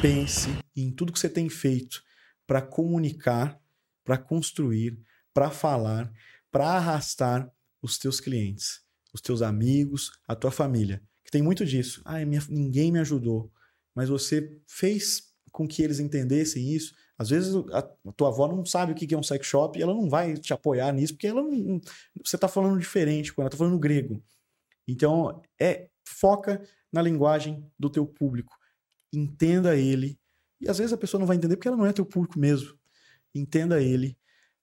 pense 0.00 0.48
em 0.74 0.90
tudo 0.90 1.12
que 1.12 1.18
você 1.18 1.28
tem 1.28 1.50
feito 1.50 2.02
para 2.46 2.62
comunicar, 2.62 3.60
para 4.02 4.16
construir, 4.16 4.98
para 5.34 5.50
falar, 5.50 6.10
para 6.52 6.68
arrastar 6.72 7.50
os 7.82 7.98
teus 7.98 8.20
clientes, 8.20 8.82
os 9.12 9.20
teus 9.20 9.42
amigos, 9.42 10.12
a 10.28 10.36
tua 10.36 10.50
família. 10.50 11.02
Que 11.24 11.30
tem 11.30 11.42
muito 11.42 11.64
disso. 11.64 12.02
Ah, 12.04 12.24
minha, 12.24 12.42
ninguém 12.48 12.92
me 12.92 13.00
ajudou. 13.00 13.50
Mas 13.94 14.08
você 14.08 14.60
fez 14.66 15.32
com 15.50 15.66
que 15.66 15.82
eles 15.82 15.98
entendessem 15.98 16.72
isso. 16.72 16.94
Às 17.18 17.30
vezes 17.30 17.54
a, 17.72 17.82
tua 18.12 18.28
avó 18.28 18.48
não 18.48 18.64
sabe 18.64 18.92
o 18.92 18.94
que 18.94 19.12
é 19.14 19.18
um 19.18 19.22
sex 19.22 19.46
shop 19.46 19.78
e 19.78 19.82
ela 19.82 19.94
não 19.94 20.08
vai 20.08 20.34
te 20.34 20.52
apoiar 20.52 20.92
nisso, 20.92 21.14
porque 21.14 21.26
ela 21.26 21.42
não, 21.42 21.80
você 22.24 22.36
está 22.36 22.48
falando 22.48 22.78
diferente 22.78 23.32
ela, 23.36 23.46
está 23.46 23.58
falando 23.58 23.78
grego. 23.78 24.22
Então, 24.86 25.40
é 25.60 25.88
foca 26.04 26.62
na 26.92 27.00
linguagem 27.00 27.64
do 27.78 27.88
teu 27.88 28.06
público. 28.06 28.56
Entenda 29.12 29.76
ele. 29.76 30.18
E 30.60 30.68
às 30.68 30.78
vezes 30.78 30.92
a 30.92 30.98
pessoa 30.98 31.18
não 31.18 31.26
vai 31.26 31.36
entender 31.36 31.56
porque 31.56 31.68
ela 31.68 31.76
não 31.76 31.86
é 31.86 31.92
teu 31.92 32.04
público 32.04 32.38
mesmo. 32.38 32.76
Entenda 33.34 33.80
ele 33.80 34.18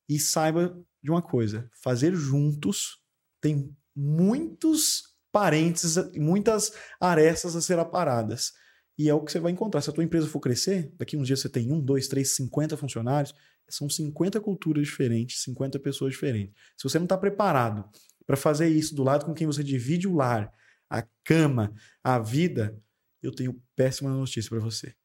e 0.07 0.19
saiba 0.19 0.77
de 1.03 1.11
uma 1.11 1.21
coisa: 1.21 1.69
fazer 1.81 2.13
juntos 2.15 3.01
tem 3.41 3.75
muitos 3.95 5.03
parentes, 5.31 5.95
muitas 6.15 6.71
arestas 6.99 7.55
a 7.55 7.61
ser 7.61 7.79
aparadas. 7.79 8.53
E 8.97 9.07
é 9.07 9.13
o 9.13 9.23
que 9.23 9.31
você 9.31 9.39
vai 9.39 9.51
encontrar. 9.51 9.81
Se 9.81 9.89
a 9.89 9.93
tua 9.93 10.03
empresa 10.03 10.27
for 10.27 10.39
crescer, 10.39 10.91
daqui 10.97 11.15
uns 11.15 11.27
dias 11.27 11.39
você 11.39 11.47
tem 11.47 11.71
um, 11.71 11.79
dois, 11.79 12.07
três, 12.07 12.35
50 12.35 12.75
funcionários, 12.75 13.33
são 13.69 13.89
50 13.89 14.41
culturas 14.41 14.85
diferentes, 14.85 15.43
50 15.43 15.79
pessoas 15.79 16.11
diferentes. 16.11 16.53
Se 16.75 16.83
você 16.83 16.97
não 16.97 17.05
está 17.05 17.17
preparado 17.17 17.89
para 18.25 18.35
fazer 18.35 18.67
isso 18.67 18.93
do 18.93 19.03
lado 19.03 19.25
com 19.25 19.33
quem 19.33 19.47
você 19.47 19.63
divide 19.63 20.07
o 20.07 20.15
lar, 20.15 20.51
a 20.89 21.03
cama, 21.23 21.73
a 22.03 22.19
vida, 22.19 22.77
eu 23.21 23.33
tenho 23.33 23.61
péssima 23.75 24.09
notícia 24.09 24.49
para 24.49 24.59
você. 24.59 24.95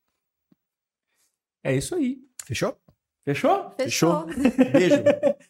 É 1.62 1.77
isso 1.77 1.95
aí. 1.95 2.19
Fechou? 2.47 2.84
Fechou? 3.25 3.73
Fechou. 3.77 4.27
Beijo. 4.27 4.97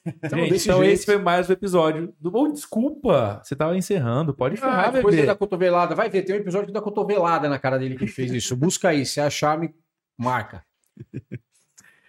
Então, 0.06 0.38
Gente, 0.38 0.62
então 0.62 0.78
jeito. 0.78 0.84
esse 0.94 1.04
foi 1.06 1.18
mais 1.18 1.48
um 1.50 1.52
episódio 1.52 2.14
do. 2.20 2.30
Oh, 2.36 2.46
desculpa, 2.52 3.40
você 3.42 3.56
tava 3.56 3.76
encerrando. 3.76 4.32
Pode 4.32 4.54
Ah, 4.54 4.58
encerrar, 4.58 4.90
depois 4.92 5.14
bebê. 5.16 5.26
da 5.26 5.34
cotovelada. 5.34 5.94
Vai 5.94 6.08
ver, 6.08 6.22
tem 6.22 6.36
um 6.36 6.38
episódio 6.38 6.72
da 6.72 6.80
cotovelada 6.80 7.48
na 7.48 7.58
cara 7.58 7.76
dele 7.78 7.96
que 7.96 8.06
fez 8.06 8.30
isso. 8.32 8.54
Busca 8.56 8.90
aí, 8.90 9.04
se 9.04 9.20
achar, 9.20 9.58
me 9.58 9.74
marca. 10.16 10.62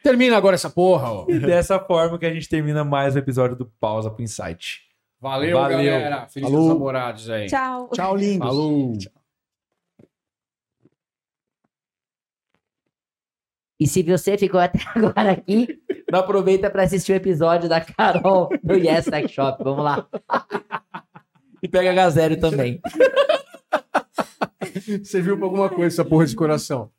Termina 0.04 0.38
agora 0.38 0.54
essa 0.54 0.70
porra, 0.70 1.10
ó. 1.12 1.26
E 1.28 1.40
dessa 1.40 1.80
forma 1.80 2.20
que 2.20 2.28
a 2.28 2.34
gente 2.34 2.48
termina 2.48 2.84
mais 2.84 3.16
um 3.16 3.20
episódio 3.20 3.56
do 3.56 3.66
Pausa 3.80 4.12
pro 4.12 4.22
Insight. 4.24 4.82
Valeu, 5.20 5.58
Valeu. 5.58 5.78
galera. 5.78 6.28
Feliz 6.28 6.52
namorados 6.52 7.28
aí. 7.28 7.48
Tchau. 7.48 7.90
Tchau, 7.92 8.16
lindos. 8.16 8.48
Falou. 8.48 8.94
E 13.80 13.88
se 13.88 14.04
você 14.04 14.38
ficou 14.38 14.60
até 14.60 14.80
agora 14.96 15.32
aqui, 15.32 15.80
não 16.12 16.20
aproveita 16.20 16.70
para 16.70 16.84
assistir 16.84 17.12
o 17.12 17.16
episódio 17.16 17.68
da 17.68 17.82
Carol 17.82 18.50
do 18.64 18.76
Yes 18.76 19.06
Sex 19.06 19.32
Shop. 19.32 19.64
Vamos 19.64 19.84
lá. 19.84 20.08
E 21.64 21.68
pega 21.68 21.90
a 21.90 21.94
Gazério 21.96 22.40
também. 22.40 22.80
Serviu 25.04 25.36
pra 25.36 25.48
alguma 25.48 25.68
coisa 25.68 25.88
essa 25.88 26.06
porra 26.06 26.24
de 26.28 26.36
coração. 26.36 26.92